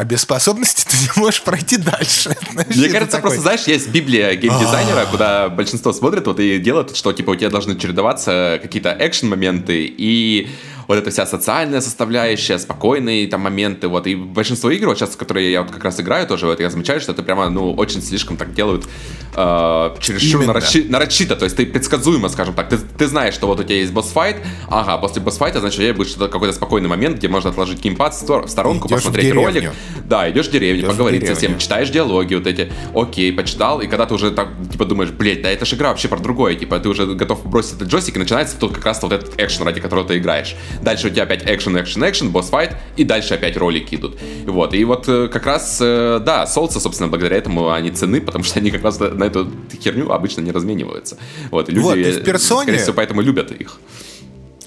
А 0.01 0.05
без 0.05 0.22
способностей 0.22 0.86
ты 0.88 0.96
не 0.96 1.20
можешь 1.20 1.42
пройти 1.42 1.76
дальше. 1.76 2.34
Мне 2.53 2.88
кажется, 2.88 3.18
такой... 3.18 3.32
просто, 3.32 3.42
знаешь, 3.42 3.64
есть 3.64 3.90
Библия 3.90 4.34
геймдизайнера, 4.34 5.05
куда 5.11 5.51
большинство 5.51 5.92
смотрит 5.92 6.26
вот 6.26 6.40
и 6.40 6.59
делают, 6.59 6.96
что 6.96 7.12
типа 7.12 7.32
у 7.32 7.36
тебя 7.36 7.51
должны 7.51 7.78
чередоваться 7.78 8.59
какие-то 8.62 8.96
экшен-моменты 8.98 9.84
и 9.84 10.48
вот 10.90 10.98
эта 10.98 11.12
вся 11.12 11.24
социальная 11.24 11.80
составляющая, 11.80 12.59
спокойные 12.59 13.28
там 13.28 13.42
моменты, 13.42 13.86
вот, 13.86 14.09
и 14.09 14.16
большинство 14.16 14.70
игр, 14.70 14.88
вот 14.88 14.98
сейчас, 14.98 15.14
которые 15.14 15.53
я 15.53 15.62
вот 15.62 15.70
как 15.70 15.84
раз 15.84 16.01
играю 16.01 16.26
тоже, 16.26 16.46
вот, 16.46 16.59
я 16.59 16.68
замечаю, 16.68 17.01
что 17.01 17.12
это 17.12 17.22
прямо, 17.22 17.48
ну, 17.48 17.72
очень 17.74 18.03
слишком 18.03 18.36
так 18.36 18.55
делают 18.55 18.88
э, 19.36 19.96
чересчур 20.01 20.44
нарочи, 20.44 20.84
нарочито, 20.88 21.36
то 21.36 21.44
есть 21.44 21.57
ты 21.57 21.64
предсказуемо, 21.64 22.28
скажем 22.28 22.55
так, 22.55 22.70
ты, 22.70 22.78
ты 22.78 23.07
знаешь, 23.07 23.34
что 23.34 23.46
вот 23.46 23.61
у 23.61 23.62
тебя 23.62 23.76
есть 23.76 23.92
босс-файт, 23.92 24.38
ага, 24.66 24.98
после 24.98 25.22
босс-файта, 25.22 25.61
значит, 25.61 25.78
у 25.78 25.82
тебя 25.82 25.94
будет 25.94 26.09
что-то, 26.09 26.26
какой-то 26.26 26.55
спокойный 26.55 26.88
момент, 26.88 27.18
где 27.18 27.28
можно 27.28 27.51
отложить 27.51 27.78
геймпад 27.78 28.12
в 28.12 28.48
сторонку, 28.48 28.88
идешь 28.88 28.96
посмотреть 28.96 29.32
в 29.32 29.36
ролик, 29.36 29.70
да, 30.05 30.30
идешь 30.30 30.49
в 30.49 30.51
деревню, 30.51 30.80
идешь 30.80 30.91
поговорить 30.91 31.20
в 31.20 31.24
деревню. 31.24 31.41
со 31.41 31.47
всем, 31.47 31.59
читаешь 31.59 31.91
диалоги 31.91 32.34
вот 32.34 32.47
эти, 32.47 32.72
окей, 32.95 33.32
почитал, 33.32 33.80
и 33.80 33.86
когда 33.86 34.07
ты 34.07 34.14
уже 34.14 34.30
так, 34.30 34.49
типа, 34.70 34.84
думаешь, 34.84 35.11
блядь, 35.11 35.43
да 35.43 35.51
это 35.51 35.64
же 35.64 35.76
игра 35.76 35.91
вообще 35.91 36.09
про 36.09 36.18
другое, 36.18 36.55
типа, 36.55 36.78
ты 36.80 36.88
уже 36.88 37.07
готов 37.07 37.45
бросить 37.47 37.74
этот 37.76 37.88
джойстик, 37.88 38.16
и 38.16 38.18
начинается 38.18 38.59
тут 38.59 38.74
как 38.74 38.84
раз 38.84 39.03
вот 39.03 39.12
этот 39.12 39.38
экшен, 39.41 39.64
ради 39.64 39.80
которого 39.80 40.07
ты 40.07 40.18
играешь. 40.18 40.57
Дальше 40.82 41.09
у 41.09 41.11
тебя 41.11 41.24
опять 41.24 41.43
экшен, 41.45 41.80
экшен, 41.80 42.09
экшен, 42.09 42.30
босс-файт, 42.30 42.76
и 42.97 43.05
дальше 43.05 43.34
опять 43.34 43.57
ролики 43.57 43.95
идут. 43.95 44.18
Вот, 44.47 44.74
и 44.74 44.84
вот 44.84 45.09
э, 45.09 45.28
как 45.28 45.47
раз, 45.47 45.78
э, 45.80 46.20
да, 46.24 46.47
солнце, 46.47 46.80
собственно, 46.80 47.09
благодаря 47.09 47.36
этому 47.36 47.70
они 47.70 47.91
цены, 47.91 48.20
потому 48.20 48.45
что 48.45 48.59
они 48.59 48.70
как 48.70 48.82
раз 48.82 48.99
на 48.99 49.24
эту 49.24 49.51
херню 49.82 50.11
обычно 50.11 50.41
не 50.41 50.53
размениваются. 50.53 51.18
Вот, 51.51 51.68
и 51.68 51.72
люди, 51.72 51.84
вот, 51.84 51.97
и 51.97 52.12
в 52.12 52.24
персоне... 52.24 52.62
скорее 52.62 52.78
всего, 52.78 52.95
поэтому 52.95 53.20
любят 53.20 53.51
их. 53.53 53.78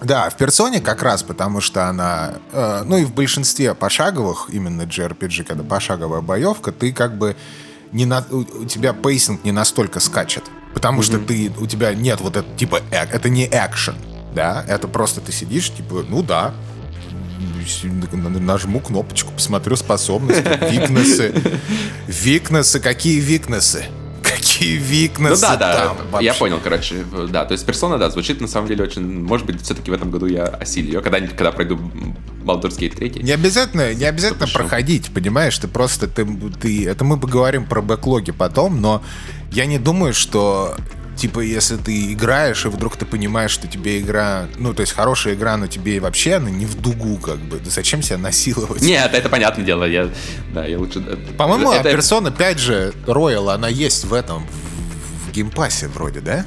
Да, 0.02 0.30
в 0.30 0.38
персоне 0.38 0.82
как 0.82 1.04
раз, 1.04 1.24
потому 1.24 1.62
что 1.62 1.88
она, 1.88 2.36
э, 2.52 2.84
ну 2.86 2.98
и 2.98 3.06
в 3.06 3.14
большинстве 3.14 3.74
пошаговых, 3.74 4.50
именно 4.52 4.84
JRPG, 4.84 5.44
когда 5.44 5.64
пошаговая 5.64 6.22
боевка, 6.22 6.72
ты 6.72 6.92
как 6.92 7.18
бы 7.18 7.36
не 7.92 8.06
на, 8.06 8.26
у 8.32 8.66
тебя 8.66 8.94
pacing 8.94 9.44
не 9.44 9.52
настолько 9.52 10.00
скачет. 10.00 10.44
Потому 10.74 11.02
mm-hmm. 11.02 11.04
что 11.04 11.20
ты, 11.20 11.52
у 11.60 11.68
тебя 11.68 11.94
нет 11.94 12.22
вот 12.22 12.36
это, 12.36 12.48
типа, 12.58 12.82
э, 12.92 13.06
это 13.12 13.30
не 13.30 13.46
экшен 13.46 13.96
да, 14.34 14.64
это 14.68 14.88
просто 14.88 15.22
ты 15.22 15.32
сидишь, 15.32 15.70
типа, 15.72 16.06
ну 16.08 16.24
да, 16.24 16.54
нажму 18.40 18.80
кнопочку, 18.80 19.32
посмотрю 19.32 19.76
способности, 19.76 20.42
weakness 20.72 21.21
ы. 21.21 21.34
Викнесы, 22.08 22.80
какие 22.80 23.20
викнесы? 23.20 23.86
Какие 24.36 24.78
викнесы 24.78 25.46
ну, 25.46 25.58
да, 25.58 25.58
там, 25.58 25.98
да, 25.98 26.04
вообще. 26.12 26.26
я 26.26 26.34
понял, 26.34 26.60
короче, 26.64 27.04
да, 27.30 27.46
то 27.46 27.54
есть 27.54 27.66
персона, 27.66 27.98
да, 27.98 28.10
звучит 28.10 28.42
на 28.42 28.48
самом 28.48 28.68
деле 28.68 28.84
очень, 28.84 29.24
может 29.24 29.46
быть, 29.46 29.62
все-таки 29.62 29.92
в 29.92 29.94
этом 29.94 30.12
году 30.12 30.26
я 30.26 30.44
осилю 30.46 30.88
ее, 30.88 31.02
когда-нибудь, 31.02 31.36
когда 31.36 31.52
пройду 31.52 31.78
Baldur's 32.44 32.78
Gate 32.78 32.96
3. 32.96 33.24
Не 33.24 33.32
обязательно, 33.32 33.94
не 33.94 34.06
обязательно 34.06 34.48
проходить, 34.48 35.14
понимаешь, 35.14 35.58
ты 35.58 35.68
просто, 35.68 36.08
ты, 36.08 36.26
ты, 36.62 36.88
это 36.88 37.04
мы 37.04 37.20
поговорим 37.20 37.66
про 37.66 37.82
бэклоги 37.82 38.32
потом, 38.32 38.82
но 38.82 39.04
я 39.52 39.66
не 39.66 39.80
думаю, 39.80 40.14
что 40.14 40.76
типа, 41.16 41.40
если 41.40 41.78
ты 41.78 42.14
играешь, 42.14 42.66
и 42.66 42.70
вдруг 42.70 42.98
ты 42.98 43.06
понимаешь, 43.06 43.52
что 43.52 43.68
тебе 43.68 44.00
игра, 44.00 44.48
ну, 44.58 44.74
то 44.74 44.82
есть 44.82 44.94
хорошая 44.94 45.36
игра, 45.36 45.58
но 45.58 45.68
тебе 45.68 46.00
вообще 46.00 46.36
она 46.36 46.50
не 46.50 46.66
в 46.66 46.80
дугу, 46.80 47.18
как 47.18 47.40
бы, 47.40 47.60
да 47.60 47.70
зачем 47.70 48.02
себя 48.02 48.18
насиловать? 48.18 48.82
Нет, 48.82 49.14
это 49.14 49.30
понятное 49.30 49.66
дело, 49.66 49.86
я, 49.86 50.10
да, 50.54 50.66
я 50.66 50.78
лучше... 50.78 51.02
По-моему, 51.38 51.72
это... 51.72 51.90
Persona 51.90 52.36
5 52.36 52.60
же, 52.60 52.94
Royal, 53.06 53.54
она 53.54 53.68
есть 53.68 54.06
в 54.06 54.14
этом, 54.14 54.48
в, 54.48 55.30
в 55.30 55.32
Game 55.32 55.57
Pass 55.57 55.82
е 55.82 55.88
вроде, 55.88 56.20
да? 56.22 56.46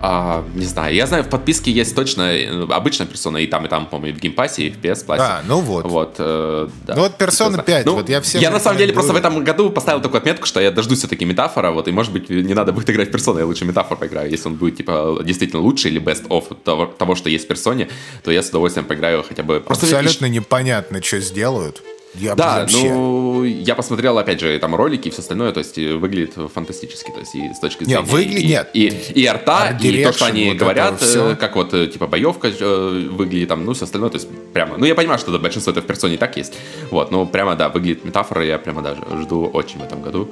А, 0.00 0.44
не 0.54 0.64
знаю. 0.64 0.94
Я 0.94 1.06
знаю, 1.06 1.24
в 1.24 1.28
подписке 1.28 1.70
есть 1.70 1.94
точно 1.94 2.22
э, 2.32 2.66
обычная 2.70 3.06
персона, 3.06 3.38
и 3.38 3.46
там, 3.46 3.66
и 3.66 3.68
там, 3.68 3.86
по-моему, 3.86 4.16
и 4.16 4.18
в 4.18 4.22
Game 4.22 4.39
Pass 4.39 4.56
е, 4.56 4.64
и 4.64 4.70
в 4.70 4.78
PS 4.78 5.06
Plus. 5.06 5.18
А, 5.18 5.42
ну 5.46 5.60
вот. 5.60 5.84
Вот, 5.86 6.14
э, 6.18 6.68
да. 6.86 6.94
Ну 6.94 7.02
вот 7.02 7.16
персона 7.16 7.62
5, 7.62 7.86
ну, 7.86 7.94
вот 7.94 8.08
я 8.08 8.20
все... 8.20 8.38
Я 8.38 8.50
на 8.50 8.60
самом 8.60 8.78
деле 8.78 8.92
просто 8.92 9.12
в 9.12 9.16
этом 9.16 9.42
году 9.42 9.70
поставил 9.70 10.00
такую 10.00 10.18
отметку, 10.18 10.46
что 10.46 10.60
я 10.60 10.70
дождусь 10.70 10.98
все-таки 10.98 11.24
метафора, 11.24 11.70
вот, 11.70 11.88
и 11.88 11.92
может 11.92 12.12
быть 12.12 12.30
не 12.30 12.54
надо 12.54 12.72
будет 12.72 12.88
играть 12.90 13.08
в 13.08 13.12
персону, 13.12 13.38
я 13.38 13.46
лучше 13.46 13.64
метафор 13.64 13.98
поиграю. 13.98 14.30
Если 14.30 14.48
он 14.48 14.54
будет, 14.54 14.76
типа, 14.76 15.20
действительно 15.24 15.62
лучше 15.62 15.88
или 15.88 16.00
best 16.00 16.28
of 16.28 16.56
того, 16.64 16.86
того 16.86 17.14
что 17.14 17.28
есть 17.28 17.46
в 17.46 17.48
персоне, 17.48 17.88
то 18.22 18.30
я 18.30 18.42
с 18.42 18.50
удовольствием 18.50 18.86
поиграю 18.86 19.24
хотя 19.28 19.42
бы... 19.42 19.60
Просто 19.60 19.86
Абсолютно 19.86 20.26
и... 20.26 20.30
непонятно, 20.30 21.02
что 21.02 21.20
сделают. 21.20 21.82
Я 22.14 22.34
да, 22.34 22.60
вообще... 22.60 22.88
ну, 22.88 23.44
я 23.44 23.74
посмотрел, 23.74 24.18
опять 24.18 24.40
же, 24.40 24.58
там 24.58 24.74
ролики 24.74 25.08
и 25.08 25.10
все 25.10 25.20
остальное, 25.20 25.52
то 25.52 25.58
есть 25.58 25.78
э, 25.78 25.94
выглядит 25.94 26.34
фантастически, 26.52 27.10
то 27.10 27.20
есть 27.20 27.34
и 27.34 27.52
с 27.52 27.60
точки 27.60 27.84
зрения... 27.84 28.00
Нет, 28.00 28.10
выглядит, 28.10 28.40
и, 28.40 28.46
нет. 28.46 28.70
И, 28.72 28.86
и, 28.86 29.20
и 29.22 29.26
арта, 29.26 29.70
Art 29.70 29.86
и 29.86 30.04
то, 30.04 30.12
что 30.12 30.26
они 30.26 30.48
вот 30.48 30.56
говорят, 30.56 31.02
э, 31.02 31.36
как 31.38 31.56
вот, 31.56 31.74
э, 31.74 31.86
типа, 31.86 32.06
боевка 32.06 32.48
выглядит 32.48 33.48
там, 33.48 33.64
ну, 33.64 33.74
все 33.74 33.84
остальное, 33.84 34.10
то 34.10 34.16
есть 34.16 34.28
прямо... 34.52 34.76
Ну, 34.78 34.86
я 34.86 34.94
понимаю, 34.94 35.18
что 35.18 35.38
большинство 35.38 35.70
это 35.70 35.82
в 35.82 35.86
персоне 35.86 36.14
и 36.14 36.16
так 36.16 36.36
есть, 36.36 36.54
вот, 36.90 37.10
но 37.10 37.26
прямо, 37.26 37.56
да, 37.56 37.68
выглядит 37.68 38.04
метафора, 38.04 38.44
я 38.44 38.58
прямо 38.58 38.82
даже 38.82 39.02
жду 39.22 39.46
очень 39.46 39.78
в 39.78 39.82
этом 39.82 40.02
году. 40.02 40.30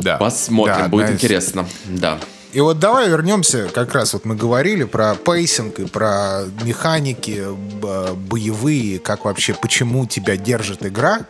Да. 0.00 0.16
Посмотрим, 0.16 0.76
да, 0.76 0.88
будет 0.88 1.10
интересно, 1.10 1.66
да. 1.86 2.18
И 2.52 2.60
вот 2.60 2.78
давай 2.78 3.08
вернемся, 3.08 3.68
как 3.72 3.94
раз 3.94 4.12
вот 4.12 4.26
мы 4.26 4.36
говорили 4.36 4.84
про 4.84 5.14
pacing 5.14 5.78
и 5.78 5.86
про 5.86 6.42
механики 6.62 7.46
боевые, 7.50 8.98
как 8.98 9.24
вообще, 9.24 9.54
почему 9.54 10.06
тебя 10.06 10.36
держит 10.36 10.84
игра, 10.84 11.20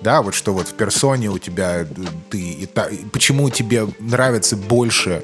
да, 0.00 0.22
вот 0.22 0.34
что 0.34 0.52
вот 0.52 0.68
в 0.68 0.74
персоне 0.74 1.30
у 1.30 1.38
тебя 1.38 1.86
ты, 2.30 2.38
и 2.38 2.66
та, 2.66 2.88
почему 3.12 3.48
тебе 3.50 3.86
нравится 4.00 4.56
больше 4.56 5.22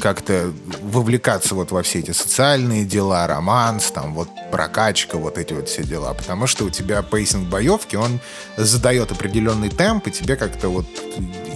как-то 0.00 0.52
вовлекаться 0.82 1.54
вот 1.54 1.70
во 1.70 1.82
все 1.82 2.00
эти 2.00 2.10
социальные 2.10 2.84
дела, 2.84 3.26
романс, 3.26 3.90
там 3.90 4.14
вот 4.14 4.28
прокачка, 4.50 5.18
вот 5.18 5.38
эти 5.38 5.52
вот 5.52 5.68
все 5.68 5.84
дела. 5.84 6.14
Потому 6.14 6.46
что 6.46 6.64
у 6.64 6.70
тебя 6.70 7.02
pacing 7.02 7.48
боевки, 7.48 7.96
он 7.96 8.20
задает 8.56 9.12
определенный 9.12 9.70
темп, 9.70 10.08
и 10.08 10.10
тебе 10.10 10.36
как-то 10.36 10.68
вот 10.68 10.86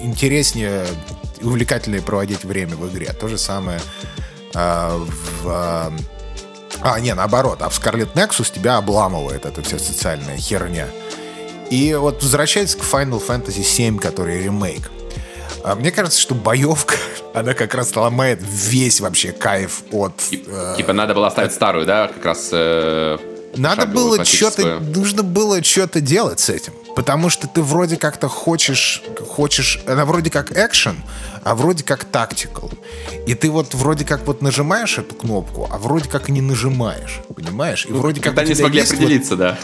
интереснее 0.03 0.87
увлекательнее 1.43 2.03
проводить 2.03 2.45
время 2.45 2.77
в 2.77 2.89
игре. 2.89 3.13
То 3.13 3.29
же 3.29 3.39
самое 3.39 3.81
э, 4.55 5.07
в... 5.43 5.49
Э, 5.49 5.91
а, 6.81 7.01
не, 7.01 7.15
наоборот. 7.15 7.63
А 7.63 7.69
в 7.69 7.79
Scarlet 7.79 8.13
Nexus 8.15 8.53
тебя 8.53 8.77
обламывает 8.77 9.47
эта 9.47 9.63
вся 9.63 9.79
социальная 9.79 10.37
херня. 10.37 10.87
И 11.71 11.95
вот 11.95 12.23
возвращаясь 12.23 12.75
к 12.75 12.81
Final 12.81 13.25
Fantasy 13.27 13.63
VII, 13.63 13.99
который 13.99 14.43
ремейк. 14.43 14.91
А, 15.65 15.75
мне 15.75 15.91
кажется, 15.91 16.21
что 16.21 16.35
боевка, 16.35 16.97
она 17.35 17.55
как 17.55 17.75
раз 17.75 17.95
ломает 17.95 18.41
весь 18.43 19.01
вообще 19.01 19.33
кайф 19.33 19.83
от... 19.93 20.13
Э, 20.33 20.75
типа 20.77 20.93
надо 20.93 21.15
было 21.15 21.27
оставить 21.27 21.53
старую, 21.53 21.87
да, 21.87 22.09
как 22.09 22.25
раз... 22.25 22.51
Э, 22.53 23.19
надо 23.57 23.87
было 23.87 24.25
что-то... 24.25 24.79
Нужно 24.79 25.23
было 25.23 25.63
что-то 25.63 26.01
делать 26.01 26.41
с 26.41 26.49
этим. 26.49 26.73
Потому 26.95 27.31
что 27.31 27.47
ты 27.47 27.63
вроде 27.63 27.97
как-то 27.97 28.29
хочешь, 28.29 29.03
хочешь, 29.29 29.81
она 29.87 30.05
вроде 30.05 30.31
как 30.31 30.57
экшен, 30.57 30.97
а 31.45 31.55
вроде 31.55 31.85
как 31.85 32.05
тактикал. 32.05 32.71
И 33.27 33.35
ты 33.35 33.51
вот 33.51 33.75
вроде 33.75 34.05
как 34.05 34.27
вот 34.27 34.43
нажимаешь 34.43 34.99
эту 34.99 35.15
кнопку, 35.15 35.69
а 35.71 35.79
вроде 35.79 36.09
как 36.09 36.29
не 36.29 36.41
нажимаешь, 36.41 37.21
понимаешь? 37.35 37.87
И 37.87 37.93
ну, 37.93 37.99
вроде 37.99 38.21
как 38.21 38.37
не 38.47 38.55
смогли 38.55 38.81
определиться, 38.81 39.37
вот, 39.37 39.39
да. 39.39 39.59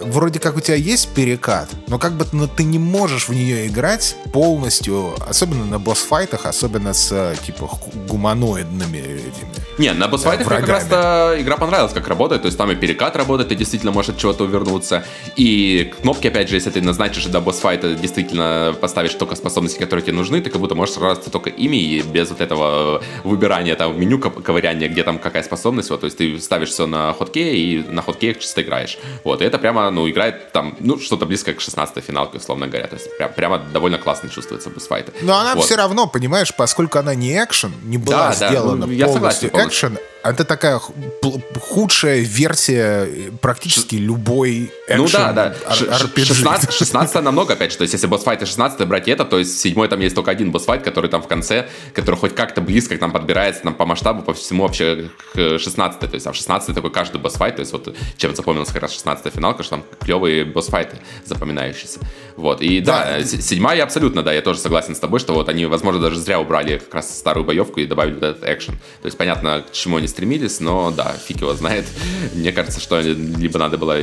Вроде 0.00 0.38
как 0.38 0.56
у 0.56 0.60
тебя 0.60 0.76
есть 0.76 1.10
перекат, 1.14 1.68
но 1.86 1.98
как 1.98 2.14
бы 2.14 2.26
но 2.32 2.46
ты 2.46 2.64
не 2.64 2.78
можешь 2.78 3.28
в 3.28 3.32
нее 3.32 3.66
играть 3.66 4.16
полностью, 4.32 5.14
особенно 5.28 5.66
на 5.66 5.78
босс-файтах, 5.78 6.46
особенно 6.46 6.94
с 6.94 7.36
типа 7.44 7.70
гуманоидными 8.08 8.98
этими. 8.98 9.54
Не, 9.78 9.92
на 9.92 10.08
босс-файтах 10.08 10.46
мне 10.46 10.60
как 10.60 10.68
раз 10.68 10.84
игра 11.40 11.56
понравилась, 11.56 11.92
как 11.92 12.08
работает, 12.08 12.42
то 12.42 12.46
есть 12.46 12.58
там 12.58 12.70
и 12.70 12.74
перекат 12.74 13.16
работает, 13.16 13.50
ты 13.50 13.54
действительно 13.54 13.92
можешь 13.92 14.10
от 14.10 14.18
чего-то 14.18 14.44
увернуться, 14.44 15.04
и 15.36 15.92
кнопки, 16.00 16.28
опять 16.28 16.43
же, 16.48 16.56
если 16.56 16.70
ты 16.70 16.80
назначишь 16.80 17.26
до 17.26 17.40
босс-файта, 17.40 17.94
действительно 17.94 18.74
поставишь 18.80 19.14
только 19.14 19.36
способности, 19.36 19.78
которые 19.78 20.04
тебе 20.04 20.16
нужны, 20.16 20.40
ты 20.40 20.50
как 20.50 20.60
будто 20.60 20.74
можешь 20.74 20.94
сражаться 20.94 21.30
только 21.30 21.50
ими, 21.50 21.76
и 21.76 22.02
без 22.02 22.30
вот 22.30 22.40
этого 22.40 23.02
выбирания 23.24 23.76
там 23.76 23.92
в 23.92 23.98
меню 23.98 24.18
ковыряния, 24.18 24.88
где 24.88 25.02
там 25.02 25.18
какая 25.18 25.42
способность, 25.42 25.90
вот, 25.90 26.00
то 26.00 26.06
есть 26.06 26.18
ты 26.18 26.38
ставишь 26.40 26.70
все 26.70 26.86
на 26.86 27.12
ходке, 27.12 27.56
и 27.56 27.82
на 27.82 28.02
ходке 28.02 28.34
чисто 28.34 28.62
играешь. 28.62 28.98
Вот, 29.24 29.42
и 29.42 29.44
это 29.44 29.58
прямо, 29.58 29.90
ну, 29.90 30.08
играет 30.08 30.52
там, 30.52 30.76
ну, 30.80 30.98
что-то 30.98 31.26
близко 31.26 31.52
к 31.52 31.58
16-й 31.58 32.00
финалке, 32.00 32.38
условно 32.38 32.66
говоря, 32.66 32.86
то 32.86 32.96
есть 32.96 33.16
прям, 33.16 33.32
прямо 33.32 33.58
довольно 33.72 33.98
классно 33.98 34.28
чувствуется 34.28 34.70
босс-файты. 34.70 35.12
Но 35.22 35.38
она 35.38 35.54
вот. 35.54 35.64
все 35.64 35.76
равно, 35.76 36.06
понимаешь, 36.06 36.54
поскольку 36.56 36.98
она 36.98 37.14
не 37.14 37.32
экшен, 37.42 37.72
не 37.84 37.98
была 37.98 38.28
да, 38.28 38.48
сделана 38.48 38.82
да, 38.82 38.86
ну, 38.86 38.92
я 38.92 39.06
полностью 39.06 39.50
экшен, 39.54 39.98
это 40.24 40.44
такая 40.44 40.80
худшая 41.60 42.20
версия 42.20 43.08
практически 43.42 43.96
любой 43.96 44.72
экшен 44.88 44.98
Ну 44.98 45.08
да, 45.12 45.32
да. 45.32 45.54
16, 46.34 46.72
16 46.72 47.14
намного, 47.22 47.54
опять 47.54 47.72
же. 47.72 47.78
То 47.78 47.82
есть, 47.82 47.94
если 47.94 48.06
босс-файт 48.06 48.46
16 48.46 48.86
брать 48.86 49.08
это, 49.08 49.24
то 49.24 49.38
есть 49.38 49.60
седьмой 49.60 49.88
там 49.88 50.00
есть 50.00 50.14
только 50.14 50.30
один 50.30 50.50
босс-файт, 50.50 50.82
который 50.82 51.08
там 51.08 51.22
в 51.22 51.28
конце, 51.28 51.68
который 51.94 52.16
хоть 52.16 52.34
как-то 52.34 52.60
близко 52.60 52.96
к 52.96 53.00
нам 53.00 53.12
подбирается 53.12 53.62
там, 53.62 53.74
по 53.74 53.86
масштабу, 53.86 54.22
по 54.22 54.34
всему 54.34 54.64
вообще 54.64 55.10
к 55.32 55.58
16 55.58 56.00
То 56.00 56.08
есть, 56.12 56.26
а 56.26 56.32
в 56.32 56.36
16 56.36 56.74
такой 56.74 56.90
каждый 56.90 57.20
босс-файт. 57.20 57.56
То 57.56 57.60
есть, 57.60 57.72
вот 57.72 57.94
чем 58.16 58.34
запомнился 58.34 58.72
как 58.72 58.82
раз 58.82 58.92
16 58.92 59.32
финалка, 59.32 59.62
что 59.62 59.76
там 59.76 59.84
клевые 60.00 60.44
босс-файты 60.44 60.98
запоминающиеся. 61.24 62.00
Вот. 62.36 62.60
И 62.60 62.80
да, 62.80 63.18
да 63.18 63.24
седьмая 63.24 63.82
абсолютно, 63.82 64.22
да, 64.22 64.32
я 64.32 64.42
тоже 64.42 64.58
согласен 64.58 64.94
с 64.94 64.98
тобой, 64.98 65.20
что 65.20 65.34
вот 65.34 65.48
они, 65.48 65.66
возможно, 65.66 66.00
даже 66.00 66.18
зря 66.18 66.40
убрали 66.40 66.78
как 66.78 66.94
раз 66.94 67.16
старую 67.16 67.44
боевку 67.44 67.80
и 67.80 67.86
добавили 67.86 68.16
этот 68.16 68.44
экшен. 68.44 68.74
То 69.02 69.06
есть, 69.06 69.16
понятно, 69.16 69.64
к 69.68 69.72
чему 69.72 69.96
они 69.98 70.08
стремились, 70.08 70.60
но 70.60 70.90
да, 70.90 71.14
фиг 71.26 71.40
его 71.40 71.54
знает. 71.54 71.86
Мне 72.34 72.52
кажется, 72.52 72.80
что 72.80 73.00
либо 73.00 73.58
надо 73.58 73.78
было 73.78 73.96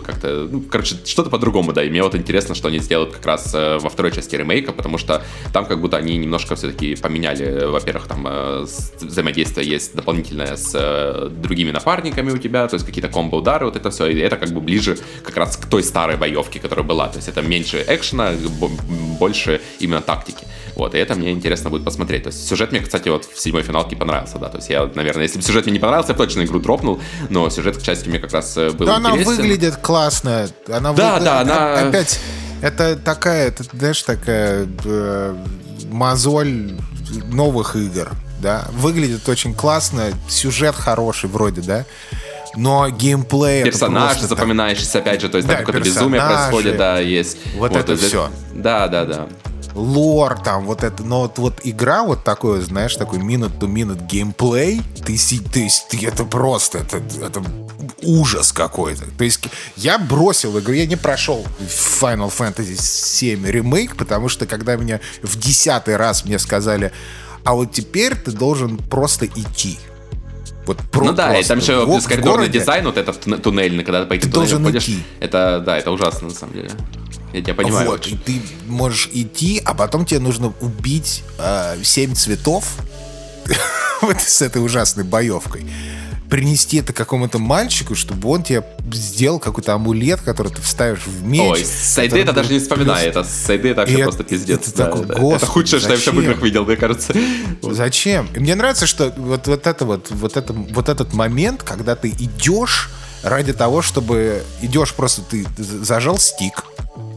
как-то, 0.00 0.48
ну, 0.50 0.62
короче, 0.62 0.96
что-то 1.04 1.30
по-другому, 1.30 1.67
да, 1.72 1.84
и 1.84 1.90
мне 1.90 2.02
вот 2.02 2.14
интересно, 2.14 2.54
что 2.54 2.68
они 2.68 2.78
сделают 2.78 3.12
как 3.12 3.26
раз 3.26 3.54
э, 3.54 3.78
во 3.78 3.88
второй 3.88 4.12
части 4.12 4.36
ремейка, 4.36 4.72
потому 4.72 4.98
что 4.98 5.22
там 5.52 5.66
как 5.66 5.80
будто 5.80 5.96
они 5.96 6.16
немножко 6.16 6.56
все-таки 6.56 6.96
поменяли, 6.96 7.66
во-первых, 7.66 8.06
там 8.06 8.26
э, 8.28 8.66
взаимодействие 9.00 9.68
есть 9.68 9.94
дополнительное 9.94 10.56
с 10.56 11.30
другими 11.30 11.70
напарниками 11.70 12.30
у 12.30 12.38
тебя, 12.38 12.68
то 12.68 12.74
есть 12.74 12.86
какие-то 12.86 13.08
комбо-удары, 13.08 13.66
вот 13.66 13.76
это 13.76 13.90
все, 13.90 14.06
и 14.06 14.18
это 14.18 14.36
как 14.36 14.50
бы 14.50 14.60
ближе 14.60 14.98
как 15.22 15.36
раз 15.36 15.56
к 15.56 15.66
той 15.66 15.82
старой 15.82 16.16
боевке, 16.16 16.60
которая 16.60 16.84
была, 16.84 17.08
то 17.08 17.16
есть 17.16 17.28
это 17.28 17.42
меньше 17.42 17.84
экшена, 17.86 18.32
больше 19.18 19.60
именно 19.80 20.00
тактики. 20.00 20.46
Вот, 20.78 20.94
и 20.94 20.98
это 20.98 21.16
мне 21.16 21.32
интересно 21.32 21.70
будет 21.70 21.84
посмотреть. 21.84 22.22
То 22.22 22.28
есть 22.28 22.48
сюжет 22.48 22.70
мне, 22.70 22.80
кстати, 22.80 23.08
вот 23.08 23.24
в 23.24 23.38
седьмой 23.38 23.64
финалке 23.64 23.96
понравился, 23.96 24.38
да. 24.38 24.48
То 24.48 24.58
есть 24.58 24.70
я, 24.70 24.88
наверное, 24.94 25.24
если 25.24 25.38
бы 25.38 25.42
сюжет 25.42 25.64
мне 25.64 25.72
не 25.72 25.80
понравился, 25.80 26.12
я 26.12 26.16
точно 26.16 26.42
игру 26.42 26.60
дропнул, 26.60 27.00
но 27.30 27.50
сюжет 27.50 27.78
к 27.78 27.82
части 27.82 28.08
мне 28.08 28.20
как 28.20 28.32
раз 28.32 28.56
э, 28.56 28.70
был 28.70 28.86
да, 28.86 28.98
интересен. 28.98 29.06
она 29.06 29.36
выглядит 29.36 29.76
классно. 29.78 30.48
Она 30.68 30.92
да, 30.92 31.14
выглядит, 31.14 31.24
да, 31.24 31.40
она... 31.40 31.80
Опять, 31.80 32.20
это 32.62 32.94
такая, 32.94 33.48
это, 33.48 33.64
знаешь, 33.64 34.00
такая 34.04 34.68
э, 34.84 35.36
мозоль 35.90 36.74
новых 37.24 37.74
игр, 37.74 38.10
да. 38.40 38.64
Выглядит 38.70 39.28
очень 39.28 39.54
классно, 39.54 40.12
сюжет 40.28 40.76
хороший 40.76 41.28
вроде, 41.28 41.60
да 41.60 41.86
но 42.56 42.88
геймплей 42.88 43.62
персонаж 43.62 44.18
запоминающийся 44.18 44.94
так... 44.94 45.02
опять 45.02 45.20
же 45.20 45.28
то 45.28 45.36
есть 45.36 45.46
да, 45.46 45.56
там 45.56 45.66
какое-то 45.66 45.86
безумие 45.86 46.20
происходит 46.20 46.76
да 46.78 46.98
есть 46.98 47.36
вот, 47.56 47.70
вот 47.72 47.76
это 47.78 47.94
все 47.96 48.30
да 48.54 48.88
да 48.88 49.04
да 49.04 49.28
лор 49.74 50.38
там, 50.40 50.64
вот 50.66 50.82
это, 50.82 51.02
но 51.02 51.22
вот, 51.22 51.38
вот 51.38 51.60
игра 51.64 52.02
вот 52.02 52.24
такой, 52.24 52.60
знаешь, 52.60 52.96
такой 52.96 53.18
minute-to-minute 53.18 54.06
геймплей, 54.06 54.82
ты, 55.04 55.16
ты, 55.16 55.68
ты, 55.90 56.06
это 56.06 56.24
просто, 56.24 56.78
это, 56.78 56.98
это 57.24 57.42
ужас 58.02 58.52
какой-то. 58.52 59.04
То 59.16 59.24
есть 59.24 59.40
я 59.76 59.98
бросил 59.98 60.58
игру, 60.58 60.72
я 60.72 60.86
не 60.86 60.96
прошел 60.96 61.44
Final 61.60 62.32
Fantasy 62.36 62.76
7 62.80 63.46
ремейк, 63.46 63.96
потому 63.96 64.28
что 64.28 64.46
когда 64.46 64.76
меня 64.76 65.00
в 65.22 65.38
десятый 65.38 65.96
раз 65.96 66.24
мне 66.24 66.38
сказали, 66.38 66.92
а 67.44 67.54
вот 67.54 67.72
теперь 67.72 68.14
ты 68.14 68.32
должен 68.32 68.76
просто 68.76 69.26
идти. 69.26 69.78
Вот 70.66 70.78
про, 70.90 71.04
ну 71.06 71.12
да, 71.14 71.38
и 71.38 71.42
там 71.42 71.58
еще 71.58 71.86
в, 71.86 72.06
коридорный 72.06 72.48
дизайн, 72.48 72.84
вот 72.84 72.98
этот 72.98 73.42
туннельный, 73.42 73.84
когда 73.84 74.02
ты 74.02 74.06
по 74.06 74.12
этим 74.12 74.30
туннелям 74.30 74.64
ходишь. 74.64 74.84
Идти. 74.84 75.02
Это, 75.18 75.62
да, 75.64 75.78
это 75.78 75.90
ужасно 75.90 76.28
на 76.28 76.34
самом 76.34 76.52
деле. 76.52 76.70
Я 77.32 77.42
тебя 77.42 77.54
понимаю. 77.54 77.90
Вот, 77.90 78.06
и 78.06 78.16
ты 78.16 78.40
можешь 78.66 79.08
идти, 79.12 79.60
а 79.64 79.74
потом 79.74 80.04
тебе 80.04 80.20
нужно 80.20 80.52
убить 80.60 81.22
э, 81.38 81.76
7 81.82 82.14
цветов 82.14 82.64
вот 84.02 84.20
с 84.20 84.42
этой 84.42 84.64
ужасной 84.64 85.04
боевкой. 85.04 85.66
Принести 86.30 86.76
это 86.76 86.92
какому-то 86.92 87.38
мальчику, 87.38 87.94
чтобы 87.94 88.28
он 88.28 88.42
тебе 88.42 88.62
сделал 88.92 89.38
какой-то 89.38 89.72
амулет, 89.72 90.20
который 90.20 90.52
ты 90.52 90.60
вставишь 90.60 91.06
в 91.06 91.24
меч. 91.24 91.40
Ой, 91.40 91.64
сайды 91.64 92.20
это 92.20 92.34
даже 92.34 92.52
не 92.52 92.58
вспоминаю. 92.58 93.08
Это 93.08 93.24
сайды 93.24 93.70
это 93.70 93.80
вообще 93.80 94.02
просто 94.02 94.24
пиздец. 94.24 94.68
Это, 94.68 94.72
такой, 94.76 95.06
да, 95.06 95.14
это 95.14 95.46
худшее, 95.46 95.80
что 95.80 95.94
я 95.94 95.96
в 95.96 96.20
играх 96.20 96.42
видел, 96.42 96.66
мне 96.66 96.76
кажется. 96.76 97.14
Зачем? 97.62 98.28
И 98.34 98.40
мне 98.40 98.54
нравится, 98.54 98.86
что 98.86 99.12
вот, 99.16 99.46
вот 99.46 99.66
это 99.66 99.84
вот, 99.86 100.10
вот, 100.10 100.36
это, 100.36 100.52
вот 100.52 100.90
этот 100.90 101.14
момент, 101.14 101.62
когда 101.62 101.96
ты 101.96 102.10
идешь 102.10 102.90
ради 103.22 103.54
того, 103.54 103.80
чтобы 103.80 104.42
идешь 104.60 104.92
просто 104.94 105.22
ты 105.22 105.46
зажал 105.56 106.18
стик, 106.18 106.64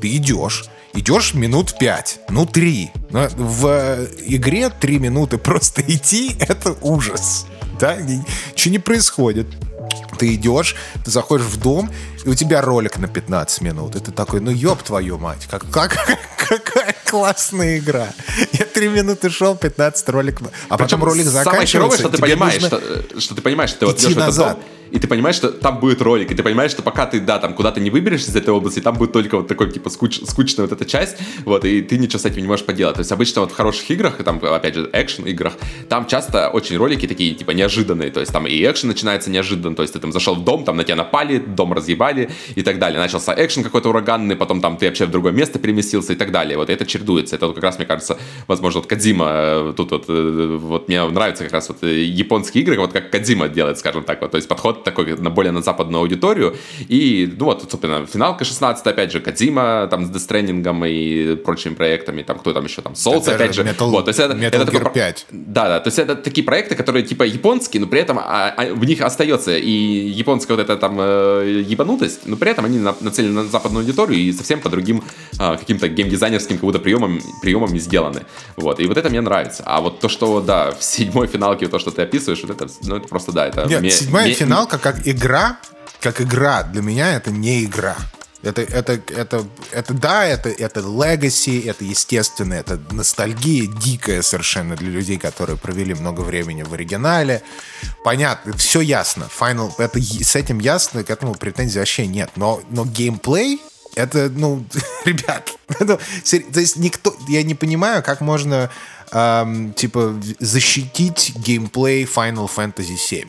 ты 0.02 0.18
идешь, 0.18 0.66
идешь 0.94 1.34
минут 1.34 1.78
5, 1.80 2.20
ну 2.30 2.46
3. 2.46 2.92
Но 3.12 3.28
в 3.36 4.08
игре 4.26 4.70
3 4.70 5.00
минуты 5.00 5.38
просто 5.38 5.82
идти— 5.88 6.36
это 6.40 6.76
ужас. 6.82 7.46
Да, 7.80 7.96
ничего 7.96 8.72
не 8.72 8.80
происходит 8.80 9.48
ты 10.22 10.36
идешь, 10.36 10.76
ты 11.04 11.10
заходишь 11.10 11.48
в 11.48 11.58
дом, 11.60 11.90
и 12.26 12.30
у 12.30 12.36
тебя 12.36 12.62
ролик 12.62 12.98
на 12.98 13.08
15 13.08 13.62
минут. 13.62 13.96
И 13.96 14.00
ты 14.00 14.12
такой, 14.12 14.42
ну 14.42 14.52
ёб 14.52 14.84
твою 14.84 15.18
мать, 15.18 15.48
как, 15.50 15.70
как, 15.72 15.98
какая 16.38 16.96
классная 17.06 17.80
игра. 17.80 18.10
Я 18.54 18.66
3 18.66 18.90
минуты 18.90 19.30
шел, 19.30 19.56
15 19.56 20.10
ролик. 20.10 20.40
А 20.70 20.78
Причем 20.78 21.00
потом 21.00 21.04
ролик 21.04 21.26
заканчивается. 21.26 21.44
Самое 21.52 21.68
херовое, 21.68 21.98
что 21.98 22.10
ты 22.10 22.18
понимаешь, 22.18 22.62
что, 22.62 23.20
что 23.20 23.36
ты 23.36 23.42
понимаешь, 23.42 23.70
что 23.70 23.80
ты 23.80 23.86
вот 23.88 24.00
идешь 24.00 24.16
назад. 24.16 24.48
в 24.48 24.52
этот 24.52 24.64
дом, 24.64 24.72
и 24.92 25.00
ты 25.00 25.08
понимаешь, 25.08 25.38
что 25.38 25.50
там 25.52 25.80
будет 25.80 26.02
ролик, 26.02 26.32
и 26.32 26.36
ты 26.36 26.44
понимаешь, 26.44 26.72
что 26.72 26.82
пока 26.82 27.06
ты, 27.06 27.22
да, 27.22 27.40
там 27.40 27.54
куда-то 27.54 27.80
не 27.80 27.90
выберешься 27.90 28.30
из 28.30 28.36
этой 28.36 28.50
области, 28.50 28.82
там 28.82 28.96
будет 28.96 29.14
только 29.14 29.38
вот 29.38 29.48
такой, 29.48 29.72
типа, 29.72 29.90
скуч, 29.90 30.20
скучная 30.28 30.68
вот 30.68 30.74
эта 30.74 30.86
часть, 30.86 31.16
вот, 31.46 31.64
и 31.64 31.82
ты 31.82 31.98
ничего 31.98 32.20
с 32.20 32.26
этим 32.26 32.42
не 32.42 32.48
можешь 32.48 32.66
поделать. 32.66 32.96
То 32.96 33.00
есть 33.00 33.12
обычно 33.12 33.42
вот 33.42 33.52
в 33.52 33.56
хороших 33.56 33.90
играх, 33.90 34.20
и 34.20 34.24
там, 34.24 34.42
опять 34.44 34.76
же, 34.76 34.90
экшен 34.92 35.26
играх, 35.26 35.54
там 35.88 36.06
часто 36.08 36.50
очень 36.50 36.78
ролики 36.78 37.08
такие, 37.08 37.34
типа, 37.34 37.52
неожиданные, 37.52 38.12
то 38.12 38.20
есть 38.20 38.34
там 38.34 38.46
и 38.48 38.64
экшен 38.66 38.90
начинается 38.90 39.30
неожиданно, 39.30 39.76
то 39.76 39.82
есть 39.82 39.94
ты 39.94 40.00
там 40.00 40.12
зашел 40.12 40.36
в 40.36 40.44
дом, 40.44 40.66
там 40.66 40.76
на 40.76 40.84
тебя 40.84 40.98
напали, 40.98 41.38
дом 41.38 41.72
разъебали 41.72 42.11
и 42.56 42.62
так 42.62 42.80
далее. 42.80 43.00
Начался 43.00 43.34
экшен 43.38 43.64
какой-то 43.64 43.90
ураганный, 43.90 44.36
потом 44.36 44.62
там 44.62 44.78
ты 44.78 44.88
вообще 44.88 45.06
в 45.06 45.12
другое 45.12 45.32
место 45.32 45.60
переместился 45.60 46.14
и 46.14 46.16
так 46.16 46.32
далее. 46.32 46.58
Вот 46.58 46.70
это 46.70 46.86
чередуется. 46.86 47.36
Это 47.36 47.48
вот 47.48 47.56
как 47.56 47.64
раз, 47.64 47.78
мне 47.78 47.86
кажется, 47.86 48.18
возможно, 48.48 48.82
вот 48.82 48.90
Кадима, 48.90 49.30
э, 49.30 49.74
тут 49.76 49.92
вот, 49.92 50.06
э, 50.08 50.58
вот 50.60 50.88
мне 50.88 51.04
нравится 51.08 51.44
как 51.44 51.54
раз 51.54 51.70
вот 51.70 51.84
э, 51.84 52.04
японские 52.04 52.64
игры, 52.64 52.78
вот 52.80 52.94
как 52.94 53.12
Кадима 53.12 53.48
делает, 53.48 53.78
скажем 53.78 54.04
так, 54.04 54.22
вот, 54.22 54.32
то 54.32 54.38
есть 54.38 54.48
подход 54.48 54.84
такой 54.84 55.18
на 55.18 55.30
более 55.30 55.52
на 55.52 55.62
западную 55.62 56.02
аудиторию. 56.02 56.56
И, 56.88 57.32
ну 57.38 57.46
вот, 57.46 57.62
собственно, 57.70 58.06
финалка 58.06 58.46
16 58.46 58.86
опять 58.88 59.12
же, 59.12 59.20
Кадима, 59.20 59.88
там, 59.90 60.06
с 60.06 60.10
Дестрендингом 60.10 60.86
и 60.86 61.36
прочими 61.36 61.74
проектами, 61.74 62.24
там, 62.24 62.40
кто 62.40 62.54
там 62.54 62.66
еще, 62.66 62.82
там, 62.82 62.94
Souls, 62.94 63.22
это 63.22 63.36
опять 63.36 63.56
же. 63.56 63.64
Metal, 63.64 63.90
вот, 63.90 64.06
то 64.06 64.10
есть 64.10 64.20
это, 64.20 64.34
Metal 64.34 64.48
это 64.48 64.72
Gear 64.72 64.78
такой, 64.78 64.94
5. 64.94 65.26
Да, 65.32 65.68
да, 65.68 65.80
то 65.80 65.88
есть 65.88 66.00
это 66.00 66.16
такие 66.16 66.44
проекты, 66.44 66.76
которые, 66.76 67.04
типа, 67.04 67.24
японские, 67.24 67.82
но 67.82 67.88
при 67.88 68.00
этом 68.00 68.20
а, 68.20 68.54
а, 68.58 68.74
в 68.74 68.86
них 68.86 69.02
остается 69.02 69.58
и 69.58 69.72
японская 69.72 70.58
вот 70.58 70.64
эта 70.64 70.78
там 70.78 70.98
э, 71.00 71.64
ебанутость, 71.66 72.01
но 72.26 72.36
при 72.36 72.52
этом 72.52 72.66
они 72.66 72.80
на, 72.80 72.96
нацелены 73.00 73.44
на 73.44 73.50
западную 73.50 73.82
аудиторию 73.82 74.20
и 74.20 74.32
совсем 74.34 74.60
по 74.60 74.70
другим 74.70 75.04
э, 75.40 75.58
каким-то 75.58 75.88
геймдизайнерским 75.88 76.58
как 76.58 76.62
будто 76.62 76.80
приемам, 76.80 77.22
приемами 77.42 77.78
сделаны. 77.80 78.26
Вот, 78.56 78.80
и 78.80 78.88
вот 78.88 78.98
это 78.98 79.10
мне 79.10 79.22
нравится. 79.22 79.64
А 79.66 79.82
вот 79.82 80.00
то, 80.00 80.10
что, 80.10 80.42
да, 80.42 80.72
в 80.80 80.84
седьмой 80.84 81.28
финалке, 81.28 81.68
то, 81.68 81.80
что 81.80 81.92
ты 81.92 82.02
описываешь, 82.02 82.42
вот 82.44 82.52
это, 82.52 82.68
ну, 82.84 82.96
это 82.96 83.08
просто, 83.08 83.32
да, 83.32 83.48
это... 83.48 83.66
Нет, 83.66 83.94
седьмая 83.94 84.28
ме, 84.28 84.34
финалка 84.34 84.78
как 84.78 85.08
игра, 85.08 85.58
как 86.00 86.22
игра, 86.22 86.64
для 86.64 86.82
меня 86.82 87.16
это 87.16 87.32
не 87.32 87.64
игра. 87.64 87.96
Это, 88.44 88.64
это, 88.64 88.94
это, 89.16 89.46
это, 89.72 89.94
да, 89.94 90.26
это, 90.26 90.50
это 90.50 90.80
legacy, 90.80 91.70
это 91.70 91.84
естественно, 91.84 92.56
это 92.56 92.80
ностальгия 92.92 93.68
дикая 93.68 94.24
совершенно 94.24 94.76
для 94.76 94.90
людей, 94.90 95.20
которые 95.20 95.58
провели 95.58 95.94
много 95.94 96.22
времени 96.22 96.64
в 96.64 96.74
оригинале. 96.74 97.44
Понятно, 98.04 98.54
все 98.54 98.82
ясно. 98.82 99.30
Final, 99.40 99.72
это, 99.78 100.02
с 100.02 100.36
этим 100.36 100.60
ясно, 100.60 101.04
к 101.04 101.12
этому 101.12 101.36
претензий 101.36 101.78
вообще 101.78 102.08
нет. 102.08 102.32
Но, 102.36 102.62
но 102.72 102.84
геймплей, 102.84 103.62
это, 103.96 104.30
ну, 104.30 104.66
ребят, 105.06 105.54
это, 105.68 105.98
то 105.98 106.60
есть 106.60 106.78
никто, 106.78 107.16
я 107.28 107.44
не 107.44 107.54
понимаю, 107.54 108.02
как 108.02 108.22
можно, 108.22 108.72
эм, 109.12 109.74
типа, 109.74 110.20
защитить 110.40 111.34
геймплей 111.36 112.06
Final 112.06 112.50
Fantasy 112.50 112.96
VII. 112.96 113.28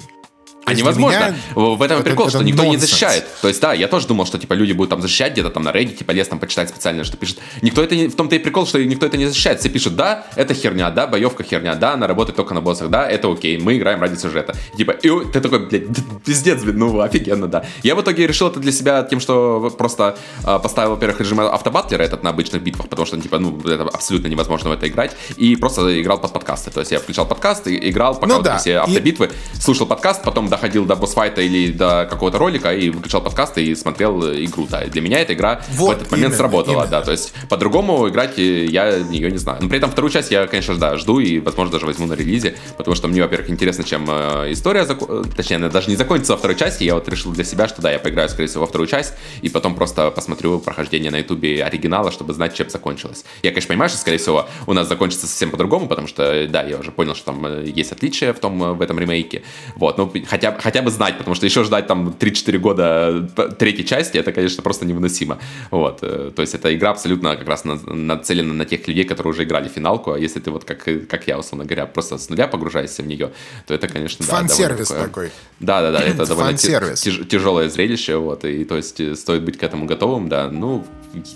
А 0.65 0.75
невозможно. 0.75 1.19
Меня... 1.19 1.35
В 1.55 1.83
этом 1.83 1.99
это, 1.99 2.05
прикол, 2.09 2.27
это 2.27 2.37
что 2.37 2.45
никто 2.45 2.63
нонсенс. 2.63 2.83
не 2.83 2.87
защищает. 2.87 3.27
То 3.41 3.49
есть, 3.49 3.61
да, 3.61 3.73
я 3.73 3.89
тоже 3.89 4.07
думал, 4.07 4.27
что 4.27 4.39
типа 4.39 4.55
люди 4.55 4.73
будут 4.73 4.91
там 4.91 5.03
защищать 5.03 5.33
где-то 5.33 5.51
там 5.51 5.63
на 5.63 5.71
Reddit, 5.71 5.97
типа 5.97 6.13
лес 6.13 6.29
там 6.29 6.39
почитать 6.39 6.69
специально, 6.69 7.05
что 7.05 7.17
пишет. 7.17 7.39
Никто 7.63 7.83
это 7.83 7.97
не. 7.97 8.09
В 8.09 8.15
том-то 8.15 8.37
и 8.37 8.39
прикол, 8.39 8.67
что 8.67 8.83
никто 8.83 9.07
это 9.07 9.17
не 9.17 9.27
защищает. 9.27 9.61
Все 9.61 9.69
пишут, 9.69 9.97
да, 9.97 10.27
это 10.37 10.55
херня, 10.55 10.91
да, 10.91 11.07
боевка 11.07 11.43
херня, 11.43 11.75
да, 11.75 11.95
она 11.95 12.07
работает 12.07 12.37
только 12.37 12.55
на 12.55 12.61
боссах, 12.61 12.91
да, 12.91 13.09
это 13.09 13.31
окей, 13.31 13.59
мы 13.59 13.77
играем 13.77 14.01
ради 14.01 14.17
сюжета. 14.17 14.55
И, 14.75 14.79
типа, 14.79 14.93
и 14.93 15.09
ты 15.33 15.41
такой, 15.41 15.67
блядь, 15.67 15.85
пиздец, 16.25 16.63
блин, 16.63 16.79
ну 16.79 17.01
офигенно, 17.01 17.49
да. 17.49 17.65
Я 17.83 17.95
в 17.95 18.01
итоге 18.01 18.27
решил 18.27 18.49
это 18.49 18.61
для 18.61 18.73
себя 18.73 19.03
тем, 19.03 19.21
что 19.21 19.73
просто 19.77 20.17
э, 20.45 20.59
поставил, 20.63 20.91
во-первых, 20.91 21.21
режим 21.21 21.41
автобатлера 21.41 22.03
этот 22.03 22.23
на 22.23 22.31
обычных 22.31 22.63
битвах, 22.63 22.89
потому 22.89 23.07
что, 23.07 23.21
типа, 23.21 23.39
ну, 23.39 23.61
это 23.61 23.83
абсолютно 23.83 24.29
невозможно 24.29 24.71
в 24.71 24.73
это 24.73 24.89
играть. 24.89 25.13
И 25.37 25.57
просто 25.57 26.01
играл 26.01 26.19
под 26.19 26.33
подкасты. 26.33 26.71
То 26.71 26.81
есть 26.81 26.93
я 26.93 26.99
включал 26.99 27.27
подкаст 27.27 27.67
и 27.67 27.91
играл, 27.91 28.15
пока 28.15 28.27
ну, 28.27 28.35
вот 28.37 28.45
да. 28.45 28.59
все 28.59 28.79
автобитвы, 28.79 29.27
и... 29.27 29.61
слушал 29.61 29.87
подкаст, 29.87 30.23
потом 30.23 30.49
доходил 30.53 30.85
до 30.85 30.97
босс-файта 30.97 31.41
или 31.41 31.73
до 31.73 32.07
какого-то 32.09 32.37
ролика 32.37 32.75
и 32.75 32.91
выключал 32.91 33.23
подкаст 33.23 33.57
и 33.57 33.75
смотрел 33.75 34.23
игру. 34.23 34.67
Да, 34.69 34.85
для 34.85 35.01
меня 35.01 35.19
эта 35.19 35.33
игра 35.33 35.63
вот, 35.71 35.95
в 35.95 35.97
этот 35.97 36.11
момент 36.11 36.27
именно, 36.27 36.37
сработала, 36.37 36.83
именно. 36.83 36.91
да. 36.91 37.01
То 37.01 37.11
есть 37.11 37.33
по-другому 37.49 38.07
играть 38.11 38.37
я 38.37 38.97
ее 38.97 39.31
не 39.31 39.39
знаю. 39.39 39.59
Но 39.63 39.69
при 39.69 39.79
этом 39.79 39.91
вторую 39.91 40.11
часть 40.11 40.31
я, 40.31 40.47
конечно, 40.47 40.77
да, 40.77 40.99
жду 40.99 41.21
и, 41.21 41.41
возможно, 41.41 41.73
даже 41.73 41.87
возьму 41.87 42.07
на 42.07 42.13
релизе, 42.13 42.55
потому 42.77 42.95
что 42.95 43.09
мне, 43.09 43.23
во-первых, 43.23 43.49
интересно, 43.49 43.83
чем 43.83 44.05
э, 44.09 44.53
история, 44.53 44.85
зако... 44.85 45.25
точнее, 45.37 45.57
она 45.57 45.71
даже 45.71 45.89
не 45.89 45.97
закончится 45.97 46.35
во 46.35 46.39
второй 46.39 46.57
части. 46.57 46.85
Я 46.85 46.97
вот 46.97 47.09
решил 47.09 47.33
для 47.33 47.45
себя, 47.45 47.67
что 47.67 47.81
да, 47.81 47.91
я 47.91 47.99
поиграю, 47.99 48.29
скорее 48.29 48.49
всего, 48.49 48.63
во 48.63 48.67
вторую 48.67 48.89
часть 48.89 49.15
и 49.41 49.49
потом 49.49 49.75
просто 49.75 50.11
посмотрю 50.11 50.59
прохождение 50.59 51.11
на 51.11 51.17
ютубе 51.17 51.65
оригинала, 51.65 52.13
чтобы 52.13 52.35
знать, 52.35 52.55
чем 52.55 52.69
закончилось. 52.69 53.25
Я, 53.43 53.51
конечно, 53.51 53.69
понимаю, 53.69 53.89
что, 53.89 53.99
скорее 53.99 54.19
всего, 54.19 54.49
у 54.67 54.75
нас 54.75 54.87
закончится 54.87 55.27
совсем 55.27 55.51
по-другому, 55.51 55.89
потому 55.89 56.09
что, 56.09 56.47
да, 56.49 56.63
я 56.63 56.77
уже 56.77 56.91
понял, 56.91 57.15
что 57.15 57.27
там 57.27 57.47
э, 57.47 57.65
есть 57.75 57.93
отличия 57.93 58.35
в 58.35 58.39
том, 58.39 58.63
э, 58.63 58.73
в 58.73 58.83
этом 58.83 58.99
ремейке. 58.99 59.43
Вот, 59.77 59.97
ну, 59.97 60.13
хотя, 60.27 60.42
хотя 60.51 60.83
бы 60.83 60.91
знать, 60.91 61.19
потому 61.19 61.35
что 61.35 61.47
еще 61.47 61.65
ждать 61.65 61.87
там 61.87 62.09
3-4 62.09 62.59
года 62.59 63.29
третьей 63.59 63.85
части, 63.85 64.19
это, 64.19 64.33
конечно, 64.33 64.63
просто 64.63 64.85
невыносимо. 64.85 65.39
Вот. 65.71 66.01
Э, 66.03 66.31
то 66.35 66.43
есть 66.43 66.55
эта 66.55 66.75
игра 66.75 66.91
абсолютно 66.91 67.37
как 67.37 67.49
раз 67.49 67.65
нацелена 67.65 68.55
на 68.55 68.65
тех 68.65 68.89
людей, 68.89 69.05
которые 69.05 69.33
уже 69.33 69.45
играли 69.45 69.69
финалку, 69.69 70.13
а 70.13 70.19
если 70.19 70.41
ты 70.41 70.51
вот 70.51 70.65
как, 70.65 70.85
как 71.09 71.27
я, 71.27 71.39
условно 71.39 71.65
говоря, 71.65 71.87
просто 71.87 72.19
с 72.19 72.29
нуля 72.29 72.47
погружаешься 72.47 73.03
в 73.03 73.07
нее, 73.07 73.31
то 73.67 73.75
это, 73.75 73.89
конечно, 73.89 74.27
да, 74.27 74.33
Фан-сервис 74.33 74.89
такое... 74.89 75.05
такой. 75.05 75.31
Да-да-да, 75.61 76.01
это 76.07 76.27
довольно 76.27 76.57
тяж, 76.57 76.99
тяжелое 77.29 77.69
зрелище, 77.69 78.17
вот, 78.17 78.45
и 78.45 78.65
то 78.65 78.77
есть 78.77 79.01
э, 79.01 79.15
стоит 79.15 79.43
быть 79.43 79.59
к 79.59 79.63
этому 79.63 79.87
готовым, 79.87 80.29
да, 80.29 80.51
ну, 80.51 80.85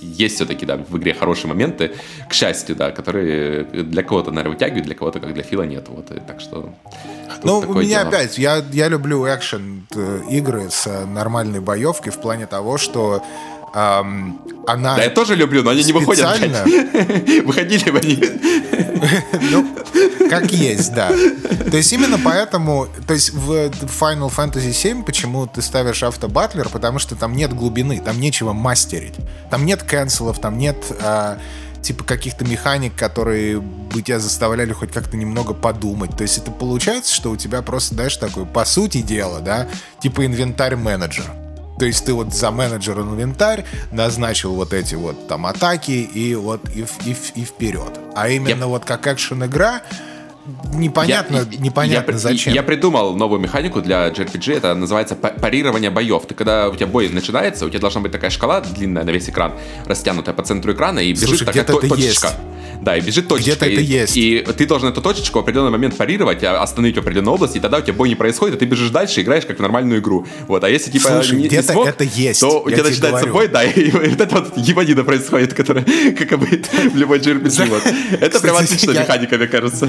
есть 0.01 0.37
все-таки, 0.37 0.67
да, 0.67 0.77
в 0.77 0.97
игре 0.97 1.15
хорошие 1.15 1.49
моменты, 1.49 1.93
к 2.29 2.33
счастью, 2.33 2.77
да, 2.77 2.91
которые 2.91 3.65
для 3.65 4.03
кого-то, 4.03 4.31
наверное, 4.31 4.55
вытягивают, 4.55 4.87
для 4.87 4.95
кого-то, 4.95 5.21
как 5.21 5.35
для 5.35 5.43
Фила, 5.43 5.63
нет, 5.63 5.87
вот, 5.89 6.11
и 6.11 6.21
так 6.21 6.41
что... 6.41 6.75
Ну, 7.43 7.59
у 7.59 7.75
меня 7.75 8.01
дело. 8.01 8.09
опять, 8.09 8.39
я, 8.39 8.65
я 8.73 8.89
люблю 8.97 9.27
экшен 9.27 9.87
э, 9.95 10.23
игры 10.31 10.71
с 10.71 10.89
нормальной 11.07 11.61
боевкой 11.61 12.13
в 12.13 12.21
плане 12.21 12.47
того, 12.47 12.79
что 12.79 13.23
эм, 13.75 14.41
она... 14.67 14.97
Да, 14.97 15.05
я 15.05 15.11
тоже 15.11 15.37
люблю, 15.37 15.63
но 15.63 15.71
они 15.71 15.85
не 15.85 15.93
выходят. 15.93 16.27
Выходили 17.45 17.91
бы 17.91 17.99
они. 17.99 18.17
Ну, 19.51 19.69
как 20.31 20.51
есть, 20.53 20.95
да. 20.95 21.09
То 21.09 21.77
есть 21.77 21.93
именно 21.93 22.19
поэтому, 22.19 22.89
то 23.07 23.15
есть 23.15 23.33
в 23.33 23.51
Final 23.51 24.33
Fantasy 24.35 24.71
VII 24.71 25.05
почему 25.05 25.47
ты 25.47 25.61
ставишь 25.61 26.03
автобатлер, 26.03 26.69
потому 26.71 26.99
что 26.99 27.15
там 27.15 27.35
нет 27.35 27.53
глубины, 27.53 28.01
там 28.01 28.19
нечего 28.19 28.53
мастерить. 28.53 29.15
Там 29.51 29.67
нет 29.67 29.83
канцелов, 29.83 30.41
там 30.41 30.59
нет 30.59 30.77
а, 31.03 31.39
типа 31.83 32.05
каких-то 32.05 32.45
механик, 32.45 32.95
которые 32.95 33.61
бы 33.61 34.03
тебя 34.03 34.19
заставляли 34.19 34.73
хоть 34.73 34.93
как-то 34.93 35.17
немного 35.17 35.55
подумать. 35.55 36.17
То 36.17 36.23
есть 36.23 36.39
это 36.39 36.51
получается, 36.51 37.15
что 37.15 37.31
у 37.31 37.37
тебя 37.37 37.63
просто, 37.63 37.95
знаешь, 37.95 38.17
такой, 38.17 38.47
по 38.47 38.65
сути 38.65 39.03
дела, 39.03 39.41
да, 39.41 39.69
типа 40.01 40.27
инвентарь-менеджер. 40.27 41.25
То 41.79 41.85
есть 41.85 42.05
ты 42.07 42.15
вот 42.15 42.33
за 42.33 42.51
менеджер 42.51 42.99
инвентарь 43.01 43.65
назначил 43.93 44.55
вот 44.55 44.73
эти 44.73 44.95
вот 44.95 45.29
там 45.29 45.47
атаки 45.47 45.91
и 45.91 46.35
вот 46.35 46.63
и, 46.75 46.87
и, 47.05 47.17
и 47.35 47.45
вперед. 47.45 48.01
А 48.15 48.29
именно 48.29 48.65
yep. 48.65 48.69
вот 48.69 48.85
как 48.85 49.07
экшен-игра, 49.07 49.83
непонятно, 50.75 51.47
я, 51.51 51.59
непонятно 51.59 52.13
я, 52.13 52.19
зачем. 52.19 52.53
Я 52.53 52.63
придумал 52.63 53.15
новую 53.15 53.41
механику 53.41 53.81
для 53.81 54.09
JRPG, 54.09 54.57
это 54.57 54.75
называется 54.75 55.15
парирование 55.17 55.91
боев. 55.91 56.25
Ты 56.27 56.35
когда 56.35 56.69
у 56.69 56.75
тебя 56.75 56.87
бой 56.87 57.09
начинается, 57.09 57.67
у 57.67 57.69
тебя 57.69 57.81
должна 57.81 58.01
быть 58.01 58.13
такая 58.13 58.31
шкала 58.31 58.61
длинная 58.61 59.05
на 59.05 59.11
весь 59.11 59.29
экран, 59.29 59.53
растянутая 59.87 60.35
по 60.35 60.43
центру 60.43 60.73
экрана, 60.73 61.01
и 61.01 61.13
бежит 61.13 61.29
Слушай, 61.29 61.47
такая 61.47 61.65
то, 61.65 61.81
точечка. 61.81 62.29
Есть. 62.29 62.39
Да, 62.83 62.97
и 62.97 63.01
бежит 63.01 63.29
точечка. 63.29 63.67
Где-то 63.67 63.67
это 63.67 63.81
есть. 63.81 64.17
И 64.17 64.47
ты 64.57 64.67
должен 64.67 64.89
эту 64.89 65.01
точечку 65.03 65.39
в 65.39 65.43
определенный 65.43 65.71
момент 65.71 65.97
парировать, 65.97 66.43
а 66.45 66.63
остановить 66.63 66.97
в 66.97 67.01
определенной 67.01 67.33
области, 67.33 67.59
и 67.59 67.61
тогда 67.61 67.79
у 67.79 67.81
тебя 67.81 67.95
бой 67.95 68.09
не 68.09 68.15
происходит, 68.15 68.57
и 68.57 68.59
ты 68.59 68.65
бежишь 68.67 68.91
дальше, 68.91 69.23
играешь 69.23 69.47
как 69.47 69.59
в 69.59 69.63
нормальную 69.63 70.01
игру. 70.01 70.27
Вот, 70.47 70.63
а 70.65 70.69
если 70.69 70.91
типа 70.91 71.09
Слушай, 71.09 71.39
не, 71.39 71.49
где-то 71.49 71.69
не 71.69 71.73
смог, 71.73 71.89
это 71.89 72.05
есть. 72.05 72.41
то 72.41 72.61
у 72.61 72.71
тебя 72.71 72.85
начинается 72.85 73.27
говорю. 73.27 73.33
бой, 73.33 73.49
да, 73.49 73.65
и, 73.65 73.81
и 73.81 73.91
вот 74.09 74.21
это 74.21 74.35
вот 74.37 74.57
ебанина 74.57 75.05
происходит, 75.05 75.55
которая, 75.55 75.85
как 76.19 76.33
обычно, 76.33 76.91
в 76.91 76.97
любой 76.97 77.19
JRPG. 77.19 77.69
Вот. 77.69 77.83
Это 78.21 78.41
прям 78.41 78.57
отличная 78.57 79.01
механика, 79.01 79.37
мне 79.37 79.47
кажется. 79.47 79.89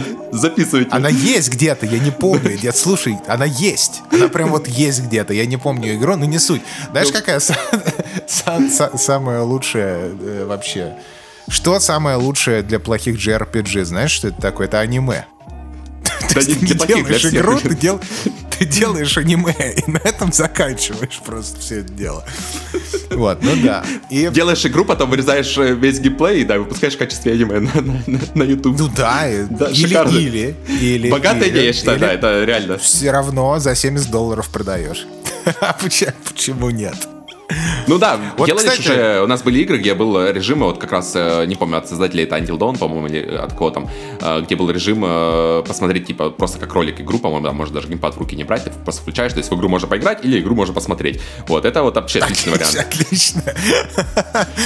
Записывайте. 0.50 0.90
Она 0.92 1.10
есть 1.10 1.50
где-то, 1.50 1.86
я 1.86 2.00
не 2.00 2.12
помню. 2.12 2.58
Дед, 2.58 2.76
слушай, 2.76 3.18
она 3.28 3.46
есть. 3.46 4.02
Она 4.12 4.28
прям 4.28 4.50
вот 4.50 4.68
есть 4.68 5.04
где-то. 5.04 5.34
Я 5.34 5.46
не 5.46 5.58
помню 5.58 5.96
игру, 5.96 6.16
но 6.16 6.26
не 6.26 6.40
суть. 6.40 6.62
Знаешь, 6.92 7.08
ну. 7.08 7.14
какая 7.14 7.40
самая 8.98 9.42
лучшая 9.42 10.12
э, 10.20 10.46
вообще 10.46 10.94
что 11.50 11.80
самое 11.80 12.18
лучшее 12.18 12.62
для 12.62 12.80
плохих 12.80 13.16
JRPG? 13.16 13.86
Знаешь, 13.86 14.12
что 14.12 14.28
это 14.28 14.42
такое? 14.42 14.68
Это 14.68 14.80
аниме. 14.80 15.26
Да 16.34 16.42
не, 16.42 16.56
ты 16.56 16.66
не 16.66 16.88
делаешь 16.88 17.26
игру, 17.26 17.58
ты, 17.60 17.74
дел... 17.74 18.02
Ты 18.60 18.66
делаешь 18.66 19.18
аниме, 19.18 19.54
и 19.76 19.90
на 19.90 19.98
этом 19.98 20.32
заканчиваешь 20.32 21.22
просто 21.26 21.60
все 21.60 21.80
это 21.80 21.94
дело. 21.94 22.26
Вот, 23.12 23.44
ну 23.44 23.52
да. 23.64 23.86
И... 24.10 24.30
Делаешь 24.30 24.66
игру, 24.66 24.86
потом 24.86 25.10
вырезаешь 25.10 25.58
э, 25.58 25.74
весь 25.74 26.00
геймплей, 26.00 26.44
да, 26.44 26.60
выпускаешь 26.60 26.96
в 26.96 26.98
качестве 26.98 27.34
аниме 27.34 27.60
на, 27.60 27.82
на, 27.82 28.20
на 28.34 28.44
YouTube. 28.44 28.78
Ну 28.80 28.88
да, 28.90 29.28
да 29.50 29.68
или, 29.70 29.88
шикарно. 29.88 30.18
или, 30.18 30.56
или. 30.68 31.10
Богатая 31.10 31.50
идея, 31.50 31.66
я 31.66 31.74
считаю, 31.74 32.00
да, 32.00 32.14
это 32.14 32.44
реально. 32.44 32.78
Все 32.78 33.12
равно 33.12 33.60
за 33.60 33.76
70 33.76 34.10
долларов 34.12 34.50
продаешь. 34.50 35.06
А 35.62 35.74
почему 35.74 36.70
нет? 36.70 37.17
Ну 37.88 37.98
да, 37.98 38.20
вот, 38.38 38.48
делали 38.48 38.68
кстати... 38.68 38.82
уже, 38.82 39.22
у 39.24 39.28
нас 39.28 39.42
были 39.44 39.60
игры, 39.60 39.78
где 39.78 39.94
был 39.94 40.28
режим, 40.28 40.60
вот 40.60 40.78
как 40.78 40.92
раз, 40.92 41.14
э, 41.16 41.46
не 41.46 41.56
помню, 41.56 41.78
от 41.78 41.88
создателей 41.88 42.26
это 42.26 42.38
Until 42.38 42.58
Dawn, 42.58 42.78
по-моему, 42.78 43.08
или 43.08 43.36
от 43.36 43.54
кого 43.54 43.72
там, 43.72 43.90
э, 44.20 44.42
где 44.42 44.56
был 44.56 44.70
режим 44.70 45.04
э, 45.06 45.64
посмотреть, 45.66 46.08
типа, 46.08 46.30
просто 46.30 46.60
как 46.60 46.74
ролик 46.74 47.00
игру, 47.00 47.18
по-моему, 47.20 47.46
да, 47.46 47.54
можно 47.54 47.76
даже 47.76 47.88
геймпад 47.88 48.16
в 48.16 48.18
руки 48.18 48.36
не 48.36 48.44
брать, 48.44 48.66
ты 48.66 48.72
просто 48.72 49.02
включаешь, 49.02 49.32
то 49.32 49.38
есть 49.40 49.50
в 49.50 49.56
игру 49.56 49.70
можно 49.70 49.88
поиграть 49.88 50.26
или 50.26 50.40
игру 50.40 50.54
можно 50.54 50.74
посмотреть. 50.74 51.22
Вот, 51.48 51.64
это 51.64 51.82
вот 51.82 51.96
вообще 51.96 52.20
отличный 52.20 52.54
вариант. 52.54 52.76
Отлично. 52.78 53.42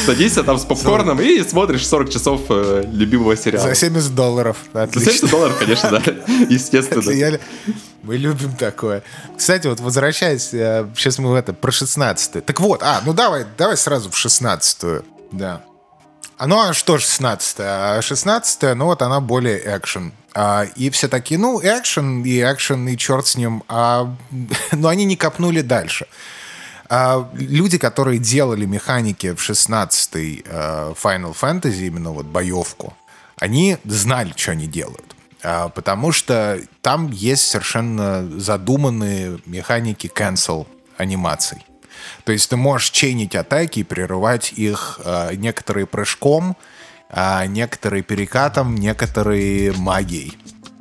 Садишься 0.06 0.44
там 0.44 0.58
с 0.58 0.66
попкорном 0.66 1.22
и 1.22 1.44
смотришь 1.44 1.88
40 1.88 2.10
часов 2.10 2.42
любимого 2.50 3.38
сериала. 3.38 3.68
За 3.68 3.76
70 3.76 4.16
долларов. 4.16 4.58
Отлично. 4.74 5.12
За 5.12 5.18
70 5.18 5.30
долларов, 5.30 5.58
конечно, 5.60 5.90
да, 5.92 6.02
естественно. 6.50 7.40
Мы 8.04 8.18
любим 8.18 8.54
такое. 8.54 9.04
Кстати, 9.38 9.68
вот 9.68 9.80
возвращаясь, 9.80 10.50
сейчас 10.50 11.20
мы 11.20 11.32
в 11.32 11.36
это, 11.36 11.54
про 11.54 11.72
16 11.72 12.44
Так 12.44 12.60
вот, 12.60 12.82
а, 12.82 13.02
ну 13.06 13.11
давай, 13.14 13.46
давай 13.58 13.78
сразу 13.78 14.10
в 14.10 14.14
16-ю. 14.14 15.04
Да. 15.32 15.64
А, 16.38 16.48
ну, 16.48 16.60
а 16.60 16.74
что 16.74 16.98
16 16.98 17.56
А 17.60 18.02
16 18.02 18.76
ну 18.76 18.86
вот 18.86 19.02
она 19.02 19.20
более 19.22 19.62
экшен. 19.78 20.14
А, 20.34 20.66
и 20.76 20.90
все 20.90 21.08
такие, 21.08 21.40
ну, 21.40 21.60
экшен 21.62 22.24
и 22.24 22.40
экшен, 22.40 22.88
и 22.88 22.98
черт 22.98 23.28
с 23.28 23.36
ним. 23.36 23.64
А, 23.68 24.16
но 24.72 24.88
они 24.88 25.06
не 25.06 25.16
копнули 25.16 25.62
дальше. 25.62 26.08
А, 26.90 27.30
люди, 27.34 27.78
которые 27.78 28.20
делали 28.20 28.66
механики 28.66 29.34
в 29.34 29.50
16-й 29.50 30.44
uh, 30.46 30.98
Final 31.02 31.34
Fantasy, 31.40 31.88
именно 31.88 32.12
вот 32.12 32.26
боевку, 32.26 32.94
они 33.38 33.78
знали, 33.86 34.34
что 34.36 34.52
они 34.52 34.68
делают. 34.68 35.16
А, 35.44 35.70
потому 35.70 36.12
что 36.12 36.60
там 36.82 37.10
есть 37.12 37.48
совершенно 37.48 38.28
задуманные 38.40 39.40
механики 39.46 40.12
cancel 40.14 40.68
анимаций. 40.98 41.66
То 42.24 42.32
есть 42.32 42.50
ты 42.50 42.58
можешь 42.58 42.92
чейнить 42.92 43.36
атаки 43.36 43.80
и 43.80 43.84
прерывать 43.84 44.54
их 44.54 45.00
э, 45.04 45.36
некоторые 45.36 45.86
прыжком, 45.86 46.56
э, 47.10 47.46
некоторые 47.48 48.04
перекатом, 48.04 48.76
некоторые 48.76 49.74
магией. 49.74 50.38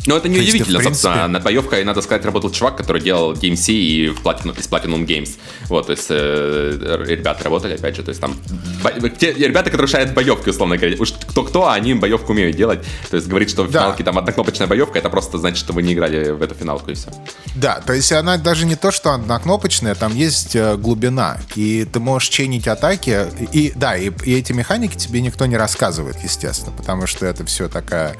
Ну, 0.06 0.16
это 0.16 0.28
неудивительно, 0.28 0.78
есть, 0.78 0.86
принципе... 0.86 0.94
собственно. 0.94 1.28
Над 1.28 1.42
боевкой, 1.42 1.84
надо 1.84 2.00
сказать, 2.02 2.24
работал 2.24 2.50
чувак, 2.50 2.76
который 2.76 3.02
делал 3.02 3.34
DMC 3.34 3.72
и 3.72 4.08
в 4.08 4.22
Platinum, 4.22 4.58
из 4.58 4.68
Platinum 4.68 5.06
Games. 5.06 5.36
Вот, 5.68 5.86
то 5.86 5.92
есть 5.92 6.06
э, 6.08 7.04
ребята 7.06 7.44
работали, 7.44 7.74
опять 7.74 7.96
же, 7.96 8.02
то 8.02 8.10
есть 8.10 8.20
там... 8.20 8.34
Бо... 8.82 9.08
Те 9.10 9.32
ребята, 9.32 9.70
которые 9.70 9.88
решают 9.88 10.14
боевки, 10.14 10.48
условно 10.48 10.76
говоря. 10.76 10.96
Уж 10.98 11.12
кто-кто, 11.12 11.66
а 11.66 11.74
они 11.74 11.94
боевку 11.94 12.32
умеют 12.32 12.56
делать. 12.56 12.80
То 13.10 13.16
есть 13.16 13.28
говорить, 13.28 13.50
что 13.50 13.64
в 13.64 13.70
да. 13.70 13.80
финалке 13.80 14.04
там 14.04 14.18
однокнопочная 14.18 14.66
боевка, 14.66 14.98
это 14.98 15.10
просто 15.10 15.38
значит, 15.38 15.58
что 15.58 15.72
вы 15.72 15.82
не 15.82 15.92
играли 15.92 16.30
в 16.30 16.42
эту 16.42 16.54
финалку 16.54 16.90
и 16.90 16.94
все. 16.94 17.10
Да, 17.54 17.80
то 17.84 17.92
есть 17.92 18.10
она 18.12 18.38
даже 18.38 18.64
не 18.64 18.76
то, 18.76 18.90
что 18.90 19.12
однокнопочная, 19.12 19.94
там 19.94 20.14
есть 20.14 20.56
э, 20.56 20.76
глубина. 20.76 21.38
И 21.56 21.84
ты 21.84 22.00
можешь 22.00 22.28
чейнить 22.28 22.68
атаки. 22.68 23.26
И 23.52 23.72
да, 23.74 23.96
и, 23.96 24.10
и 24.24 24.34
эти 24.34 24.52
механики 24.52 24.96
тебе 24.96 25.20
никто 25.20 25.46
не 25.46 25.56
рассказывает, 25.56 26.16
естественно, 26.22 26.72
потому 26.76 27.06
что 27.06 27.26
это 27.26 27.44
все 27.44 27.68
такая 27.68 28.16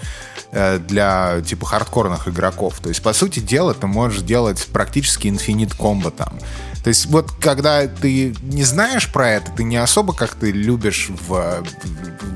Э, 0.52 0.78
для 0.78 1.40
типа 1.46 1.64
хардкорных 1.70 2.26
игроков. 2.26 2.80
То 2.80 2.88
есть, 2.88 3.02
по 3.02 3.12
сути 3.12 3.38
дела, 3.38 3.74
ты 3.74 3.86
можешь 3.86 4.22
делать 4.22 4.66
практически 4.72 5.28
инфинит 5.28 5.72
комбо 5.74 6.10
там. 6.10 6.38
То 6.82 6.88
есть 6.88 7.06
вот 7.06 7.30
когда 7.32 7.86
ты 7.86 8.34
не 8.42 8.64
знаешь 8.64 9.12
про 9.12 9.30
это, 9.30 9.52
ты 9.52 9.64
не 9.64 9.76
особо 9.76 10.14
как 10.14 10.34
ты 10.34 10.50
любишь 10.50 11.10
в, 11.28 11.62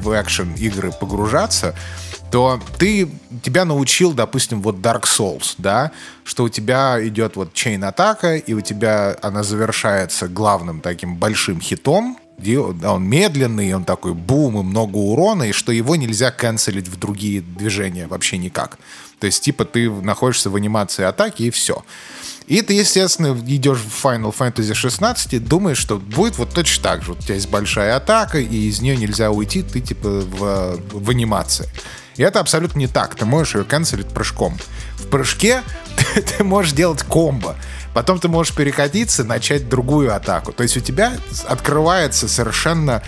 в 0.02 0.22
экшен 0.22 0.54
игры 0.54 0.92
погружаться, 0.92 1.74
то 2.30 2.60
ты, 2.78 3.08
тебя 3.42 3.64
научил, 3.64 4.12
допустим, 4.12 4.60
вот 4.60 4.76
Dark 4.76 5.04
Souls, 5.04 5.54
да, 5.58 5.92
что 6.24 6.44
у 6.44 6.48
тебя 6.48 6.98
идет 7.06 7.36
вот 7.36 7.54
чейн 7.54 7.84
атака, 7.84 8.36
и 8.36 8.52
у 8.54 8.60
тебя 8.60 9.16
она 9.22 9.42
завершается 9.42 10.28
главным 10.28 10.80
таким 10.80 11.16
большим 11.16 11.60
хитом, 11.60 12.18
он 12.38 13.04
медленный, 13.04 13.74
он 13.74 13.84
такой 13.84 14.14
бум 14.14 14.58
и 14.58 14.62
много 14.62 14.96
урона, 14.96 15.44
и 15.44 15.52
что 15.52 15.72
его 15.72 15.96
нельзя 15.96 16.30
канцелить 16.30 16.88
в 16.88 16.98
другие 16.98 17.40
движения 17.40 18.06
вообще 18.06 18.38
никак. 18.38 18.78
То 19.18 19.26
есть, 19.26 19.42
типа, 19.42 19.64
ты 19.64 19.90
находишься 19.90 20.50
в 20.50 20.56
анимации 20.56 21.04
атаки, 21.04 21.44
и 21.44 21.50
все. 21.50 21.84
И 22.46 22.60
ты, 22.60 22.74
естественно, 22.74 23.34
идешь 23.46 23.78
в 23.78 24.04
Final 24.04 24.34
Fantasy 24.36 24.74
16 24.74 25.34
и 25.34 25.38
думаешь, 25.38 25.78
что 25.78 25.98
будет 25.98 26.36
вот 26.36 26.50
точно 26.50 26.82
так 26.82 27.02
же. 27.02 27.12
Вот 27.12 27.20
у 27.20 27.22
тебя 27.22 27.36
есть 27.36 27.48
большая 27.48 27.96
атака, 27.96 28.38
и 28.38 28.68
из 28.68 28.82
нее 28.82 28.96
нельзя 28.96 29.30
уйти, 29.30 29.62
ты 29.62 29.80
типа 29.80 30.08
в, 30.08 30.78
в 30.92 31.10
анимации. 31.10 31.68
И 32.16 32.22
это 32.22 32.40
абсолютно 32.40 32.78
не 32.78 32.86
так. 32.86 33.14
Ты 33.14 33.24
можешь 33.24 33.54
ее 33.54 33.64
канцелить 33.64 34.08
прыжком. 34.08 34.58
В 34.96 35.08
прыжке 35.08 35.62
ты, 35.96 36.20
ты 36.20 36.44
можешь 36.44 36.72
делать 36.72 37.02
комбо. 37.02 37.56
Потом 37.94 38.18
ты 38.18 38.28
можешь 38.28 38.54
перекатиться, 38.54 39.24
начать 39.24 39.68
другую 39.68 40.14
атаку. 40.14 40.52
То 40.52 40.64
есть 40.64 40.76
у 40.76 40.80
тебя 40.80 41.12
открывается 41.46 42.28
совершенно 42.28 43.02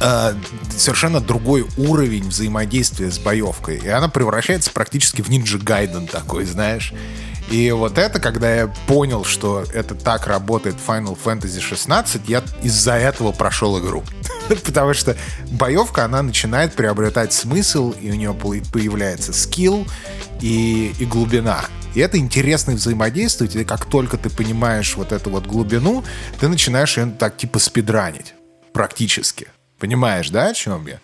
э, 0.00 0.34
совершенно 0.76 1.20
другой 1.20 1.66
уровень 1.76 2.28
взаимодействия 2.28 3.10
с 3.10 3.18
боевкой. 3.18 3.78
И 3.78 3.88
она 3.88 4.08
превращается 4.08 4.70
практически 4.70 5.22
в 5.22 5.28
Ninja 5.28 5.58
Gaiden 5.58 6.08
такой, 6.08 6.44
знаешь. 6.44 6.94
И 7.50 7.72
вот 7.72 7.98
это, 7.98 8.20
когда 8.20 8.54
я 8.54 8.68
понял, 8.86 9.24
что 9.24 9.64
это 9.74 9.96
так 9.96 10.28
работает 10.28 10.76
Final 10.86 11.18
Fantasy 11.22 11.60
16, 11.60 12.28
я 12.28 12.44
из-за 12.62 12.92
этого 12.92 13.32
прошел 13.32 13.80
игру. 13.80 14.04
Потому 14.64 14.94
что 14.94 15.16
боевка, 15.50 16.04
она 16.04 16.22
начинает 16.22 16.74
приобретать 16.74 17.32
смысл, 17.32 17.90
и 18.00 18.12
у 18.12 18.14
нее 18.14 18.32
появляется 18.34 19.32
скилл 19.32 19.84
и, 20.40 20.94
и 21.00 21.04
глубина. 21.04 21.64
И 21.94 22.00
это 22.00 22.18
интересно 22.18 22.74
взаимодействовать, 22.74 23.56
и 23.56 23.64
как 23.64 23.84
только 23.84 24.16
ты 24.16 24.30
понимаешь 24.30 24.94
вот 24.96 25.10
эту 25.10 25.30
вот 25.30 25.44
глубину, 25.46 26.04
ты 26.38 26.46
начинаешь 26.46 26.96
ее 26.96 27.12
так 27.18 27.36
типа 27.36 27.58
спидранить 27.58 28.34
практически. 28.72 29.48
Понимаешь, 29.80 30.30
да, 30.30 30.48
о 30.48 30.54
чем 30.54 30.86
я? 30.86 31.00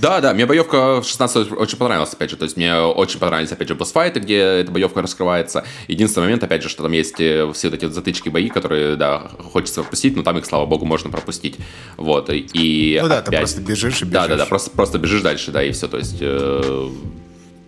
Да, 0.00 0.20
да, 0.20 0.34
мне 0.34 0.46
боевка 0.46 1.00
в 1.00 1.04
16 1.04 1.52
очень 1.52 1.78
понравилась, 1.78 2.12
опять 2.12 2.30
же, 2.30 2.36
то 2.36 2.44
есть 2.44 2.56
мне 2.56 2.74
очень 2.74 3.18
понравились, 3.18 3.52
опять 3.52 3.68
же, 3.68 3.74
босс-файты, 3.74 4.20
где 4.20 4.38
эта 4.38 4.70
боевка 4.70 5.02
раскрывается. 5.02 5.64
Единственный 5.88 6.24
момент, 6.24 6.42
опять 6.44 6.62
же, 6.62 6.68
что 6.68 6.82
там 6.82 6.92
есть 6.92 7.20
э, 7.20 7.50
все 7.54 7.68
вот 7.68 7.82
эти 7.82 7.90
затычки 7.90 8.28
бои, 8.28 8.48
которые, 8.48 8.96
да, 8.96 9.30
хочется 9.52 9.82
пропустить, 9.82 10.16
но 10.16 10.22
там 10.22 10.38
их, 10.38 10.46
слава 10.46 10.66
богу, 10.66 10.84
можно 10.84 11.10
пропустить. 11.10 11.56
Вот, 11.96 12.30
и 12.30 12.98
Ну 13.02 13.08
да, 13.08 13.18
опять... 13.18 13.30
ты 13.30 13.36
просто 13.38 13.60
бежишь 13.60 14.02
и 14.02 14.04
бежишь. 14.04 14.12
Да, 14.12 14.28
да, 14.28 14.36
да, 14.36 14.46
просто, 14.46 14.70
просто 14.70 14.98
бежишь 14.98 15.22
дальше, 15.22 15.50
да, 15.50 15.62
и 15.62 15.72
все, 15.72 15.88
то 15.88 15.98
есть... 15.98 16.18
Э 16.20 16.88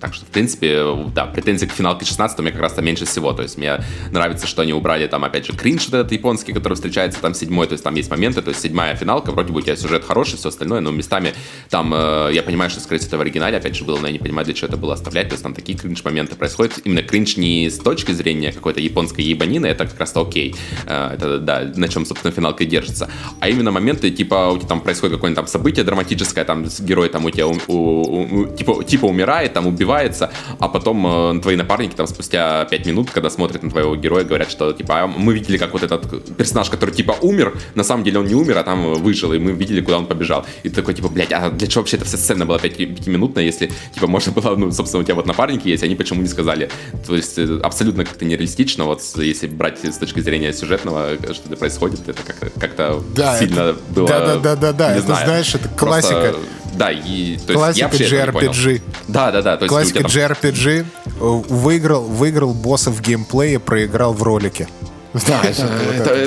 так 0.00 0.14
что, 0.14 0.24
в 0.24 0.28
принципе, 0.28 0.84
да, 1.14 1.26
претензий 1.26 1.66
к 1.66 1.72
финалке 1.72 2.04
16 2.04 2.38
мне 2.38 2.52
как 2.52 2.60
раз-то 2.60 2.82
меньше 2.82 3.04
всего. 3.04 3.32
То 3.32 3.42
есть 3.42 3.58
мне 3.58 3.80
нравится, 4.10 4.46
что 4.46 4.62
они 4.62 4.72
убрали 4.72 5.06
там, 5.06 5.24
опять 5.24 5.46
же, 5.46 5.52
кринж 5.52 5.88
этот 5.88 6.10
японский, 6.12 6.52
который 6.52 6.74
встречается 6.74 7.20
там 7.20 7.34
седьмой, 7.34 7.66
то 7.66 7.72
есть 7.72 7.84
там 7.84 7.94
есть 7.94 8.10
моменты, 8.10 8.42
то 8.42 8.48
есть 8.48 8.60
седьмая 8.60 8.96
финалка, 8.96 9.32
вроде 9.32 9.52
бы 9.52 9.58
у 9.58 9.62
тебя 9.62 9.76
сюжет 9.76 10.04
хороший, 10.04 10.36
все 10.36 10.48
остальное, 10.48 10.80
но 10.80 10.90
местами 10.90 11.34
там, 11.68 11.92
э, 11.94 12.30
я 12.32 12.42
понимаю, 12.42 12.70
что, 12.70 12.80
скорее 12.80 12.98
всего, 12.98 13.10
это 13.10 13.18
в 13.18 13.20
оригинале, 13.20 13.56
опять 13.58 13.76
же, 13.76 13.84
было, 13.84 13.98
но 13.98 14.06
я 14.06 14.12
не 14.12 14.18
понимаю, 14.18 14.44
для 14.44 14.54
чего 14.54 14.68
это 14.68 14.76
было 14.76 14.94
оставлять, 14.94 15.28
то 15.28 15.34
есть 15.34 15.42
там 15.42 15.54
такие 15.54 15.76
кринж-моменты 15.76 16.36
происходят. 16.36 16.78
Именно 16.84 17.02
кринж 17.02 17.36
не 17.36 17.68
с 17.68 17.78
точки 17.78 18.12
зрения 18.12 18.52
какой-то 18.52 18.80
японской 18.80 19.22
ебанины, 19.22 19.66
это 19.66 19.86
как 19.86 19.98
раз-то 20.00 20.22
окей. 20.22 20.54
Э, 20.86 21.14
это, 21.14 21.38
да, 21.38 21.70
на 21.74 21.88
чем, 21.88 22.06
собственно, 22.06 22.32
финалка 22.32 22.64
держится. 22.64 23.10
А 23.40 23.48
именно 23.48 23.70
моменты, 23.70 24.10
типа, 24.10 24.50
у 24.50 24.58
тебя 24.58 24.68
там 24.68 24.80
происходит 24.80 25.16
какое-нибудь 25.16 25.36
там 25.36 25.46
событие 25.46 25.84
драматическое, 25.84 26.44
там 26.44 26.64
герой 26.80 27.08
там 27.08 27.24
у 27.24 27.30
тебя 27.30 27.46
у, 27.46 27.58
у, 27.66 28.40
у, 28.40 28.56
типа, 28.56 28.84
типа 28.84 29.06
умирает, 29.06 29.52
там 29.52 29.66
убивается, 29.90 30.30
а 30.58 30.68
потом 30.68 31.06
э, 31.36 31.40
твои 31.40 31.56
напарники 31.56 31.94
там 31.94 32.06
спустя 32.06 32.64
5 32.64 32.86
минут, 32.86 33.10
когда 33.10 33.28
смотрят 33.30 33.62
на 33.62 33.70
твоего 33.70 33.96
героя, 33.96 34.24
говорят, 34.24 34.50
что 34.50 34.72
типа 34.72 35.02
«А 35.02 35.06
мы 35.06 35.34
видели, 35.34 35.58
как 35.58 35.72
вот 35.72 35.82
этот 35.82 36.36
персонаж, 36.36 36.70
который 36.70 36.94
типа 36.94 37.16
умер, 37.20 37.54
на 37.74 37.82
самом 37.82 38.04
деле 38.04 38.20
он 38.20 38.26
не 38.26 38.34
умер, 38.34 38.58
а 38.58 38.62
там 38.62 38.94
выжил, 38.94 39.32
и 39.32 39.38
мы 39.38 39.52
видели, 39.52 39.80
куда 39.80 39.98
он 39.98 40.06
побежал. 40.06 40.46
И 40.62 40.68
ты 40.68 40.76
такой, 40.76 40.94
типа, 40.94 41.08
блядь, 41.08 41.32
а 41.32 41.50
для 41.50 41.66
чего 41.66 41.82
вообще 41.82 41.96
эта 41.96 42.06
вся 42.06 42.18
сцена 42.18 42.46
была 42.46 42.58
5, 42.58 42.80
5-минутная, 42.80 43.44
если, 43.44 43.70
типа, 43.94 44.06
можно 44.06 44.32
было, 44.32 44.54
ну, 44.56 44.70
собственно, 44.70 45.02
у 45.02 45.04
тебя 45.04 45.16
вот 45.16 45.26
напарники 45.26 45.68
есть, 45.68 45.82
они 45.82 45.96
почему 45.96 46.22
не 46.22 46.28
сказали? 46.28 46.70
То 47.06 47.16
есть 47.16 47.38
э, 47.38 47.60
абсолютно 47.62 48.04
как-то 48.04 48.24
нереалистично, 48.24 48.84
вот 48.84 49.02
если 49.16 49.48
брать 49.48 49.84
с 49.84 49.98
точки 49.98 50.20
зрения 50.20 50.52
сюжетного, 50.52 51.16
что 51.32 51.42
это 51.46 51.56
происходит, 51.56 52.08
это 52.08 52.22
как-то, 52.22 52.50
как 52.60 52.76
да, 53.14 53.38
сильно 53.38 53.60
это, 53.60 53.78
было... 53.90 54.08
Да-да-да-да, 54.08 54.92
это, 54.92 55.06
знаю, 55.06 55.26
знаешь, 55.26 55.54
это 55.54 55.68
классика. 55.68 56.20
Просто, 56.20 56.40
да, 56.74 56.90
и... 56.92 57.36
То 57.46 57.54
классика 57.54 57.96
есть, 57.96 58.12
я 58.12 58.26
JRPG. 58.26 58.82
Да-да-да. 59.08 59.56
Классика 59.80 60.00
JRPG. 60.00 60.84
Выиграл, 61.18 62.02
выиграл 62.02 62.52
босса 62.52 62.90
в 62.90 63.00
геймплее, 63.00 63.58
проиграл 63.58 64.12
в 64.12 64.22
ролике. 64.22 64.68
Да, 65.12 65.42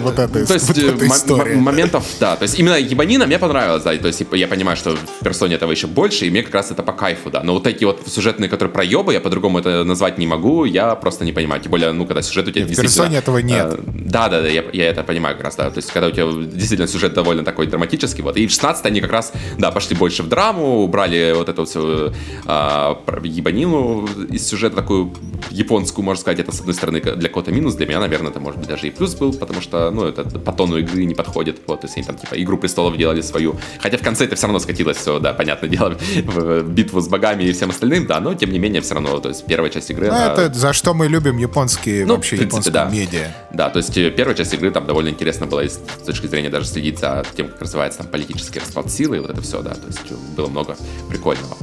вот 0.02 0.20
это, 0.20 0.46
то 0.46 0.54
есть 0.54 1.30
моментов, 1.56 2.06
да, 2.20 2.36
то 2.36 2.44
есть 2.44 2.60
именно 2.60 2.76
ебанина 2.76 3.26
мне 3.26 3.40
понравилась, 3.40 3.84
да, 3.84 3.96
то 3.98 4.08
есть 4.08 4.24
я 4.34 4.48
понимаю, 4.48 4.76
что 4.76 4.96
в 4.96 5.24
персоне 5.24 5.56
этого 5.56 5.72
еще 5.72 5.88
больше, 5.88 6.26
и 6.26 6.30
мне 6.30 6.44
как 6.44 6.54
раз 6.54 6.72
это 6.72 6.84
по 6.84 6.92
кайфу, 6.92 7.30
да, 7.30 7.44
но 7.44 7.54
вот 7.54 7.64
такие 7.64 7.88
вот 7.88 8.02
сюжетные, 8.08 8.50
которые 8.50 8.74
проебы, 8.74 9.14
я 9.14 9.22
по-другому 9.22 9.60
это 9.60 9.84
назвать 9.86 10.18
не 10.18 10.28
могу, 10.28 10.66
я 10.66 10.96
просто 10.96 11.24
не 11.24 11.32
понимаю, 11.32 11.62
тем 11.62 11.72
более, 11.72 11.94
ну, 11.94 12.06
когда 12.06 12.22
сюжет 12.22 12.48
у 12.48 12.52
тебя 12.52 12.66
В 12.66 12.76
персоне 12.76 13.18
этого 13.18 13.38
нет. 13.38 13.74
Э, 13.74 13.78
да, 13.86 14.28
да, 14.28 14.42
да, 14.42 14.48
я, 14.50 14.90
это 14.90 15.04
понимаю 15.04 15.36
как 15.36 15.46
раз, 15.46 15.56
да, 15.56 15.70
то 15.70 15.78
есть 15.78 15.90
когда 15.92 16.08
у 16.08 16.12
тебя 16.12 16.26
действительно 16.26 16.88
сюжет 16.88 17.14
довольно 17.14 17.44
такой 17.44 17.68
драматический, 17.68 18.22
вот, 18.22 18.36
и 18.36 18.48
в 18.48 18.52
16 18.52 18.86
они 18.86 19.00
как 19.00 19.12
раз, 19.12 19.32
да, 19.58 19.72
пошли 19.72 19.96
больше 19.96 20.24
в 20.24 20.28
драму, 20.28 20.84
убрали 20.84 21.34
вот 21.36 21.48
эту 21.48 21.64
всю 21.64 22.14
а, 22.46 23.00
ебанину 23.24 24.10
из 24.30 24.46
сюжета 24.46 24.76
такую 24.76 25.14
японскую, 25.50 26.04
можно 26.04 26.20
сказать, 26.20 26.40
это 26.40 26.52
с 26.52 26.60
одной 26.60 26.76
стороны 26.76 27.00
для 27.00 27.30
кого-то 27.30 27.52
минус, 27.52 27.76
для 27.76 27.86
меня, 27.86 28.00
наверное, 28.00 28.32
это 28.32 28.40
может 28.40 28.60
быть 28.60 28.73
даже 28.74 28.88
и 28.88 28.90
плюс 28.90 29.14
был, 29.14 29.34
потому 29.34 29.62
что, 29.62 29.92
ну, 29.92 30.06
это 30.06 30.24
по 30.24 30.52
тону 30.52 30.78
игры 30.78 31.06
не 31.06 31.14
подходит, 31.14 31.62
вот, 31.68 31.82
то 31.82 31.86
есть 31.86 31.96
они 31.96 32.06
там, 32.06 32.18
типа, 32.18 32.34
Игру 32.42 32.58
Престолов 32.58 32.98
делали 32.98 33.22
свою, 33.22 33.56
хотя 33.80 33.98
в 33.98 34.02
конце 34.02 34.26
это 34.26 34.36
все 34.36 34.48
равно 34.48 34.58
скатилось 34.58 34.98
все, 34.98 35.20
да, 35.20 35.34
понятное 35.34 35.70
дело, 35.70 35.96
в 36.26 36.64
битву 36.64 37.00
с 37.00 37.08
богами 37.08 37.44
и 37.44 37.52
всем 37.54 37.70
остальным, 37.70 38.08
да, 38.08 38.20
но 38.20 38.34
тем 38.34 38.52
не 38.52 38.58
менее 38.58 38.82
все 38.82 38.96
равно, 38.96 39.20
то 39.20 39.30
есть 39.30 39.46
первая 39.46 39.70
часть 39.70 39.92
игры... 39.92 40.08
Ну, 40.08 40.16
она... 40.16 40.34
это 40.34 40.54
за 40.54 40.74
что 40.74 40.96
мы 40.96 41.08
любим 41.08 41.38
японские, 41.38 42.06
ну, 42.08 42.16
вообще, 42.16 42.38
принципе, 42.38 42.70
японские 42.72 42.74
да. 42.74 42.90
медиа. 42.90 43.36
Да, 43.54 43.70
то 43.70 43.78
есть 43.78 43.96
э, 43.96 44.10
первая 44.10 44.36
часть 44.36 44.54
игры 44.56 44.72
там 44.72 44.88
довольно 44.88 45.10
интересно 45.10 45.46
было 45.46 45.64
с 45.68 45.78
точки 46.04 46.26
зрения 46.26 46.50
даже 46.50 46.66
следить 46.66 46.98
за 46.98 47.24
тем, 47.38 47.50
как 47.50 47.62
развивается 47.62 48.00
там 48.00 48.08
политический 48.08 48.60
расклад 48.60 48.90
силы 48.90 49.18
и 49.18 49.20
вот 49.20 49.30
это 49.30 49.42
все, 49.42 49.62
да, 49.62 49.76
то 49.76 49.86
есть 49.86 50.12
было 50.36 50.48
много 50.48 50.76
прикольного. 51.10 51.56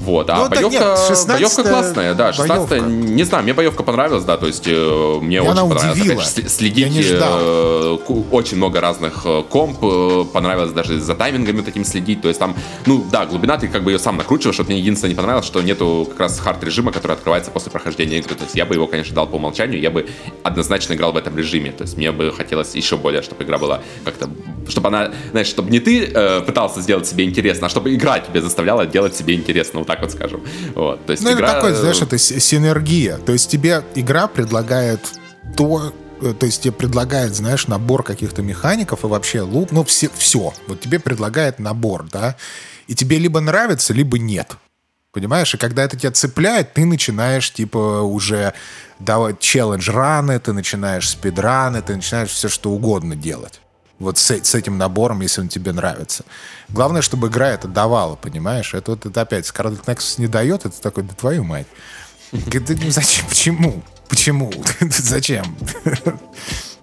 Вот, 0.00 0.30
а 0.30 0.36
ну, 0.36 0.48
боевка, 0.48 0.70
нет, 0.70 0.98
16 1.08 1.28
боевка 1.28 1.62
классная, 1.62 2.14
да, 2.14 2.32
16 2.32 2.82
не 2.86 3.22
знаю, 3.24 3.44
мне 3.44 3.52
боевка 3.52 3.82
понравилась, 3.82 4.24
да, 4.24 4.38
то 4.38 4.46
есть 4.46 4.66
э, 4.66 5.18
мне 5.20 5.36
и 5.36 5.40
очень 5.40 5.54
понравилось. 5.54 5.92
Удивила. 5.92 6.22
Опять, 6.22 6.50
следить 6.50 7.06
э, 7.10 7.98
очень 8.30 8.56
много 8.56 8.80
разных 8.80 9.22
э, 9.26 9.42
комп, 9.48 9.78
э, 9.82 10.24
понравилось 10.32 10.72
даже 10.72 10.98
за 11.00 11.14
таймингами 11.14 11.60
этим 11.68 11.84
следить, 11.84 12.22
то 12.22 12.28
есть 12.28 12.40
там, 12.40 12.56
ну 12.86 13.04
да, 13.12 13.26
глубина 13.26 13.58
ты 13.58 13.68
как 13.68 13.82
бы 13.82 13.92
ее 13.92 13.98
сам 13.98 14.16
накручиваешь, 14.16 14.58
вот 14.58 14.68
мне 14.68 14.78
единственное 14.78 15.10
не 15.10 15.16
понравилось, 15.16 15.46
что 15.46 15.60
нету 15.60 16.06
как 16.10 16.20
раз 16.20 16.38
хард 16.40 16.64
режима, 16.64 16.92
который 16.92 17.12
открывается 17.12 17.50
после 17.50 17.70
прохождения 17.70 18.18
игры, 18.18 18.34
то 18.34 18.44
есть 18.44 18.54
я 18.54 18.64
бы 18.64 18.74
его, 18.74 18.86
конечно, 18.86 19.14
дал 19.14 19.26
по 19.26 19.36
умолчанию, 19.36 19.80
я 19.80 19.90
бы 19.90 20.08
однозначно 20.42 20.94
играл 20.94 21.12
в 21.12 21.16
этом 21.18 21.36
режиме, 21.36 21.72
то 21.72 21.82
есть 21.82 21.98
мне 21.98 22.10
бы 22.10 22.32
хотелось 22.32 22.74
еще 22.74 22.96
более, 22.96 23.20
чтобы 23.20 23.44
игра 23.44 23.58
была 23.58 23.82
как-то, 24.04 24.30
чтобы 24.68 24.88
она, 24.88 25.12
знаешь, 25.30 25.48
чтобы 25.48 25.70
не 25.70 25.80
ты 25.80 26.06
э, 26.06 26.40
пытался 26.40 26.80
сделать 26.80 27.06
себе 27.06 27.24
интересно, 27.24 27.66
а 27.66 27.70
чтобы 27.70 27.94
игра 27.94 28.18
тебе 28.18 28.40
заставляла 28.40 28.86
делать 28.86 29.14
себе 29.14 29.34
интересно, 29.34 29.80
вот 29.80 29.89
так 29.90 30.02
вот 30.02 30.12
скажем. 30.12 30.42
Вот, 30.74 31.04
то 31.04 31.12
есть 31.12 31.24
ну, 31.24 31.32
игра... 31.32 31.48
это 31.48 31.56
такой, 31.56 31.74
знаешь, 31.74 32.00
это 32.00 32.16
синергия. 32.18 33.16
То 33.18 33.32
есть 33.32 33.50
тебе 33.50 33.82
игра 33.94 34.28
предлагает 34.28 35.00
то, 35.56 35.92
э, 36.22 36.32
то 36.32 36.46
есть 36.46 36.62
тебе 36.62 36.72
предлагает, 36.72 37.34
знаешь, 37.34 37.66
набор 37.66 38.04
каких-то 38.04 38.42
механиков 38.42 39.04
и 39.04 39.08
вообще 39.08 39.40
луп, 39.40 39.72
ну 39.72 39.82
все, 39.82 40.08
все. 40.16 40.52
Вот 40.68 40.80
тебе 40.80 41.00
предлагает 41.00 41.58
набор, 41.58 42.06
да, 42.12 42.36
и 42.86 42.94
тебе 42.94 43.18
либо 43.18 43.40
нравится, 43.40 43.92
либо 43.92 44.18
нет. 44.18 44.56
Понимаешь? 45.12 45.52
И 45.54 45.58
когда 45.58 45.82
это 45.82 45.96
тебя 45.96 46.12
цепляет, 46.12 46.72
ты 46.72 46.84
начинаешь, 46.84 47.52
типа, 47.52 48.02
уже 48.02 48.54
давать 49.00 49.40
челлендж-раны, 49.40 50.38
ты 50.38 50.52
начинаешь 50.52 51.08
спидраны, 51.08 51.82
ты 51.82 51.96
начинаешь 51.96 52.30
все 52.30 52.48
что 52.48 52.70
угодно 52.70 53.16
делать 53.16 53.60
вот 54.00 54.18
с, 54.18 54.30
с 54.30 54.54
этим 54.54 54.78
набором, 54.78 55.20
если 55.20 55.42
он 55.42 55.48
тебе 55.48 55.72
нравится. 55.72 56.24
Главное, 56.68 57.02
чтобы 57.02 57.28
игра 57.28 57.50
это 57.50 57.68
давала, 57.68 58.16
понимаешь? 58.16 58.74
Это 58.74 58.92
вот 58.92 59.06
это 59.06 59.20
опять 59.20 59.46
Scarlet 59.46 59.84
Nexus 59.84 60.14
не 60.18 60.26
дает, 60.26 60.64
это 60.64 60.80
такой, 60.80 61.04
да 61.04 61.14
твою 61.14 61.44
мать. 61.44 61.66
Зачем? 62.90 63.26
Почему? 63.28 63.82
Почему? 64.08 64.52
Зачем? 64.80 65.56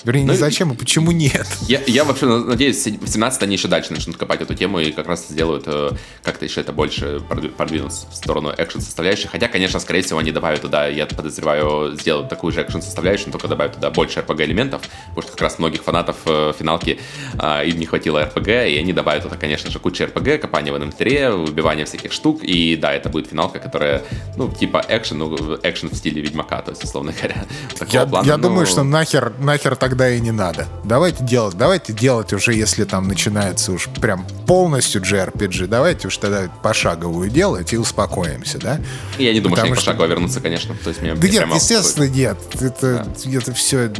Вернее, 0.07 0.25
ну, 0.25 0.31
не 0.31 0.37
зачем, 0.37 0.71
а 0.71 0.73
почему 0.73 1.11
нет? 1.11 1.45
Я, 1.63 1.81
я 1.85 2.05
вообще 2.05 2.27
надеюсь, 2.27 2.77
в 2.77 3.07
17 3.09 3.43
они 3.43 3.57
еще 3.57 3.67
дальше 3.67 3.91
начнут 3.91 4.15
копать 4.15 4.39
эту 4.39 4.55
тему 4.55 4.79
и 4.79 4.93
как 4.93 5.07
раз 5.07 5.27
сделают 5.27 5.65
э, 5.67 5.91
как-то 6.23 6.45
еще 6.45 6.61
это 6.61 6.71
больше 6.71 7.21
продвинут 7.57 7.91
в 7.91 8.15
сторону 8.15 8.53
экшен 8.57 8.79
составляющей. 8.79 9.27
Хотя, 9.27 9.49
конечно, 9.49 9.81
скорее 9.81 10.03
всего, 10.03 10.19
они 10.19 10.31
добавят 10.31 10.61
туда, 10.61 10.87
я 10.87 11.07
подозреваю, 11.07 11.93
сделают 11.99 12.29
такую 12.29 12.53
же 12.53 12.61
экшен 12.61 12.81
составляющую, 12.81 13.27
но 13.27 13.31
только 13.33 13.49
добавят 13.49 13.73
туда 13.73 13.91
больше 13.91 14.21
RPG 14.21 14.45
элементов, 14.45 14.81
потому 15.09 15.23
что 15.23 15.31
как 15.33 15.41
раз 15.41 15.59
многих 15.59 15.83
фанатов 15.83 16.15
э, 16.25 16.53
финалки 16.57 17.01
э, 17.37 17.67
им 17.67 17.77
не 17.77 17.85
хватило 17.85 18.23
RPG, 18.23 18.71
и 18.71 18.77
они 18.77 18.93
добавят 18.93 19.23
туда, 19.23 19.35
конечно 19.35 19.69
же, 19.69 19.79
кучу 19.79 20.05
RPG, 20.05 20.37
копание 20.37 20.71
в 20.71 20.77
инвентаре, 20.77 21.31
выбивание 21.31 21.85
всяких 21.85 22.13
штук, 22.13 22.45
и 22.45 22.77
да, 22.77 22.93
это 22.93 23.09
будет 23.09 23.27
финалка, 23.27 23.59
которая, 23.59 24.03
ну, 24.37 24.49
типа 24.49 24.85
экшен, 24.87 25.17
ну, 25.17 25.59
экшен 25.63 25.89
в 25.89 25.95
стиле 25.95 26.21
Ведьмака, 26.21 26.61
то 26.61 26.71
есть, 26.71 26.85
условно 26.85 27.11
говоря. 27.11 27.45
Я, 27.89 28.05
плана, 28.05 28.25
я 28.25 28.37
ну... 28.37 28.43
думаю, 28.43 28.65
что 28.65 28.83
нахер, 28.83 29.33
нахер 29.39 29.75
тогда 29.75 29.96
тогда 29.97 30.11
и 30.15 30.19
не 30.19 30.31
надо. 30.31 30.67
Давайте 30.83 31.23
делать, 31.23 31.57
давайте 31.57 31.91
делать 31.91 32.31
уже, 32.31 32.53
если 32.53 32.83
там 32.83 33.07
начинается 33.07 33.71
уж 33.71 33.89
прям 33.99 34.27
полностью 34.45 35.01
JRPG, 35.01 35.65
давайте 35.65 36.07
уж 36.07 36.17
тогда 36.17 36.49
пошаговую 36.61 37.31
делать 37.31 37.73
и 37.73 37.77
успокоимся, 37.77 38.59
да? 38.59 38.79
Я 39.17 39.33
не 39.33 39.39
думаю, 39.39 39.55
Потому 39.55 39.75
что 39.75 39.91
они 39.91 39.97
пошагово 39.97 40.05
вернутся, 40.05 40.39
конечно. 40.39 40.75
То 40.83 40.89
есть, 40.89 41.01
мне 41.01 41.15
да 41.15 41.27
нет, 41.27 41.47
естественно, 41.55 42.07
нет. 42.07 42.37
Это, 42.61 43.07
да. 43.25 43.31
это 43.31 43.53
все... 43.53 43.91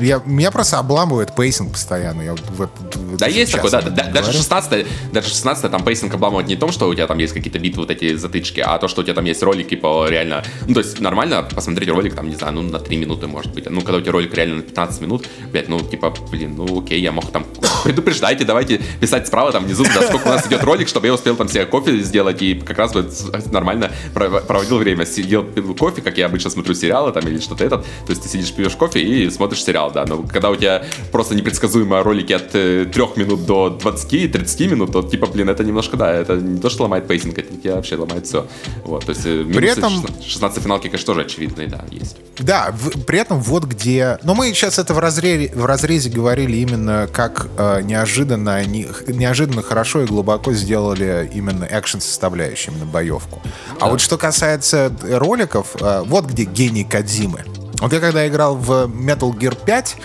Я, 0.00 0.22
меня 0.24 0.50
просто 0.50 0.78
обламывает 0.78 1.34
pacing 1.34 1.72
постоянно. 1.72 2.22
Я 2.22 2.34
вот, 2.56 2.70
да, 3.18 3.26
есть 3.26 3.52
такой, 3.52 3.70
да. 3.70 3.80
да 3.80 4.04
даже 4.12 4.32
16 4.32 4.86
даже 5.12 5.28
16 5.28 5.70
там 5.70 5.84
pacing 5.84 6.14
обламывает 6.14 6.48
не 6.48 6.56
в 6.56 6.58
том, 6.58 6.72
что 6.72 6.88
у 6.88 6.94
тебя 6.94 7.06
там 7.06 7.18
есть 7.18 7.32
какие-то 7.32 7.58
битвы, 7.58 7.82
вот 7.82 7.90
эти 7.90 8.14
затычки, 8.16 8.60
а 8.60 8.78
то, 8.78 8.88
что 8.88 9.00
у 9.00 9.04
тебя 9.04 9.14
там 9.14 9.24
есть 9.24 9.42
ролики 9.42 9.74
по 9.74 10.06
реально... 10.08 10.44
Ну, 10.66 10.74
то 10.74 10.80
есть 10.80 11.00
нормально 11.00 11.42
посмотреть 11.42 11.88
ролик, 11.88 12.14
там, 12.14 12.28
не 12.28 12.34
знаю, 12.34 12.54
ну, 12.54 12.62
на 12.62 12.78
3 12.78 12.96
минуты, 12.96 13.26
может 13.26 13.52
быть. 13.52 13.68
Ну, 13.68 13.80
когда 13.80 13.98
у 13.98 14.00
тебя 14.00 14.12
ролик 14.12 14.34
реально 14.34 14.56
на 14.56 14.62
15 14.62 15.00
минут, 15.00 15.26
блядь, 15.50 15.68
ну, 15.68 15.80
типа, 15.80 16.14
блин, 16.30 16.54
ну, 16.56 16.80
окей, 16.80 17.00
я 17.00 17.12
мог 17.12 17.30
там... 17.30 17.46
Предупреждайте, 17.84 18.44
давайте 18.44 18.80
писать 19.00 19.26
справа, 19.26 19.52
там, 19.52 19.64
внизу, 19.64 19.84
да, 19.84 20.02
сколько 20.02 20.28
у 20.28 20.30
нас 20.30 20.46
идет 20.46 20.62
ролик, 20.64 20.88
чтобы 20.88 21.06
я 21.06 21.14
успел 21.14 21.36
там 21.36 21.48
себе 21.48 21.66
кофе 21.66 21.98
сделать 22.02 22.42
и 22.42 22.54
как 22.54 22.78
раз 22.78 22.94
вот 22.94 23.12
нормально 23.52 23.90
проводил 24.14 24.78
время. 24.78 25.06
Сидел, 25.06 25.44
пил 25.44 25.74
кофе, 25.74 26.02
как 26.02 26.18
я 26.18 26.26
обычно 26.26 26.50
смотрю 26.50 26.74
сериалы 26.74 27.12
там 27.12 27.26
или 27.26 27.38
что-то 27.38 27.64
этот. 27.64 27.82
То 28.06 28.10
есть 28.10 28.22
ты 28.22 28.28
сидишь, 28.28 28.52
пьешь 28.52 28.76
кофе 28.76 29.00
и 29.00 29.30
смотришь 29.30 29.62
сериал, 29.62 29.85
да. 29.90 30.04
Но 30.06 30.22
когда 30.22 30.50
у 30.50 30.56
тебя 30.56 30.84
просто 31.12 31.34
непредсказуемые 31.34 32.02
ролики 32.02 32.32
от 32.32 32.54
э, 32.54 32.86
3 32.86 33.02
минут 33.16 33.46
до 33.46 33.78
20-30 33.82 34.68
минут, 34.68 34.92
то 34.92 35.02
типа, 35.02 35.26
блин, 35.26 35.48
это 35.48 35.64
немножко, 35.64 35.96
да, 35.96 36.12
это 36.12 36.36
не 36.36 36.60
то, 36.60 36.70
что 36.70 36.84
ломает 36.84 37.06
pacing, 37.06 37.38
это 37.38 37.56
тебя 37.56 37.76
вообще 37.76 37.96
ломает 37.96 38.26
все. 38.26 38.46
Вот, 38.84 39.04
то 39.04 39.10
есть 39.10 39.26
э, 39.26 39.44
при 39.44 39.68
этом 39.68 40.04
16 40.24 40.62
финалки, 40.62 40.88
конечно, 40.88 41.06
тоже 41.06 41.22
очевидные, 41.22 41.68
да, 41.68 41.84
есть. 41.90 42.16
Да, 42.38 42.70
в, 42.72 43.04
при 43.04 43.18
этом 43.18 43.40
вот 43.40 43.64
где... 43.64 44.18
Но 44.22 44.34
мы 44.34 44.48
сейчас 44.48 44.78
это 44.78 44.94
в 44.94 44.98
разрезе, 44.98 45.52
в 45.54 45.64
разрезе 45.64 46.10
говорили 46.10 46.56
именно 46.58 47.08
как 47.12 47.48
э, 47.56 47.80
неожиданно 47.82 48.56
они 48.56 48.86
неожиданно 49.06 49.62
хорошо 49.62 50.02
и 50.02 50.06
глубоко 50.06 50.52
сделали 50.52 51.30
именно 51.32 51.66
экшен 51.70 52.00
составляющую, 52.00 52.74
именно 52.74 52.86
боевку. 52.86 53.40
А 53.44 53.80
да. 53.80 53.86
А 53.86 53.90
вот 53.90 54.00
что 54.00 54.18
касается 54.18 54.92
роликов, 55.02 55.76
э, 55.80 56.02
вот 56.06 56.26
где 56.26 56.44
гений 56.44 56.84
Кадзимы. 56.84 57.44
Вот 57.80 57.92
я 57.92 58.00
когда 58.00 58.26
играл 58.26 58.56
в 58.56 58.86
Metal 58.86 59.30
Gear 59.32 59.56
5, 59.64 59.96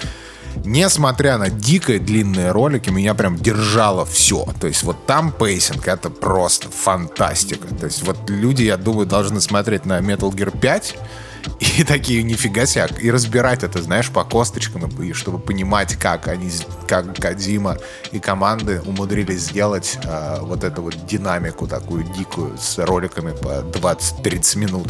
несмотря 0.65 1.37
на 1.37 1.49
дикие 1.49 1.99
длинные 1.99 2.51
ролики, 2.51 2.89
меня 2.89 3.13
прям 3.13 3.37
держало 3.37 4.05
все. 4.05 4.45
То 4.59 4.67
есть 4.67 4.83
вот 4.83 5.05
там 5.05 5.31
pacing 5.31 5.87
это 5.87 6.09
просто 6.09 6.69
фантастика. 6.69 7.67
То 7.67 7.85
есть 7.85 8.03
вот 8.03 8.29
люди, 8.29 8.63
я 8.63 8.77
думаю, 8.77 9.07
должны 9.07 9.41
смотреть 9.41 9.85
на 9.85 9.99
Metal 9.99 10.31
Gear 10.31 10.57
5 10.57 10.95
и 11.77 11.83
такие, 11.83 12.23
нифига 12.23 12.65
себе, 12.65 12.87
и 12.99 13.09
разбирать 13.09 13.63
это, 13.63 13.81
знаешь, 13.81 14.09
по 14.09 14.23
косточкам, 14.23 14.87
и 15.01 15.13
чтобы 15.13 15.39
понимать, 15.39 15.95
как 15.95 16.27
они, 16.27 16.51
как 16.87 17.15
Кодзима 17.17 17.77
и 18.11 18.19
команды 18.19 18.81
умудрились 18.85 19.41
сделать 19.41 19.97
э, 20.03 20.37
вот 20.41 20.63
эту 20.63 20.83
вот 20.83 21.05
динамику 21.05 21.67
такую 21.67 22.03
дикую 22.03 22.57
с 22.57 22.77
роликами 22.77 23.31
по 23.31 23.63
20-30 23.79 24.57
минут 24.57 24.87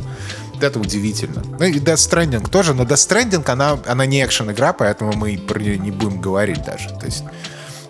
это 0.63 0.79
удивительно. 0.79 1.43
Ну 1.59 1.65
и 1.65 1.79
Death 1.79 1.95
Stranding 1.95 2.49
тоже, 2.49 2.73
но 2.73 2.83
Death 2.83 3.09
Stranding, 3.09 3.49
она, 3.49 3.79
она 3.85 4.05
не 4.05 4.23
экшен-игра, 4.23 4.73
поэтому 4.73 5.13
мы 5.13 5.37
про 5.37 5.59
нее 5.59 5.77
не 5.77 5.91
будем 5.91 6.21
говорить 6.21 6.63
даже. 6.63 6.89
То 6.89 7.05
есть 7.05 7.23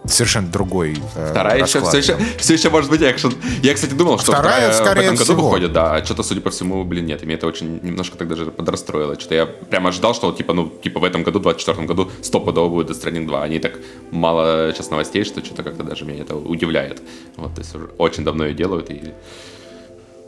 совершенно 0.06 0.48
другой 0.48 0.98
э, 1.15 1.30
Вторая 1.31 1.61
еще 1.61 1.81
все, 1.81 1.98
еще 1.98 2.18
все 2.38 2.53
еще 2.53 2.69
может 2.69 2.89
быть 2.89 3.02
экшен. 3.02 3.34
Я, 3.61 3.73
кстати, 3.73 3.93
думал, 3.93 4.18
что 4.19 4.31
вторая, 4.31 4.72
вторая 4.72 4.95
в 4.95 4.99
этом 4.99 5.15
году 5.15 5.34
всего. 5.34 5.43
выходит, 5.43 5.73
да. 5.73 5.95
А 5.95 6.06
что-то, 6.06 6.23
судя 6.23 6.41
по 6.41 6.49
всему, 6.49 6.84
блин, 6.84 7.06
нет. 7.06 7.22
И 7.22 7.26
меня 7.26 7.38
это 7.38 7.48
очень 7.48 7.80
немножко 7.84 8.18
так 8.18 8.27
даже 8.27 8.45
подрастроило. 8.45 9.19
Что-то 9.19 9.35
я 9.35 9.45
прямо 9.45 9.89
ожидал, 9.89 10.14
что 10.15 10.31
типа, 10.31 10.53
ну, 10.53 10.72
типа 10.84 10.99
в 10.99 11.03
этом 11.03 11.23
году, 11.23 11.39
в 11.39 11.43
24 11.43 11.85
году, 11.85 12.11
стопудово 12.22 12.69
будет 12.69 12.89
Death 12.89 13.03
Stranding 13.03 13.27
2. 13.27 13.43
Они 13.43 13.60
так 13.60 13.73
мало 14.11 14.72
сейчас 14.73 14.89
новостей, 14.89 15.23
что 15.23 15.43
что-то 15.43 15.64
как-то 15.64 15.84
даже 15.84 16.06
меня 16.06 16.22
это 16.22 16.35
удивляет. 16.35 17.02
Вот, 17.38 17.53
то 17.56 17.61
есть 17.61 17.76
очень 17.98 18.23
давно 18.23 18.45
ее 18.45 18.53
делают 18.53 18.89
и 18.89 19.14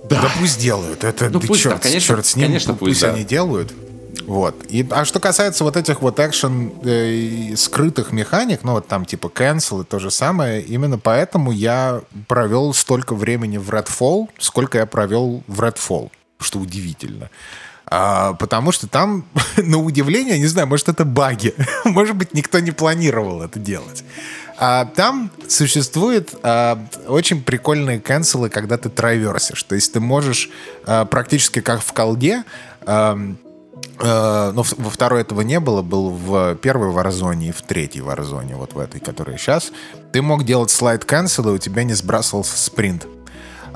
да. 0.04 0.22
да 0.22 0.32
пусть 0.40 0.60
делают. 0.60 1.04
Это 1.04 1.30
ну, 1.30 1.40
пусть, 1.40 1.62
черт, 1.62 1.76
да, 1.76 1.82
конечно, 1.82 2.16
черт 2.16 2.26
с 2.26 2.36
ним, 2.36 2.48
конечно, 2.48 2.74
пусть, 2.74 2.92
пусть 2.92 3.02
да. 3.02 3.14
они 3.14 3.24
делают. 3.24 3.74
Вот. 4.26 4.56
И, 4.70 4.88
а 4.90 5.06
что 5.06 5.20
касается 5.20 5.64
вот 5.64 5.76
этих 5.76 6.02
вот 6.02 6.20
экшен 6.20 6.72
э, 6.84 7.56
скрытых 7.58 8.12
механик, 8.12 8.64
ну 8.64 8.74
вот 8.74 8.88
там 8.88 9.06
типа 9.06 9.28
cancel 9.28 9.82
и 9.82 9.86
то 9.86 10.00
же 10.00 10.12
самое, 10.12 10.62
именно 10.62 10.98
поэтому 10.98 11.52
я 11.52 12.02
провел 12.28 12.74
столько 12.74 13.16
времени 13.16 13.58
в 13.58 13.70
Redfall, 13.70 14.30
сколько 14.40 14.78
я 14.78 14.86
провел 14.86 15.44
в 15.48 15.62
Redfall, 15.62 16.10
что 16.40 16.60
удивительно. 16.60 17.30
А, 17.86 18.34
потому 18.34 18.72
что 18.72 18.88
там, 18.88 19.26
на 19.58 19.78
удивление, 19.78 20.40
не 20.40 20.48
знаю, 20.48 20.68
может, 20.68 20.90
это 20.90 21.06
баги. 21.06 21.54
может 21.86 22.16
быть, 22.16 22.34
никто 22.34 22.60
не 22.60 22.72
планировал 22.72 23.42
это 23.42 23.60
делать. 23.60 24.04
А 24.58 24.86
там 24.86 25.32
существует 25.48 26.34
а, 26.44 26.80
очень 27.08 27.44
прикольные 27.44 28.00
канцелы, 28.00 28.50
когда 28.50 28.78
ты 28.78 28.90
траверсишь. 28.90 29.64
То 29.64 29.76
есть 29.76 29.94
ты 29.94 30.00
можешь 30.00 30.50
а, 30.86 31.06
практически 31.06 31.60
как 31.62 31.82
в 31.82 31.92
колде 31.94 32.44
а, 32.86 33.18
а, 34.00 34.52
но 34.52 34.64
во 34.64 34.90
второй 34.90 35.22
этого 35.22 35.42
не 35.42 35.60
было, 35.60 35.82
был 35.82 36.10
в 36.10 36.56
первой 36.56 36.92
варзоне 36.92 37.50
и 37.50 37.52
в 37.52 37.62
третьей 37.62 38.02
варзоне, 38.02 38.56
вот 38.56 38.74
в 38.74 38.80
этой, 38.80 39.00
которая 39.00 39.38
сейчас. 39.38 39.72
Ты 40.12 40.22
мог 40.22 40.44
делать 40.44 40.72
слайд 40.72 41.04
cancel, 41.04 41.50
и 41.50 41.56
у 41.56 41.58
тебя 41.58 41.84
не 41.84 41.94
сбрасывался 41.94 42.58
спринт. 42.58 43.08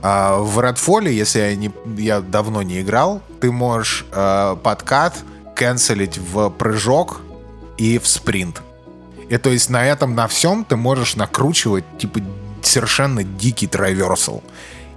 А 0.01 0.37
в 0.37 0.59
Redfall, 0.59 1.09
если 1.09 1.39
я, 1.39 1.55
не, 1.55 1.71
я 1.97 2.21
давно 2.21 2.61
не 2.61 2.81
играл, 2.81 3.21
ты 3.39 3.51
можешь 3.51 4.05
э, 4.11 4.55
подкат 4.61 5.15
канцелить 5.55 6.17
в 6.17 6.49
прыжок 6.49 7.21
и 7.77 7.97
в 7.97 8.07
спринт. 8.07 8.61
И 9.29 9.37
то 9.37 9.49
есть 9.49 9.69
на 9.69 9.85
этом, 9.85 10.15
на 10.15 10.27
всем 10.27 10.63
ты 10.63 10.75
можешь 10.75 11.15
накручивать, 11.15 11.83
типа, 11.97 12.21
совершенно 12.61 13.23
дикий 13.23 13.67
траверсал. 13.67 14.43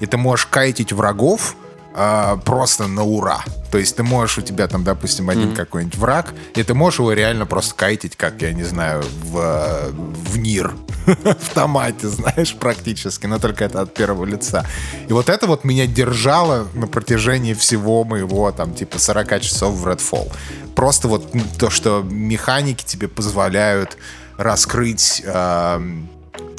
И 0.00 0.06
ты 0.06 0.16
можешь 0.16 0.46
кайтить 0.46 0.92
врагов, 0.92 1.56
э, 1.94 2.36
просто 2.44 2.86
на 2.86 3.02
ура. 3.02 3.44
То 3.70 3.78
есть 3.78 3.96
ты 3.96 4.02
можешь, 4.02 4.38
у 4.38 4.42
тебя 4.42 4.66
там, 4.66 4.84
допустим, 4.84 5.30
один 5.30 5.50
mm-hmm. 5.50 5.56
какой-нибудь 5.56 5.96
враг, 5.96 6.34
и 6.54 6.62
ты 6.62 6.74
можешь 6.74 6.98
его 6.98 7.12
реально 7.12 7.46
просто 7.46 7.74
кайтить, 7.74 8.16
как, 8.16 8.42
я 8.42 8.52
не 8.52 8.64
знаю, 8.64 9.04
в, 9.24 9.92
в 9.92 10.38
НИР. 10.38 10.74
в 11.06 11.54
томате, 11.54 12.08
знаешь, 12.08 12.54
практически, 12.54 13.26
но 13.26 13.38
только 13.38 13.64
это 13.64 13.80
от 13.80 13.94
первого 13.94 14.24
лица. 14.24 14.66
И 15.08 15.12
вот 15.12 15.28
это 15.28 15.46
вот 15.46 15.64
меня 15.64 15.86
держало 15.86 16.68
на 16.74 16.86
протяжении 16.86 17.54
всего 17.54 18.04
моего, 18.04 18.50
там, 18.52 18.74
типа, 18.74 18.98
40 18.98 19.40
часов 19.40 19.74
в 19.74 19.86
Redfall. 19.86 20.30
Просто 20.74 21.08
вот 21.08 21.32
то, 21.58 21.70
что 21.70 22.02
механики 22.02 22.84
тебе 22.84 23.08
позволяют 23.08 23.96
раскрыть 24.36 25.22
э, 25.24 25.80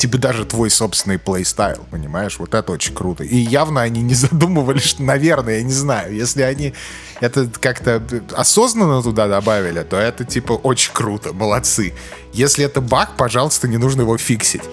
типа 0.02 0.18
даже 0.18 0.46
твой 0.46 0.72
собственный 0.72 1.20
плейстайл, 1.20 1.86
понимаешь? 1.92 2.40
Вот 2.40 2.56
это 2.56 2.72
очень 2.72 2.96
круто. 2.96 3.24
И 3.24 3.36
явно 3.36 3.82
они 3.82 4.02
не 4.02 4.14
задумывались, 4.16 4.82
что, 4.82 5.04
наверное, 5.04 5.58
я 5.58 5.64
не 5.64 5.72
знаю, 5.72 6.16
если 6.16 6.42
они 6.42 6.74
это 7.20 7.48
как-то 7.60 8.02
осознанно 8.36 9.04
туда 9.04 9.28
добавили, 9.28 9.84
то 9.84 9.98
это 9.98 10.26
типа 10.26 10.54
очень 10.54 10.92
круто, 10.92 11.34
молодцы. 11.34 11.94
Если 12.34 12.66
это 12.66 12.82
баг, 12.82 13.16
пожалуйста, 13.16 13.68
не 13.68 13.78
нужно 13.78 14.02
его 14.02 14.18
фиксить. 14.18 14.64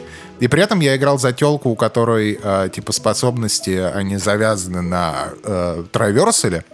И 0.41 0.49
при 0.49 0.63
этом 0.63 0.81
я 0.81 0.97
играл 0.97 1.19
за 1.19 1.35
телку, 1.35 1.69
у 1.69 1.77
которой 1.77 2.39
э, 2.43 2.71
типа 2.75 2.93
способности, 2.93 3.71
они 3.71 4.17
завязаны 4.17 4.81
на 4.81 5.29
э, 5.45 5.85
траверселе. 5.93 6.65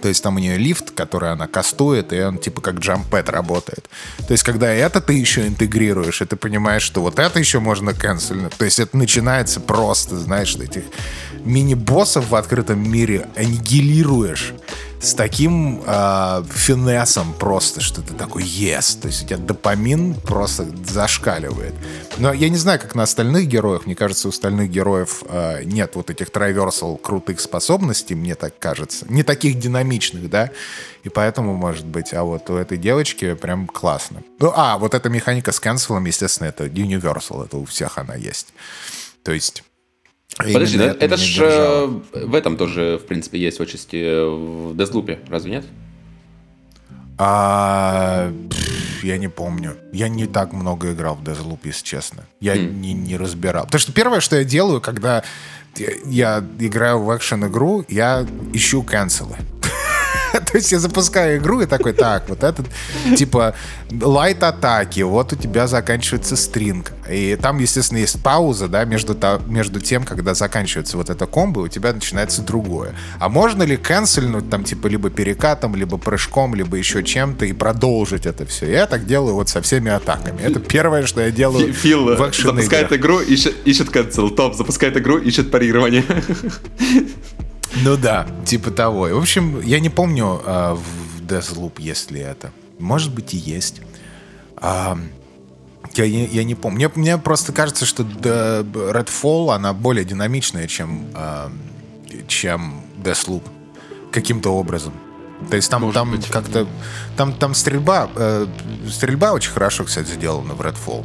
То 0.00 0.08
есть 0.08 0.22
там 0.22 0.36
у 0.36 0.38
нее 0.38 0.56
лифт, 0.56 0.90
который 0.90 1.30
она 1.30 1.46
кастует, 1.46 2.12
и 2.12 2.20
он 2.20 2.38
типа 2.38 2.60
как 2.60 2.76
джампэт 2.76 3.28
работает. 3.28 3.88
То 4.26 4.32
есть 4.32 4.42
когда 4.42 4.72
это 4.72 5.00
ты 5.00 5.14
еще 5.14 5.46
интегрируешь, 5.46 6.20
и 6.20 6.24
ты 6.24 6.36
понимаешь, 6.36 6.82
что 6.82 7.00
вот 7.00 7.18
это 7.18 7.38
еще 7.38 7.60
можно 7.60 7.94
канцельно. 7.94 8.50
То 8.50 8.64
есть 8.64 8.78
это 8.78 8.96
начинается 8.96 9.60
просто, 9.60 10.16
знаешь, 10.18 10.56
этих 10.56 10.84
мини-боссов 11.44 12.30
в 12.30 12.34
открытом 12.34 12.90
мире 12.90 13.28
аннигилируешь 13.36 14.54
с 15.04 15.12
таким 15.12 15.82
э, 15.84 16.44
финесом 16.50 17.34
просто, 17.34 17.80
что 17.82 18.00
ты 18.00 18.14
такой 18.14 18.42
yes, 18.42 18.98
то 19.00 19.08
есть 19.08 19.24
у 19.24 19.26
тебя 19.26 19.36
допамин 19.36 20.14
просто 20.14 20.66
зашкаливает. 20.84 21.74
Но 22.16 22.32
я 22.32 22.48
не 22.48 22.56
знаю, 22.56 22.80
как 22.80 22.94
на 22.94 23.02
остальных 23.02 23.46
героях, 23.46 23.84
мне 23.84 23.94
кажется, 23.94 24.28
у 24.28 24.30
остальных 24.30 24.70
героев 24.70 25.22
э, 25.28 25.64
нет 25.64 25.94
вот 25.94 26.08
этих 26.08 26.30
траверсал 26.30 26.96
крутых 26.96 27.40
способностей, 27.40 28.14
мне 28.14 28.34
так 28.34 28.58
кажется, 28.58 29.04
не 29.10 29.22
таких 29.22 29.58
динамичных, 29.58 30.30
да, 30.30 30.50
и 31.02 31.10
поэтому, 31.10 31.54
может 31.54 31.84
быть, 31.84 32.14
а 32.14 32.22
вот 32.22 32.48
у 32.48 32.56
этой 32.56 32.78
девочки 32.78 33.34
прям 33.34 33.66
классно. 33.66 34.22
Ну, 34.38 34.52
а, 34.56 34.78
вот 34.78 34.94
эта 34.94 35.10
механика 35.10 35.52
с 35.52 35.60
канцелом, 35.60 36.06
естественно, 36.06 36.48
это 36.48 36.64
Universal, 36.64 37.44
это 37.44 37.58
у 37.58 37.66
всех 37.66 37.98
она 37.98 38.14
есть. 38.14 38.54
То 39.22 39.32
есть 39.32 39.64
Подожди, 40.36 40.78
да? 40.78 40.96
это 40.98 41.16
ж 41.16 41.38
э, 41.40 41.86
в 42.12 42.34
этом 42.34 42.56
тоже, 42.56 42.98
в 43.02 43.06
принципе, 43.06 43.38
есть 43.38 43.60
отчасти 43.60 44.24
в 44.24 44.76
Дезлупе, 44.76 45.20
разве 45.28 45.52
нет? 45.52 45.64
А, 47.18 48.32
я 49.02 49.18
не 49.18 49.28
помню. 49.28 49.76
Я 49.92 50.08
не 50.08 50.26
так 50.26 50.52
много 50.52 50.92
играл 50.92 51.14
в 51.14 51.22
Deathloop, 51.22 51.60
если 51.64 51.84
честно. 51.84 52.24
Я 52.40 52.56
mm. 52.56 52.72
не, 52.72 52.92
не 52.92 53.16
разбирал. 53.16 53.66
Потому 53.66 53.80
что 53.80 53.92
первое, 53.92 54.20
что 54.20 54.36
я 54.36 54.44
делаю, 54.44 54.80
когда 54.80 55.22
я, 55.76 55.88
я 56.06 56.44
играю 56.58 57.00
в 57.00 57.16
экшен-игру, 57.16 57.84
я 57.88 58.26
ищу 58.52 58.82
канцелы. 58.82 59.36
То 60.54 60.58
есть 60.58 60.70
я 60.70 60.78
запускаю 60.78 61.38
игру 61.38 61.62
и 61.62 61.66
такой, 61.66 61.92
так, 61.94 62.28
вот 62.28 62.44
этот, 62.44 62.66
типа, 63.16 63.56
лайт-атаки, 63.90 65.00
вот 65.00 65.32
у 65.32 65.36
тебя 65.36 65.66
заканчивается 65.66 66.36
стринг. 66.36 66.92
И 67.10 67.34
там, 67.34 67.58
естественно, 67.58 67.98
есть 67.98 68.22
пауза, 68.22 68.68
да, 68.68 68.84
между, 68.84 69.18
между 69.48 69.80
тем, 69.80 70.04
когда 70.04 70.32
заканчивается 70.34 70.96
вот 70.96 71.10
эта 71.10 71.26
комбо, 71.26 71.58
у 71.58 71.66
тебя 71.66 71.92
начинается 71.92 72.40
другое. 72.40 72.94
А 73.18 73.28
можно 73.28 73.64
ли 73.64 73.76
канцельнуть 73.76 74.48
там, 74.48 74.62
типа, 74.62 74.86
либо 74.86 75.10
перекатом, 75.10 75.74
либо 75.74 75.98
прыжком, 75.98 76.54
либо 76.54 76.76
еще 76.76 77.02
чем-то 77.02 77.46
и 77.46 77.52
продолжить 77.52 78.24
это 78.24 78.46
все? 78.46 78.70
Я 78.70 78.86
так 78.86 79.06
делаю 79.06 79.34
вот 79.34 79.48
со 79.48 79.60
всеми 79.60 79.90
атаками. 79.90 80.40
Это 80.40 80.60
первое, 80.60 81.04
что 81.04 81.20
я 81.20 81.32
делаю 81.32 81.72
Фил 81.72 82.14
в 82.14 82.32
запускает 82.32 82.92
игру, 82.92 83.18
ищет, 83.18 83.56
ищет 83.64 83.90
канцел. 83.90 84.30
Топ 84.30 84.54
запускает 84.54 84.96
игру, 84.98 85.18
ищет 85.18 85.50
парирование. 85.50 86.04
Ну 87.82 87.96
да, 87.96 88.26
типа 88.44 88.70
того. 88.70 89.08
В 89.08 89.18
общем, 89.18 89.60
я 89.60 89.80
не 89.80 89.90
помню 89.90 90.40
э, 90.44 90.74
в 90.74 91.22
Deathloop 91.22 91.80
есть 91.80 92.10
ли 92.10 92.20
это. 92.20 92.52
Может 92.78 93.12
быть 93.12 93.34
и 93.34 93.36
есть. 93.36 93.80
А, 94.56 94.98
я, 95.94 96.04
я, 96.04 96.44
не 96.44 96.54
помню. 96.54 96.90
Мне, 96.94 97.02
мне 97.14 97.18
просто 97.18 97.52
кажется, 97.52 97.84
что 97.86 98.02
Redfall, 98.02 99.54
она 99.54 99.72
более 99.72 100.04
динамичная, 100.04 100.66
чем, 100.66 101.06
э, 101.14 101.48
чем 102.28 102.82
Deathloop. 103.02 103.42
Каким-то 104.12 104.50
образом. 104.50 104.92
То 105.50 105.56
есть 105.56 105.70
там, 105.70 105.92
там 105.92 106.20
как-то... 106.30 106.66
Там, 107.16 107.32
там 107.32 107.54
стрельба... 107.54 108.08
Э, 108.14 108.46
стрельба 108.88 109.32
очень 109.32 109.50
хорошо, 109.50 109.84
кстати, 109.84 110.10
сделана 110.10 110.54
в 110.54 110.60
Redfall. 110.60 111.04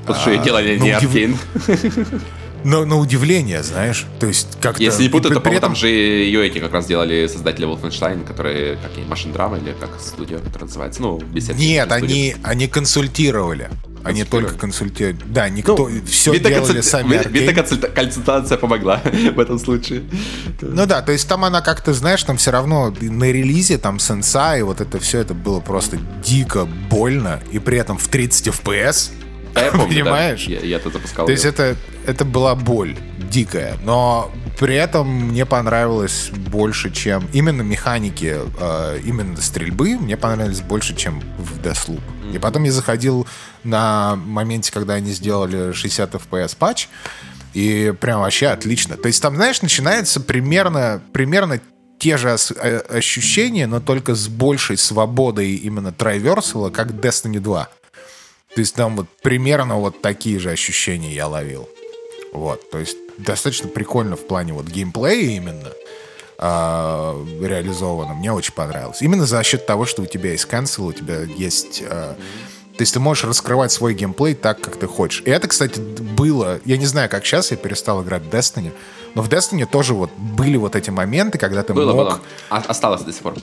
Потому 0.00 0.20
что 0.20 0.30
ее 0.30 0.42
делали 0.42 0.78
не 0.78 0.90
Аркейн. 0.92 1.36
Но 2.64 2.84
на 2.84 2.96
удивление, 2.98 3.62
знаешь, 3.62 4.06
то 4.18 4.26
есть 4.26 4.58
как-то... 4.60 4.82
Если 4.82 5.04
не 5.04 5.08
путаю, 5.08 5.34
то, 5.34 5.40
по-моему, 5.40 5.58
этом... 5.58 5.70
там 5.70 5.76
же 5.76 5.88
ее 5.88 6.46
эти 6.46 6.58
как 6.58 6.72
раз 6.72 6.86
делали 6.86 7.26
создатели 7.26 7.66
Wolfenstein, 7.66 8.26
которые, 8.26 8.76
как 8.76 8.90
Машин 9.08 9.32
Драма 9.32 9.58
или 9.58 9.74
как 9.78 10.00
студия, 10.00 10.38
которая 10.38 10.66
называется, 10.66 11.02
ну, 11.02 11.18
без 11.18 11.48
Нет, 11.50 11.92
они, 11.92 12.34
они 12.42 12.66
консультировали. 12.66 13.70
Они 14.04 14.22
только 14.22 14.54
консультируют. 14.54 15.32
Да, 15.32 15.48
никто 15.48 15.76
ну, 15.76 15.90
все 16.06 16.38
делали 16.38 16.80
сами. 16.80 17.20
Видно-консультация 17.28 18.56
помогла 18.56 19.00
в 19.34 19.40
этом 19.40 19.58
случае. 19.58 20.04
Ну 20.60 20.86
да, 20.86 21.02
то 21.02 21.10
есть 21.10 21.28
там 21.28 21.44
она 21.44 21.60
как-то, 21.60 21.92
знаешь, 21.92 22.22
там 22.22 22.36
все 22.36 22.52
равно 22.52 22.94
на 23.00 23.24
релизе 23.24 23.78
там 23.78 23.98
сенса 23.98 24.56
и 24.56 24.62
вот 24.62 24.80
это 24.80 25.00
все, 25.00 25.18
это 25.18 25.34
было 25.34 25.58
просто 25.58 25.98
дико 26.24 26.66
больно, 26.88 27.40
и 27.50 27.58
при 27.58 27.78
этом 27.78 27.98
в 27.98 28.06
30 28.06 28.46
FPS 28.48 29.10
да, 29.56 29.64
я 29.64 29.70
помню, 29.70 29.88
Понимаешь? 29.88 30.44
Да. 30.46 30.52
Я, 30.52 30.60
я 30.60 30.76
это 30.76 30.90
запускал. 30.90 31.24
То 31.24 31.32
есть 31.32 31.46
это, 31.46 31.76
это 32.06 32.24
была 32.24 32.54
боль 32.54 32.96
дикая, 33.30 33.76
но 33.82 34.30
при 34.58 34.74
этом 34.74 35.28
мне 35.28 35.44
понравилось 35.44 36.30
больше, 36.30 36.90
чем 36.90 37.28
именно 37.32 37.62
механики, 37.62 38.38
э, 38.58 39.00
именно 39.04 39.36
стрельбы, 39.40 39.96
мне 39.98 40.16
понравились 40.16 40.60
больше, 40.60 40.94
чем 40.94 41.20
в 41.38 41.58
Deathloop. 41.60 42.00
И 42.32 42.38
потом 42.38 42.64
я 42.64 42.72
заходил 42.72 43.26
на 43.64 44.16
моменте, 44.16 44.72
когда 44.72 44.94
они 44.94 45.12
сделали 45.12 45.72
60 45.72 46.14
FPS 46.14 46.56
патч, 46.56 46.88
и 47.54 47.94
прям 48.00 48.20
вообще 48.20 48.48
отлично. 48.48 48.96
То 48.96 49.08
есть 49.08 49.22
там, 49.22 49.36
знаешь, 49.36 49.62
начинается 49.62 50.20
примерно, 50.20 51.02
примерно 51.12 51.60
те 51.98 52.16
же 52.16 52.36
э, 52.56 52.78
ощущения, 52.90 53.66
но 53.66 53.80
только 53.80 54.14
с 54.14 54.28
большей 54.28 54.76
свободой 54.76 55.54
именно 55.54 55.92
трайверсала, 55.92 56.70
как 56.70 56.90
Destiny 56.90 57.40
2. 57.40 57.68
То 58.54 58.60
есть 58.60 58.74
там 58.74 58.96
вот 58.96 59.06
примерно 59.22 59.76
вот 59.76 60.00
такие 60.00 60.38
же 60.38 60.50
ощущения 60.50 61.14
я 61.14 61.26
ловил. 61.26 61.68
Вот, 62.36 62.68
то 62.70 62.78
есть 62.78 62.98
достаточно 63.16 63.70
прикольно 63.70 64.14
в 64.14 64.26
плане 64.26 64.52
вот 64.52 64.66
геймплея 64.66 65.36
именно 65.36 65.72
э, 66.38 67.24
реализовано. 67.40 68.12
Мне 68.12 68.30
очень 68.30 68.52
понравилось. 68.52 69.00
Именно 69.00 69.24
за 69.24 69.42
счет 69.42 69.64
того, 69.64 69.86
что 69.86 70.02
у 70.02 70.06
тебя 70.06 70.32
есть 70.32 70.46
cancel, 70.46 70.88
у 70.88 70.92
тебя 70.92 71.22
есть... 71.22 71.82
Э, 71.82 72.14
то 72.76 72.82
есть 72.82 72.92
ты 72.92 73.00
можешь 73.00 73.24
раскрывать 73.24 73.72
свой 73.72 73.94
геймплей 73.94 74.34
так, 74.34 74.60
как 74.60 74.76
ты 74.76 74.86
хочешь. 74.86 75.22
И 75.24 75.30
это, 75.30 75.48
кстати, 75.48 75.80
было... 75.80 76.60
Я 76.66 76.76
не 76.76 76.84
знаю, 76.84 77.08
как 77.08 77.24
сейчас, 77.24 77.50
я 77.52 77.56
перестал 77.56 78.02
играть 78.02 78.22
в 78.24 78.28
Destiny, 78.28 78.70
но 79.14 79.22
в 79.22 79.30
Destiny 79.30 79.64
тоже 79.64 79.94
вот 79.94 80.10
были 80.18 80.58
вот 80.58 80.76
эти 80.76 80.90
моменты, 80.90 81.38
когда 81.38 81.62
ты 81.62 81.72
было, 81.72 81.94
мог... 81.94 82.06
Было, 82.06 82.20
осталось 82.50 83.00
до 83.00 83.14
сих 83.14 83.22
пор. 83.22 83.34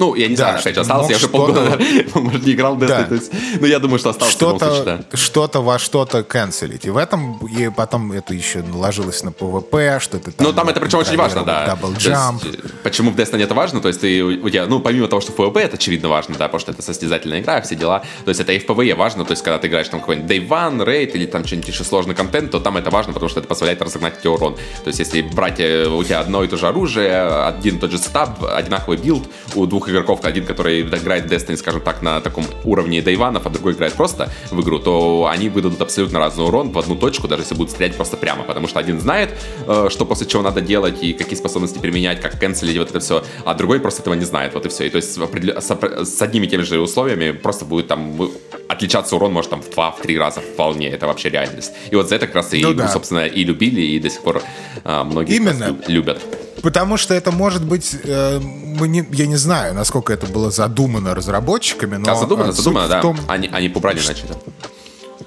Ну, 0.00 0.14
я 0.14 0.28
не 0.28 0.34
да, 0.34 0.58
знаю, 0.58 0.58
еще 0.58 0.80
осталось, 0.80 1.10
я 1.10 1.16
уже 1.16 1.28
полгода, 1.28 1.78
может, 2.14 2.46
не 2.46 2.52
играл 2.52 2.74
в 2.74 2.82
Destiny, 2.82 2.88
да. 2.88 3.04
то 3.04 3.14
есть, 3.14 3.30
ну, 3.60 3.66
я 3.66 3.78
думаю, 3.78 3.98
что 3.98 4.08
осталось 4.08 4.32
что-то, 4.32 4.74
случае, 4.74 4.84
да. 5.10 5.16
Что-то 5.16 5.60
во 5.60 5.78
что-то 5.78 6.24
канцелить. 6.24 6.86
И 6.86 6.90
в 6.90 6.96
этом, 6.96 7.36
и 7.46 7.68
потом 7.68 8.10
это 8.12 8.32
еще 8.32 8.62
наложилось 8.62 9.22
на 9.22 9.28
PvP, 9.28 10.00
что-то 10.00 10.32
там... 10.32 10.46
Ну, 10.46 10.54
там 10.54 10.70
это 10.70 10.80
причем 10.80 11.00
очень 11.00 11.18
важно, 11.18 11.44
да. 11.44 11.66
Double 11.66 11.94
jump. 11.98 12.46
Есть, 12.46 12.58
почему 12.82 13.10
в 13.10 13.16
Destiny 13.16 13.44
это 13.44 13.52
важно? 13.52 13.82
То 13.82 13.88
есть, 13.88 14.00
ты, 14.00 14.22
у 14.22 14.48
тебя, 14.48 14.64
ну, 14.66 14.80
помимо 14.80 15.06
того, 15.06 15.20
что 15.20 15.32
в 15.32 15.36
PvP 15.36 15.60
это 15.60 15.76
очевидно 15.76 16.08
важно, 16.08 16.34
да, 16.38 16.46
потому 16.46 16.60
что 16.60 16.72
это 16.72 16.80
состязательная 16.80 17.40
игра, 17.40 17.60
все 17.60 17.76
дела, 17.76 18.02
то 18.24 18.30
есть, 18.30 18.40
это 18.40 18.52
и 18.52 18.58
в 18.58 18.64
PvE 18.64 18.94
важно, 18.94 19.26
то 19.26 19.32
есть, 19.32 19.42
когда 19.42 19.58
ты 19.58 19.66
играешь 19.66 19.88
там 19.90 20.00
какой-нибудь 20.00 20.30
Day 20.30 20.48
One, 20.48 20.82
Raid 20.82 21.10
или 21.10 21.26
там 21.26 21.44
что-нибудь 21.44 21.68
еще 21.68 21.84
сложный 21.84 22.14
контент, 22.14 22.52
то 22.52 22.58
там 22.58 22.78
это 22.78 22.88
важно, 22.88 23.12
потому 23.12 23.28
что 23.28 23.40
это 23.40 23.48
позволяет 23.48 23.82
разогнать 23.82 24.18
тебе 24.18 24.30
урон. 24.30 24.54
То 24.54 24.88
есть, 24.88 24.98
если 24.98 25.20
брать 25.20 25.60
э, 25.60 25.86
у 25.86 26.02
тебя 26.02 26.20
одно 26.20 26.42
и 26.42 26.48
то 26.48 26.56
же 26.56 26.68
оружие, 26.68 27.44
один 27.44 27.76
и 27.76 27.78
тот 27.80 27.90
же 27.90 27.98
setup, 27.98 28.42
одинаковый 28.42 28.96
build, 28.96 29.28
у 29.54 29.66
двух 29.66 29.89
игроков, 29.90 30.20
один, 30.24 30.44
который 30.44 30.82
играет 30.82 31.30
Destiny, 31.30 31.56
скажем 31.56 31.80
так, 31.80 32.02
на 32.02 32.20
таком 32.20 32.44
уровне 32.64 33.02
дайванов, 33.02 33.46
а 33.46 33.50
другой 33.50 33.72
играет 33.72 33.94
просто 33.94 34.30
в 34.50 34.60
игру, 34.60 34.78
то 34.78 35.28
они 35.30 35.48
выдадут 35.48 35.80
абсолютно 35.80 36.18
разный 36.18 36.44
урон 36.44 36.70
в 36.70 36.78
одну 36.78 36.96
точку, 36.96 37.28
даже 37.28 37.42
если 37.42 37.54
будут 37.54 37.70
стрелять 37.70 37.96
просто 37.96 38.16
прямо, 38.16 38.44
потому 38.44 38.68
что 38.68 38.78
один 38.78 39.00
знает, 39.00 39.30
э, 39.66 39.88
что 39.90 40.06
после 40.06 40.26
чего 40.26 40.42
надо 40.42 40.60
делать 40.60 41.02
и 41.02 41.12
какие 41.12 41.36
способности 41.36 41.78
применять, 41.78 42.20
как 42.20 42.38
канцелить, 42.38 42.78
вот 42.78 42.90
это 42.90 43.00
все, 43.00 43.24
а 43.44 43.54
другой 43.54 43.80
просто 43.80 44.02
этого 44.02 44.14
не 44.14 44.24
знает, 44.24 44.54
вот 44.54 44.66
и 44.66 44.68
все. 44.68 44.86
И 44.86 44.90
то 44.90 44.96
есть 44.96 45.12
с 45.12 46.22
одними 46.22 46.46
теми 46.46 46.62
же 46.62 46.80
условиями 46.80 47.32
просто 47.32 47.64
будет 47.64 47.88
там 47.88 48.30
отличаться 48.68 49.16
урон 49.16 49.32
может 49.32 49.50
там 49.50 49.62
в 49.62 49.70
два-три 49.70 50.18
раза 50.18 50.40
вполне, 50.40 50.88
это 50.88 51.06
вообще 51.06 51.28
реальность. 51.28 51.72
И 51.90 51.96
вот 51.96 52.08
за 52.08 52.16
это 52.16 52.26
как 52.26 52.36
раз 52.36 52.54
и, 52.54 52.62
ну, 52.62 52.74
да. 52.74 52.88
собственно, 52.88 53.26
и 53.26 53.44
любили, 53.44 53.80
и 53.80 53.98
до 53.98 54.10
сих 54.10 54.22
пор 54.22 54.42
а, 54.84 55.04
многие 55.04 55.36
Именно. 55.36 55.76
любят. 55.88 56.20
Потому 56.62 56.96
что 56.96 57.14
это 57.14 57.30
может 57.30 57.64
быть, 57.64 57.96
э, 58.02 58.38
мы 58.40 58.88
не, 58.88 59.06
я 59.12 59.26
не 59.26 59.36
знаю, 59.36 59.74
насколько 59.74 60.12
это 60.12 60.26
было 60.26 60.50
задумано 60.50 61.14
разработчиками, 61.14 61.96
но... 61.96 62.12
А 62.12 62.14
задумано, 62.14 62.52
задумано, 62.52 62.88
да. 62.88 63.00
Том, 63.00 63.18
они, 63.28 63.48
они 63.52 63.68
побрали 63.68 64.00
да. 64.00 64.36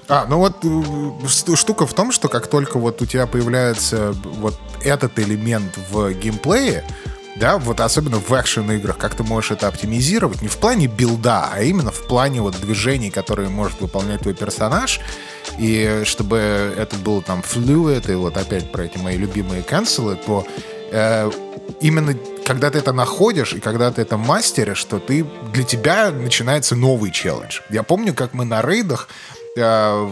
А, 0.08 0.26
ну 0.28 0.38
вот 0.38 0.56
э, 0.64 1.56
штука 1.56 1.86
в 1.86 1.94
том, 1.94 2.12
что 2.12 2.28
как 2.28 2.46
только 2.46 2.78
вот 2.78 3.00
у 3.00 3.06
тебя 3.06 3.26
появляется 3.26 4.14
вот 4.38 4.58
этот 4.82 5.18
элемент 5.18 5.78
в 5.90 6.12
геймплее, 6.12 6.84
да, 7.36 7.58
вот 7.58 7.80
особенно 7.80 8.18
в 8.18 8.30
экшен-играх, 8.30 8.96
как 8.96 9.14
ты 9.16 9.24
можешь 9.24 9.50
это 9.50 9.66
оптимизировать, 9.66 10.42
не 10.42 10.48
в 10.48 10.56
плане 10.56 10.86
билда, 10.86 11.50
а 11.52 11.62
именно 11.62 11.90
в 11.90 12.06
плане 12.06 12.42
вот 12.42 12.60
движений, 12.60 13.10
которые 13.10 13.48
может 13.48 13.80
выполнять 13.80 14.20
твой 14.20 14.34
персонаж, 14.34 15.00
и 15.58 16.02
чтобы 16.04 16.36
это 16.76 16.96
было 16.96 17.22
там 17.22 17.40
fluid, 17.40 18.10
и 18.10 18.14
вот 18.14 18.36
опять 18.36 18.70
про 18.70 18.84
эти 18.84 18.98
мои 18.98 19.16
любимые 19.16 19.62
канцелы, 19.62 20.16
то 20.16 20.46
э, 20.94 21.30
именно 21.80 22.16
когда 22.46 22.70
ты 22.70 22.78
это 22.78 22.92
находишь 22.92 23.52
и 23.52 23.60
когда 23.60 23.90
ты 23.90 24.02
это 24.02 24.16
мастеришь, 24.16 24.78
что 24.78 24.98
ты 24.98 25.26
для 25.52 25.64
тебя 25.64 26.10
начинается 26.10 26.76
новый 26.76 27.10
челлендж. 27.10 27.60
Я 27.70 27.82
помню, 27.82 28.14
как 28.14 28.32
мы 28.34 28.44
на 28.44 28.62
рейдах 28.62 29.08
э, 29.56 30.10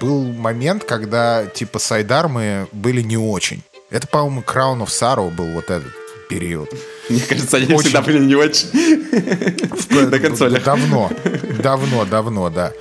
был 0.00 0.24
момент, 0.32 0.84
когда 0.84 1.46
типа 1.46 1.78
сайдармы 1.78 2.68
были 2.72 3.02
не 3.02 3.16
очень. 3.16 3.62
Это, 3.90 4.06
по-моему, 4.06 4.42
Crown 4.42 4.80
of 4.84 4.88
Sorrow 4.88 5.30
был 5.30 5.46
вот 5.52 5.70
этот 5.70 5.88
период. 6.28 6.70
Мне 7.08 7.20
кажется, 7.20 7.56
они 7.56 7.66
очень... 7.66 7.80
всегда 7.80 8.02
были 8.02 8.24
не 8.24 8.36
очень. 8.36 8.68
На 9.90 10.18
консолях. 10.18 10.62
Давно, 10.64 11.10
давно, 11.62 12.04
давно, 12.04 12.50
да. 12.50 12.72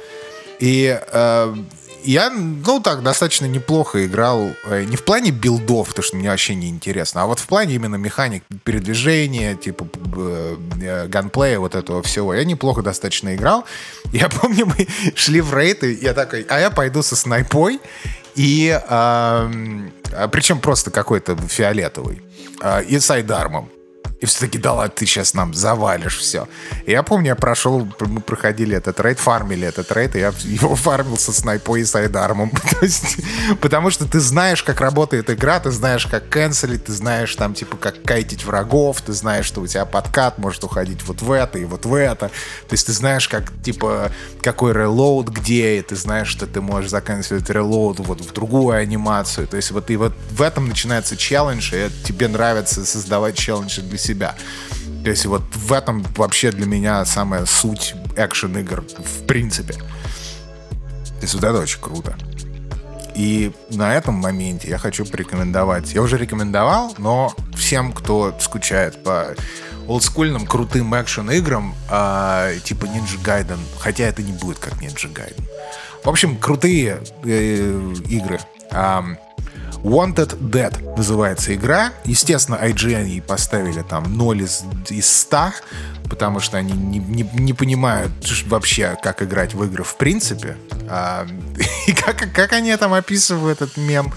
И 0.59 0.99
э, 1.11 1.55
я, 2.03 2.29
ну 2.29 2.79
так, 2.79 3.03
достаточно 3.03 3.45
неплохо 3.45 4.05
играл. 4.05 4.51
Э, 4.65 4.83
не 4.83 4.95
в 4.95 5.03
плане 5.03 5.31
билдов, 5.31 5.89
потому 5.89 6.03
что 6.03 6.17
мне 6.17 6.29
вообще 6.29 6.55
не 6.55 6.69
интересно, 6.69 7.23
а 7.23 7.25
вот 7.25 7.39
в 7.39 7.47
плане 7.47 7.75
именно 7.75 7.95
механик 7.95 8.43
передвижения, 8.63 9.55
типа 9.55 9.87
э, 10.17 11.07
ганплея, 11.07 11.59
вот 11.59 11.75
этого 11.75 12.01
всего. 12.03 12.33
Я 12.33 12.43
неплохо 12.43 12.81
достаточно 12.81 13.35
играл. 13.35 13.65
Я 14.11 14.29
помню, 14.29 14.65
мы 14.65 14.87
шли 15.15 15.41
в 15.41 15.53
рейд, 15.55 15.83
и 15.83 15.93
я 15.93 16.13
такой, 16.13 16.45
а 16.49 16.59
я 16.59 16.71
пойду 16.71 17.03
со 17.03 17.15
снайпой. 17.15 17.79
И 18.35 18.69
э, 18.69 18.79
а 18.89 20.27
причем 20.31 20.59
просто 20.59 20.91
какой-то 20.91 21.35
фиолетовый. 21.35 22.21
Э, 22.61 22.83
и 22.83 22.99
сайдармом. 22.99 23.69
И 24.21 24.25
все 24.25 24.39
таки 24.41 24.57
да 24.57 24.73
ладно, 24.73 24.93
ты 24.93 25.05
сейчас 25.05 25.33
нам 25.33 25.53
завалишь 25.53 26.17
все. 26.17 26.49
И 26.85 26.91
я 26.91 27.03
помню, 27.03 27.27
я 27.27 27.35
прошел, 27.35 27.87
мы 28.01 28.19
проходили 28.19 28.75
этот 28.75 28.99
рейд, 28.99 29.17
фармили 29.17 29.65
этот 29.65 29.91
рейд, 29.93 30.15
и 30.15 30.19
я 30.19 30.33
его 30.43 30.75
фармил 30.75 31.17
со 31.17 31.31
снайпой 31.31 31.81
и 31.81 31.85
сайдармом. 31.85 32.51
потому 33.61 33.91
что 33.91 34.05
ты 34.05 34.19
знаешь, 34.19 34.61
как 34.61 34.81
работает 34.81 35.29
игра, 35.29 35.59
ты 35.59 35.71
знаешь, 35.71 36.05
как 36.05 36.27
канцелить, 36.27 36.85
ты 36.85 36.91
знаешь 36.91 37.33
там, 37.35 37.53
типа, 37.53 37.77
как 37.77 38.03
кайтить 38.03 38.43
врагов, 38.43 39.01
ты 39.01 39.13
знаешь, 39.13 39.45
что 39.45 39.61
у 39.61 39.67
тебя 39.67 39.85
подкат 39.85 40.37
может 40.37 40.63
уходить 40.65 41.03
вот 41.03 41.21
в 41.21 41.31
это 41.31 41.57
и 41.57 41.63
вот 41.63 41.85
в 41.85 41.93
это. 41.93 42.27
То 42.27 42.73
есть 42.73 42.87
ты 42.87 42.91
знаешь, 42.91 43.29
как, 43.29 43.45
типа, 43.63 44.11
какой 44.41 44.73
релоуд 44.73 45.29
где, 45.29 45.79
и 45.79 45.81
ты 45.81 45.95
знаешь, 45.95 46.27
что 46.27 46.45
ты 46.45 46.59
можешь 46.59 46.89
заканчивать 46.89 47.49
релоуд 47.49 47.99
вот 47.99 48.19
в 48.19 48.33
другую 48.33 48.75
анимацию. 48.75 49.47
То 49.47 49.55
есть 49.55 49.71
вот 49.71 49.89
и 49.89 49.95
вот 49.95 50.13
в 50.31 50.41
этом 50.41 50.67
начинается 50.67 51.15
челлендж, 51.15 51.73
и 51.73 51.89
тебе 52.03 52.27
нравится 52.27 52.85
создавать 52.85 53.37
челленджи 53.37 53.81
для 53.81 53.97
себя 53.97 54.08
себя. 54.09 54.35
То 55.03 55.09
есть 55.09 55.25
вот 55.25 55.43
в 55.53 55.71
этом 55.71 56.05
вообще 56.17 56.51
для 56.51 56.65
меня 56.65 57.05
самая 57.05 57.45
суть 57.45 57.95
экшен-игр 58.15 58.83
в 58.97 59.25
принципе. 59.25 59.73
То 59.73 61.21
есть 61.21 61.33
вот 61.33 61.43
это 61.43 61.59
очень 61.59 61.79
круто. 61.79 62.17
И 63.15 63.51
на 63.69 63.95
этом 63.95 64.15
моменте 64.15 64.69
я 64.69 64.77
хочу 64.77 65.05
порекомендовать. 65.05 65.93
Я 65.93 66.01
уже 66.01 66.17
рекомендовал, 66.17 66.93
но 66.97 67.33
всем, 67.55 67.91
кто 67.91 68.33
скучает 68.39 69.03
по 69.03 69.35
олдскульным 69.87 70.45
крутым 70.45 70.93
экшен-играм, 70.95 71.75
э, 71.89 72.59
типа 72.63 72.85
Ninja 72.85 73.21
Gaiden, 73.23 73.59
хотя 73.79 74.05
это 74.05 74.21
не 74.21 74.31
будет 74.31 74.59
как 74.59 74.73
Ninja 74.81 75.11
Gaiden. 75.11 75.43
В 76.03 76.09
общем, 76.09 76.37
крутые 76.37 77.01
э, 77.25 77.93
игры. 78.07 78.39
Э, 78.71 79.01
Wanted 79.83 80.37
Dead 80.39 80.97
называется 80.97 81.55
игра. 81.55 81.93
Естественно, 82.05 82.59
IGN 82.61 83.07
ей 83.07 83.21
поставили 83.21 83.81
там 83.81 84.15
0 84.17 84.41
из, 84.41 84.63
из 84.89 85.09
100, 85.09 85.51
потому 86.09 86.39
что 86.39 86.57
они 86.57 86.73
не, 86.73 86.99
не, 86.99 87.29
не 87.33 87.53
понимают 87.53 88.11
вообще, 88.47 88.97
как 89.01 89.21
играть 89.21 89.53
в 89.53 89.63
игры 89.63 89.83
в 89.83 89.95
принципе. 89.95 90.57
А, 90.89 91.25
и 91.87 91.93
как, 91.93 92.31
как 92.33 92.53
они 92.53 92.75
там 92.75 92.93
описывают 92.93 93.61
этот 93.61 93.77
мем? 93.77 94.13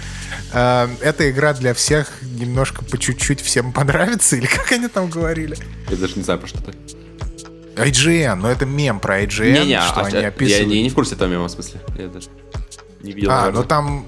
А, 0.53 0.91
эта 1.01 1.31
игра 1.31 1.53
для 1.53 1.75
всех 1.75 2.09
немножко 2.23 2.85
по 2.85 2.99
чуть-чуть 2.99 3.41
всем 3.41 3.73
понравится, 3.73 4.37
или 4.37 4.47
как 4.47 4.73
они 4.73 4.89
там 4.89 5.09
говорили? 5.09 5.57
Я 5.89 5.97
даже 5.97 6.17
не 6.17 6.23
знаю, 6.25 6.41
про 6.41 6.49
что 6.49 6.59
ты. 6.63 6.73
IGN, 7.77 8.35
но 8.35 8.51
это 8.51 8.67
мем 8.67 9.01
про 9.01 9.23
IGN, 9.23 9.61
не, 9.61 9.67
не, 9.69 9.81
что 9.81 10.01
а, 10.01 10.07
они 10.07 10.19
описывают. 10.19 10.69
Я 10.69 10.75
не, 10.75 10.83
не 10.83 10.91
в 10.91 10.95
курсе 10.95 11.15
этого 11.15 11.29
мема, 11.29 11.49
в 11.49 11.51
смысле. 11.51 11.81
Я 11.97 12.09
даже 12.09 12.29
не 13.03 13.13
видел. 13.13 13.31
А, 13.31 13.51
ну 13.51 13.65
там 13.65 14.07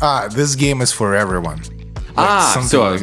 а, 0.00 0.28
this 0.28 0.56
game 0.56 0.82
is 0.82 0.92
for 0.96 1.14
everyone. 1.20 1.60
А, 2.16 2.60
все. 2.60 2.98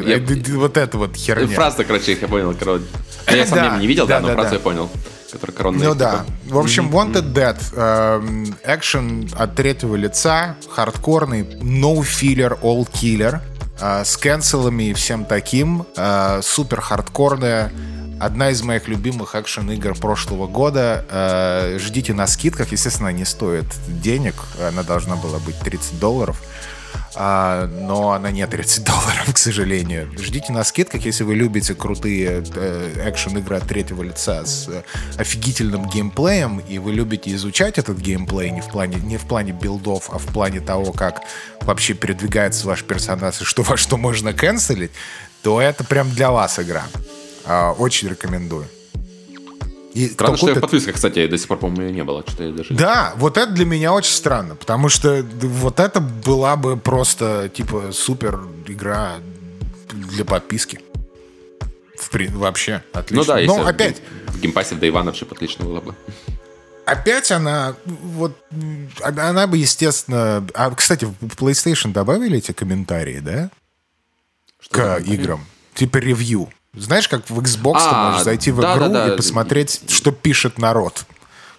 Вот 0.56 0.76
это 0.76 0.98
вот 0.98 1.16
херня. 1.16 1.46
Фраза, 1.54 1.84
короче, 1.84 2.18
я 2.20 2.28
понял. 2.28 2.54
Короче. 2.58 2.84
Я 3.30 3.46
сам 3.46 3.80
не 3.80 3.86
видел, 3.86 4.06
да, 4.06 4.20
но 4.20 4.32
фразу 4.32 4.54
я 4.54 4.60
понял. 4.60 4.90
Который 5.30 5.52
коронный. 5.52 5.86
Ну 5.86 5.94
да. 5.94 6.26
В 6.46 6.58
общем, 6.58 6.90
Wanted 6.90 7.32
Dead. 7.32 7.56
Эм, 7.74 8.54
экшен 8.64 9.30
от 9.34 9.54
третьего 9.54 9.96
лица, 9.96 10.56
хардкорный, 10.68 11.40
no 11.40 12.00
filler, 12.00 12.60
all 12.60 12.86
killer. 12.92 13.40
Э, 13.80 14.04
с 14.04 14.18
кэнселами 14.18 14.90
и 14.90 14.92
всем 14.92 15.24
таким. 15.24 15.86
Э, 15.96 16.40
супер 16.42 16.82
хардкорная. 16.82 17.72
Одна 18.20 18.50
из 18.50 18.62
моих 18.62 18.88
любимых 18.88 19.34
экшен-игр 19.34 19.94
прошлого 19.94 20.46
года. 20.46 21.06
Э, 21.10 21.78
ждите 21.80 22.12
на 22.12 22.26
скидках. 22.26 22.70
Естественно, 22.70 23.08
не 23.08 23.24
стоит 23.24 23.64
денег. 23.88 24.34
Она 24.68 24.82
должна 24.82 25.16
была 25.16 25.38
быть 25.38 25.58
30 25.60 25.98
долларов 25.98 26.42
а, 27.14 27.66
но 27.66 28.12
она 28.12 28.30
не 28.30 28.46
30 28.46 28.84
долларов, 28.86 29.32
к 29.32 29.38
сожалению. 29.38 30.10
Ждите 30.18 30.52
на 30.52 30.64
скидках, 30.64 31.04
если 31.04 31.24
вы 31.24 31.34
любите 31.34 31.74
крутые 31.74 32.44
э, 32.54 33.08
экшен-игры 33.08 33.56
от 33.56 33.68
третьего 33.68 34.02
лица 34.02 34.44
с 34.44 34.68
э, 34.68 34.82
офигительным 35.16 35.88
геймплеем, 35.88 36.60
и 36.60 36.78
вы 36.78 36.92
любите 36.92 37.32
изучать 37.34 37.78
этот 37.78 37.98
геймплей 37.98 38.50
не 38.50 38.60
в 38.60 38.68
плане, 38.68 38.96
не 38.96 39.16
в 39.16 39.26
плане 39.26 39.52
билдов, 39.52 40.10
а 40.12 40.18
в 40.18 40.26
плане 40.26 40.60
того, 40.60 40.92
как 40.92 41.22
вообще 41.60 41.94
передвигается 41.94 42.66
ваш 42.66 42.82
персонаж 42.84 43.40
и 43.40 43.44
что 43.44 43.62
во 43.62 43.76
что 43.76 43.96
можно 43.96 44.32
канцелить, 44.32 44.92
то 45.42 45.60
это 45.60 45.84
прям 45.84 46.10
для 46.10 46.30
вас 46.30 46.58
игра. 46.58 46.84
А, 47.44 47.72
очень 47.72 48.08
рекомендую. 48.08 48.66
И 49.94 50.08
странно, 50.08 50.36
что 50.36 50.48
я 50.48 50.54
в 50.54 50.60
подписках, 50.60 50.94
кстати, 50.94 51.26
до 51.26 51.36
сих 51.36 51.48
пор, 51.48 51.58
по-моему, 51.58 51.82
ее 51.82 51.92
не 51.92 52.04
было. 52.04 52.24
Что 52.26 52.44
я 52.44 52.52
даже... 52.52 52.74
Да, 52.74 53.12
вот 53.16 53.36
это 53.36 53.52
для 53.52 53.66
меня 53.66 53.92
очень 53.92 54.14
странно, 54.14 54.56
потому 54.56 54.88
что 54.88 55.24
вот 55.40 55.80
это 55.80 56.00
была 56.00 56.56
бы 56.56 56.76
просто, 56.76 57.50
типа, 57.52 57.92
супер 57.92 58.40
игра 58.66 59.16
для 59.92 60.24
подписки. 60.24 60.80
В. 61.96 62.10
Вообще, 62.32 62.82
отлично. 62.92 63.16
Ну 63.16 63.24
да, 63.24 63.38
если 63.38 63.56
Но 63.60 63.66
опять... 63.66 64.02
В 64.28 64.40
Game 64.40 64.55
Pass 64.55 64.70
е 64.70 64.74
day 64.74 64.88
one 64.88 65.06
вообще 65.06 65.26
отлично 65.30 65.64
было 65.66 65.80
бы. 65.80 65.94
Опять 66.84 67.30
она, 67.30 67.76
вот, 67.84 68.36
она 69.02 69.46
бы, 69.46 69.56
естественно... 69.58 70.44
А, 70.54 70.70
кстати, 70.74 71.04
в 71.04 71.36
PlayStation 71.36 71.92
добавили 71.92 72.38
эти 72.38 72.52
комментарии, 72.52 73.20
да? 73.20 73.50
Что 74.58 74.74
К 74.74 74.98
играм. 75.06 75.44
Типа 75.74 75.98
ревью. 75.98 76.48
Знаешь, 76.74 77.06
как 77.06 77.28
в 77.28 77.38
Xbox 77.38 77.74
ты 77.74 77.90
А, 77.90 78.10
можешь 78.10 78.24
зайти 78.24 78.50
в 78.50 78.58
да, 78.60 78.74
игру 78.74 78.88
да, 78.88 79.06
да. 79.06 79.12
и 79.12 79.16
посмотреть, 79.16 79.82
что 79.88 80.10
пишет 80.10 80.58
народ. 80.58 81.04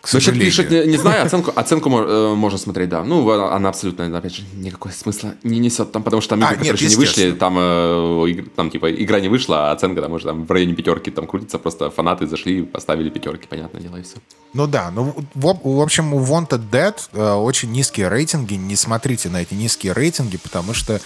К 0.02 0.07
сожалению. 0.07 0.48
пишет, 0.48 0.69
не, 0.72 0.85
не 0.88 0.98
знаю, 0.98 1.23
оценку, 1.26 1.53
оценку 1.56 1.90
э, 1.90 2.34
можно 2.35 2.57
смотреть, 2.57 2.90
да. 2.90 3.03
Ну, 3.03 3.30
она 3.30 3.69
абсолютно, 3.69 4.18
опять 4.18 4.35
же, 4.35 4.44
никакой 4.56 4.91
смысла 4.91 5.35
не 5.44 5.60
несет 5.60 5.91
там, 5.91 6.03
потому 6.03 6.19
что 6.19 6.31
там 6.31 6.44
А, 6.44 6.53
игры, 6.53 6.57
которые 6.57 6.72
нет, 6.72 6.81
еще 6.81 6.90
не 6.90 6.95
вышли, 6.98 7.31
там, 7.31 7.56
э, 7.57 8.44
там, 8.56 8.69
типа, 8.69 8.91
игра 8.91 9.22
не 9.22 9.30
вышла, 9.30 9.69
а 9.69 9.72
оценка 9.72 10.02
там 10.02 10.11
уже 10.11 10.26
там, 10.26 10.45
в 10.45 10.52
районе 10.52 10.73
пятерки 10.73 11.10
там 11.10 11.26
крутится, 11.27 11.57
просто 11.60 11.90
фанаты 11.90 12.26
зашли, 12.27 12.64
поставили 12.64 13.10
пятерки, 13.10 13.48
понятное 13.48 13.81
дело, 13.81 13.95
и 13.98 14.02
все. 14.02 14.15
Ну 14.53 14.68
да, 14.68 14.91
ну 14.91 15.15
в, 15.35 15.60
в 15.64 15.81
общем 15.81 16.14
у 16.14 16.19
Wanted 16.19 16.69
Dead 16.69 16.95
э, 17.14 17.34
очень 17.35 17.72
низкие 17.72 18.10
рейтинги. 18.10 18.56
Не 18.56 18.76
смотрите 18.76 19.30
на 19.30 19.41
эти 19.44 19.53
низкие 19.53 19.94
рейтинги, 19.94 20.38
потому 20.38 20.73
что 20.73 20.99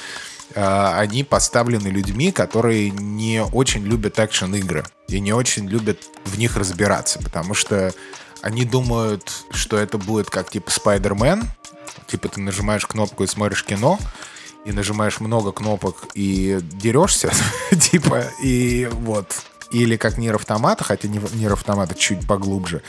они 0.56 1.24
поставлены 1.24 1.88
людьми, 1.88 2.32
которые 2.32 2.90
не 2.90 3.44
очень 3.44 3.84
любят 3.84 4.19
экшен-игры 4.19 4.86
и 5.07 5.19
не 5.19 5.34
очень 5.34 5.68
любят 5.68 5.99
в 6.26 6.38
них 6.38 6.57
разбираться, 6.57 7.19
потому 7.19 7.53
что 7.53 7.94
они 8.41 8.65
думают, 8.65 9.32
что 9.52 9.78
это 9.78 9.98
будет 9.98 10.30
как 10.30 10.49
типа 10.49 10.69
Spider-Man, 10.69 11.45
типа 12.07 12.30
ты 12.30 12.41
нажимаешь 12.41 12.86
кнопку 12.86 13.24
и 13.24 13.28
смотришь 13.28 13.64
кино, 13.64 13.99
и 14.65 14.72
нажимаешь 14.72 15.19
много 15.19 15.52
кнопок 15.52 16.07
и 16.14 16.60
дерешься, 16.61 17.32
типа, 17.80 18.26
и 18.41 18.90
вот. 18.91 19.36
Или 19.72 19.98
как 19.98 20.18
Нир 20.18 20.36
Автомата, 20.36 20.84
хотя 20.84 21.10
Нир 21.10 21.52
Автомата 21.52 21.94
чуть 21.94 22.26
поглубже. 22.26 22.82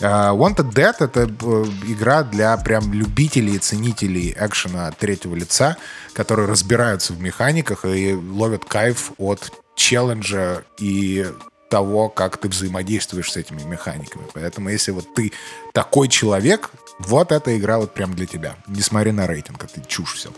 А, 0.00 0.34
Wanted 0.34 0.72
Dead— 0.72 0.94
это 0.98 1.20
э, 1.20 1.64
игра 1.86 2.22
для 2.22 2.56
прям 2.56 2.92
любителей 2.92 3.56
и 3.56 3.58
ценителей 3.58 4.34
экшена 4.38 4.90
третьего 4.92 5.34
лица, 5.34 5.76
которые 6.12 6.48
разбираются 6.48 7.12
в 7.12 7.20
механиках 7.20 7.84
и 7.84 8.14
ловят 8.14 8.64
кайф 8.64 9.12
от 9.18 9.52
челленджа 9.74 10.64
и 10.78 11.26
того, 11.68 12.08
как 12.08 12.36
ты 12.38 12.48
взаимодействуешь 12.48 13.30
с 13.30 13.36
этими 13.36 13.62
механиками. 13.62 14.24
Поэтому 14.34 14.70
если 14.70 14.90
вот 14.90 15.14
ты 15.14 15.32
такой 15.72 16.08
человек, 16.08 16.70
вот 16.98 17.32
эта 17.32 17.56
игра 17.56 17.78
вот 17.78 17.94
прям 17.94 18.14
для 18.14 18.26
тебя. 18.26 18.56
Не 18.66 18.82
смотри 18.82 19.12
на 19.12 19.26
рейтинг, 19.26 19.64
это 19.64 19.80
чушь 19.86 20.14
все. 20.14 20.30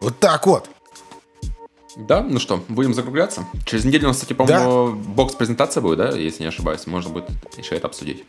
Вот 0.00 0.18
так 0.18 0.46
вот. 0.46 0.70
Да, 1.96 2.20
ну 2.22 2.38
что, 2.38 2.62
будем 2.68 2.92
закругляться. 2.94 3.46
Через 3.64 3.84
неделю 3.84 4.04
у 4.04 4.08
нас, 4.08 4.16
кстати, 4.18 4.34
по-моему, 4.34 4.92
бокс-презентация 4.96 5.80
будет, 5.80 5.98
да, 5.98 6.10
если 6.10 6.42
не 6.42 6.48
ошибаюсь. 6.48 6.86
Можно 6.86 7.10
будет 7.10 7.30
еще 7.56 7.74
это 7.74 7.86
обсудить. 7.86 8.24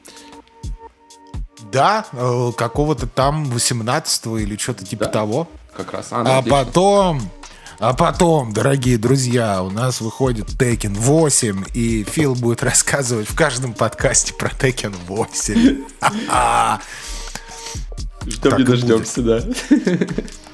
Да, 1.71 2.05
э, 2.13 2.51
какого-то 2.55 3.07
там 3.07 3.43
18 3.45 4.25
или 4.37 4.55
что-то 4.55 4.85
типа 4.85 5.05
Да. 5.05 5.11
того. 5.11 5.47
Как 5.75 5.91
раз. 5.91 6.07
А, 6.11 6.23
ну, 6.23 6.29
А 6.29 6.37
отлично. 6.39 6.63
потом, 6.63 7.21
а 7.79 7.93
потом, 7.93 8.53
дорогие 8.53 8.97
друзья, 8.97 9.61
у 9.61 9.69
нас 9.69 9.99
выходит 9.99 10.47
Tekken 10.47 10.93
8, 10.95 11.65
и 11.73 12.03
Фил 12.05 12.35
будет 12.35 12.63
рассказывать 12.63 13.27
в 13.29 13.35
каждом 13.35 13.73
подкасте 13.73 14.33
про 14.33 14.47
Tekken 14.49 14.95
8. 15.07 15.83
Ха-ха. 15.99 16.81
Ждем 18.25 18.57
не 18.57 18.63
дождемся, 18.63 19.21
да. 19.21 19.41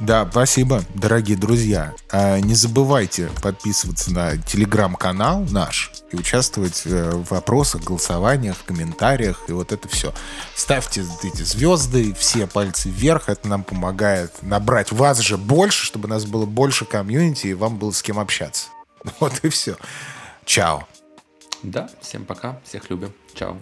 Да, 0.00 0.26
спасибо, 0.30 0.82
дорогие 0.94 1.36
друзья. 1.36 1.94
А, 2.10 2.38
Не 2.38 2.54
забывайте 2.54 3.30
подписываться 3.42 4.12
на 4.12 4.36
телеграм-канал 4.38 5.44
наш 5.50 5.92
и 6.10 6.16
участвовать 6.16 6.82
э, 6.86 7.10
в 7.10 7.30
вопросах, 7.30 7.82
голосованиях, 7.82 8.56
комментариях 8.64 9.42
и 9.48 9.52
вот 9.52 9.72
это 9.72 9.88
все. 9.88 10.14
Ставьте 10.54 11.04
эти 11.22 11.42
звезды, 11.42 12.14
все 12.14 12.46
пальцы 12.46 12.88
вверх, 12.88 13.28
это 13.28 13.48
нам 13.48 13.64
помогает 13.64 14.42
набрать 14.42 14.92
вас 14.92 15.18
же 15.18 15.36
больше, 15.36 15.84
чтобы 15.84 16.06
у 16.06 16.10
нас 16.10 16.24
было 16.24 16.46
больше 16.46 16.84
комьюнити 16.84 17.48
и 17.48 17.54
вам 17.54 17.78
было 17.78 17.90
с 17.90 18.02
кем 18.02 18.18
общаться. 18.18 18.68
Вот 19.20 19.44
и 19.44 19.48
все. 19.48 19.76
Чао. 20.44 20.86
Да, 21.62 21.88
всем 22.00 22.24
пока, 22.24 22.60
всех 22.64 22.90
любим. 22.90 23.12
Чао. 23.34 23.56